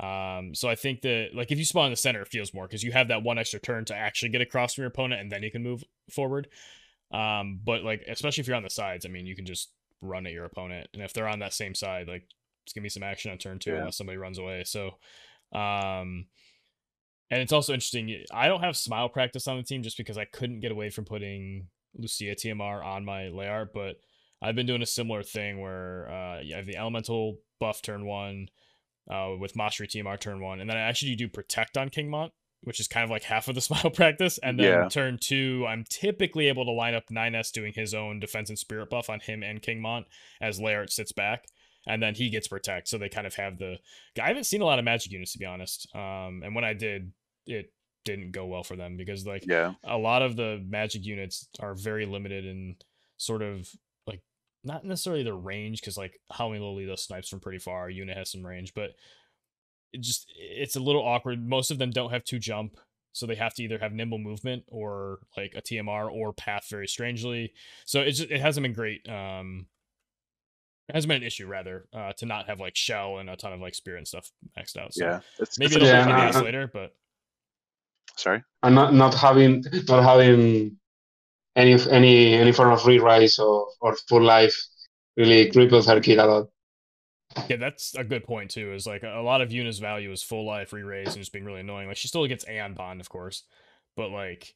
Um, 0.00 0.54
so 0.54 0.68
I 0.68 0.74
think 0.74 1.02
that 1.02 1.30
like 1.34 1.50
if 1.52 1.58
you 1.58 1.64
spawn 1.64 1.86
in 1.86 1.92
the 1.92 1.96
center, 1.96 2.22
it 2.22 2.28
feels 2.28 2.52
more 2.54 2.66
because 2.66 2.82
you 2.82 2.92
have 2.92 3.08
that 3.08 3.22
one 3.22 3.38
extra 3.38 3.60
turn 3.60 3.84
to 3.86 3.94
actually 3.96 4.30
get 4.30 4.40
across 4.40 4.74
from 4.74 4.82
your 4.82 4.88
opponent 4.88 5.20
and 5.20 5.30
then 5.30 5.42
you 5.42 5.50
can 5.50 5.62
move 5.62 5.84
forward. 6.10 6.48
Um, 7.12 7.60
but 7.64 7.84
like 7.84 8.02
especially 8.08 8.42
if 8.42 8.48
you're 8.48 8.56
on 8.56 8.62
the 8.64 8.70
sides, 8.70 9.06
I 9.06 9.08
mean, 9.08 9.26
you 9.26 9.36
can 9.36 9.46
just 9.46 9.70
run 10.00 10.26
at 10.26 10.32
your 10.32 10.44
opponent, 10.44 10.88
and 10.94 11.02
if 11.02 11.12
they're 11.12 11.28
on 11.28 11.40
that 11.40 11.52
same 11.54 11.74
side, 11.74 12.06
like 12.06 12.24
it's 12.64 12.72
gonna 12.72 12.82
be 12.84 12.88
some 12.90 13.02
action 13.02 13.30
on 13.30 13.38
turn 13.38 13.58
two 13.58 13.70
Yeah. 13.70 13.78
unless 13.78 13.96
somebody 13.96 14.18
runs 14.18 14.38
away. 14.38 14.62
So, 14.64 14.98
um, 15.52 16.26
and 17.30 17.40
it's 17.42 17.52
also 17.52 17.72
interesting. 17.74 18.24
I 18.32 18.48
don't 18.48 18.62
have 18.62 18.76
smile 18.76 19.08
practice 19.08 19.46
on 19.48 19.56
the 19.56 19.62
team 19.62 19.82
just 19.82 19.96
because 19.96 20.18
I 20.18 20.24
couldn't 20.24 20.60
get 20.60 20.72
away 20.72 20.90
from 20.90 21.04
putting 21.04 21.68
Lucia 21.96 22.34
TMR 22.34 22.84
on 22.84 23.04
my 23.04 23.22
Layart, 23.24 23.68
but 23.74 23.96
I've 24.40 24.54
been 24.54 24.66
doing 24.66 24.82
a 24.82 24.86
similar 24.86 25.22
thing 25.22 25.60
where 25.60 26.10
uh, 26.10 26.40
you 26.40 26.54
have 26.54 26.66
the 26.66 26.76
elemental 26.76 27.38
buff 27.60 27.82
turn 27.82 28.06
one 28.06 28.48
uh, 29.10 29.34
with 29.38 29.56
Mastery 29.56 29.88
TMR 29.88 30.18
turn 30.20 30.40
one, 30.40 30.60
and 30.60 30.68
then 30.70 30.76
I 30.76 30.82
actually 30.82 31.16
do 31.16 31.28
protect 31.28 31.76
on 31.76 31.88
Kingmont, 31.88 32.30
which 32.62 32.78
is 32.78 32.86
kind 32.88 33.04
of 33.04 33.10
like 33.10 33.24
half 33.24 33.48
of 33.48 33.54
the 33.54 33.60
smile 33.68 33.90
practice, 33.90 34.38
and 34.38 34.58
then 34.58 34.66
Yeah. 34.66 34.88
turn 34.88 35.18
two, 35.20 35.64
I'm 35.68 35.84
typically 35.88 36.48
able 36.48 36.64
to 36.66 36.70
line 36.72 36.94
up 36.94 37.04
9S 37.10 37.50
doing 37.52 37.72
his 37.74 37.94
own 37.94 38.20
defense 38.20 38.48
and 38.48 38.58
spirit 38.58 38.90
buff 38.90 39.10
on 39.10 39.20
him 39.20 39.42
and 39.42 39.62
Kingmont 39.62 40.04
as 40.40 40.60
Layart 40.60 40.90
sits 40.90 41.12
back. 41.12 41.44
And 41.86 42.02
then 42.02 42.14
he 42.14 42.28
gets 42.28 42.48
protect, 42.48 42.86
so 42.88 42.98
they 42.98 43.08
kind 43.08 43.26
of 43.26 43.34
have 43.36 43.56
the. 43.56 43.78
I 44.22 44.28
haven't 44.28 44.44
seen 44.44 44.60
a 44.60 44.64
lot 44.66 44.78
of 44.78 44.84
magic 44.84 45.10
units 45.10 45.32
to 45.32 45.38
be 45.38 45.46
honest. 45.46 45.88
Um, 45.94 46.42
and 46.44 46.54
when 46.54 46.64
I 46.64 46.74
did, 46.74 47.12
it 47.48 47.72
didn't 48.04 48.30
go 48.30 48.46
well 48.46 48.62
for 48.62 48.76
them 48.76 48.96
because 48.96 49.26
like 49.26 49.44
Yeah, 49.46 49.74
a 49.84 49.98
lot 49.98 50.22
of 50.22 50.36
the 50.36 50.64
magic 50.66 51.04
units 51.04 51.48
are 51.60 51.74
very 51.74 52.06
limited 52.06 52.44
in 52.46 52.76
sort 53.16 53.42
of 53.42 53.68
like 54.06 54.22
not 54.64 54.84
necessarily 54.84 55.22
their 55.24 55.34
range 55.34 55.80
because 55.80 55.98
like 55.98 56.20
Howling 56.30 56.62
Lolita 56.62 56.96
snipes 56.96 57.28
from 57.28 57.40
pretty 57.40 57.58
far. 57.58 57.90
Una 57.90 58.14
has 58.14 58.30
some 58.30 58.46
range, 58.46 58.72
but 58.74 58.90
it 59.92 60.00
just 60.00 60.30
it's 60.36 60.76
a 60.76 60.80
little 60.80 61.02
awkward. 61.04 61.46
Most 61.46 61.70
of 61.70 61.78
them 61.78 61.90
don't 61.90 62.10
have 62.10 62.24
two 62.24 62.38
jump, 62.38 62.76
so 63.12 63.26
they 63.26 63.34
have 63.34 63.54
to 63.54 63.62
either 63.62 63.78
have 63.78 63.92
nimble 63.92 64.18
movement 64.18 64.64
or 64.68 65.18
like 65.36 65.54
a 65.56 65.62
TMR 65.62 66.10
or 66.10 66.32
path 66.32 66.66
very 66.70 66.86
strangely. 66.86 67.52
So 67.84 68.00
it 68.02 68.12
just 68.12 68.30
it 68.30 68.40
hasn't 68.40 68.62
been 68.64 68.74
great. 68.74 69.08
Um, 69.08 69.66
it 70.88 70.94
hasn't 70.94 71.08
been 71.08 71.18
an 71.22 71.26
issue 71.26 71.46
rather 71.46 71.86
uh, 71.92 72.12
to 72.14 72.24
not 72.26 72.46
have 72.46 72.60
like 72.60 72.74
shell 72.76 73.18
and 73.18 73.28
a 73.28 73.36
ton 73.36 73.52
of 73.52 73.60
like 73.60 73.74
spirit 73.74 73.98
and 73.98 74.08
stuff 74.08 74.30
maxed 74.58 74.76
out. 74.78 74.94
So 74.94 75.04
yeah. 75.04 75.20
It's, 75.38 75.58
maybe 75.58 75.74
it's, 75.74 75.76
it'll 75.76 75.88
Yeah, 75.88 76.04
be 76.04 76.10
shame. 76.10 76.16
nice 76.16 76.36
uh, 76.36 76.42
later, 76.42 76.70
but 76.72 76.94
Sorry. 78.16 78.42
and 78.62 78.74
not 78.74 78.94
not 78.94 79.14
having 79.14 79.62
not 79.88 80.02
having 80.02 80.76
any 81.56 81.76
any 81.90 82.34
any 82.34 82.52
form 82.52 82.72
of 82.72 82.84
re-rise 82.86 83.38
or, 83.38 83.68
or 83.80 83.96
full 84.08 84.22
life 84.22 84.56
really 85.16 85.50
cripples 85.50 85.86
her 85.86 86.00
kid 86.00 86.18
a 86.18 86.26
lot. 86.26 86.46
Yeah, 87.48 87.56
that's 87.56 87.94
a 87.94 88.04
good 88.04 88.24
point 88.24 88.50
too. 88.50 88.72
Is 88.72 88.86
like 88.86 89.02
a 89.02 89.20
lot 89.20 89.40
of 89.42 89.50
Yuna's 89.50 89.78
value 89.78 90.10
is 90.12 90.22
full 90.22 90.46
life, 90.46 90.72
re-raise, 90.72 91.08
and 91.08 91.18
just 91.18 91.32
being 91.32 91.44
really 91.44 91.60
annoying. 91.60 91.88
Like 91.88 91.96
she 91.96 92.08
still 92.08 92.26
gets 92.26 92.46
Aeon 92.48 92.74
Bond, 92.74 93.00
of 93.00 93.08
course, 93.08 93.44
but 93.96 94.10
like, 94.10 94.54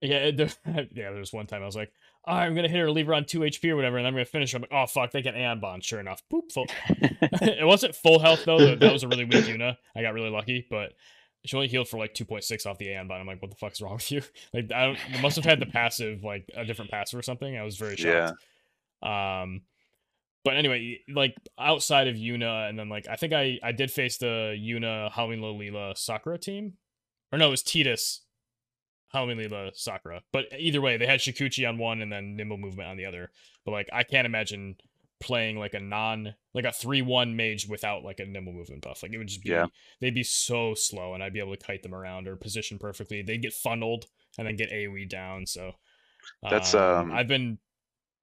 yeah, 0.00 0.16
it, 0.28 0.36
there- 0.36 0.48
yeah. 0.92 1.10
There's 1.12 1.32
one 1.32 1.46
time 1.46 1.62
I 1.62 1.66
was 1.66 1.76
like, 1.76 1.90
oh, 2.26 2.32
I'm 2.32 2.54
gonna 2.54 2.68
hit 2.68 2.78
her, 2.80 2.90
leave 2.90 3.06
her 3.06 3.14
on 3.14 3.24
two 3.24 3.40
HP 3.40 3.70
or 3.70 3.76
whatever, 3.76 3.96
and 3.98 4.06
I'm 4.06 4.12
gonna 4.12 4.24
finish. 4.24 4.52
her. 4.52 4.56
I'm 4.56 4.62
like, 4.62 4.72
oh 4.72 4.86
fuck, 4.86 5.10
they 5.12 5.22
get 5.22 5.34
Aeon 5.36 5.60
Bond. 5.60 5.82
Sure 5.84 6.00
enough, 6.00 6.22
boop, 6.32 6.52
full. 6.52 6.66
it 6.88 7.66
wasn't 7.66 7.94
full 7.96 8.18
health 8.18 8.44
though. 8.44 8.58
That- 8.58 8.80
That 8.80 8.92
was 8.92 9.02
a 9.02 9.08
really 9.08 9.24
weak 9.24 9.44
Yuna. 9.46 9.76
I 9.96 10.02
got 10.02 10.14
really 10.14 10.30
lucky, 10.30 10.66
but 10.68 10.92
she 11.44 11.56
only 11.56 11.68
healed 11.68 11.88
for 11.88 11.98
like 11.98 12.14
2.6 12.14 12.66
off 12.66 12.78
the 12.78 12.88
Aeon 12.88 13.08
Bond. 13.08 13.20
I'm 13.20 13.26
like, 13.26 13.42
what 13.42 13.50
the 13.50 13.56
fuck's 13.56 13.80
wrong 13.80 13.94
with 13.94 14.10
you? 14.10 14.22
Like, 14.52 14.72
I 14.72 14.86
don't. 14.86 15.22
Must 15.22 15.36
have 15.36 15.44
had 15.44 15.60
the 15.60 15.66
passive, 15.66 16.22
like 16.24 16.48
a 16.54 16.64
different 16.64 16.90
passive 16.90 17.18
or 17.18 17.22
something. 17.22 17.56
I 17.56 17.62
was 17.62 17.76
very 17.76 17.96
shocked. 17.96 18.38
Yeah. 19.02 19.42
Um, 19.42 19.62
but 20.44 20.56
anyway, 20.56 21.00
like 21.08 21.34
outside 21.58 22.08
of 22.08 22.16
Yuna, 22.16 22.68
and 22.68 22.78
then 22.78 22.88
like 22.88 23.06
I 23.08 23.16
think 23.16 23.32
I 23.32 23.58
I 23.62 23.72
did 23.72 23.90
face 23.90 24.18
the 24.18 24.56
Yuna 24.58 25.10
Halloween 25.10 25.40
Lolila 25.40 25.96
Sakura 25.96 26.38
team, 26.38 26.74
or 27.32 27.38
no, 27.38 27.48
it 27.48 27.50
was 27.50 27.62
Tidus 27.62 28.20
Halloween 29.08 29.38
Lila 29.38 29.70
Sakura. 29.74 30.20
But 30.32 30.46
either 30.58 30.80
way, 30.80 30.96
they 30.96 31.06
had 31.06 31.20
Shikuchi 31.20 31.66
on 31.68 31.78
one 31.78 32.02
and 32.02 32.12
then 32.12 32.36
Nimble 32.36 32.58
Movement 32.58 32.88
on 32.88 32.96
the 32.96 33.06
other. 33.06 33.30
But 33.64 33.72
like 33.72 33.88
I 33.92 34.02
can't 34.02 34.26
imagine 34.26 34.76
playing 35.20 35.58
like 35.58 35.74
a 35.74 35.80
non 35.80 36.34
like 36.52 36.64
a 36.64 36.72
three 36.72 37.02
one 37.02 37.36
mage 37.36 37.66
without 37.68 38.04
like 38.04 38.20
a 38.20 38.26
nimble 38.26 38.52
movement 38.52 38.82
buff. 38.82 39.02
Like 39.02 39.12
it 39.12 39.18
would 39.18 39.28
just 39.28 39.42
be 39.42 39.50
Yeah. 39.50 39.66
they'd 40.00 40.14
be 40.14 40.22
so 40.24 40.74
slow, 40.74 41.14
and 41.14 41.22
I'd 41.22 41.32
be 41.32 41.40
able 41.40 41.56
to 41.56 41.64
kite 41.64 41.82
them 41.82 41.94
around 41.94 42.28
or 42.28 42.36
position 42.36 42.78
perfectly. 42.78 43.22
They'd 43.22 43.42
get 43.42 43.52
funneled 43.52 44.06
and 44.38 44.46
then 44.46 44.56
get 44.56 44.70
AOE 44.70 45.08
down. 45.08 45.46
So 45.46 45.72
That's, 46.42 46.74
um, 46.74 47.12
I've 47.12 47.28
been 47.28 47.58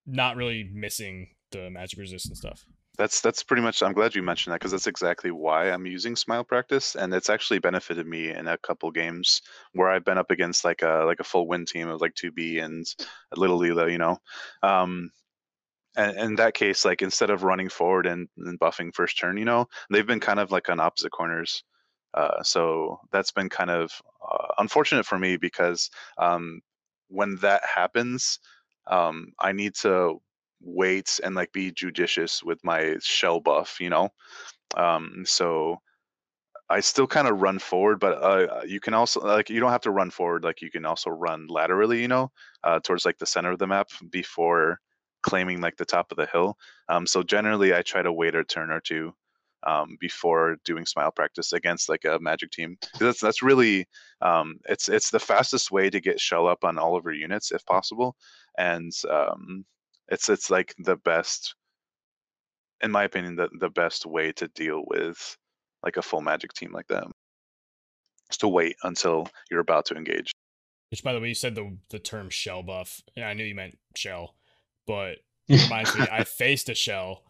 not 0.05 0.35
really 0.35 0.69
missing 0.73 1.29
the 1.51 1.69
magic 1.69 1.99
resistance 1.99 2.39
stuff. 2.39 2.65
That's 2.97 3.21
that's 3.21 3.41
pretty 3.41 3.63
much. 3.63 3.81
I'm 3.81 3.93
glad 3.93 4.15
you 4.15 4.21
mentioned 4.21 4.51
that 4.53 4.59
because 4.59 4.71
that's 4.71 4.85
exactly 4.85 5.31
why 5.31 5.71
I'm 5.71 5.85
using 5.85 6.15
Smile 6.15 6.43
Practice, 6.43 6.95
and 6.95 7.13
it's 7.13 7.29
actually 7.29 7.59
benefited 7.59 8.05
me 8.05 8.29
in 8.29 8.47
a 8.47 8.57
couple 8.57 8.91
games 8.91 9.41
where 9.73 9.89
I've 9.89 10.03
been 10.03 10.17
up 10.17 10.29
against 10.29 10.65
like 10.65 10.81
a 10.81 11.03
like 11.05 11.19
a 11.21 11.23
full 11.23 11.47
win 11.47 11.65
team 11.65 11.87
of 11.87 12.01
like 12.01 12.13
2B 12.15 12.61
and 12.63 12.85
a 13.31 13.39
Little 13.39 13.57
Lila, 13.57 13.89
you 13.89 13.97
know. 13.97 14.17
Um, 14.61 15.09
and 15.95 16.17
in 16.17 16.35
that 16.35 16.53
case, 16.53 16.85
like 16.85 17.01
instead 17.01 17.29
of 17.29 17.43
running 17.43 17.69
forward 17.69 18.05
and, 18.05 18.27
and 18.37 18.59
buffing 18.59 18.93
first 18.93 19.17
turn, 19.17 19.37
you 19.37 19.45
know, 19.45 19.67
they've 19.89 20.07
been 20.07 20.19
kind 20.19 20.39
of 20.39 20.51
like 20.51 20.69
on 20.69 20.79
opposite 20.79 21.11
corners. 21.11 21.63
Uh, 22.13 22.41
so 22.43 22.99
that's 23.11 23.31
been 23.31 23.49
kind 23.49 23.69
of 23.69 23.91
uh, 24.29 24.47
unfortunate 24.57 25.05
for 25.05 25.17
me 25.17 25.37
because 25.37 25.89
um, 26.17 26.61
when 27.07 27.35
that 27.37 27.61
happens, 27.63 28.39
um, 28.87 29.33
I 29.39 29.51
need 29.51 29.75
to 29.81 30.21
wait 30.61 31.19
and 31.23 31.35
like 31.35 31.51
be 31.51 31.71
judicious 31.71 32.43
with 32.43 32.63
my 32.63 32.97
shell 33.01 33.39
buff, 33.39 33.77
you 33.79 33.89
know. 33.89 34.09
Um, 34.75 35.23
so 35.25 35.77
I 36.69 36.79
still 36.79 37.07
kind 37.07 37.27
of 37.27 37.41
run 37.41 37.59
forward, 37.59 37.99
but 37.99 38.13
uh, 38.23 38.61
you 38.65 38.79
can 38.79 38.93
also 38.93 39.19
like 39.19 39.49
you 39.49 39.59
don't 39.59 39.71
have 39.71 39.81
to 39.81 39.91
run 39.91 40.09
forward. 40.09 40.43
Like 40.43 40.61
you 40.61 40.71
can 40.71 40.85
also 40.85 41.09
run 41.09 41.47
laterally, 41.47 42.01
you 42.01 42.07
know, 42.07 42.31
uh, 42.63 42.79
towards 42.79 43.05
like 43.05 43.17
the 43.17 43.25
center 43.25 43.51
of 43.51 43.59
the 43.59 43.67
map 43.67 43.89
before 44.09 44.79
claiming 45.23 45.61
like 45.61 45.77
the 45.77 45.85
top 45.85 46.11
of 46.11 46.17
the 46.17 46.25
hill. 46.27 46.57
Um, 46.89 47.05
so 47.07 47.23
generally, 47.23 47.73
I 47.73 47.81
try 47.81 48.01
to 48.01 48.13
wait 48.13 48.35
a 48.35 48.43
turn 48.43 48.71
or 48.71 48.79
two 48.79 49.13
um, 49.63 49.97
before 49.99 50.57
doing 50.65 50.85
smile 50.85 51.11
practice 51.11 51.53
against 51.53 51.89
like 51.89 52.05
a 52.05 52.19
magic 52.19 52.51
team. 52.51 52.77
That's 52.99 53.19
that's 53.19 53.41
really 53.41 53.87
um, 54.21 54.59
it's 54.67 54.89
it's 54.89 55.11
the 55.11 55.19
fastest 55.19 55.71
way 55.71 55.89
to 55.89 55.99
get 55.99 56.19
shell 56.19 56.47
up 56.47 56.63
on 56.63 56.77
all 56.77 56.95
of 56.95 57.03
your 57.05 57.13
units 57.13 57.51
if 57.51 57.65
possible, 57.65 58.15
and 58.57 58.91
um, 59.09 59.65
it's 60.07 60.29
it's 60.29 60.49
like 60.49 60.73
the 60.79 60.97
best, 60.97 61.55
in 62.83 62.91
my 62.91 63.03
opinion, 63.03 63.35
the 63.35 63.49
the 63.59 63.69
best 63.69 64.05
way 64.05 64.31
to 64.33 64.47
deal 64.49 64.83
with 64.87 65.37
like 65.83 65.97
a 65.97 66.01
full 66.01 66.21
magic 66.21 66.53
team 66.53 66.71
like 66.71 66.87
that. 66.87 67.05
Is 68.29 68.37
to 68.37 68.47
wait 68.47 68.77
until 68.83 69.27
you're 69.49 69.59
about 69.59 69.85
to 69.87 69.95
engage. 69.95 70.31
Which, 70.89 71.03
by 71.03 71.13
the 71.13 71.19
way, 71.19 71.29
you 71.29 71.35
said 71.35 71.55
the 71.55 71.77
the 71.89 71.99
term 71.99 72.29
shell 72.29 72.63
buff. 72.63 73.01
and 73.15 73.25
I 73.25 73.33
knew 73.33 73.43
you 73.43 73.55
meant 73.55 73.77
shell, 73.95 74.35
but 74.87 75.17
reminds 75.49 75.97
me, 75.97 76.05
I 76.11 76.23
faced 76.23 76.69
a 76.69 76.75
shell 76.75 77.23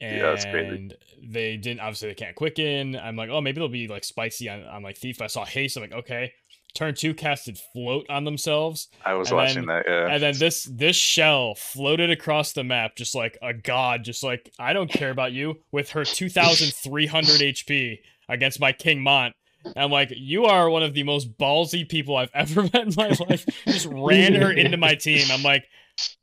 and 0.00 0.92
yeah, 0.92 0.96
they 1.22 1.56
didn't 1.56 1.80
obviously 1.80 2.08
they 2.08 2.14
can't 2.14 2.34
quicken. 2.34 2.96
I'm 2.96 3.16
like, 3.16 3.28
oh, 3.30 3.40
maybe 3.40 3.58
they'll 3.58 3.68
be 3.68 3.88
like 3.88 4.04
spicy 4.04 4.48
on, 4.48 4.64
on 4.64 4.82
like 4.82 4.96
thief. 4.96 5.20
I 5.20 5.26
saw 5.26 5.44
haste. 5.44 5.76
I'm 5.76 5.82
like, 5.82 5.92
okay. 5.92 6.32
Turn 6.72 6.94
two 6.94 7.14
casted 7.14 7.58
float 7.72 8.06
on 8.08 8.24
themselves. 8.24 8.88
I 9.04 9.14
was 9.14 9.32
watching 9.32 9.66
then, 9.66 9.66
that, 9.66 9.84
yeah. 9.88 10.06
And 10.06 10.22
then 10.22 10.38
this 10.38 10.64
this 10.64 10.94
shell 10.94 11.56
floated 11.56 12.10
across 12.10 12.52
the 12.52 12.62
map 12.62 12.92
just 12.96 13.14
like 13.14 13.36
a 13.42 13.52
god, 13.52 14.04
just 14.04 14.22
like 14.22 14.52
I 14.58 14.72
don't 14.72 14.90
care 14.90 15.10
about 15.10 15.32
you 15.32 15.56
with 15.72 15.90
her 15.90 16.04
2,300 16.06 17.26
HP 17.40 17.98
against 18.28 18.60
my 18.60 18.72
King 18.72 19.02
Mont. 19.02 19.34
And 19.64 19.76
I'm 19.76 19.90
like, 19.90 20.12
you 20.16 20.44
are 20.46 20.70
one 20.70 20.82
of 20.82 20.94
the 20.94 21.02
most 21.02 21.36
ballsy 21.36 21.86
people 21.86 22.16
I've 22.16 22.30
ever 22.34 22.62
met 22.62 22.86
in 22.86 22.94
my 22.96 23.08
life. 23.28 23.44
just 23.66 23.86
ran 23.86 24.34
her 24.34 24.52
into 24.52 24.76
my 24.76 24.94
team. 24.94 25.26
I'm 25.30 25.42
like, 25.42 25.64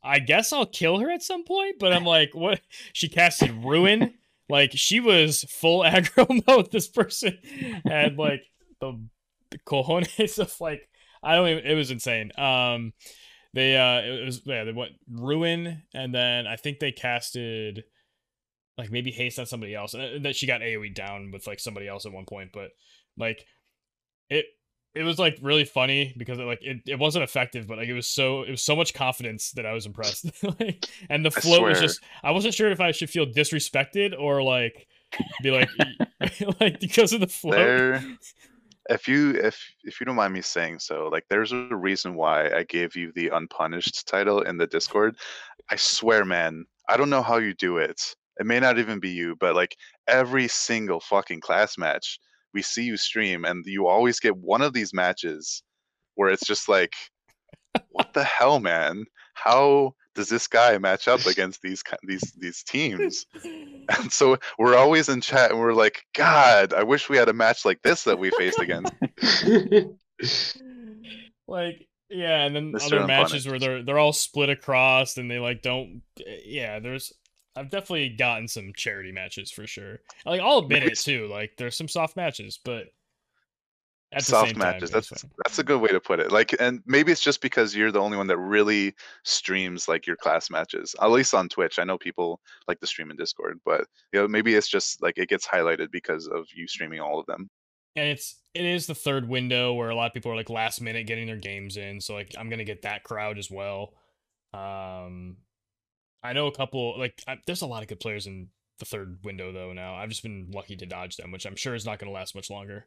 I 0.03 0.19
guess 0.19 0.53
I'll 0.53 0.65
kill 0.65 0.99
her 0.99 1.09
at 1.09 1.23
some 1.23 1.43
point, 1.43 1.77
but 1.79 1.93
I'm 1.93 2.05
like, 2.05 2.29
what? 2.33 2.61
She 2.93 3.09
casted 3.09 3.51
ruin. 3.63 4.13
Like 4.49 4.71
she 4.73 4.99
was 4.99 5.43
full 5.43 5.81
aggro 5.83 6.41
mode. 6.47 6.71
This 6.71 6.87
person 6.87 7.37
had 7.85 8.17
like 8.17 8.43
the, 8.79 8.99
the 9.51 9.59
cojones 9.59 10.39
of 10.39 10.53
like 10.59 10.87
I 11.23 11.35
don't 11.35 11.47
even. 11.49 11.65
It 11.65 11.75
was 11.75 11.91
insane. 11.91 12.31
Um, 12.37 12.93
they 13.53 13.75
uh, 13.75 14.01
it 14.01 14.25
was 14.25 14.41
yeah, 14.45 14.63
they 14.63 14.71
went 14.71 14.93
ruin, 15.09 15.83
and 15.93 16.13
then 16.13 16.47
I 16.47 16.55
think 16.55 16.79
they 16.79 16.91
casted 16.91 17.83
like 18.77 18.91
maybe 18.91 19.11
haste 19.11 19.39
on 19.39 19.45
somebody 19.45 19.73
else, 19.73 19.93
and 19.93 20.23
that 20.25 20.35
she 20.35 20.47
got 20.47 20.61
AOE 20.61 20.93
down 20.93 21.31
with 21.31 21.47
like 21.47 21.59
somebody 21.59 21.87
else 21.87 22.05
at 22.05 22.11
one 22.11 22.25
point, 22.25 22.51
but 22.53 22.69
like 23.17 23.45
it 24.29 24.45
it 24.97 25.03
was 25.03 25.19
like 25.19 25.37
really 25.41 25.65
funny 25.65 26.13
because 26.17 26.39
it, 26.39 26.43
like 26.43 26.59
it, 26.61 26.81
it 26.85 26.99
wasn't 26.99 27.23
effective, 27.23 27.67
but 27.67 27.77
like 27.77 27.87
it 27.87 27.93
was 27.93 28.07
so 28.07 28.43
it 28.43 28.51
was 28.51 28.61
so 28.61 28.75
much 28.75 28.93
confidence 28.93 29.51
that 29.51 29.65
I 29.65 29.73
was 29.73 29.85
impressed. 29.85 30.25
like, 30.59 30.87
and 31.09 31.25
the 31.25 31.31
flow 31.31 31.63
was 31.63 31.79
just 31.79 32.01
I 32.23 32.31
wasn't 32.31 32.53
sure 32.53 32.71
if 32.71 32.79
I 32.79 32.91
should 32.91 33.09
feel 33.09 33.25
disrespected 33.25 34.17
or 34.17 34.41
like 34.41 34.87
be 35.43 35.51
like 35.51 35.69
like 36.59 36.79
because 36.79 37.13
of 37.13 37.19
the 37.19 37.27
flow. 37.27 37.51
There, 37.51 38.03
if 38.89 39.07
you 39.07 39.31
if 39.31 39.63
if 39.83 39.99
you 39.99 40.05
don't 40.05 40.15
mind 40.15 40.33
me 40.33 40.41
saying 40.41 40.79
so, 40.79 41.09
like 41.11 41.25
there's 41.29 41.51
a 41.51 41.69
reason 41.71 42.15
why 42.15 42.49
I 42.49 42.63
gave 42.63 42.95
you 42.95 43.11
the 43.13 43.29
unpunished 43.29 44.07
title 44.07 44.41
in 44.41 44.57
the 44.57 44.67
Discord. 44.67 45.15
I 45.69 45.75
swear, 45.75 46.25
man, 46.25 46.65
I 46.89 46.97
don't 46.97 47.09
know 47.09 47.21
how 47.21 47.37
you 47.37 47.53
do 47.53 47.77
it. 47.77 48.15
It 48.39 48.45
may 48.45 48.59
not 48.59 48.79
even 48.79 48.99
be 48.99 49.09
you, 49.09 49.35
but 49.35 49.55
like 49.55 49.75
every 50.07 50.47
single 50.47 50.99
fucking 50.99 51.41
class 51.41 51.77
match 51.77 52.19
we 52.53 52.61
see 52.61 52.83
you 52.83 52.97
stream 52.97 53.45
and 53.45 53.65
you 53.65 53.87
always 53.87 54.19
get 54.19 54.37
one 54.37 54.61
of 54.61 54.73
these 54.73 54.93
matches 54.93 55.63
where 56.15 56.29
it's 56.29 56.45
just 56.45 56.67
like 56.67 56.93
what 57.89 58.13
the 58.13 58.23
hell 58.23 58.59
man? 58.59 59.05
How 59.33 59.93
does 60.15 60.29
this 60.29 60.47
guy 60.47 60.77
match 60.79 61.07
up 61.07 61.25
against 61.25 61.61
these 61.61 61.83
these 62.03 62.33
these 62.37 62.63
teams? 62.63 63.25
And 63.43 64.11
so 64.11 64.37
we're 64.57 64.75
always 64.75 65.07
in 65.09 65.21
chat 65.21 65.51
and 65.51 65.59
we're 65.61 65.71
like 65.71 66.03
god 66.13 66.73
i 66.73 66.83
wish 66.83 67.07
we 67.07 67.15
had 67.15 67.29
a 67.29 67.33
match 67.33 67.63
like 67.63 67.81
this 67.83 68.03
that 68.03 68.19
we 68.19 68.31
faced 68.31 68.59
against. 68.59 68.93
Like 71.47 71.87
yeah 72.09 72.43
and 72.43 72.55
then 72.55 72.73
other 72.81 73.05
matches 73.05 73.47
where 73.47 73.59
they're 73.59 73.83
they're 73.83 73.97
all 73.99 74.13
split 74.13 74.49
across 74.49 75.17
and 75.17 75.31
they 75.31 75.39
like 75.39 75.61
don't 75.61 76.01
eh, 76.25 76.39
yeah 76.45 76.79
there's 76.79 77.13
I've 77.57 77.69
definitely 77.69 78.09
gotten 78.09 78.47
some 78.47 78.71
charity 78.75 79.11
matches 79.11 79.51
for 79.51 79.65
sure. 79.65 79.99
Like 80.25 80.41
I'll 80.41 80.59
admit 80.59 80.83
it 80.83 80.97
too. 80.99 81.27
Like 81.27 81.53
there's 81.57 81.75
some 81.75 81.87
soft 81.87 82.15
matches, 82.15 82.59
but 82.63 82.87
at 84.11 84.23
soft 84.23 84.55
matches. 84.55 84.91
Time, 84.91 85.01
that's 85.01 85.25
that's 85.37 85.59
a 85.59 85.63
good 85.63 85.81
way 85.81 85.89
to 85.89 85.99
put 85.99 86.19
it. 86.19 86.31
Like, 86.31 86.55
and 86.59 86.81
maybe 86.85 87.11
it's 87.11 87.21
just 87.21 87.41
because 87.41 87.75
you're 87.75 87.91
the 87.91 87.99
only 87.99 88.17
one 88.17 88.27
that 88.27 88.37
really 88.37 88.93
streams 89.23 89.87
like 89.87 90.07
your 90.07 90.15
class 90.15 90.49
matches, 90.49 90.95
at 91.01 91.11
least 91.11 91.33
on 91.33 91.49
Twitch. 91.49 91.79
I 91.79 91.83
know 91.83 91.97
people 91.97 92.39
like 92.67 92.79
the 92.79 92.87
stream 92.87 93.11
in 93.11 93.17
Discord, 93.17 93.59
but 93.65 93.85
you 94.13 94.19
know 94.19 94.27
maybe 94.27 94.55
it's 94.55 94.69
just 94.69 95.01
like 95.01 95.17
it 95.17 95.29
gets 95.29 95.47
highlighted 95.47 95.91
because 95.91 96.27
of 96.27 96.45
you 96.55 96.67
streaming 96.67 97.01
all 97.01 97.19
of 97.19 97.25
them. 97.25 97.49
And 97.95 98.07
it's 98.07 98.41
it 98.53 98.63
is 98.63 98.87
the 98.87 98.95
third 98.95 99.27
window 99.27 99.73
where 99.73 99.89
a 99.89 99.95
lot 99.95 100.07
of 100.07 100.13
people 100.13 100.31
are 100.31 100.35
like 100.35 100.49
last 100.49 100.81
minute 100.81 101.07
getting 101.07 101.27
their 101.27 101.35
games 101.35 101.75
in, 101.77 101.99
so 101.99 102.13
like 102.13 102.33
I'm 102.37 102.49
gonna 102.49 102.63
get 102.63 102.83
that 102.83 103.03
crowd 103.03 103.37
as 103.37 103.51
well. 103.51 103.93
Um, 104.53 105.37
I 106.23 106.33
know 106.33 106.47
a 106.47 106.51
couple 106.51 106.97
like 106.97 107.21
I, 107.27 107.37
there's 107.45 107.61
a 107.61 107.67
lot 107.67 107.83
of 107.83 107.89
good 107.89 107.99
players 107.99 108.27
in 108.27 108.49
the 108.79 108.85
third 108.85 109.19
window 109.23 109.51
though 109.51 109.73
now. 109.73 109.95
I've 109.95 110.09
just 110.09 110.23
been 110.23 110.51
lucky 110.53 110.75
to 110.75 110.85
dodge 110.85 111.17
them, 111.17 111.31
which 111.31 111.45
I'm 111.45 111.55
sure 111.55 111.75
is 111.75 111.85
not 111.85 111.99
going 111.99 112.11
to 112.11 112.15
last 112.15 112.35
much 112.35 112.49
longer. 112.49 112.85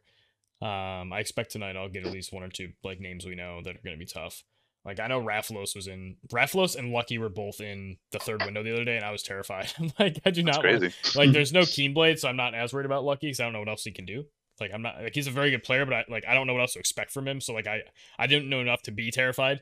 Um, 0.61 1.11
I 1.11 1.19
expect 1.19 1.51
tonight 1.51 1.75
I'll 1.75 1.89
get 1.89 2.05
at 2.05 2.13
least 2.13 2.33
one 2.33 2.43
or 2.43 2.49
two 2.49 2.69
like 2.83 2.99
names 2.99 3.25
we 3.25 3.35
know 3.35 3.61
that 3.63 3.75
are 3.75 3.81
going 3.83 3.95
to 3.95 3.99
be 3.99 4.05
tough. 4.05 4.43
Like 4.85 4.99
I 4.99 5.07
know 5.07 5.21
Rathalos 5.21 5.75
was 5.75 5.87
in 5.87 6.17
Rathalos 6.31 6.75
and 6.75 6.91
Lucky 6.91 7.17
were 7.17 7.29
both 7.29 7.61
in 7.61 7.97
the 8.11 8.19
third 8.19 8.43
window 8.43 8.63
the 8.63 8.73
other 8.73 8.85
day, 8.85 8.95
and 8.95 9.05
I 9.05 9.11
was 9.11 9.23
terrified. 9.23 9.71
I'm 9.79 9.91
like, 9.99 10.19
I 10.25 10.31
do 10.31 10.43
not 10.43 10.63
want, 10.63 10.93
like. 11.15 11.31
There's 11.31 11.53
no 11.53 11.61
Keenblade, 11.61 12.19
so 12.19 12.27
I'm 12.27 12.35
not 12.35 12.55
as 12.55 12.73
worried 12.73 12.87
about 12.87 13.03
Lucky 13.03 13.27
because 13.27 13.39
I 13.39 13.43
don't 13.43 13.53
know 13.53 13.59
what 13.59 13.69
else 13.69 13.83
he 13.83 13.91
can 13.91 14.05
do. 14.05 14.25
Like 14.59 14.71
I'm 14.73 14.81
not 14.81 15.01
like 15.01 15.15
he's 15.15 15.27
a 15.27 15.31
very 15.31 15.49
good 15.51 15.63
player, 15.63 15.85
but 15.85 15.93
I 15.93 16.05
like 16.09 16.23
I 16.27 16.33
don't 16.33 16.47
know 16.47 16.53
what 16.53 16.61
else 16.61 16.73
to 16.73 16.79
expect 16.79 17.11
from 17.11 17.27
him. 17.27 17.41
So 17.41 17.53
like 17.53 17.67
I 17.67 17.81
I 18.17 18.27
didn't 18.27 18.49
know 18.49 18.59
enough 18.59 18.83
to 18.83 18.91
be 18.91 19.11
terrified, 19.11 19.61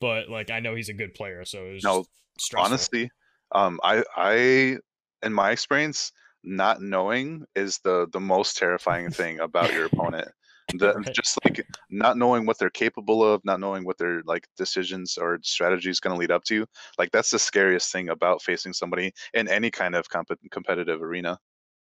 but 0.00 0.28
like 0.28 0.50
I 0.50 0.60
know 0.60 0.74
he's 0.74 0.90
a 0.90 0.94
good 0.94 1.14
player. 1.14 1.44
So 1.44 1.64
it 1.64 1.72
was 1.74 1.84
no, 1.84 2.04
stressful. 2.38 2.66
honestly, 2.66 3.10
um, 3.52 3.80
I 3.82 4.04
I 4.16 4.78
in 5.22 5.32
my 5.32 5.50
experience, 5.50 6.12
not 6.42 6.82
knowing 6.82 7.44
is 7.54 7.78
the 7.84 8.06
the 8.12 8.20
most 8.20 8.56
terrifying 8.56 9.10
thing 9.10 9.40
about 9.40 9.72
your 9.72 9.86
opponent. 9.86 10.28
The, 10.74 10.94
right. 11.06 11.14
Just 11.14 11.38
like 11.44 11.66
not 11.90 12.16
knowing 12.16 12.46
what 12.46 12.58
they're 12.58 12.70
capable 12.70 13.22
of, 13.22 13.44
not 13.44 13.60
knowing 13.60 13.84
what 13.84 13.98
their 13.98 14.22
like 14.24 14.46
decisions 14.56 15.18
or 15.18 15.38
strategies 15.42 16.00
going 16.00 16.14
to 16.14 16.18
lead 16.18 16.30
up 16.30 16.44
to. 16.44 16.66
Like 16.98 17.10
that's 17.10 17.30
the 17.30 17.38
scariest 17.38 17.92
thing 17.92 18.08
about 18.08 18.42
facing 18.42 18.72
somebody 18.72 19.12
in 19.34 19.48
any 19.48 19.70
kind 19.70 19.94
of 19.94 20.08
comp- 20.08 20.38
competitive 20.50 21.02
arena. 21.02 21.38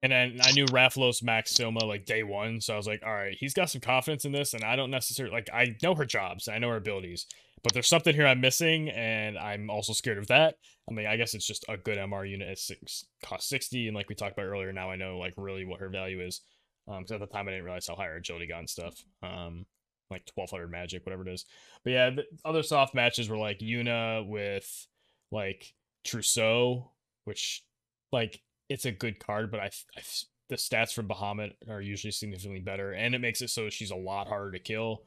And 0.02 0.10
then 0.10 0.40
I 0.42 0.50
knew 0.50 0.64
Rathalos 0.66 1.22
Max 1.22 1.52
Soma 1.52 1.84
like 1.84 2.04
day 2.04 2.24
one, 2.24 2.60
so 2.60 2.74
I 2.74 2.76
was 2.76 2.88
like, 2.88 3.02
all 3.06 3.12
right, 3.12 3.36
he's 3.38 3.54
got 3.54 3.70
some 3.70 3.80
confidence 3.80 4.24
in 4.24 4.32
this, 4.32 4.52
and 4.52 4.64
I 4.64 4.74
don't 4.74 4.90
necessarily 4.90 5.32
like 5.32 5.48
I 5.54 5.76
know 5.80 5.94
her 5.94 6.04
jobs, 6.04 6.48
I 6.48 6.58
know 6.58 6.70
her 6.70 6.76
abilities, 6.76 7.26
but 7.62 7.72
there's 7.72 7.88
something 7.88 8.14
here 8.14 8.26
I'm 8.26 8.40
missing, 8.40 8.88
and 8.90 9.38
I'm 9.38 9.70
also 9.70 9.92
scared 9.92 10.18
of 10.18 10.26
that. 10.28 10.56
I 10.88 10.92
mean, 10.92 11.06
I 11.06 11.16
guess 11.16 11.34
it's 11.34 11.46
just 11.46 11.64
a 11.68 11.76
good 11.76 11.98
MR 11.98 12.28
unit 12.28 12.48
at 12.48 12.58
six 12.58 13.04
cost 13.22 13.48
60, 13.48 13.88
and 13.88 13.96
like 13.96 14.08
we 14.08 14.14
talked 14.14 14.32
about 14.32 14.46
earlier, 14.46 14.72
now 14.72 14.90
I 14.90 14.96
know 14.96 15.18
like 15.18 15.34
really 15.36 15.64
what 15.64 15.80
her 15.80 15.88
value 15.88 16.20
is. 16.20 16.40
Um, 16.88 17.02
because 17.02 17.12
at 17.12 17.20
the 17.20 17.26
time 17.26 17.46
I 17.46 17.52
didn't 17.52 17.64
realize 17.64 17.86
how 17.86 17.94
high 17.94 18.06
her 18.06 18.16
agility 18.16 18.48
got 18.48 18.58
and 18.58 18.70
stuff. 18.70 19.04
Um, 19.22 19.66
like 20.10 20.28
1200 20.34 20.68
magic, 20.68 21.06
whatever 21.06 21.26
it 21.26 21.32
is. 21.32 21.44
But 21.84 21.92
yeah, 21.92 22.10
the 22.10 22.24
other 22.44 22.62
soft 22.62 22.94
matches 22.94 23.28
were 23.28 23.38
like 23.38 23.60
Yuna 23.60 24.26
with 24.26 24.86
like 25.30 25.74
Trousseau, 26.04 26.90
which 27.24 27.64
like 28.10 28.42
it's 28.68 28.84
a 28.84 28.92
good 28.92 29.24
card, 29.24 29.50
but 29.50 29.60
I, 29.60 29.70
I 29.96 30.02
the 30.48 30.56
stats 30.56 30.92
from 30.92 31.08
Bahamut 31.08 31.52
are 31.68 31.80
usually 31.80 32.10
significantly 32.10 32.60
better, 32.60 32.92
and 32.92 33.14
it 33.14 33.20
makes 33.20 33.40
it 33.40 33.48
so 33.48 33.70
she's 33.70 33.90
a 33.90 33.96
lot 33.96 34.28
harder 34.28 34.52
to 34.52 34.58
kill. 34.58 35.02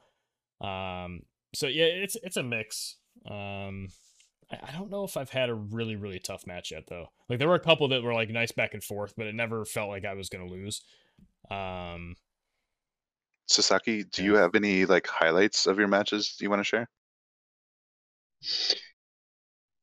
Um, 0.61 1.22
so 1.53 1.67
yeah, 1.67 1.85
it's 1.85 2.15
it's 2.23 2.38
a 2.38 2.43
mix. 2.43 2.97
Um, 3.30 3.89
I, 4.51 4.69
I 4.69 4.72
don't 4.72 4.89
know 4.89 5.03
if 5.03 5.17
I've 5.17 5.30
had 5.30 5.49
a 5.49 5.53
really 5.53 5.95
really 5.95 6.19
tough 6.19 6.47
match 6.47 6.72
yet 6.72 6.85
though. 6.88 7.07
Like 7.30 7.39
there 7.39 7.47
were 7.47 7.55
a 7.55 7.59
couple 7.59 7.88
that 7.89 8.03
were 8.03 8.13
like 8.13 8.30
nice 8.30 8.51
back 8.51 8.73
and 8.73 8.84
forth, 8.84 9.13
but 9.17 9.27
it 9.27 9.35
never 9.35 9.65
felt 9.65 9.89
like 9.89 10.05
I 10.05 10.13
was 10.13 10.30
gonna 10.30 10.47
lose. 10.47 10.84
Um, 11.49 12.15
Sasaki, 13.47 14.03
do 14.03 14.23
yeah. 14.23 14.30
you 14.30 14.35
have 14.35 14.55
any 14.55 14.85
like 14.85 15.07
highlights 15.07 15.67
of 15.67 15.77
your 15.77 15.88
matches 15.88 16.35
you 16.39 16.49
want 16.49 16.61
to 16.61 16.63
share? 16.63 16.89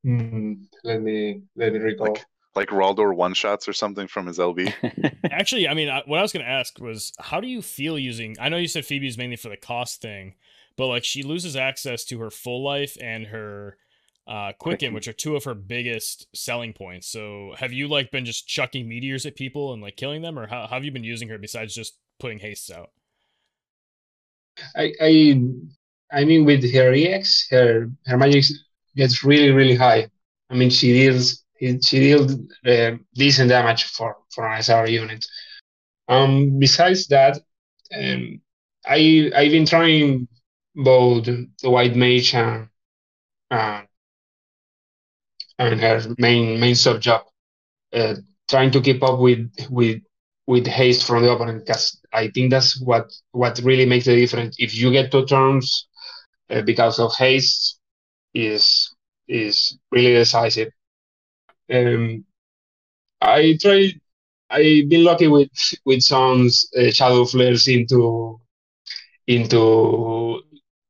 Mm, 0.05 0.65
let 0.83 1.01
me 1.01 1.43
let 1.55 1.73
me 1.73 1.79
recall. 1.79 2.13
Like 2.13 2.25
like 2.55 2.69
Rhaldor 2.69 3.15
one 3.15 3.33
shots 3.33 3.67
or 3.67 3.73
something 3.73 4.07
from 4.07 4.27
his 4.27 4.37
LB. 4.37 4.73
Actually, 5.31 5.67
I 5.67 5.73
mean, 5.73 5.89
I, 5.89 6.03
what 6.05 6.19
I 6.19 6.21
was 6.21 6.31
going 6.31 6.45
to 6.45 6.51
ask 6.51 6.79
was, 6.79 7.11
how 7.19 7.41
do 7.41 7.47
you 7.47 7.61
feel 7.61 7.97
using? 7.97 8.35
I 8.39 8.49
know 8.49 8.57
you 8.57 8.67
said 8.67 8.85
Phoebe 8.85 9.07
is 9.07 9.17
mainly 9.17 9.37
for 9.37 9.49
the 9.49 9.57
cost 9.57 10.01
thing, 10.01 10.35
but 10.77 10.87
like 10.87 11.03
she 11.03 11.23
loses 11.23 11.55
access 11.55 12.03
to 12.05 12.19
her 12.19 12.29
full 12.31 12.63
life 12.63 12.97
and 13.01 13.27
her 13.27 13.77
uh 14.27 14.53
quicken, 14.53 14.91
Quicken. 14.91 14.93
which 14.93 15.07
are 15.07 15.13
two 15.13 15.35
of 15.35 15.43
her 15.43 15.53
biggest 15.53 16.27
selling 16.35 16.73
points. 16.73 17.07
So 17.07 17.53
have 17.57 17.73
you 17.73 17.87
like 17.87 18.11
been 18.11 18.25
just 18.25 18.47
chucking 18.47 18.87
meteors 18.87 19.25
at 19.25 19.35
people 19.35 19.73
and 19.73 19.81
like 19.81 19.97
killing 19.97 20.21
them, 20.21 20.39
or 20.39 20.47
how, 20.47 20.61
how 20.61 20.75
have 20.75 20.85
you 20.85 20.91
been 20.91 21.03
using 21.03 21.29
her 21.29 21.37
besides 21.37 21.73
just 21.75 21.97
putting 22.19 22.39
hastes 22.39 22.71
out? 22.71 22.91
I 24.75 24.93
I 25.01 25.41
I 26.11 26.25
mean 26.25 26.45
with 26.45 26.63
her 26.73 26.93
EX, 26.93 27.47
her 27.49 27.89
her 28.05 28.17
magic 28.17 28.45
gets 28.95 29.23
really 29.23 29.51
really 29.51 29.75
high. 29.75 30.07
I 30.49 30.55
mean 30.55 30.69
she 30.69 30.93
deals 30.93 31.43
she 31.59 31.99
deals 31.99 32.33
uh, 32.65 32.91
decent 33.15 33.49
damage 33.49 33.85
for 33.85 34.17
for 34.33 34.47
an 34.47 34.61
SR 34.61 34.87
unit. 34.87 35.25
Um, 36.07 36.59
besides 36.59 37.07
that, 37.07 37.39
um, 37.95 38.41
I 38.85 39.31
I've 39.35 39.51
been 39.51 39.65
trying 39.65 40.27
both 40.75 41.25
the 41.25 41.69
white 41.69 41.95
mage 41.95 42.33
and 42.35 42.69
uh, 43.51 43.83
and 45.59 45.79
her 45.79 46.01
main 46.17 46.59
main 46.59 46.75
sub 46.75 47.01
job, 47.01 47.21
uh, 47.93 48.15
trying 48.49 48.71
to 48.71 48.81
keep 48.81 49.03
up 49.03 49.19
with 49.19 49.49
with 49.69 50.01
with 50.47 50.67
haste 50.67 51.05
from 51.07 51.23
the 51.23 51.31
opponent 51.31 51.65
because 51.65 51.99
I 52.13 52.29
think 52.29 52.51
that's 52.51 52.79
what 52.81 53.11
what 53.31 53.59
really 53.63 53.85
makes 53.85 54.05
the 54.05 54.15
difference. 54.15 54.55
If 54.59 54.75
you 54.75 54.91
get 54.91 55.11
two 55.11 55.25
turns 55.25 55.87
uh, 56.49 56.61
because 56.61 56.99
of 56.99 57.13
haste, 57.17 57.79
is 58.33 58.93
is 59.27 59.77
really 59.91 60.13
decisive. 60.13 60.69
Um, 61.71 62.25
I 63.21 63.57
try. 63.61 63.93
I've 64.49 64.89
been 64.89 65.03
lucky 65.03 65.27
with 65.27 65.49
with 65.85 66.01
some 66.01 66.49
uh, 66.77 66.91
shadow 66.91 67.25
flares 67.25 67.67
into 67.67 68.39
into 69.27 70.41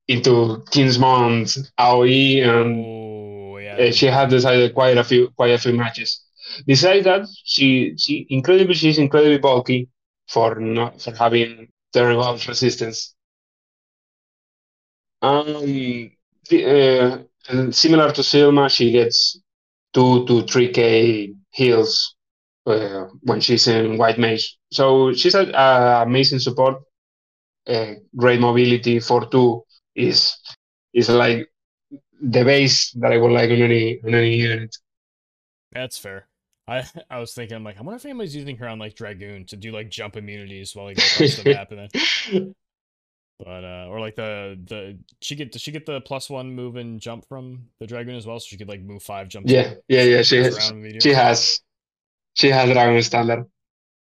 into 0.08 0.64
Kingsmont 0.72 1.58
AOE 1.80 2.42
and 2.44 2.86
Oh 2.86 3.58
yeah, 3.58 3.76
uh, 3.78 3.92
she 3.92 4.08
had 4.08 4.30
decided 4.30 4.74
quite 4.74 4.98
a 4.98 5.04
few 5.04 5.30
quite 5.32 5.52
a 5.52 5.58
few 5.58 5.74
matches. 5.74 6.22
Besides 6.68 7.06
that, 7.06 7.28
she 7.46 7.96
she 7.98 8.28
incredibly 8.30 8.76
she's 8.76 8.98
incredibly 8.98 9.38
bulky 9.40 9.90
for 10.30 10.56
not 10.60 11.02
for 11.02 11.16
having 11.16 11.70
terrible 11.94 12.34
resistance. 12.48 13.16
Um, 15.22 15.46
the, 16.50 16.66
uh, 16.66 17.18
and 17.50 17.76
similar 17.76 18.12
to 18.12 18.22
Sylma, 18.22 18.70
she 18.70 18.92
gets 18.92 19.40
two 19.94 20.26
to 20.28 20.44
three 20.48 20.72
k 20.72 21.34
heals 21.52 22.16
uh, 22.66 23.06
when 23.24 23.42
she's 23.42 23.68
in 23.68 23.98
white 23.98 24.20
mage. 24.20 24.58
So 24.72 25.14
she's 25.14 25.36
an 25.36 25.54
amazing 25.56 26.40
support. 26.40 26.84
Uh, 27.68 27.94
great 28.18 28.40
mobility 28.42 29.00
for 29.00 29.28
two 29.28 29.64
is 29.96 30.38
is 30.94 31.10
like 31.10 31.50
the 32.22 32.44
base 32.44 32.92
that 32.94 33.12
I 33.14 33.18
would 33.18 33.32
like 33.32 33.50
on 33.52 33.62
any 33.62 34.02
on 34.04 34.16
any 34.16 34.36
unit. 34.38 34.76
that's 35.72 35.98
fair. 35.98 36.28
I 36.68 36.84
I 37.10 37.20
was 37.20 37.34
thinking, 37.34 37.56
I'm 37.56 37.64
like, 37.64 37.78
I 37.78 37.82
wonder 37.82 37.98
if 37.98 38.06
anybody's 38.06 38.36
using 38.36 38.58
her 38.58 38.68
on 38.68 38.80
like 38.80 38.96
Dragoon 38.96 39.46
to 39.48 39.58
do 39.58 39.72
like 39.72 39.90
jump 39.90 40.16
immunities 40.16 40.76
while 40.76 40.88
they 40.88 40.96
go 40.96 41.04
across 41.06 41.36
the 41.36 41.44
map, 41.46 41.72
and 41.72 41.90
then 41.92 42.56
but 43.40 43.64
uh 43.64 43.88
or 43.90 44.00
like 44.00 44.16
the 44.16 44.60
the 44.66 44.98
she 45.22 45.36
get 45.36 45.52
does 45.52 45.62
she 45.62 45.72
get 45.72 45.86
the 45.86 46.02
plus 46.02 46.30
one 46.30 46.54
move 46.54 46.76
and 46.76 47.00
jump 47.02 47.28
from 47.28 47.66
the 47.80 47.88
Dragoon 47.88 48.16
as 48.16 48.26
well, 48.26 48.40
so 48.40 48.46
she 48.48 48.58
could 48.58 48.70
like 48.70 48.82
move 48.82 49.04
five 49.04 49.28
jumps. 49.28 49.52
Yeah, 49.52 49.76
yeah, 49.88 50.04
yeah. 50.04 50.22
She 50.22 50.38
has, 50.38 50.72
she 51.00 51.10
has 51.10 51.60
she 52.36 52.50
has 52.50 52.72
Dragon 52.72 53.02
Standard, 53.04 53.46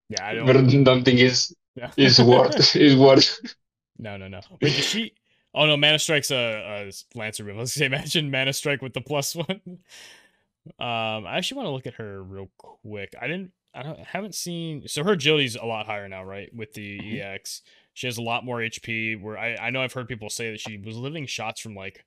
Yeah, 0.08 0.26
I 0.26 0.34
don't. 0.34 0.46
but 0.46 0.84
don't 0.84 1.04
think 1.04 1.20
it's 1.20 1.54
Yeah. 1.76 1.90
it's 1.96 2.18
worth 2.20 2.76
it's 2.76 2.96
worth. 2.96 3.40
No, 3.98 4.16
no, 4.16 4.28
no. 4.28 4.40
Wait, 4.62 4.74
does 4.76 4.84
she? 4.86 5.12
Oh 5.54 5.66
no, 5.66 5.76
Mana 5.76 5.98
Strike's 5.98 6.30
a, 6.30 6.88
a 6.88 7.18
Lancer 7.18 7.44
move. 7.44 7.56
Let's 7.56 7.72
say, 7.74 7.86
imagine 7.86 8.30
Mana 8.30 8.52
Strike 8.52 8.82
with 8.82 8.92
the 8.94 9.00
plus 9.00 9.34
one. 9.34 9.60
Um, 10.78 11.26
I 11.26 11.36
actually 11.38 11.56
want 11.56 11.66
to 11.68 11.72
look 11.72 11.86
at 11.86 11.94
her 11.94 12.22
real 12.22 12.50
quick. 12.58 13.14
I 13.20 13.26
didn't. 13.26 13.52
I 13.74 13.82
don't. 13.82 13.98
haven't 14.00 14.34
seen. 14.34 14.86
So 14.88 15.02
her 15.04 15.12
agility's 15.12 15.56
a 15.56 15.64
lot 15.64 15.86
higher 15.86 16.08
now, 16.08 16.22
right? 16.24 16.54
With 16.54 16.74
the 16.74 16.98
Mhm. 17.00 17.20
EX, 17.20 17.62
she 17.94 18.06
has 18.06 18.18
a 18.18 18.22
lot 18.22 18.44
more 18.44 18.60
HP. 18.60 19.20
Where 19.20 19.38
I, 19.38 19.56
I 19.56 19.70
know 19.70 19.82
I've 19.82 19.92
heard 19.92 20.08
people 20.08 20.28
say 20.30 20.50
that 20.50 20.60
she 20.60 20.76
was 20.78 20.96
living 20.96 21.26
shots 21.26 21.60
from 21.60 21.74
like 21.74 22.04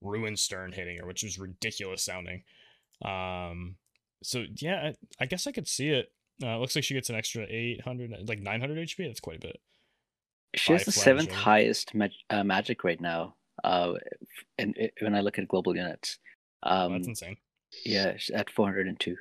Ruin 0.00 0.36
Stern 0.36 0.72
hitting 0.72 0.96
her, 0.98 1.06
which 1.06 1.22
was 1.22 1.38
ridiculous 1.38 2.02
sounding. 2.02 2.42
Um, 3.04 3.76
so 4.22 4.44
yeah, 4.56 4.92
I, 5.20 5.24
I 5.24 5.26
guess 5.26 5.46
I 5.46 5.52
could 5.52 5.68
see 5.68 5.88
it. 5.90 6.12
Uh, 6.42 6.48
it 6.56 6.58
looks 6.58 6.74
like 6.74 6.84
she 6.84 6.94
gets 6.94 7.10
an 7.10 7.16
extra 7.16 7.44
800, 7.48 8.26
like 8.28 8.40
900 8.40 8.78
HP. 8.78 9.06
That's 9.06 9.20
quite 9.20 9.36
a 9.36 9.40
bit. 9.40 9.60
She 10.56 10.72
has 10.72 10.84
the 10.84 10.92
seventh 10.92 11.28
Dragon. 11.28 11.44
highest 11.44 11.94
mag- 11.94 12.10
uh, 12.28 12.44
magic 12.44 12.84
right 12.84 13.00
now. 13.00 13.34
Uh, 13.62 13.94
and 14.58 14.76
when 15.00 15.14
I 15.14 15.20
look 15.20 15.38
at 15.38 15.48
global 15.48 15.76
units, 15.76 16.18
Oh, 16.62 16.70
um, 16.86 16.92
that's 16.94 17.06
insane. 17.08 17.36
yeah, 17.84 18.16
she's 18.16 18.34
at 18.34 18.50
402. 18.50 19.16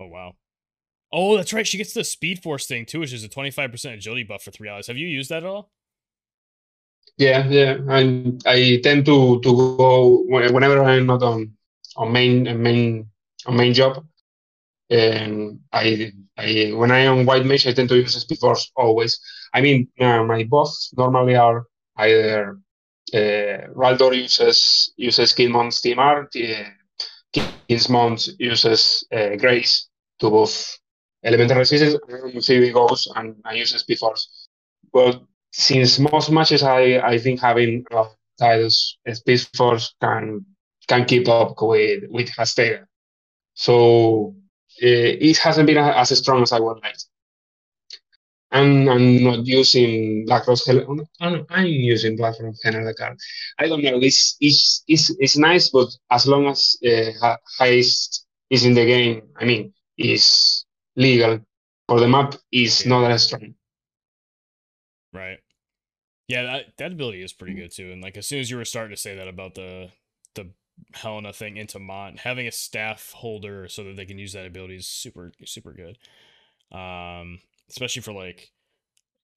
Oh 0.00 0.06
wow. 0.06 0.34
Oh, 1.12 1.36
that's 1.36 1.52
right. 1.52 1.66
She 1.66 1.78
gets 1.78 1.94
the 1.94 2.02
Speed 2.04 2.42
Force 2.42 2.66
thing 2.66 2.86
too, 2.86 3.00
which 3.00 3.12
is 3.12 3.22
a 3.24 3.28
25% 3.28 3.94
agility 3.94 4.24
buff 4.24 4.42
for 4.42 4.50
three 4.50 4.68
hours. 4.68 4.86
Have 4.88 4.96
you 4.96 5.06
used 5.06 5.30
that 5.30 5.44
at 5.44 5.48
all? 5.48 5.70
Yeah, 7.16 7.46
yeah. 7.46 7.78
And 7.88 8.42
I 8.46 8.80
tend 8.82 9.06
to 9.06 9.40
to 9.40 9.50
go 9.78 10.24
whenever 10.26 10.82
I'm 10.82 11.06
not 11.06 11.22
on 11.22 11.52
on 11.96 12.12
main 12.12 12.48
on 12.48 12.62
main 12.62 13.08
on 13.46 13.56
main 13.56 13.72
job. 13.72 14.04
And 14.90 15.60
I 15.72 16.12
I 16.36 16.72
when 16.74 16.90
I 16.90 17.00
am 17.00 17.18
on 17.20 17.26
white 17.26 17.46
mage, 17.46 17.66
I 17.66 17.72
tend 17.72 17.88
to 17.90 17.96
use 17.96 18.16
Speed 18.20 18.38
Force 18.38 18.70
always. 18.76 19.20
I 19.54 19.60
mean, 19.60 19.88
uh, 20.00 20.24
my 20.24 20.42
buffs 20.44 20.92
normally 20.96 21.36
are 21.36 21.66
either 21.96 22.58
uh, 23.14 23.68
Rhaldor 23.80 24.14
uses 24.14 24.92
uses 24.96 25.32
Kidmon's 25.32 25.80
TMR, 25.80 26.28
Kingsmont 27.68 28.28
uses 28.38 29.06
uh, 29.12 29.36
Grace 29.36 29.88
to 30.20 30.30
buff 30.30 30.78
elemental 31.24 31.58
resistance, 31.58 31.96
and 32.08 32.72
goes 32.72 33.08
and, 33.14 33.36
and 33.44 33.58
uses 33.58 33.80
Speed 33.82 33.98
Force. 33.98 34.48
But 34.92 35.22
since 35.52 35.98
most 35.98 36.30
matches 36.30 36.62
I 36.62 36.98
I 36.98 37.18
think 37.18 37.40
having 37.40 37.84
uh, 37.92 38.06
titles, 38.38 38.98
Speed 39.12 39.40
Force 39.56 39.94
can 40.00 40.44
can 40.88 41.04
keep 41.04 41.28
up 41.28 41.54
with 41.60 42.04
with 42.10 42.28
Hastega. 42.30 42.86
So 43.54 44.34
uh, 44.82 45.12
it 45.30 45.38
hasn't 45.38 45.66
been 45.66 45.78
as 45.78 46.18
strong 46.18 46.42
as 46.42 46.52
I 46.52 46.60
would 46.60 46.80
like. 46.82 46.96
And 48.54 48.88
I'm 48.88 49.22
not 49.22 49.46
using 49.46 50.24
Black 50.26 50.46
Rose 50.46 50.64
Hel- 50.64 50.86
I'm, 51.20 51.44
I'm 51.50 51.66
using 51.66 52.16
Black 52.16 52.36
Rose 52.40 52.60
Helena 52.64 52.94
card. 52.94 53.18
I 53.58 53.66
don't 53.68 53.82
know. 53.82 53.98
It's 54.00 54.36
it's 54.40 54.84
it's, 54.88 55.10
it's 55.18 55.36
nice, 55.36 55.70
but 55.70 55.88
as 56.10 56.26
long 56.26 56.46
as 56.46 56.76
uh, 56.86 57.36
haste 57.58 58.26
is 58.50 58.64
in 58.64 58.74
the 58.74 58.86
game, 58.86 59.22
I 59.36 59.44
mean, 59.44 59.74
is 59.98 60.64
legal 60.96 61.40
for 61.88 62.00
the 62.00 62.08
map 62.08 62.36
is 62.52 62.86
not 62.86 63.10
as 63.10 63.24
strong. 63.24 63.54
Right. 65.12 65.40
Yeah, 66.28 66.44
that 66.44 66.64
that 66.78 66.92
ability 66.92 67.22
is 67.22 67.32
pretty 67.32 67.54
good 67.54 67.72
too. 67.72 67.92
And 67.92 68.02
like 68.02 68.16
as 68.16 68.26
soon 68.26 68.40
as 68.40 68.50
you 68.50 68.56
were 68.56 68.64
starting 68.64 68.94
to 68.94 69.00
say 69.00 69.16
that 69.16 69.28
about 69.28 69.54
the 69.54 69.90
the 70.34 70.50
Helena 70.94 71.32
thing 71.32 71.56
into 71.56 71.78
Mont, 71.78 72.20
having 72.20 72.46
a 72.46 72.52
staff 72.52 73.12
holder 73.12 73.68
so 73.68 73.84
that 73.84 73.96
they 73.96 74.06
can 74.06 74.18
use 74.18 74.32
that 74.32 74.46
ability 74.46 74.76
is 74.76 74.86
super 74.86 75.32
super 75.44 75.72
good. 75.72 75.98
Um, 76.76 77.40
especially 77.70 78.02
for 78.02 78.12
like 78.12 78.50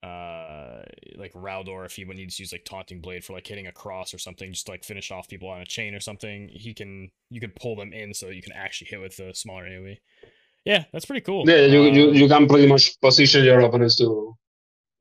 uh 0.03 0.83
like 1.17 1.33
Rhaldor 1.33 1.85
if 1.85 1.95
he 1.95 2.05
needs 2.05 2.35
to 2.37 2.43
use 2.43 2.51
like 2.51 2.65
taunting 2.65 3.01
blade 3.01 3.23
for 3.23 3.33
like 3.33 3.47
hitting 3.47 3.65
a 3.65 3.71
cross 3.71 4.13
or 4.13 4.19
something 4.19 4.53
just 4.53 4.67
to, 4.67 4.71
like 4.71 4.83
finish 4.83 5.09
off 5.11 5.27
people 5.27 5.49
on 5.49 5.61
a 5.61 5.65
chain 5.65 5.95
or 5.95 5.99
something 5.99 6.49
he 6.51 6.73
can 6.73 7.09
you 7.31 7.39
can 7.39 7.51
pull 7.59 7.75
them 7.75 7.91
in 7.93 8.13
so 8.13 8.29
you 8.29 8.43
can 8.43 8.53
actually 8.53 8.87
hit 8.87 9.01
with 9.01 9.17
the 9.17 9.33
smaller 9.33 9.63
AoE 9.65 9.97
yeah 10.65 10.83
that's 10.93 11.05
pretty 11.05 11.21
cool 11.21 11.49
Yeah, 11.49 11.65
you, 11.65 11.83
you, 11.85 12.09
Um, 12.09 12.13
you 12.13 12.27
can 12.27 12.47
pretty 12.47 12.67
much 12.67 12.99
position 13.01 13.43
your 13.43 13.59
opponents 13.61 13.95
to 13.97 14.37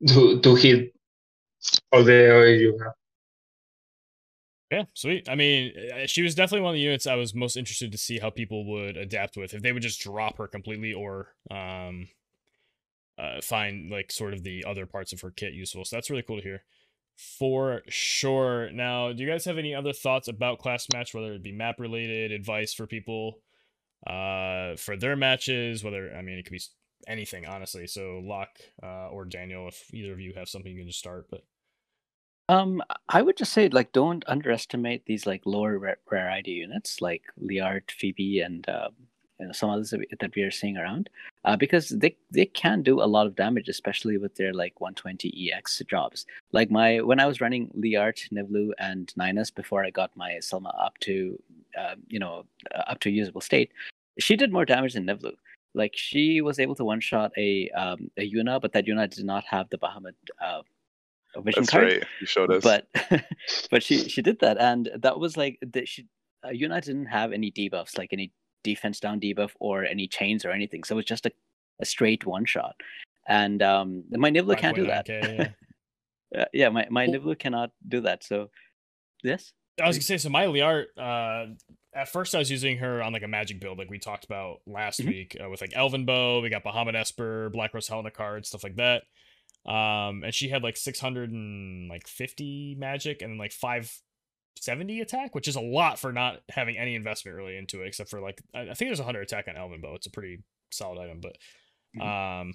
to 0.07 0.39
to 0.41 0.55
hit 0.55 0.93
all 1.91 2.03
the 2.03 2.11
AoE 2.11 2.59
you 2.59 2.79
have. 2.83 2.93
Yeah, 4.71 4.83
sweet. 4.93 5.29
I 5.29 5.35
mean, 5.35 5.71
uh, 5.93 6.07
she 6.07 6.21
was 6.21 6.35
definitely 6.35 6.61
one 6.61 6.71
of 6.71 6.75
the 6.75 6.81
units 6.81 7.07
I 7.07 7.15
was 7.15 7.33
most 7.33 7.55
interested 7.55 7.89
to 7.91 7.97
see 7.97 8.19
how 8.19 8.29
people 8.29 8.65
would 8.65 8.97
adapt 8.97 9.37
with. 9.37 9.53
If 9.53 9.61
they 9.61 9.71
would 9.71 9.81
just 9.81 10.01
drop 10.01 10.37
her 10.39 10.47
completely 10.47 10.93
or 10.93 11.33
um 11.49 12.09
uh 13.17 13.41
find 13.41 13.89
like 13.91 14.11
sort 14.11 14.33
of 14.33 14.43
the 14.43 14.63
other 14.65 14.85
parts 14.85 15.13
of 15.13 15.21
her 15.21 15.31
kit 15.31 15.53
useful. 15.53 15.85
So 15.85 15.95
that's 15.95 16.09
really 16.09 16.23
cool 16.23 16.37
to 16.37 16.43
hear. 16.43 16.63
For 17.15 17.81
sure. 17.87 18.71
Now, 18.71 19.11
do 19.11 19.23
you 19.23 19.29
guys 19.29 19.45
have 19.45 19.57
any 19.57 19.73
other 19.73 19.93
thoughts 19.93 20.27
about 20.27 20.59
class 20.59 20.87
match, 20.93 21.13
whether 21.13 21.33
it 21.33 21.43
be 21.43 21.51
map 21.51 21.79
related, 21.79 22.31
advice 22.31 22.73
for 22.73 22.85
people 22.87 23.41
uh 24.05 24.75
for 24.75 24.95
their 24.95 25.15
matches, 25.15 25.83
whether 25.83 26.15
I 26.15 26.21
mean 26.21 26.37
it 26.37 26.43
could 26.45 26.51
be 26.51 26.61
anything, 27.07 27.45
honestly. 27.47 27.87
So 27.87 28.21
Locke 28.23 28.59
uh 28.83 29.09
or 29.09 29.25
Daniel, 29.25 29.67
if 29.67 29.93
either 29.93 30.13
of 30.13 30.19
you 30.19 30.33
have 30.35 30.49
something 30.49 30.71
you 30.71 30.79
can 30.79 30.87
just 30.87 30.99
start, 30.99 31.27
but 31.31 31.43
Um, 32.49 32.81
I 33.09 33.21
would 33.21 33.35
just 33.37 33.51
say 33.51 33.67
like 33.69 33.91
don't 33.91 34.23
underestimate 34.27 35.05
these 35.05 35.25
like 35.25 35.41
lower 35.45 35.77
rare, 35.79 35.97
rarity 36.09 36.51
units 36.51 37.01
like 37.01 37.23
Liart, 37.41 37.91
Phoebe, 37.91 38.39
and 38.39 38.67
uh, 38.69 38.89
you 39.39 39.45
know 39.45 39.51
some 39.51 39.69
others 39.69 39.91
that 39.91 39.99
we, 39.99 40.07
that 40.19 40.35
we 40.35 40.43
are 40.43 40.51
seeing 40.51 40.77
around, 40.77 41.09
uh, 41.45 41.55
because 41.55 41.89
they 41.89 42.15
they 42.31 42.45
can 42.45 42.81
do 42.81 43.01
a 43.01 43.05
lot 43.05 43.27
of 43.27 43.35
damage, 43.35 43.69
especially 43.69 44.17
with 44.17 44.35
their 44.35 44.53
like 44.53 44.79
120 44.81 45.51
EX 45.53 45.81
jobs. 45.89 46.25
Like 46.51 46.71
my 46.71 47.01
when 47.01 47.19
I 47.19 47.25
was 47.25 47.41
running 47.41 47.69
Liart, 47.77 48.29
Nivlu, 48.31 48.71
and 48.79 49.13
Ninus 49.15 49.51
before 49.51 49.83
I 49.83 49.89
got 49.89 50.15
my 50.15 50.33
Sylma 50.41 50.73
up 50.79 50.97
to 51.01 51.39
uh, 51.79 51.95
you 52.07 52.19
know 52.19 52.45
uh, 52.73 52.83
up 52.87 52.99
to 53.01 53.09
usable 53.09 53.41
state, 53.41 53.71
she 54.19 54.35
did 54.35 54.51
more 54.51 54.65
damage 54.65 54.93
than 54.93 55.05
Nivlu. 55.05 55.33
Like 55.73 55.93
she 55.95 56.41
was 56.41 56.59
able 56.59 56.75
to 56.75 56.83
one 56.83 56.99
shot 56.99 57.31
a 57.37 57.69
um, 57.71 58.09
a 58.17 58.29
Yuna, 58.29 58.59
but 58.61 58.73
that 58.73 58.85
Yuna 58.85 59.09
did 59.09 59.25
not 59.25 59.43
have 59.45 59.69
the 59.69 59.77
Bahamut 59.77 60.13
uh, 60.41 60.61
vision 61.41 61.61
That's 61.61 61.69
card. 61.69 61.83
right. 61.83 62.03
You 62.19 62.27
showed 62.27 62.51
us. 62.51 62.63
But 62.63 62.87
but 63.71 63.83
she 63.83 64.09
she 64.09 64.21
did 64.21 64.39
that, 64.39 64.57
and 64.57 64.89
that 64.95 65.19
was 65.19 65.37
like 65.37 65.59
that. 65.61 65.87
She 65.87 66.07
uh, 66.43 66.49
Yuna 66.49 66.81
didn't 66.83 67.05
have 67.05 67.31
any 67.31 67.51
debuffs, 67.51 67.97
like 67.97 68.13
any 68.13 68.31
defense 68.71 68.99
down 68.99 69.19
debuff 69.19 69.51
or 69.59 69.75
any 69.85 70.07
chains 70.07 70.45
or 70.45 70.51
anything. 70.51 70.83
So 70.83 70.95
it 70.95 71.01
was 71.01 71.05
just 71.05 71.25
a, 71.25 71.31
a 71.79 71.85
straight 71.85 72.25
one 72.25 72.45
shot. 72.45 72.75
And 73.27 73.61
um, 73.61 74.03
my 74.11 74.29
Nivlu 74.31 74.57
can't 74.57 74.75
do 74.75 74.87
that. 74.87 75.07
5.9K, 75.07 75.37
yeah. 75.37 75.49
Uh, 76.41 76.43
yeah, 76.51 76.67
my 76.67 76.85
my 76.89 77.07
Nivlu 77.07 77.39
cannot 77.39 77.71
do 77.87 78.01
that. 78.01 78.21
So 78.21 78.49
yes, 79.23 79.53
I 79.81 79.87
was 79.87 79.95
gonna 79.95 80.03
say 80.03 80.17
so. 80.17 80.27
My 80.29 80.45
Liart, 80.45 80.87
uh, 80.97 81.53
at 81.95 82.09
first 82.09 82.35
I 82.35 82.39
was 82.39 82.51
using 82.51 82.79
her 82.79 83.01
on 83.01 83.13
like 83.13 83.23
a 83.23 83.29
magic 83.29 83.61
build, 83.61 83.77
like 83.77 83.89
we 83.89 83.97
talked 83.97 84.25
about 84.25 84.59
last 84.67 84.99
Mhm. 84.99 85.07
week, 85.07 85.37
uh, 85.41 85.49
with 85.49 85.61
like 85.61 85.71
Elven 85.73 86.03
Bow. 86.03 86.41
We 86.41 86.49
got 86.49 86.65
Bahamut 86.65 86.95
Esper, 86.95 87.49
Black 87.53 87.73
Rose 87.73 87.87
Helena 87.87 88.11
card, 88.11 88.45
stuff 88.45 88.61
like 88.65 88.75
that. 88.75 89.03
Um, 89.65 90.23
and 90.25 90.33
she 90.33 90.49
had 90.49 90.63
like 90.63 90.75
six 90.75 90.99
hundred 90.99 91.31
and 91.31 91.87
like 91.87 92.07
fifty 92.09 92.75
magic 92.77 93.21
and 93.21 93.31
then 93.31 93.37
like 93.37 93.53
five 93.53 93.89
seventy 94.63 95.01
attack, 95.01 95.35
which 95.35 95.47
is 95.47 95.55
a 95.55 95.61
lot 95.61 95.99
for 95.99 96.11
not 96.11 96.41
having 96.49 96.77
any 96.77 96.95
investment 96.95 97.37
really 97.37 97.57
into 97.57 97.81
it, 97.81 97.87
except 97.87 98.09
for 98.09 98.21
like 98.21 98.41
I, 98.53 98.61
I 98.61 98.73
think 98.73 98.89
there's 98.89 98.99
a 98.99 99.05
hundred 99.05 99.21
attack 99.21 99.47
on 99.47 99.57
Elven 99.57 99.81
Bow. 99.81 99.95
It's 99.95 100.07
a 100.07 100.11
pretty 100.11 100.43
solid 100.71 100.99
item, 100.99 101.21
but 101.21 101.37
um, 102.01 102.53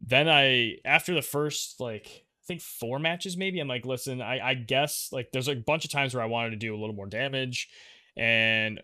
then 0.00 0.28
I 0.28 0.76
after 0.84 1.14
the 1.14 1.22
first 1.22 1.80
like 1.80 2.06
I 2.08 2.44
think 2.46 2.60
four 2.60 2.98
matches 2.98 3.36
maybe 3.36 3.60
I'm 3.60 3.68
like 3.68 3.86
listen 3.86 4.20
I 4.20 4.40
I 4.40 4.54
guess 4.54 5.08
like 5.12 5.28
there's 5.32 5.48
a 5.48 5.54
bunch 5.54 5.84
of 5.84 5.90
times 5.90 6.14
where 6.14 6.22
I 6.22 6.26
wanted 6.26 6.50
to 6.50 6.56
do 6.56 6.74
a 6.74 6.78
little 6.78 6.94
more 6.94 7.06
damage 7.06 7.68
and 8.16 8.80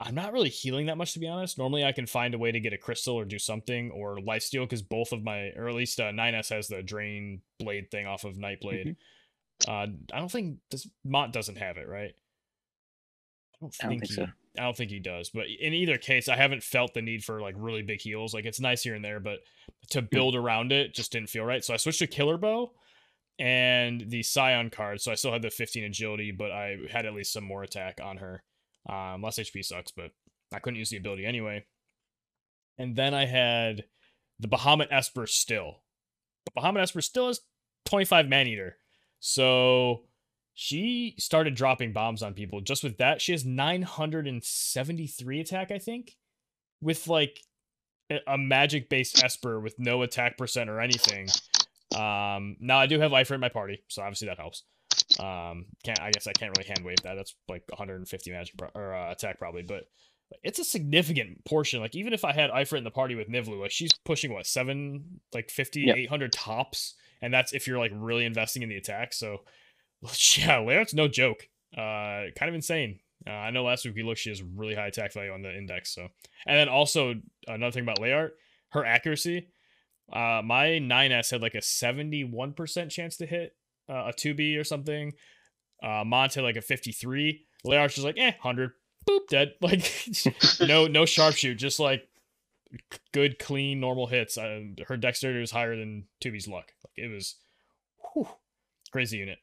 I'm 0.00 0.14
not 0.14 0.32
really 0.32 0.48
healing 0.48 0.86
that 0.86 0.98
much 0.98 1.12
to 1.12 1.20
be 1.20 1.28
honest. 1.28 1.58
Normally 1.58 1.84
I 1.84 1.92
can 1.92 2.06
find 2.06 2.34
a 2.34 2.38
way 2.38 2.50
to 2.50 2.60
get 2.60 2.72
a 2.72 2.78
crystal 2.78 3.14
or 3.14 3.24
do 3.24 3.38
something 3.38 3.90
or 3.92 4.20
life 4.20 4.42
steal 4.42 4.64
because 4.64 4.82
both 4.82 5.12
of 5.12 5.22
my 5.22 5.50
or 5.56 5.68
at 5.68 5.74
least 5.74 6.00
uh, 6.00 6.10
9s 6.10 6.48
has 6.48 6.68
the 6.68 6.82
drain 6.82 7.42
blade 7.58 7.90
thing 7.90 8.06
off 8.06 8.24
of 8.24 8.36
Nightblade. 8.36 8.96
Uh, 9.68 9.86
I 10.12 10.18
don't 10.18 10.30
think 10.30 10.58
this 10.70 10.88
Mont 11.04 11.32
doesn't 11.32 11.58
have 11.58 11.76
it 11.76 11.88
right. 11.88 12.14
I 13.54 13.58
don't 13.60 13.76
I 13.80 13.86
don't 13.86 13.90
think 13.90 14.06
he, 14.06 14.14
so. 14.14 14.26
I 14.58 14.62
don't 14.62 14.76
think 14.76 14.90
he 14.90 14.98
does. 14.98 15.30
But 15.30 15.46
in 15.46 15.72
either 15.72 15.98
case, 15.98 16.28
I 16.28 16.36
haven't 16.36 16.62
felt 16.62 16.94
the 16.94 17.02
need 17.02 17.24
for 17.24 17.40
like 17.40 17.54
really 17.56 17.82
big 17.82 18.00
heals. 18.00 18.34
Like 18.34 18.44
it's 18.44 18.60
nice 18.60 18.82
here 18.82 18.94
and 18.94 19.04
there, 19.04 19.20
but 19.20 19.38
to 19.90 20.02
build 20.02 20.36
around 20.36 20.72
it 20.72 20.94
just 20.94 21.12
didn't 21.12 21.30
feel 21.30 21.44
right. 21.44 21.64
So 21.64 21.74
I 21.74 21.76
switched 21.76 22.00
to 22.00 22.06
Killer 22.06 22.36
Bow 22.36 22.72
and 23.38 24.04
the 24.08 24.22
Scion 24.22 24.70
card. 24.70 25.00
So 25.00 25.10
I 25.10 25.14
still 25.14 25.32
had 25.32 25.42
the 25.42 25.50
15 25.50 25.84
agility, 25.84 26.32
but 26.32 26.50
I 26.50 26.76
had 26.90 27.06
at 27.06 27.14
least 27.14 27.32
some 27.32 27.44
more 27.44 27.62
attack 27.62 27.98
on 28.02 28.18
her. 28.18 28.42
Um, 28.88 29.22
less 29.22 29.38
HP 29.38 29.64
sucks, 29.64 29.92
but 29.92 30.10
I 30.52 30.58
couldn't 30.58 30.78
use 30.78 30.90
the 30.90 30.96
ability 30.96 31.24
anyway. 31.24 31.64
And 32.78 32.96
then 32.96 33.14
I 33.14 33.26
had 33.26 33.84
the 34.38 34.48
Bahamut 34.48 34.88
Esper 34.90 35.26
still. 35.26 35.82
But 36.44 36.62
Bahamut 36.62 36.82
Esper 36.82 37.00
still 37.00 37.28
is 37.28 37.40
25 37.86 38.28
man 38.28 38.48
eater. 38.48 38.76
So 39.24 40.02
she 40.54 41.14
started 41.16 41.54
dropping 41.54 41.92
bombs 41.92 42.22
on 42.24 42.34
people. 42.34 42.60
Just 42.60 42.82
with 42.82 42.98
that, 42.98 43.22
she 43.22 43.30
has 43.32 43.44
973 43.44 45.40
attack, 45.40 45.70
I 45.70 45.78
think, 45.78 46.16
with 46.80 47.06
like 47.06 47.40
a- 48.10 48.36
magic 48.36 48.88
based 48.88 49.22
Esper 49.22 49.60
with 49.60 49.78
no 49.78 50.02
attack 50.02 50.36
percent 50.36 50.68
or 50.68 50.80
anything. 50.80 51.28
Um, 51.96 52.56
now 52.58 52.78
I 52.78 52.86
do 52.86 52.98
have 52.98 53.12
Ifrit 53.12 53.34
in 53.34 53.40
my 53.40 53.48
party, 53.48 53.84
so 53.88 54.02
obviously 54.02 54.26
that 54.28 54.38
helps. 54.38 54.64
Um, 55.20 55.66
can't 55.84 56.00
I 56.00 56.10
guess 56.10 56.26
I 56.26 56.32
can't 56.32 56.56
really 56.56 56.66
hand 56.68 56.84
wave 56.84 56.96
that. 57.04 57.14
That's 57.14 57.34
like 57.48 57.62
150 57.68 58.30
magic 58.32 58.56
pro- 58.58 58.70
or 58.74 58.94
uh, 58.94 59.12
attack 59.12 59.38
probably, 59.38 59.62
but 59.62 59.84
it's 60.42 60.58
a 60.58 60.64
significant 60.64 61.44
portion. 61.44 61.80
Like 61.80 61.94
even 61.94 62.12
if 62.12 62.24
I 62.24 62.32
had 62.32 62.50
Ifrit 62.50 62.78
in 62.78 62.84
the 62.84 62.90
party 62.90 63.14
with 63.14 63.28
Nivlu, 63.28 63.60
like 63.60 63.70
she's 63.70 63.92
pushing 64.04 64.32
what 64.32 64.46
seven, 64.46 65.20
like 65.32 65.50
50, 65.50 65.82
Yep. 65.82 65.96
800 65.96 66.32
tops, 66.32 66.94
and 67.22 67.32
that's 67.32 67.52
if 67.52 67.66
you're 67.66 67.78
like 67.78 67.92
really 67.94 68.26
investing 68.26 68.62
in 68.62 68.68
the 68.68 68.76
attack. 68.76 69.14
So 69.14 69.38
yeah, 70.36 70.58
Laird's 70.58 70.94
no 70.94 71.08
joke. 71.08 71.48
Uh, 71.72 72.28
kind 72.36 72.48
of 72.48 72.54
insane. 72.54 72.98
Uh, 73.26 73.30
I 73.30 73.50
know 73.50 73.64
last 73.64 73.84
week 73.84 73.94
we 73.94 74.02
looked, 74.02 74.20
she 74.20 74.30
has 74.30 74.42
really 74.42 74.74
high 74.74 74.88
attack 74.88 75.12
value 75.12 75.32
on 75.32 75.42
the 75.42 75.56
index. 75.56 75.94
So, 75.94 76.08
and 76.46 76.56
then 76.56 76.68
also 76.68 77.14
another 77.46 77.70
thing 77.70 77.84
about 77.84 78.00
Layart, 78.00 78.30
her 78.70 78.84
accuracy. 78.84 79.48
Uh, 80.12 80.42
my 80.44 80.80
9S 80.82 81.30
had 81.30 81.40
like 81.40 81.54
a 81.54 81.58
71% 81.58 82.90
chance 82.90 83.16
to 83.16 83.26
hit 83.26 83.54
uh, 83.88 84.08
a 84.08 84.12
2B 84.12 84.58
or 84.58 84.64
something. 84.64 85.12
Uh, 85.82 86.02
Mont 86.04 86.34
had 86.34 86.44
like 86.44 86.56
a 86.56 86.62
53. 86.62 87.44
Layart's 87.64 87.94
just 87.94 88.04
like, 88.04 88.18
eh, 88.18 88.32
100. 88.42 88.72
Boop, 89.08 89.28
dead. 89.28 89.54
Like, 89.60 89.80
no, 90.60 90.86
no 90.86 91.04
sharpshoot, 91.04 91.56
just 91.56 91.80
like 91.80 92.08
good, 93.12 93.38
clean, 93.38 93.80
normal 93.80 94.08
hits. 94.08 94.36
Uh, 94.36 94.62
her 94.88 94.96
dexterity 94.96 95.40
was 95.40 95.50
higher 95.52 95.76
than 95.76 96.04
2B's 96.24 96.48
luck. 96.48 96.72
It 96.96 97.08
was 97.08 97.36
whew, 98.14 98.28
crazy 98.92 99.18
unit. 99.18 99.38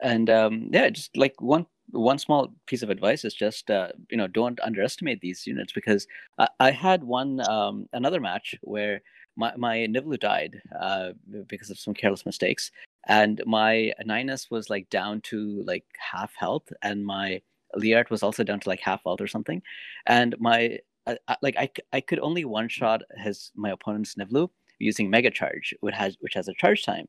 and 0.00 0.30
um, 0.30 0.68
yeah, 0.72 0.88
just 0.90 1.16
like 1.16 1.40
one 1.40 1.66
one 1.90 2.18
small 2.18 2.52
piece 2.66 2.82
of 2.82 2.90
advice 2.90 3.24
is 3.24 3.34
just 3.34 3.70
uh, 3.70 3.88
you 4.10 4.16
know 4.16 4.26
don't 4.26 4.60
underestimate 4.60 5.20
these 5.20 5.46
units 5.46 5.72
because 5.72 6.06
I, 6.38 6.48
I 6.60 6.70
had 6.70 7.02
one 7.04 7.40
um, 7.48 7.88
another 7.92 8.20
match 8.20 8.54
where 8.62 9.02
my 9.36 9.54
my 9.56 9.76
Nivlu 9.78 10.18
died 10.18 10.60
uh, 10.80 11.12
because 11.46 11.70
of 11.70 11.78
some 11.78 11.94
careless 11.94 12.26
mistakes, 12.26 12.70
and 13.06 13.42
my 13.46 13.92
Ninus 14.04 14.50
was 14.50 14.70
like 14.70 14.88
down 14.90 15.20
to 15.22 15.62
like 15.66 15.84
half 15.98 16.34
health, 16.36 16.70
and 16.82 17.04
my 17.04 17.40
Liart 17.76 18.10
was 18.10 18.22
also 18.22 18.44
down 18.44 18.60
to 18.60 18.68
like 18.68 18.80
half 18.80 19.02
health 19.04 19.20
or 19.20 19.26
something, 19.26 19.62
and 20.06 20.34
my 20.38 20.78
I, 21.06 21.18
I- 21.28 21.36
like 21.42 21.56
I, 21.56 21.70
I 21.92 22.00
could 22.00 22.20
only 22.20 22.44
one 22.44 22.68
shot 22.68 23.02
his 23.16 23.50
my 23.56 23.70
opponent's 23.70 24.14
Nivlu 24.14 24.50
using 24.78 25.10
Mega 25.10 25.30
Charge, 25.30 25.74
which 25.80 25.94
has 25.94 26.16
which 26.20 26.34
has 26.34 26.48
a 26.48 26.54
charge 26.54 26.84
time, 26.84 27.06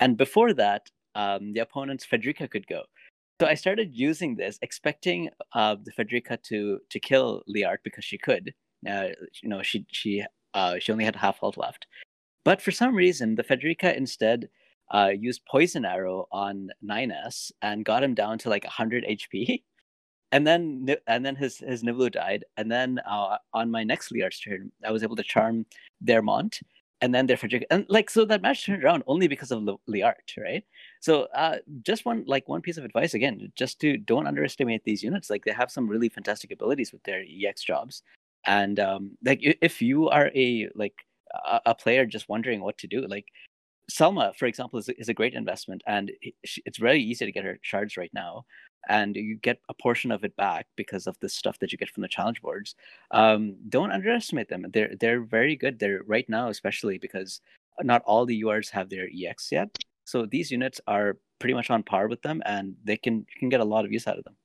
and 0.00 0.16
before 0.16 0.52
that, 0.54 0.88
um, 1.14 1.52
the 1.52 1.60
opponent's 1.60 2.06
Federica 2.06 2.50
could 2.50 2.66
go. 2.66 2.82
So 3.40 3.46
I 3.46 3.54
started 3.54 3.94
using 3.94 4.34
this, 4.34 4.58
expecting 4.62 5.30
uh, 5.52 5.76
the 5.82 5.92
Federica 5.92 6.42
to 6.44 6.80
to 6.90 7.00
kill 7.00 7.42
Liart 7.48 7.78
because 7.84 8.04
she 8.04 8.18
could. 8.18 8.52
Uh, 8.88 9.08
you 9.42 9.48
know, 9.48 9.62
she 9.62 9.86
she 9.90 10.24
uh, 10.54 10.78
she 10.78 10.92
only 10.92 11.04
had 11.04 11.16
half 11.16 11.40
health 11.40 11.56
left, 11.56 11.86
but 12.44 12.62
for 12.62 12.70
some 12.70 12.94
reason, 12.94 13.34
the 13.34 13.44
Federica 13.44 13.96
instead 13.96 14.48
uh, 14.92 15.10
used 15.14 15.44
poison 15.50 15.84
arrow 15.84 16.26
on 16.32 16.70
9s 16.84 17.52
and 17.62 17.84
got 17.84 18.02
him 18.02 18.14
down 18.14 18.38
to 18.38 18.48
like 18.48 18.64
100 18.64 19.04
HP. 19.04 19.62
And 20.30 20.46
then 20.46 20.86
and 21.06 21.24
then 21.24 21.36
his 21.36 21.56
his 21.56 21.82
Nivlu 21.82 22.12
died, 22.12 22.44
and 22.58 22.70
then 22.70 23.00
uh, 23.10 23.38
on 23.54 23.70
my 23.70 23.82
next 23.82 24.12
Liart's 24.12 24.38
turn, 24.40 24.70
I 24.84 24.92
was 24.92 25.02
able 25.02 25.16
to 25.16 25.22
charm 25.22 25.64
their 26.02 26.20
Mont, 26.20 26.60
and 27.00 27.14
then 27.14 27.26
their 27.26 27.36
Federica, 27.36 27.64
and 27.70 27.86
like 27.88 28.10
so 28.10 28.24
that 28.24 28.42
match 28.42 28.66
turned 28.66 28.82
around 28.82 29.04
only 29.06 29.28
because 29.28 29.50
of 29.50 29.62
Li- 29.62 29.78
Liart, 29.88 30.36
right? 30.36 30.64
So 31.00 31.28
uh, 31.34 31.58
just 31.82 32.04
one 32.04 32.24
like 32.26 32.48
one 32.48 32.60
piece 32.60 32.76
of 32.76 32.84
advice 32.84 33.14
again, 33.14 33.52
just 33.56 33.80
to 33.80 33.96
don't 33.96 34.26
underestimate 34.26 34.84
these 34.84 35.02
units. 35.02 35.30
Like 35.30 35.44
they 35.44 35.52
have 35.52 35.70
some 35.70 35.88
really 35.88 36.08
fantastic 36.08 36.50
abilities 36.52 36.92
with 36.92 37.02
their 37.04 37.22
EX 37.22 37.62
jobs, 37.62 38.02
and 38.46 38.80
um, 38.80 39.16
like 39.24 39.40
if 39.42 39.80
you 39.80 40.08
are 40.08 40.30
a 40.34 40.68
like 40.74 40.94
a, 41.46 41.60
a 41.66 41.74
player 41.74 42.06
just 42.06 42.28
wondering 42.28 42.60
what 42.60 42.78
to 42.78 42.86
do, 42.86 43.06
like 43.06 43.26
Sylma, 43.90 44.34
for 44.36 44.46
example, 44.46 44.78
is 44.78 44.88
is 44.88 45.08
a 45.08 45.14
great 45.14 45.34
investment, 45.34 45.82
and 45.86 46.10
it's 46.42 46.78
very 46.78 47.00
easy 47.02 47.24
to 47.24 47.32
get 47.32 47.44
her 47.44 47.58
shards 47.62 47.96
right 47.96 48.10
now, 48.12 48.44
and 48.88 49.16
you 49.16 49.36
get 49.36 49.60
a 49.68 49.74
portion 49.74 50.10
of 50.10 50.24
it 50.24 50.36
back 50.36 50.66
because 50.76 51.06
of 51.06 51.18
the 51.20 51.28
stuff 51.28 51.58
that 51.58 51.72
you 51.72 51.78
get 51.78 51.90
from 51.90 52.02
the 52.02 52.08
challenge 52.08 52.40
boards. 52.42 52.74
Um, 53.10 53.56
don't 53.68 53.92
underestimate 53.92 54.48
them. 54.48 54.66
They're 54.72 54.94
they're 54.98 55.22
very 55.22 55.56
good. 55.56 55.78
They're 55.78 56.02
right 56.06 56.28
now, 56.28 56.48
especially 56.48 56.98
because 56.98 57.40
not 57.82 58.02
all 58.04 58.26
the 58.26 58.42
URs 58.42 58.70
have 58.70 58.90
their 58.90 59.08
EX 59.08 59.50
yet. 59.52 59.76
So 60.04 60.26
these 60.26 60.50
units 60.50 60.80
are 60.86 61.18
pretty 61.38 61.54
much 61.54 61.70
on 61.70 61.82
par 61.82 62.08
with 62.08 62.22
them, 62.22 62.42
and 62.46 62.74
they 62.84 62.96
can 62.96 63.18
you 63.18 63.38
can 63.38 63.48
get 63.48 63.60
a 63.60 63.64
lot 63.64 63.84
of 63.84 63.92
use 63.92 64.06
out 64.06 64.18
of 64.18 64.24
them. 64.24 64.36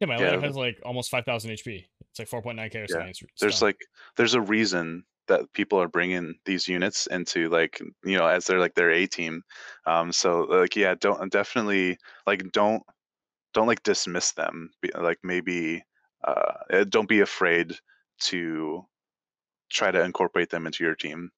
Yeah, 0.00 0.06
my 0.06 0.18
Yeah, 0.18 0.40
has 0.40 0.56
like 0.56 0.80
almost 0.84 1.10
5,000 1.10 1.52
HP. 1.52 1.84
It's 2.10 2.18
like 2.18 2.28
4.9k 2.28 2.84
or 2.84 2.88
something. 2.88 3.08
It's 3.08 3.22
there's 3.40 3.60
dumb. 3.60 3.68
like 3.68 3.78
there's 4.16 4.34
a 4.34 4.40
reason 4.40 5.04
that 5.28 5.52
people 5.52 5.80
are 5.80 5.88
bringing 5.88 6.34
these 6.44 6.66
units 6.66 7.06
into 7.06 7.48
like 7.48 7.80
you 8.04 8.18
know 8.18 8.26
as 8.26 8.46
they're 8.46 8.58
like 8.58 8.74
their 8.74 8.90
A 8.90 9.06
team. 9.06 9.42
Um, 9.86 10.12
so 10.12 10.40
like 10.40 10.74
yeah, 10.76 10.94
don't 11.00 11.30
definitely 11.30 11.98
like 12.26 12.50
don't 12.52 12.82
don't 13.54 13.66
like 13.66 13.82
dismiss 13.82 14.32
them. 14.32 14.70
Be- 14.80 14.90
Like 14.94 15.18
maybe 15.22 15.84
uh, 16.24 16.54
eh, 16.70 16.84
don't 16.88 17.08
be 17.08 17.20
afraid 17.20 17.74
to 18.30 18.86
try 19.70 19.90
to 19.90 20.02
incorporate 20.04 20.50
them 20.50 20.66
into 20.66 20.84
your 20.84 20.96
team. 20.96 21.32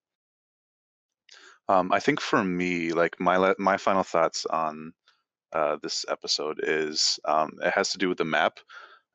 Um, 1.68 1.92
I 1.92 2.00
think 2.00 2.20
for 2.20 2.44
me, 2.44 2.92
like 2.92 3.18
my 3.20 3.54
my 3.58 3.76
final 3.76 4.02
thoughts 4.02 4.44
on 4.46 4.92
uh, 5.52 5.76
this 5.82 6.04
episode 6.08 6.60
is 6.62 7.18
um, 7.26 7.52
it 7.62 7.72
has 7.74 7.90
to 7.92 7.98
do 7.98 8.08
with 8.08 8.18
the 8.18 8.24
map, 8.24 8.58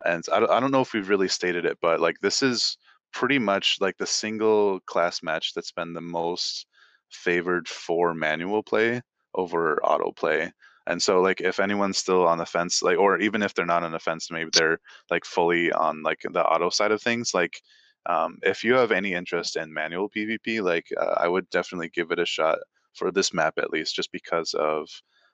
and 0.05 0.23
I 0.31 0.37
I 0.37 0.59
don't 0.59 0.71
know 0.71 0.81
if 0.81 0.93
we've 0.93 1.09
really 1.09 1.29
stated 1.29 1.65
it, 1.65 1.79
but 1.81 1.99
like 2.01 2.19
this 2.21 2.43
is 2.43 2.77
pretty 3.13 3.39
much 3.39 3.79
like 3.81 3.97
the 3.97 4.07
single 4.07 4.79
class 4.81 5.23
match 5.23 5.53
that's 5.53 5.71
been 5.73 5.93
the 5.93 6.01
most 6.01 6.67
favored 7.11 7.67
for 7.69 8.13
manual 8.13 8.63
play 8.63 9.01
over 9.35 9.83
auto 9.83 10.11
play. 10.11 10.51
And 10.89 11.01
so 11.01 11.21
like 11.21 11.41
if 11.41 11.59
anyone's 11.59 11.97
still 11.99 12.27
on 12.27 12.39
the 12.39 12.45
fence, 12.45 12.81
like 12.83 12.97
or 12.97 13.19
even 13.19 13.43
if 13.43 13.53
they're 13.53 13.65
not 13.65 13.83
on 13.83 13.93
the 13.93 13.99
fence, 13.99 14.31
maybe 14.31 14.49
they're 14.53 14.79
like 15.11 15.25
fully 15.25 15.71
on 15.71 16.03
like 16.03 16.21
the 16.23 16.43
auto 16.45 16.69
side 16.69 16.91
of 16.91 17.01
things, 17.01 17.33
like 17.33 17.61
um, 18.07 18.39
if 18.43 18.63
you 18.63 18.73
have 18.73 18.91
any 18.91 19.13
interest 19.13 19.55
in 19.55 19.73
manual 19.73 20.09
PvP, 20.09 20.61
like 20.63 20.87
uh, 20.99 21.15
I 21.17 21.27
would 21.27 21.49
definitely 21.51 21.89
give 21.89 22.11
it 22.11 22.19
a 22.19 22.25
shot 22.25 22.59
for 22.95 23.11
this 23.11 23.33
map 23.33 23.55
at 23.59 23.71
least, 23.71 23.95
just 23.95 24.11
because 24.11 24.53
of 24.55 24.89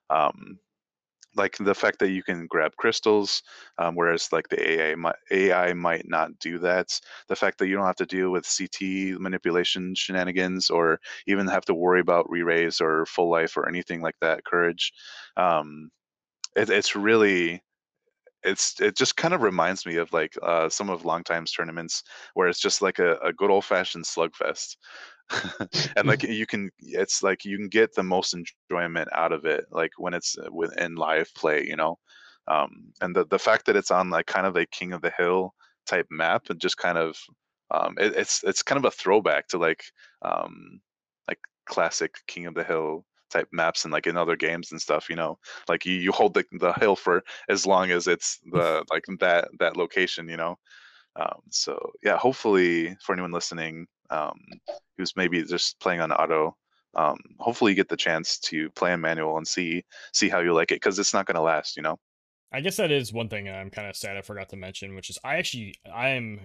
um, 0.09 0.59
like 1.35 1.57
the 1.57 1.75
fact 1.75 1.99
that 1.99 2.09
you 2.11 2.23
can 2.23 2.47
grab 2.47 2.71
crystals, 2.77 3.43
um, 3.77 3.95
whereas 3.95 4.29
like 4.31 4.47
the 4.49 4.69
AI 4.71 4.95
might, 4.95 5.15
AI 5.31 5.73
might 5.73 6.07
not 6.07 6.37
do 6.39 6.57
that. 6.59 6.99
The 7.27 7.35
fact 7.35 7.57
that 7.59 7.67
you 7.67 7.75
don't 7.75 7.85
have 7.85 7.95
to 7.97 8.05
deal 8.05 8.31
with 8.31 8.45
CT 8.45 9.15
manipulation 9.19 9.95
shenanigans, 9.95 10.69
or 10.69 10.99
even 11.27 11.47
have 11.47 11.65
to 11.65 11.73
worry 11.73 11.99
about 11.99 12.29
re-raise 12.29 12.79
or 12.81 13.05
full 13.05 13.29
life 13.29 13.57
or 13.57 13.67
anything 13.69 14.01
like 14.01 14.15
that. 14.21 14.45
Courage, 14.45 14.93
um, 15.37 15.89
it, 16.55 16.69
it's 16.69 16.95
really 16.95 17.63
it's 18.43 18.79
it 18.79 18.95
just 18.95 19.17
kind 19.17 19.33
of 19.33 19.41
reminds 19.41 19.85
me 19.85 19.95
of 19.97 20.11
like 20.13 20.33
uh, 20.43 20.69
some 20.69 20.89
of 20.89 21.05
long 21.05 21.23
times 21.23 21.51
tournaments 21.51 22.03
where 22.35 22.47
it's 22.47 22.59
just 22.59 22.81
like 22.81 22.99
a, 22.99 23.15
a 23.17 23.33
good 23.33 23.49
old 23.49 23.65
fashioned 23.65 24.05
slugfest. 24.05 24.75
and 25.95 26.07
like 26.07 26.23
you 26.23 26.45
can 26.45 26.69
it's 26.79 27.23
like 27.23 27.45
you 27.45 27.57
can 27.57 27.67
get 27.67 27.93
the 27.95 28.03
most 28.03 28.33
enjoyment 28.33 29.09
out 29.11 29.31
of 29.31 29.45
it 29.45 29.65
like 29.71 29.91
when 29.97 30.13
it's 30.13 30.35
within 30.51 30.95
live 30.95 31.33
play 31.35 31.65
you 31.65 31.75
know? 31.75 31.97
Um 32.47 32.93
and 33.01 33.15
the 33.15 33.25
the 33.25 33.39
fact 33.39 33.65
that 33.65 33.75
it's 33.75 33.91
on 33.91 34.09
like 34.09 34.27
kind 34.27 34.45
of 34.45 34.55
a 34.55 34.65
king 34.67 34.93
of 34.93 35.01
the 35.01 35.11
hill 35.17 35.53
type 35.87 36.07
map 36.11 36.43
and 36.49 36.59
just 36.61 36.77
kind 36.77 36.97
of 36.97 37.17
um 37.71 37.95
it, 37.99 38.13
it's 38.15 38.43
it's 38.43 38.61
kind 38.63 38.77
of 38.77 38.85
a 38.85 38.91
throwback 38.91 39.47
to 39.47 39.57
like 39.57 39.83
um 40.21 40.79
like 41.27 41.39
classic 41.65 42.15
king 42.27 42.45
of 42.45 42.53
the 42.53 42.63
hill 42.63 43.05
type 43.31 43.47
maps 43.51 43.83
and 43.83 43.91
like 43.91 44.05
in 44.07 44.17
other 44.17 44.35
games 44.35 44.71
and 44.71 44.79
stuff 44.81 45.09
you 45.09 45.15
know? 45.15 45.39
Like 45.67 45.85
you, 45.85 45.95
you 45.95 46.11
hold 46.11 46.35
the, 46.35 46.45
the 46.59 46.73
hill 46.73 46.95
for 46.95 47.23
as 47.49 47.65
long 47.65 47.89
as 47.91 48.07
it's 48.07 48.39
the 48.51 48.85
like 48.91 49.05
that 49.19 49.49
that 49.59 49.75
location 49.77 50.29
you 50.29 50.37
know? 50.37 50.57
Um, 51.17 51.41
so 51.51 51.91
yeah 52.03 52.17
hopefully 52.17 52.95
for 53.03 53.13
anyone 53.13 53.31
listening 53.31 53.87
um, 54.09 54.39
who's 54.97 55.15
maybe 55.15 55.43
just 55.43 55.79
playing 55.79 56.01
on 56.01 56.11
auto. 56.11 56.55
Um, 56.95 57.17
hopefully 57.39 57.73
you 57.73 57.75
get 57.75 57.89
the 57.89 57.97
chance 57.97 58.39
to 58.39 58.69
play 58.71 58.93
in 58.93 59.01
manual 59.01 59.37
and 59.37 59.47
see 59.47 59.83
see 60.13 60.29
how 60.29 60.39
you 60.39 60.53
like 60.53 60.71
it 60.71 60.75
because 60.75 60.97
it's 60.97 61.13
not 61.13 61.25
going 61.25 61.35
to 61.35 61.41
last 61.41 61.75
you 61.75 61.83
know? 61.83 61.97
I 62.53 62.61
guess 62.61 62.77
that 62.77 62.89
is 62.89 63.11
one 63.11 63.27
thing 63.27 63.49
i'm 63.49 63.69
kind 63.69 63.89
of 63.89 63.97
sad 63.97 64.15
i 64.15 64.21
forgot 64.21 64.47
to 64.49 64.55
mention 64.55 64.95
which 64.95 65.09
is 65.09 65.17
i 65.25 65.35
actually 65.35 65.75
i 65.93 66.09
am 66.09 66.39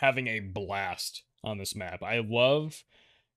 having 0.00 0.26
a 0.28 0.40
blast 0.40 1.24
on 1.44 1.58
this 1.58 1.76
map. 1.76 2.02
I 2.02 2.20
love 2.20 2.82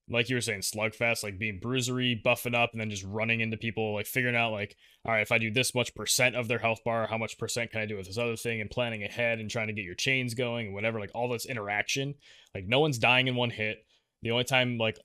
like 0.10 0.30
you 0.30 0.36
were 0.36 0.42
saying, 0.42 0.62
slugfest, 0.62 1.24
like 1.24 1.40
being 1.40 1.60
bruisery, 1.60 2.22
buffing 2.24 2.56
up, 2.56 2.72
and 2.74 2.82
then 2.82 2.90
just 2.90 3.06
running 3.06 3.40
into 3.40 3.56
people, 3.56 3.94
like 3.94 4.06
figuring 4.06 4.36
out, 4.36 4.52
like, 4.52 4.76
all 5.06 5.14
right, 5.14 5.22
if 5.22 5.32
I 5.32 5.38
do 5.38 5.50
this 5.50 5.74
much 5.74 5.96
percent 5.96 6.36
of 6.36 6.48
their 6.48 6.60
health 6.60 6.84
bar, 6.84 7.08
how 7.08 7.18
much 7.18 7.38
percent 7.38 7.72
can 7.72 7.82
I 7.82 7.86
do 7.86 7.96
with 7.96 8.08
this 8.08 8.18
other 8.18 8.36
thing, 8.36 8.60
and 8.60 8.70
planning 8.70 9.04
ahead 9.04 9.40
and 9.40 9.50
trying 9.50 9.68
to 9.68 9.74
get 9.74 9.86
your 9.86 9.96
chains 9.96 10.34
going 10.34 10.68
and 10.68 10.76
whatever, 10.76 11.00
like 11.00 11.12
all 11.16 11.30
this 11.30 11.46
interaction. 11.46 12.16
Like 12.54 12.66
no 12.68 12.80
one's 12.80 12.98
dying 12.98 13.28
in 13.28 13.36
one 13.36 13.50
hit. 13.50 13.86
The 14.22 14.32
only 14.32 14.44
time 14.44 14.78
like 14.78 14.98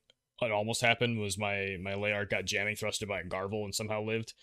it 0.43 0.53
almost 0.53 0.81
happened 0.81 1.19
was 1.19 1.39
my 1.39 1.77
my 1.81 1.95
Layard 1.95 2.31
got 2.31 2.45
jamming 2.45 2.77
thrusted 2.77 3.09
by 3.09 3.21
a 3.21 3.25
Garvel 3.25 3.65
and 3.65 3.75
somehow 3.75 4.03
lived. 4.03 4.35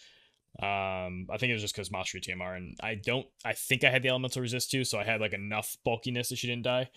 Um, 0.62 1.28
I 1.30 1.38
think 1.38 1.50
it 1.50 1.54
was 1.54 1.62
just 1.62 1.76
because 1.76 1.92
Mastery 1.92 2.22
TMR, 2.22 2.56
and 2.56 2.78
I 2.82 2.96
don't, 2.96 3.28
I 3.44 3.52
think 3.52 3.84
I 3.84 3.90
had 3.90 4.04
the 4.04 4.10
elemental 4.10 4.42
resist 4.42 4.72
too, 4.72 4.86
so 4.86 4.98
I 4.98 5.04
had 5.04 5.20
like 5.20 5.34
enough 5.34 5.76
bulkiness 5.84 6.30
that 6.30 6.38
she 6.38 6.48
didn't 6.48 6.64
die. 6.64 6.90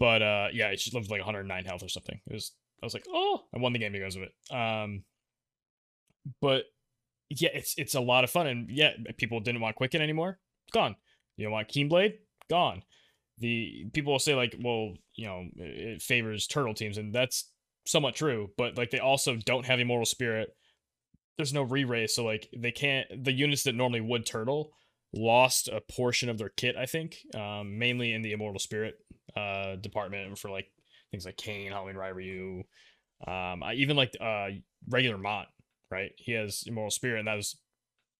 But 0.00 0.20
uh, 0.20 0.48
yeah, 0.52 0.74
she 0.76 0.90
lived 0.90 1.08
like 1.10 1.20
109 1.20 1.64
health 1.64 1.84
or 1.84 1.88
something. 1.88 2.20
It 2.26 2.32
was 2.32 2.52
I 2.82 2.86
was 2.86 2.94
like, 2.94 3.06
oh, 3.08 3.42
I 3.54 3.58
won 3.58 3.72
the 3.72 3.78
game 3.78 3.92
because 3.92 4.16
of 4.16 4.22
it. 4.22 4.32
Um, 4.50 5.04
but 6.40 6.64
yeah, 7.30 7.50
it's 7.54 7.74
it's 7.78 7.94
a 7.94 8.00
lot 8.00 8.24
of 8.24 8.30
fun, 8.30 8.46
and 8.46 8.68
yeah, 8.70 8.90
people 9.16 9.40
didn't 9.40 9.60
want 9.60 9.76
Quicken 9.76 10.02
anymore. 10.02 10.38
Gone. 10.72 10.96
You 11.36 11.44
don't 11.44 11.52
want 11.52 11.68
Keenblade? 11.68 12.14
Gone. 12.50 12.82
The 13.38 13.86
people 13.92 14.12
will 14.12 14.18
say 14.18 14.34
like, 14.34 14.56
well, 14.60 14.94
you 15.14 15.26
know, 15.26 15.46
it 15.56 16.02
favors 16.02 16.46
turtle 16.46 16.74
teams, 16.74 16.98
and 16.98 17.14
that's 17.14 17.50
somewhat 17.86 18.14
true. 18.14 18.50
But 18.58 18.76
like, 18.76 18.90
they 18.90 18.98
also 18.98 19.36
don't 19.36 19.66
have 19.66 19.80
Immortal 19.80 20.06
Spirit. 20.06 20.50
There's 21.38 21.54
no 21.54 21.62
re-raise, 21.62 22.14
so 22.14 22.24
like, 22.24 22.48
they 22.56 22.72
can't. 22.72 23.06
The 23.24 23.32
units 23.32 23.62
that 23.62 23.74
normally 23.74 24.02
would 24.02 24.26
turtle 24.26 24.72
lost 25.14 25.68
a 25.68 25.80
portion 25.80 26.28
of 26.28 26.38
their 26.38 26.50
kit. 26.50 26.76
I 26.76 26.86
think, 26.86 27.16
um, 27.34 27.78
mainly 27.78 28.12
in 28.12 28.22
the 28.22 28.32
Immortal 28.32 28.60
Spirit 28.60 28.94
uh 29.34 29.76
department 29.76 30.36
for 30.38 30.50
like 30.50 30.66
things 31.12 31.24
like 31.24 31.36
Kane, 31.36 31.70
Halloween 31.70 31.96
Ryu, 31.96 32.64
um, 33.26 33.62
I 33.62 33.74
even 33.74 33.96
like 33.96 34.16
uh 34.20 34.48
regular 34.88 35.18
Mont, 35.18 35.48
right? 35.90 36.10
He 36.16 36.32
has 36.32 36.64
Immortal 36.66 36.90
Spirit, 36.90 37.20
and 37.20 37.28
that 37.28 37.36
was 37.36 37.56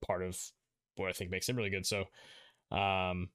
part 0.07 0.23
of 0.23 0.39
what 0.97 1.09
I 1.09 1.13
think 1.13 1.31
makes 1.31 1.49
him 1.49 1.57
really 1.57 1.71
good. 1.71 1.87
So, 1.87 2.05
um, 2.71 3.31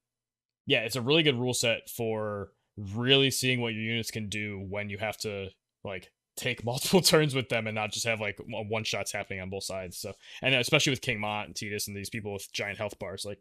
yeah, 0.65 0.81
it's 0.81 0.95
a 0.95 1.01
really 1.01 1.23
good 1.23 1.39
rule 1.39 1.53
set 1.53 1.89
for 1.89 2.51
really 2.77 3.31
seeing 3.31 3.59
what 3.59 3.73
your 3.73 3.83
units 3.83 4.11
can 4.11 4.29
do 4.29 4.63
when 4.69 4.89
you 4.89 4.97
have 4.97 5.17
to 5.17 5.49
like 5.83 6.11
take 6.37 6.63
multiple 6.65 7.01
turns 7.01 7.35
with 7.35 7.49
them 7.49 7.67
and 7.67 7.75
not 7.75 7.91
just 7.91 8.05
have 8.05 8.21
like 8.21 8.39
one 8.47 8.83
shots 8.83 9.11
happening 9.11 9.41
on 9.41 9.49
both 9.49 9.63
sides. 9.63 9.97
So, 9.97 10.13
and 10.41 10.55
especially 10.55 10.91
with 10.91 11.01
King 11.01 11.19
Mont 11.19 11.47
and 11.47 11.55
Tidus 11.55 11.87
and 11.87 11.97
these 11.97 12.09
people 12.09 12.31
with 12.31 12.51
giant 12.53 12.77
health 12.77 12.97
bars, 12.99 13.25
like 13.25 13.39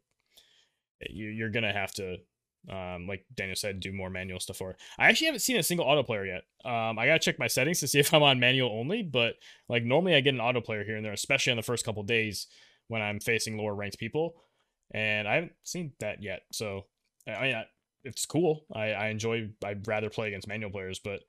you, 1.11 1.29
you're 1.29 1.51
gonna 1.51 1.73
have 1.73 1.93
to 1.95 2.17
um, 2.71 3.07
like 3.07 3.25
Daniel 3.35 3.57
said, 3.57 3.81
do 3.81 3.93
more 3.93 4.11
manual 4.11 4.41
stuff 4.41 4.57
for. 4.57 4.77
I 4.99 5.09
actually 5.09 5.27
haven't 5.27 5.41
seen 5.41 5.57
a 5.57 5.63
single 5.63 5.87
auto 5.87 6.03
player 6.03 6.27
yet. 6.27 6.43
Um, 6.65 6.99
I 6.99 7.07
gotta 7.07 7.19
check 7.19 7.39
my 7.39 7.47
settings 7.47 7.81
to 7.81 7.89
see 7.89 7.99
if 8.01 8.13
I'm 8.13 8.23
on 8.23 8.41
manual 8.41 8.71
only, 8.71 9.03
but 9.03 9.35
like 9.69 9.85
normally 9.85 10.15
I 10.15 10.21
get 10.21 10.35
an 10.35 10.41
auto 10.41 10.61
player 10.61 10.85
here 10.85 10.97
and 10.97 11.05
there, 11.05 11.13
especially 11.13 11.53
on 11.53 11.57
the 11.57 11.63
first 11.63 11.85
couple 11.85 12.03
days 12.03 12.47
when 12.89 13.03
I'm 13.03 13.21
facing 13.21 13.57
lower 13.57 13.75
ranked 13.75 13.99
people, 13.99 14.37
and 14.93 15.29
I 15.29 15.35
haven't 15.35 15.53
seen 15.65 15.93
that 16.01 16.23
yet. 16.23 16.43
So 16.53 16.87
I 17.29 17.43
mean, 17.43 17.65
it's 18.05 18.27
cool. 18.27 18.65
I, 18.75 18.93
I 18.93 19.09
enjoy. 19.09 19.51
I'd 19.65 19.87
rather 19.87 20.11
play 20.11 20.29
against 20.29 20.49
manual 20.49 20.71
players, 20.71 20.99
but 20.99 21.21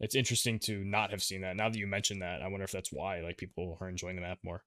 it's 0.00 0.14
interesting 0.14 0.58
to 0.60 0.84
not 0.84 1.10
have 1.10 1.22
seen 1.22 1.40
that. 1.42 1.56
Now 1.56 1.68
that 1.68 1.78
you 1.78 1.86
mentioned 1.86 2.22
that, 2.22 2.42
I 2.42 2.48
wonder 2.48 2.64
if 2.64 2.72
that's 2.72 2.92
why 2.92 3.20
like 3.20 3.38
people 3.38 3.78
are 3.80 3.88
enjoying 3.88 4.16
the 4.16 4.22
map 4.22 4.38
more. 4.42 4.62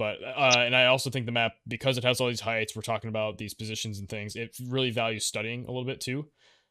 But 0.00 0.16
uh, 0.24 0.54
and 0.56 0.74
I 0.74 0.86
also 0.86 1.10
think 1.10 1.26
the 1.26 1.32
map 1.32 1.52
because 1.68 1.98
it 1.98 2.04
has 2.04 2.22
all 2.22 2.28
these 2.28 2.40
heights, 2.40 2.74
we're 2.74 2.80
talking 2.80 3.08
about 3.10 3.36
these 3.36 3.52
positions 3.52 3.98
and 3.98 4.08
things. 4.08 4.34
It 4.34 4.56
really 4.66 4.90
values 4.90 5.26
studying 5.26 5.66
a 5.66 5.66
little 5.66 5.84
bit 5.84 6.00
too, 6.00 6.26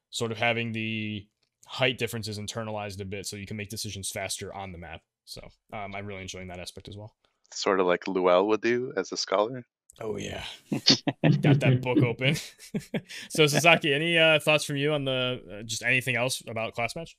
sort 0.10 0.32
of 0.32 0.40
having 0.40 0.72
the 0.72 1.28
height 1.68 2.00
differences 2.00 2.40
internalized 2.40 3.00
a 3.02 3.06
bit, 3.06 3.28
so 3.28 3.36
you 3.36 3.46
can 3.46 3.56
make 3.56 3.70
decisions 3.70 4.10
faster 4.10 4.52
on 4.52 4.72
the 4.72 4.80
map. 4.80 5.02
So 5.26 5.48
um, 5.72 5.94
I'm 5.94 6.08
really 6.08 6.24
enjoying 6.24 6.48
that 6.48 6.60
aspect 6.60 6.88
as 6.88 6.98
well. 6.98 7.14
Sort 7.54 7.80
of 7.80 7.86
like 7.86 8.06
Luel 8.06 8.48
would 8.48 8.62
do 8.62 8.94
as 8.98 9.12
a 9.12 9.18
scholar. 9.18 9.64
Oh 10.02 10.18
yeah, 10.18 10.44
got 10.72 11.60
that 11.60 11.82
book 11.84 12.00
open. 12.00 12.36
so 13.30 13.46
Sasaki, 13.46 13.94
any 13.94 14.18
uh, 14.18 14.40
thoughts 14.40 14.64
from 14.66 14.78
you 14.78 14.92
on 14.94 15.06
the 15.06 15.60
uh, 15.60 15.62
just 15.62 15.84
anything 15.84 16.16
else 16.16 16.42
about 16.50 16.74
class 16.74 16.96
match? 16.96 17.16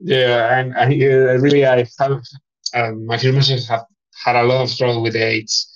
Yeah, 0.00 0.58
and 0.58 0.74
I 0.74 0.86
uh, 0.86 1.38
really 1.38 1.64
I 1.64 1.86
have 2.00 2.20
um, 2.74 3.06
my 3.06 3.16
machines 3.16 3.68
have 3.68 3.84
had 4.24 4.36
a 4.36 4.42
lot 4.42 4.62
of 4.62 4.76
trouble 4.76 5.02
with 5.02 5.14
the 5.14 5.22
eights. 5.24 5.72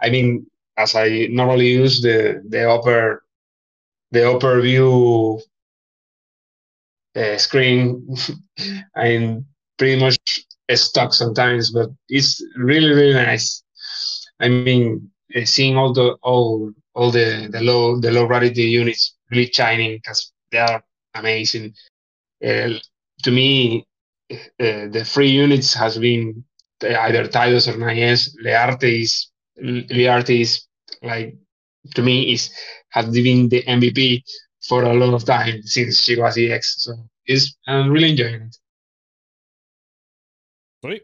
I 0.00 0.10
mean, 0.10 0.46
as 0.76 0.94
I 0.94 1.28
normally 1.30 1.68
use 1.68 2.00
the 2.02 2.42
the 2.48 2.68
upper 2.68 3.22
the 4.10 4.30
upper 4.30 4.60
view 4.60 5.40
uh, 7.16 7.36
screen, 7.38 8.14
I'm 8.96 9.46
pretty 9.78 10.00
much 10.00 10.18
stuck 10.74 11.12
sometimes, 11.12 11.70
but 11.70 11.90
it's 12.08 12.42
really 12.56 12.90
really 12.90 13.14
nice. 13.14 13.62
I 14.40 14.48
mean, 14.48 15.10
uh, 15.36 15.44
seeing 15.44 15.76
all 15.76 15.92
the 15.92 16.16
all 16.22 16.72
all 16.94 17.10
the 17.10 17.48
the 17.50 17.60
low 17.60 18.00
the 18.00 18.10
low 18.10 18.26
rarity 18.26 18.64
units 18.64 19.16
really 19.30 19.50
shining 19.52 19.96
because 19.98 20.32
they 20.50 20.58
are 20.58 20.82
amazing. 21.14 21.74
Uh, 22.44 22.78
to 23.22 23.30
me, 23.30 23.86
Eh, 24.58 24.88
the 24.88 25.04
free 25.04 25.30
units 25.30 25.74
has 25.74 25.98
been 25.98 26.44
eh, 26.82 26.96
either 26.96 27.26
Tidus 27.28 27.68
or 27.68 27.78
Nayes. 27.78 28.28
Learte 28.44 29.02
is 29.02 29.30
Learte 29.60 30.40
is 30.40 30.66
like 31.02 31.36
to 31.94 32.02
me 32.02 32.32
is 32.32 32.50
has 32.90 33.08
been 33.10 33.48
the 33.48 33.62
MVP 33.62 34.22
for 34.62 34.84
a 34.84 34.92
long 34.92 35.18
time 35.20 35.62
since 35.62 36.02
she 36.02 36.18
was 36.18 36.38
EX. 36.38 36.84
So 36.84 36.92
it's 37.26 37.56
I'm 37.66 37.90
really 37.90 38.10
enjoying 38.10 38.42
it. 38.42 38.56
Sweet. 40.84 41.02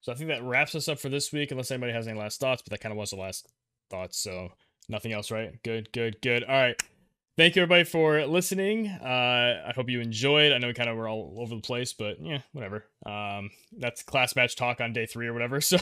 So 0.00 0.12
I 0.12 0.16
think 0.16 0.28
that 0.28 0.42
wraps 0.42 0.74
us 0.74 0.88
up 0.88 0.98
for 0.98 1.08
this 1.08 1.32
week, 1.32 1.50
unless 1.50 1.70
anybody 1.70 1.92
has 1.92 2.06
any 2.06 2.18
last 2.18 2.40
thoughts, 2.40 2.62
but 2.62 2.70
that 2.70 2.80
kind 2.80 2.92
of 2.92 2.98
was 2.98 3.10
the 3.10 3.16
last 3.16 3.48
thoughts. 3.90 4.18
So 4.18 4.52
nothing 4.88 5.12
else, 5.12 5.30
right? 5.30 5.62
Good, 5.62 5.92
good, 5.92 6.20
good. 6.20 6.44
All 6.44 6.54
right. 6.54 6.82
Thank 7.36 7.56
you 7.56 7.62
everybody 7.62 7.84
for 7.84 8.24
listening. 8.26 8.88
Uh, 8.88 9.64
I 9.68 9.72
hope 9.74 9.88
you 9.88 10.00
enjoyed. 10.00 10.52
I 10.52 10.58
know 10.58 10.68
we 10.68 10.74
kind 10.74 10.88
of 10.88 10.96
were 10.96 11.08
all 11.08 11.34
over 11.38 11.54
the 11.54 11.60
place, 11.60 11.92
but 11.92 12.20
yeah, 12.20 12.40
whatever. 12.52 12.84
Um, 13.06 13.50
that's 13.78 14.02
class 14.02 14.36
match 14.36 14.56
talk 14.56 14.80
on 14.80 14.92
day 14.92 15.06
three 15.06 15.26
or 15.26 15.32
whatever. 15.32 15.60
So 15.64 15.78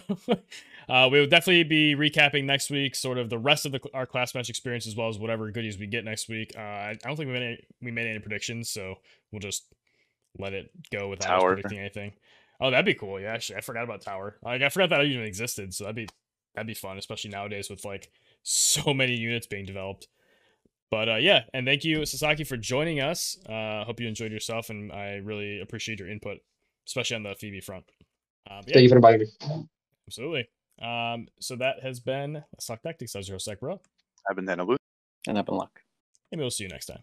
uh, 0.89 1.09
we 1.11 1.21
will 1.21 1.27
definitely 1.29 1.65
be 1.65 1.95
recapping 1.95 2.45
next 2.45 2.71
week, 2.71 2.95
sort 2.97 3.19
of 3.19 3.31
the 3.31 3.39
rest 3.39 3.67
of 3.67 3.73
the, 3.73 3.81
our 3.95 4.07
class 4.07 4.35
match 4.35 4.49
experience 4.49 4.87
as 4.87 4.97
well 4.97 5.09
as 5.09 5.19
whatever 5.19 5.51
goodies 5.51 5.79
we 5.79 5.87
get 5.87 6.05
next 6.05 6.29
week. 6.29 6.55
Uh, 6.57 6.61
I 6.61 6.99
don't 7.03 7.17
think 7.17 7.29
we 7.29 7.33
made 7.35 7.43
any, 7.43 7.67
we 7.81 7.91
made 7.91 8.07
any 8.09 8.19
predictions, 8.19 8.69
so 8.69 8.97
we'll 9.31 9.41
just 9.41 9.65
let 10.39 10.53
it 10.55 10.71
go 10.91 11.09
without 11.09 11.41
Tower. 11.41 11.55
predicting 11.55 11.79
anything. 11.79 12.13
Oh, 12.61 12.71
that'd 12.71 12.87
be 12.87 12.95
cool. 12.95 13.21
Yeah, 13.21 13.33
actually, 13.33 13.57
I 13.57 13.61
forgot 13.61 13.85
about 13.85 14.01
Tower. 14.01 14.37
Like, 14.43 14.63
I 14.63 14.69
forgot 14.69 14.91
that 14.91 15.05
even 15.05 15.25
existed. 15.25 15.75
So 15.75 15.85
that'd 15.85 15.97
be 15.97 16.09
that'd 16.55 16.67
be 16.67 16.75
fun, 16.75 16.99
especially 16.99 17.31
nowadays 17.31 17.69
with 17.71 17.85
like 17.85 18.11
so 18.43 18.93
many 18.95 19.15
units 19.15 19.47
being 19.47 19.67
developed. 19.67 20.09
But 20.93 21.09
uh, 21.09 21.17
yeah, 21.17 21.45
and 21.55 21.67
thank 21.67 21.85
you, 21.85 22.05
Sasaki, 22.05 22.45
for 22.45 22.59
joining 22.59 23.01
us. 23.01 23.39
Uh, 23.49 23.83
hope 23.83 23.99
you 23.99 24.07
enjoyed 24.07 24.31
yourself, 24.31 24.69
and 24.69 24.93
I 24.93 25.23
really 25.25 25.59
appreciate 25.59 25.99
your 25.99 26.11
input, 26.11 26.37
especially 26.87 27.17
on 27.17 27.23
the 27.23 27.35
Phoebe 27.35 27.63
front. 27.63 27.87
Um, 28.51 28.61
yeah, 28.67 28.75
Thank 28.75 28.83
you 28.83 28.89
for 28.91 28.97
inviting 28.97 29.21
me. 29.21 29.67
absolutely. 30.07 30.49
Um, 30.83 31.29
so 31.41 31.57
that 31.57 31.83
has 31.83 31.99
been 31.99 32.35
Let's 32.35 32.67
Talk 32.67 32.83
Tactics. 32.83 33.17
I 33.17 33.21
was 33.21 33.29
your 33.29 33.37
host, 33.37 33.47
Zach 33.47 33.61
Bro. 33.61 33.81
I've 34.29 34.37
been 34.37 34.45
Daniel 34.45 34.67
Booth. 34.67 34.79
And 35.27 35.39
up 35.39 35.49
in 35.49 35.55
luck. 35.55 35.81
Maybe 36.31 36.43
we'll 36.43 36.51
see 36.51 36.65
you 36.65 36.69
next 36.69 36.87
time. 36.87 37.03